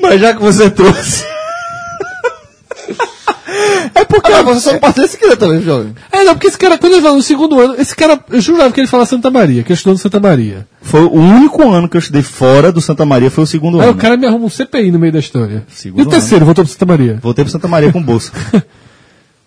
Mas 0.00 0.20
já 0.20 0.32
que 0.34 0.40
você 0.40 0.70
trouxe. 0.70 1.24
É 3.94 4.04
porque 4.04 4.32
ah, 4.32 4.42
você 4.42 4.60
só 4.60 4.72
compartilha 4.74 5.08
se 5.08 5.18
quiser 5.18 5.36
também, 5.36 5.60
jovem. 5.62 5.94
É, 6.12 6.24
não, 6.24 6.34
porque 6.34 6.46
esse 6.48 6.58
cara, 6.58 6.76
quando 6.78 6.92
ele 6.94 7.02
falou 7.02 7.16
no 7.16 7.22
segundo 7.22 7.58
ano, 7.60 7.74
esse 7.78 7.94
cara, 7.94 8.18
eu 8.30 8.40
jurava 8.40 8.72
que 8.72 8.80
ele 8.80 8.86
fala 8.86 9.04
Santa 9.06 9.30
Maria, 9.30 9.62
que 9.62 9.68
ele 9.68 9.74
estudou 9.74 9.94
no 9.94 9.98
Santa 9.98 10.20
Maria. 10.20 10.66
Foi 10.82 11.00
o 11.02 11.12
único 11.14 11.68
ano 11.70 11.88
que 11.88 11.96
eu 11.96 11.98
estudei 12.00 12.22
fora 12.22 12.70
do 12.72 12.80
Santa 12.80 13.04
Maria, 13.04 13.30
foi 13.30 13.44
o 13.44 13.46
segundo 13.46 13.80
Aí 13.80 13.88
ano. 13.88 13.92
o 13.96 14.00
cara 14.00 14.16
me 14.16 14.26
arruma 14.26 14.46
um 14.46 14.50
CPI 14.50 14.90
no 14.90 14.98
meio 14.98 15.12
da 15.12 15.18
história. 15.18 15.64
Segundo 15.68 16.00
e 16.00 16.06
o 16.06 16.10
terceiro, 16.10 16.44
voltou 16.44 16.64
pro 16.64 16.72
Santa 16.72 16.86
Maria. 16.86 17.18
Voltei 17.22 17.44
pro 17.44 17.52
Santa 17.52 17.68
Maria 17.68 17.92
com 17.92 18.02
bolsa. 18.02 18.32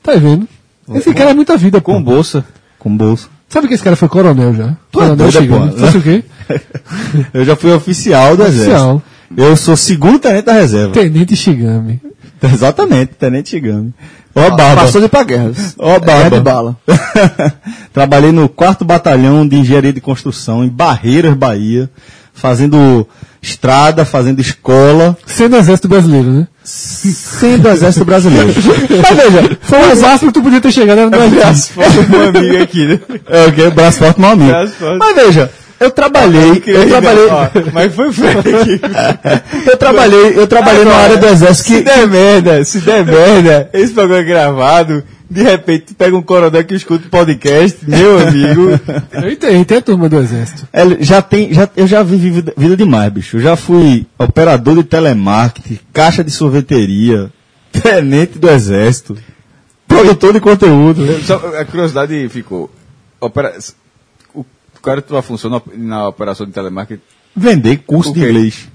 Tá 0.01 0.13
vendo? 0.13 0.47
Esse 0.95 1.13
cara 1.13 1.31
é 1.31 1.33
muita 1.33 1.57
vida, 1.57 1.81
pô. 1.81 1.93
com 1.93 2.01
bolsa. 2.01 2.43
Com 2.79 2.95
bolsa. 2.95 3.27
Sabe 3.49 3.67
que 3.67 3.73
esse 3.73 3.83
cara 3.83 3.95
foi 3.95 4.07
coronel 4.07 4.53
já? 4.55 4.67
Tu 4.91 4.99
é 5.01 5.03
coronel 5.07 5.15
doida, 5.17 5.31
chegando. 5.31 5.75
pô. 5.75 5.97
O 5.97 6.01
quê? 6.01 6.23
Eu 7.33 7.45
já 7.45 7.55
fui 7.55 7.71
oficial 7.73 8.37
do 8.37 8.43
Oficial. 8.43 8.65
exército. 8.69 9.03
Eu 9.37 9.55
sou 9.57 9.75
segundo 9.75 10.17
tenente 10.17 10.45
da 10.45 10.53
reserva. 10.53 10.93
Tenente 10.93 11.35
Shigami. 11.35 11.99
Exatamente, 12.53 13.13
tenente 13.15 13.49
Chigami. 13.49 13.93
Ó 14.35 14.41
a 14.41 14.49
barba. 14.51 14.81
Passou 14.83 15.01
de 15.01 15.07
ir 15.07 15.09
pra 15.09 15.23
guerra. 15.23 15.51
Ó 15.77 15.99
barba. 15.99 16.35
É 16.35 16.39
de 16.39 16.43
bala. 16.43 16.77
Trabalhei 17.91 18.31
no 18.31 18.47
4 18.47 18.85
Batalhão 18.85 19.47
de 19.47 19.57
Engenharia 19.57 19.91
de 19.91 19.99
Construção, 19.99 20.63
em 20.63 20.69
Barreiras, 20.69 21.33
Bahia, 21.33 21.89
fazendo 22.33 23.07
estrada, 23.41 24.05
fazendo 24.05 24.39
escola, 24.39 25.17
Sendo 25.25 25.55
exército 25.55 25.87
brasileiro, 25.87 26.29
né? 26.29 26.47
sendo 26.63 27.67
Exército 27.69 28.05
Brasileiro. 28.05 28.53
Mas 28.53 29.17
veja, 29.17 29.57
Foi 29.61 29.79
o 29.79 30.01
máximo 30.01 30.31
que 30.31 30.39
tu 30.39 30.43
podia 30.43 30.61
ter 30.61 30.71
chegado 30.71 31.09
no 31.09 31.23
exército. 31.23 31.79
Meu 32.09 32.29
amigo 32.29 32.63
aqui, 32.63 32.85
né? 32.85 32.99
é 33.27 33.45
o 33.47 33.51
quê? 33.53 33.69
Braço 33.71 33.97
forte, 33.99 34.19
meu 34.19 34.29
amigo. 34.29 34.49
Braço 34.49 34.73
forte. 34.73 34.97
Mas 34.99 35.15
veja, 35.15 35.51
eu 35.79 35.91
trabalhei, 35.91 36.61
eu 36.65 36.89
trabalhei, 36.89 37.27
Mas 37.73 37.95
foi 37.95 38.07
aqui. 38.09 38.81
eu 39.69 39.77
trabalhei, 39.77 40.37
eu 40.37 40.47
trabalhei 40.47 40.83
na 40.83 40.95
área 40.95 41.17
do 41.17 41.25
Exército 41.25 41.69
Se 41.69 41.77
que... 41.77 41.81
der 41.83 42.07
merda, 42.07 42.63
se 42.65 42.79
der 42.79 43.05
merda, 43.05 43.69
esse 43.71 43.93
programa 43.93 44.21
é 44.21 44.23
gravado, 44.23 45.03
de 45.29 45.43
repente 45.43 45.85
tu 45.87 45.95
pega 45.95 46.17
um 46.17 46.21
coronel 46.21 46.63
que 46.65 46.75
escuta 46.75 47.07
o 47.07 47.09
podcast, 47.09 47.77
meu 47.87 48.19
amigo. 48.19 48.79
Eu 49.13 49.31
entendo, 49.31 49.65
tem 49.65 49.77
a 49.77 49.81
turma 49.81 50.09
do 50.09 50.17
exército. 50.17 50.67
É, 50.73 50.83
já 51.01 51.21
tem, 51.21 51.53
já, 51.53 51.69
eu 51.75 51.87
já 51.87 52.03
vivi 52.03 52.29
vida, 52.29 52.53
vida 52.57 52.75
demais, 52.75 53.13
bicho. 53.13 53.37
Eu 53.37 53.41
já 53.41 53.55
fui 53.55 54.05
operador 54.17 54.75
de 54.75 54.83
telemarketing, 54.83 55.79
caixa 55.93 56.23
de 56.23 56.31
sorveteria, 56.31 57.31
tenente 57.71 58.37
do 58.37 58.49
exército, 58.49 59.17
produtor 59.87 60.33
de 60.33 60.39
conteúdo. 60.39 61.05
Só 61.23 61.35
a 61.35 61.63
curiosidade 61.63 62.27
ficou. 62.29 62.69
Opera... 63.21 63.53
O 64.79 64.81
cara 64.81 65.01
tua 65.01 65.21
função 65.21 65.49
na- 65.51 65.61
na 65.75 66.07
operação 66.07 66.45
de 66.45 66.51
telemarketing. 66.53 67.01
Vender 67.35 67.77
curso 67.85 68.13
de 68.13 68.19
inglês. 68.21 68.67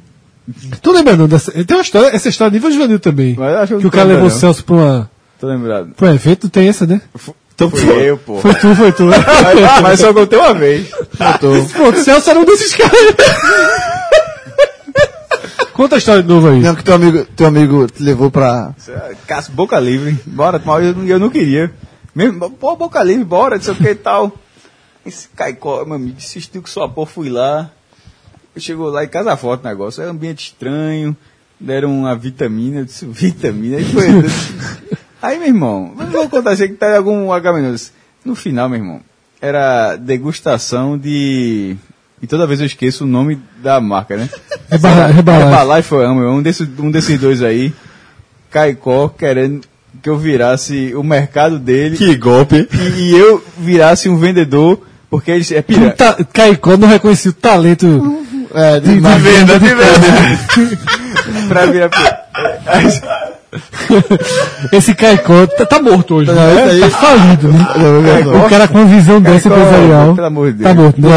Tu 0.82 0.92
lembra 0.92 1.16
não 1.16 1.26
dessa? 1.26 1.50
Tem 1.52 1.76
uma 1.76 1.82
história, 1.82 2.14
essa 2.14 2.28
história 2.28 2.52
nível 2.52 2.70
juvenil 2.70 3.00
também. 3.00 3.34
Mas 3.38 3.52
eu 3.52 3.58
acho 3.58 3.74
que 3.76 3.80
que 3.80 3.86
o 3.86 3.90
cara 3.90 4.04
tô 4.04 4.08
levou 4.08 4.24
o 4.24 4.26
lembrando. 4.26 4.40
Celso 4.40 4.64
pra, 4.64 4.74
uma, 4.76 5.10
Tô 5.40 5.46
lembrado. 5.46 5.90
pra 5.96 6.08
um 6.08 6.14
evento, 6.14 6.48
tem 6.50 6.68
essa, 6.68 6.86
né? 6.86 7.00
Então, 7.54 7.70
Foi 7.70 8.10
eu, 8.10 8.18
pô. 8.18 8.38
Foi 8.40 8.54
tu, 8.54 8.74
foi 8.74 8.92
tu. 8.92 9.04
Mas, 9.08 9.80
mas 9.82 10.00
só 10.00 10.12
contei 10.12 10.38
uma 10.38 10.52
vez. 10.54 10.88
Pô, 10.90 11.88
o 11.88 11.94
Celso 11.96 12.28
era 12.30 12.38
um 12.38 12.44
desses 12.44 12.74
caras. 12.74 12.92
Conta 15.72 15.96
a 15.96 15.98
história 15.98 16.22
de 16.22 16.28
novo 16.28 16.48
aí. 16.48 16.60
Não, 16.60 16.74
que 16.74 16.84
teu 16.84 16.94
amigo, 16.94 17.24
teu 17.36 17.46
amigo 17.46 17.86
te 17.88 18.02
levou 18.02 18.30
pra. 18.30 18.72
Caso 19.26 19.50
boca 19.52 19.78
livre. 19.80 20.18
Bora, 20.26 20.60
mas 20.64 20.84
eu, 20.86 20.94
não- 20.94 21.06
eu 21.06 21.18
não 21.18 21.30
queria. 21.30 21.72
Mesmo, 22.14 22.48
pô, 22.50 22.76
boca 22.76 23.02
livre, 23.02 23.24
bora, 23.24 23.56
não 23.56 23.62
sei 23.62 23.72
o 23.72 23.76
que 23.76 23.88
e 23.88 23.94
tal. 23.94 24.32
Esse 25.04 25.28
caicó, 25.28 25.84
meu 25.84 25.94
amigo, 25.96 26.16
insistiu 26.16 26.62
que 26.62 26.70
sua 26.70 26.88
porra, 26.88 27.10
fui 27.10 27.28
lá. 27.28 27.70
Chegou 28.56 28.88
lá 28.88 29.04
em 29.04 29.08
casa 29.08 29.36
forte 29.36 29.62
o 29.64 29.68
negócio. 29.68 30.00
Era 30.00 30.10
um 30.10 30.14
ambiente 30.14 30.46
estranho. 30.46 31.16
Deram 31.58 31.90
uma 32.00 32.14
vitamina. 32.14 32.80
Eu 32.80 32.84
disse, 32.84 33.04
vitamina? 33.06 33.76
Aí 33.78 33.84
foi. 33.84 34.06
aí, 35.20 35.38
meu 35.38 35.48
irmão, 35.48 35.92
mas 35.96 36.08
vou 36.10 36.28
contar 36.28 36.52
assim 36.52 36.68
que 36.68 36.74
tá 36.74 36.96
algum 36.96 37.32
H-. 37.32 37.52
No 38.24 38.34
final, 38.34 38.68
meu 38.68 38.78
irmão, 38.78 39.00
era 39.40 39.96
degustação 39.96 40.96
de. 40.96 41.76
E 42.22 42.26
toda 42.26 42.46
vez 42.46 42.60
eu 42.60 42.66
esqueço 42.66 43.04
o 43.04 43.06
nome 43.06 43.38
da 43.62 43.80
marca, 43.80 44.16
né? 44.16 44.30
Rebala- 44.70 45.10
Herbalife. 45.10 45.44
Herbalife 45.46 45.88
foi 45.88 46.06
um, 46.06 46.36
um, 46.36 46.42
desses, 46.42 46.68
um 46.78 46.90
desses 46.90 47.20
dois 47.20 47.42
aí. 47.42 47.72
Caicó 48.50 49.08
querendo 49.08 49.66
que 50.02 50.08
eu 50.08 50.16
virasse 50.16 50.94
o 50.94 51.02
mercado 51.02 51.58
dele 51.58 51.96
Que 51.96 52.16
golpe. 52.16 52.68
e, 52.72 53.00
e 53.00 53.16
eu 53.16 53.44
virasse 53.58 54.08
um 54.08 54.16
vendedor, 54.16 54.80
porque 55.18 55.30
ele 55.30 55.46
é 55.52 55.58
Um 55.58 55.62
pirata. 55.62 56.14
ta- 56.14 56.24
Caicó 56.32 56.76
não 56.76 56.88
reconhecia 56.88 57.30
o 57.30 57.34
talento 57.34 58.18
É, 58.54 58.78
de, 58.80 58.94
de 58.94 59.00
venda, 59.00 59.58
de 59.58 59.66
venda. 59.68 60.78
pra 61.48 61.66
virar 61.66 61.88
pirata. 61.88 62.24
Esse 64.72 64.94
Caicó 64.94 65.46
tá, 65.46 65.66
tá 65.66 65.80
morto 65.82 66.16
hoje, 66.16 66.30
Não, 66.30 66.34
né? 66.34 66.80
Tá 66.80 66.90
falido, 66.90 67.48
né? 67.52 67.66
Caicó- 68.12 68.46
O 68.46 68.48
cara 68.50 68.68
com 68.68 68.78
uma 68.78 68.86
visão 68.86 69.20
dessa 69.20 69.48
empresarial. 69.48 70.14
pelo 70.14 70.26
amor 70.26 70.52
de 70.52 70.58
Deus. 70.58 70.68
Tá 70.68 70.74
morto, 70.82 71.00
né? 71.00 71.08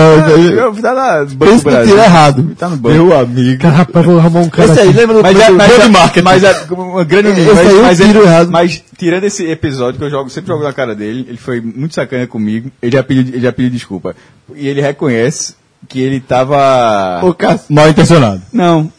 Eu, 0.57 0.73
tá 0.81 0.93
na 0.93 1.25
Banco 1.25 1.37
Pensa 1.37 1.63
Brasil. 1.63 1.93
tira 1.93 2.05
errado. 2.05 2.55
Tá 2.57 2.69
no 2.69 2.77
banco. 2.77 2.95
Meu 2.95 3.19
amigo. 3.19 3.61
Cara, 3.61 3.75
rapaz, 3.75 4.05
vou 4.05 4.19
arrumar 4.19 4.39
um 4.41 4.49
cara 4.49 4.71
Esse 4.71 4.79
aí, 4.81 4.89
aqui. 4.89 4.97
lembra 4.97 5.15
do 5.17 5.21
Mas, 5.23 5.39
é, 5.39 5.49
mas, 5.49 5.67
grande 5.67 5.83
é- 5.85 5.87
marketing? 5.89 6.23
mas 6.23 6.43
é 6.43 6.65
uma 6.69 7.03
grande 7.03 7.29
Esse 7.29 7.53
mas, 7.53 7.73
mas, 7.73 7.97
tiro 7.97 8.19
é- 8.19 8.23
errado. 8.23 8.51
mas 8.51 8.83
tirando 8.97 9.23
esse 9.23 9.45
episódio 9.49 9.99
que 9.99 10.05
eu 10.05 10.09
jogo, 10.09 10.29
sempre 10.29 10.49
jogo 10.51 10.63
na 10.63 10.73
cara 10.73 10.95
dele, 10.95 11.25
ele 11.29 11.37
foi 11.37 11.61
muito 11.61 11.95
sacana 11.95 12.27
comigo, 12.27 12.69
ele 12.81 12.91
já 12.95 13.03
pediu, 13.03 13.33
ele 13.33 13.41
já 13.43 13.51
pediu 13.51 13.71
desculpa. 13.71 14.15
E 14.55 14.67
ele 14.67 14.81
reconhece 14.81 15.55
que 15.87 15.99
ele 16.01 16.19
tava. 16.19 17.21
Ô. 17.23 17.35
Mal 17.73 17.89
intencionado. 17.89 18.41
Não, 18.51 18.91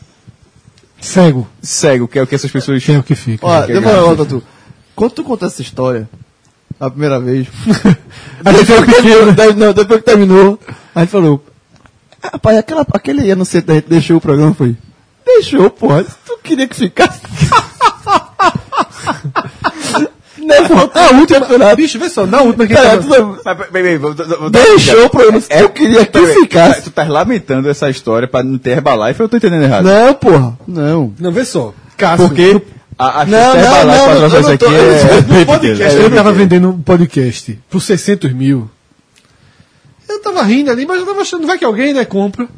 Cego. 1.00 1.46
cego, 1.62 2.08
que 2.08 2.18
é 2.18 2.22
o 2.22 2.26
que 2.26 2.34
essas 2.34 2.50
pessoas 2.50 2.84
Quem 2.84 2.96
é 2.96 2.98
o 2.98 3.02
que 3.02 3.14
fica? 3.14 3.46
Ó, 3.46 3.62
Que 3.62 3.72
demorou, 3.72 4.16
Tatu. 4.16 4.42
Quando 4.94 5.12
tu 5.12 5.24
conta 5.24 5.46
essa 5.46 5.62
história, 5.62 6.08
a 6.80 6.90
primeira 6.90 7.20
vez, 7.20 7.46
A 8.44 8.52
gente 8.52 8.66
depois, 8.66 8.84
que 8.84 9.02
terminou, 9.02 9.54
não, 9.54 9.72
depois 9.72 10.00
que 10.00 10.06
terminou, 10.06 10.60
a 10.94 11.00
gente 11.00 11.10
falou, 11.10 11.44
rapaz, 12.22 12.58
aquela, 12.58 12.86
aquele 12.92 13.30
ano 13.30 13.44
cedo 13.44 13.70
a 13.70 13.74
gente 13.74 13.88
deixou 13.88 14.16
o 14.16 14.20
programa, 14.20 14.54
foi, 14.54 14.76
deixou, 15.24 15.70
porra, 15.70 16.04
tu 16.26 16.38
queria 16.42 16.66
que 16.66 16.76
ficasse. 16.76 17.20
Não, 20.48 20.64
voltou 20.76 21.02
a 21.02 21.10
última 21.12 21.40
campeonato. 21.40 21.76
Bicho, 21.76 21.98
vê 21.98 22.08
só, 22.08 22.26
na 22.26 22.40
última 22.42 22.66
que 22.66 22.74
tava... 22.74 22.96
tu- 23.02 23.08
peraí, 23.44 23.70
peraí, 23.70 23.98
vou- 23.98 24.14
vou- 24.14 24.26
vou- 24.38 24.50
Deixou 24.50 25.04
o 25.06 25.10
programa, 25.10 25.42
eu 25.50 25.68
queria 25.70 26.06
que 26.06 26.12
Peraí, 26.12 26.34
ficasse. 26.34 26.82
Tu 26.82 26.90
tá 26.90 27.04
lamentando 27.04 27.68
essa 27.68 27.90
história 27.90 28.26
pra 28.26 28.42
não 28.42 28.56
ter 28.58 28.70
Herbalife 28.70 29.20
ou 29.22 29.26
eu 29.26 29.28
tô 29.28 29.36
entendendo 29.36 29.64
errado? 29.64 29.84
Não, 29.84 30.14
porra, 30.14 30.58
não. 30.66 31.12
Não, 31.18 31.30
vê 31.30 31.44
só. 31.44 31.74
Cássio, 31.96 32.28
Porque 32.28 32.62
a, 32.98 33.20
a 33.22 33.26
Não, 33.26 33.52
de 33.52 33.58
não, 33.58 33.64
Herbalife 33.64 33.86
não, 33.86 34.06
patrocinar 34.06 34.22
eu 34.22 34.40
isso 34.40 34.42
não 34.48 34.54
aqui 34.54 34.64
tô- 34.64 35.34
é... 35.34 35.44
podcast, 35.44 35.82
É, 35.96 36.00
eu 36.02 36.06
é, 36.06 36.10
tava 36.10 36.30
é. 36.30 36.32
vendendo 36.32 36.68
um 36.70 36.80
podcast 36.82 37.58
por 37.68 37.80
600 37.82 38.32
mil. 38.32 38.70
Eu 40.08 40.20
tava 40.22 40.42
rindo 40.42 40.70
ali, 40.70 40.86
mas 40.86 40.98
eu 41.00 41.06
tava 41.06 41.20
achando, 41.20 41.46
vai 41.46 41.58
que 41.58 41.64
alguém, 41.64 41.92
né, 41.92 42.04
compra. 42.04 42.48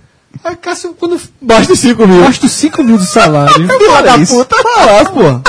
Aí, 0.44 0.54
Cássio, 0.56 0.94
quando 0.98 1.20
Basta 1.42 1.74
5 1.74 2.06
mil. 2.06 2.20
gasto 2.22 2.48
5 2.48 2.84
mil 2.84 2.96
de 2.96 3.06
salário, 3.06 3.52
Filha 3.66 4.02
da 4.02 4.18
puta, 4.24 4.56
falasse, 4.62 5.10
porra. 5.12 5.42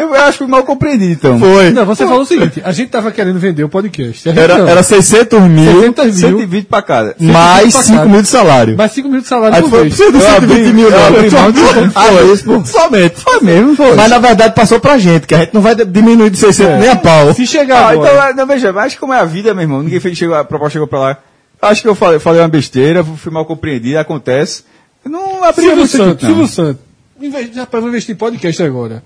Eu 0.00 0.14
acho 0.14 0.38
que 0.38 0.46
mal 0.46 0.62
compreendido, 0.64 1.12
então. 1.12 1.38
Foi. 1.38 1.70
Não, 1.70 1.84
você 1.84 2.04
falou 2.06 2.22
o 2.22 2.24
seguinte, 2.24 2.60
a 2.64 2.72
gente 2.72 2.88
tava 2.90 3.10
querendo 3.12 3.38
vender 3.38 3.62
o 3.64 3.68
podcast. 3.68 4.28
Era, 4.28 4.58
não. 4.58 4.68
era 4.68 4.82
600 4.82 5.40
mil, 5.42 5.72
600 5.72 6.04
mil, 6.06 6.14
120 6.38 6.66
pra 6.66 6.82
cada. 6.82 7.14
mais 7.20 7.72
pra 7.72 7.82
5 7.82 7.98
cada. 7.98 8.08
mil 8.10 8.22
de 8.22 8.28
salário. 8.28 8.76
mais 8.76 8.92
5 8.92 9.08
mil 9.08 9.20
de 9.20 9.26
salário 9.28 9.56
Aí 9.56 9.62
por 9.62 9.70
foi 9.70 9.80
mês. 9.82 9.96
por 9.96 10.20
120 10.20 10.72
mil, 10.72 10.90
não. 10.90 10.98
mão 11.10 11.52
de- 11.52 11.60
Foi, 11.90 12.36
foi. 12.36 12.64
Somente. 12.64 13.20
Foi 13.20 13.40
mesmo, 13.40 13.76
foi. 13.76 13.94
Mas 13.94 14.10
na 14.10 14.18
verdade 14.18 14.54
passou 14.54 14.80
pra 14.80 14.96
gente, 14.98 15.26
que 15.26 15.34
a 15.34 15.38
gente 15.40 15.52
não 15.54 15.60
vai 15.60 15.74
diminuir 15.74 16.30
de 16.30 16.38
600 16.38 16.78
nem 16.80 16.88
a 16.88 16.96
pau. 16.96 17.34
Se 17.34 17.46
chegar 17.46 17.76
Ah, 17.80 17.88
agora, 17.90 18.30
então, 18.30 18.36
não, 18.36 18.46
veja, 18.46 18.72
mas 18.72 18.94
como 18.94 19.12
é 19.12 19.18
a 19.20 19.24
vida, 19.24 19.52
meu 19.54 19.62
irmão, 19.62 19.82
ninguém 19.82 20.00
fez, 20.00 20.16
chegou, 20.16 20.34
a 20.36 20.44
proposta 20.44 20.72
chegou 20.74 20.88
pra 20.88 20.98
lá. 20.98 21.16
Acho 21.62 21.82
que 21.82 21.88
eu 21.88 21.94
falei, 21.94 22.18
falei 22.18 22.40
uma 22.40 22.48
besteira, 22.48 23.04
fui 23.04 23.30
mal 23.30 23.44
compreendido, 23.44 23.98
acontece. 23.98 24.64
Não 25.04 25.44
abri 25.44 25.62
Silvio 25.66 25.86
Santos, 25.86 26.22
não. 26.22 26.30
Silvio 26.30 26.46
Santos, 26.48 27.56
rapaz, 27.56 27.82
vou 27.82 27.90
investir 27.90 28.14
em 28.14 28.18
podcast 28.18 28.62
agora. 28.62 29.02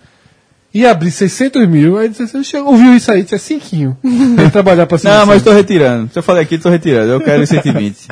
E 0.75 0.85
abrir 0.85 1.13
600 1.13 1.69
mil, 1.69 1.97
aí 1.97 2.09
você 2.09 2.43
chegou, 2.43 2.73
ouviu 2.73 2.97
isso 2.97 3.11
aí, 3.13 3.23
disse 3.23 3.37
é 3.37 3.39
cinquinho. 3.39 3.97
Tem 4.03 4.47
que 4.47 4.51
trabalhar 4.51 4.87
pra 4.87 4.99
Não, 5.05 5.25
mas 5.25 5.41
tô 5.41 5.53
retirando. 5.53 6.11
Se 6.13 6.19
eu 6.19 6.23
falei 6.23 6.43
aqui, 6.43 6.59
tô 6.59 6.69
retirando. 6.69 7.13
Eu 7.13 7.21
quero 7.21 7.47
120. 7.47 8.09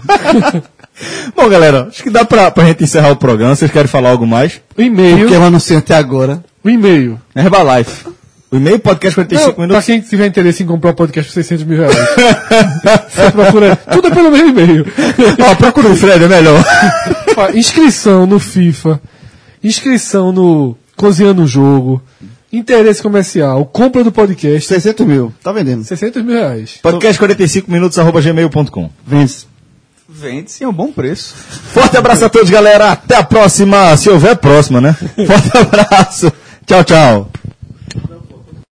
Bom, 1.35 1.49
galera, 1.49 1.89
acho 1.89 2.03
que 2.05 2.11
dá 2.11 2.25
pra, 2.25 2.51
pra 2.53 2.65
gente 2.67 2.85
encerrar 2.85 3.11
o 3.11 3.17
programa. 3.17 3.57
Vocês 3.57 3.71
querem 3.71 3.89
falar 3.89 4.11
algo 4.11 4.27
mais? 4.27 4.61
O 4.79 4.81
e-mail, 4.83 5.19
Porque 5.19 5.35
eu 5.35 5.43
anunciei 5.43 5.79
até 5.79 5.97
agora. 5.97 6.45
o 6.63 6.71
e-mail. 6.71 7.21
Herbalife. 7.35 8.07
O 8.51 8.57
e-mail 8.57 8.79
podcast 8.79 9.15
45 9.17 9.49
Não, 9.49 9.55
pra 9.55 9.67
minutos. 9.67 9.87
quem 9.87 10.01
tiver 10.01 10.27
interesse 10.27 10.63
em 10.63 10.67
comprar 10.67 10.91
o 10.91 10.95
podcast 10.95 11.33
por 11.33 11.35
600 11.35 11.65
mil 11.65 11.79
reais. 11.79 11.97
Você 13.09 13.31
procura, 13.33 13.75
tudo 13.75 14.09
é 14.09 14.11
pelo 14.11 14.31
mesmo 14.31 14.49
e-mail. 14.51 14.87
Ó, 15.41 15.55
procura 15.55 15.89
o 15.89 15.97
Fred, 15.97 16.23
é 16.23 16.29
melhor. 16.29 16.63
Ó, 17.37 17.49
inscrição 17.55 18.27
no 18.27 18.39
FIFA, 18.39 19.01
inscrição 19.65 20.31
no 20.33 20.77
Cozinhando 20.95 21.43
o 21.45 21.47
Jogo, 21.47 22.03
interesse 22.53 23.03
comercial, 23.03 23.65
compra 23.65 24.05
do 24.05 24.13
podcast, 24.13 24.69
600 24.69 25.07
mil. 25.07 25.33
Tá 25.43 25.53
vendendo. 25.53 25.85
600 25.85 26.23
mil 26.23 26.35
reais. 26.35 26.79
Podcast 26.83 27.19
45 27.19 27.71
minutos, 27.71 27.99
arroba 27.99 28.21
gmail.com. 28.21 28.91
Vende. 29.07 29.47
Vende 30.09 30.51
sim, 30.51 30.65
é 30.65 30.69
um 30.69 30.73
bom 30.73 30.93
preço. 30.93 31.35
Forte 31.35 31.97
abraço 31.97 32.25
a 32.27 32.29
todos, 32.29 32.51
galera. 32.51 32.93
Até 32.93 33.17
a 33.17 33.23
próxima, 33.25 33.97
se 33.97 34.11
houver 34.11 34.37
próxima, 34.37 34.81
né? 34.81 34.93
Forte 35.27 35.57
abraço. 35.57 36.31
Tchau, 36.67 36.85
tchau. 36.85 37.32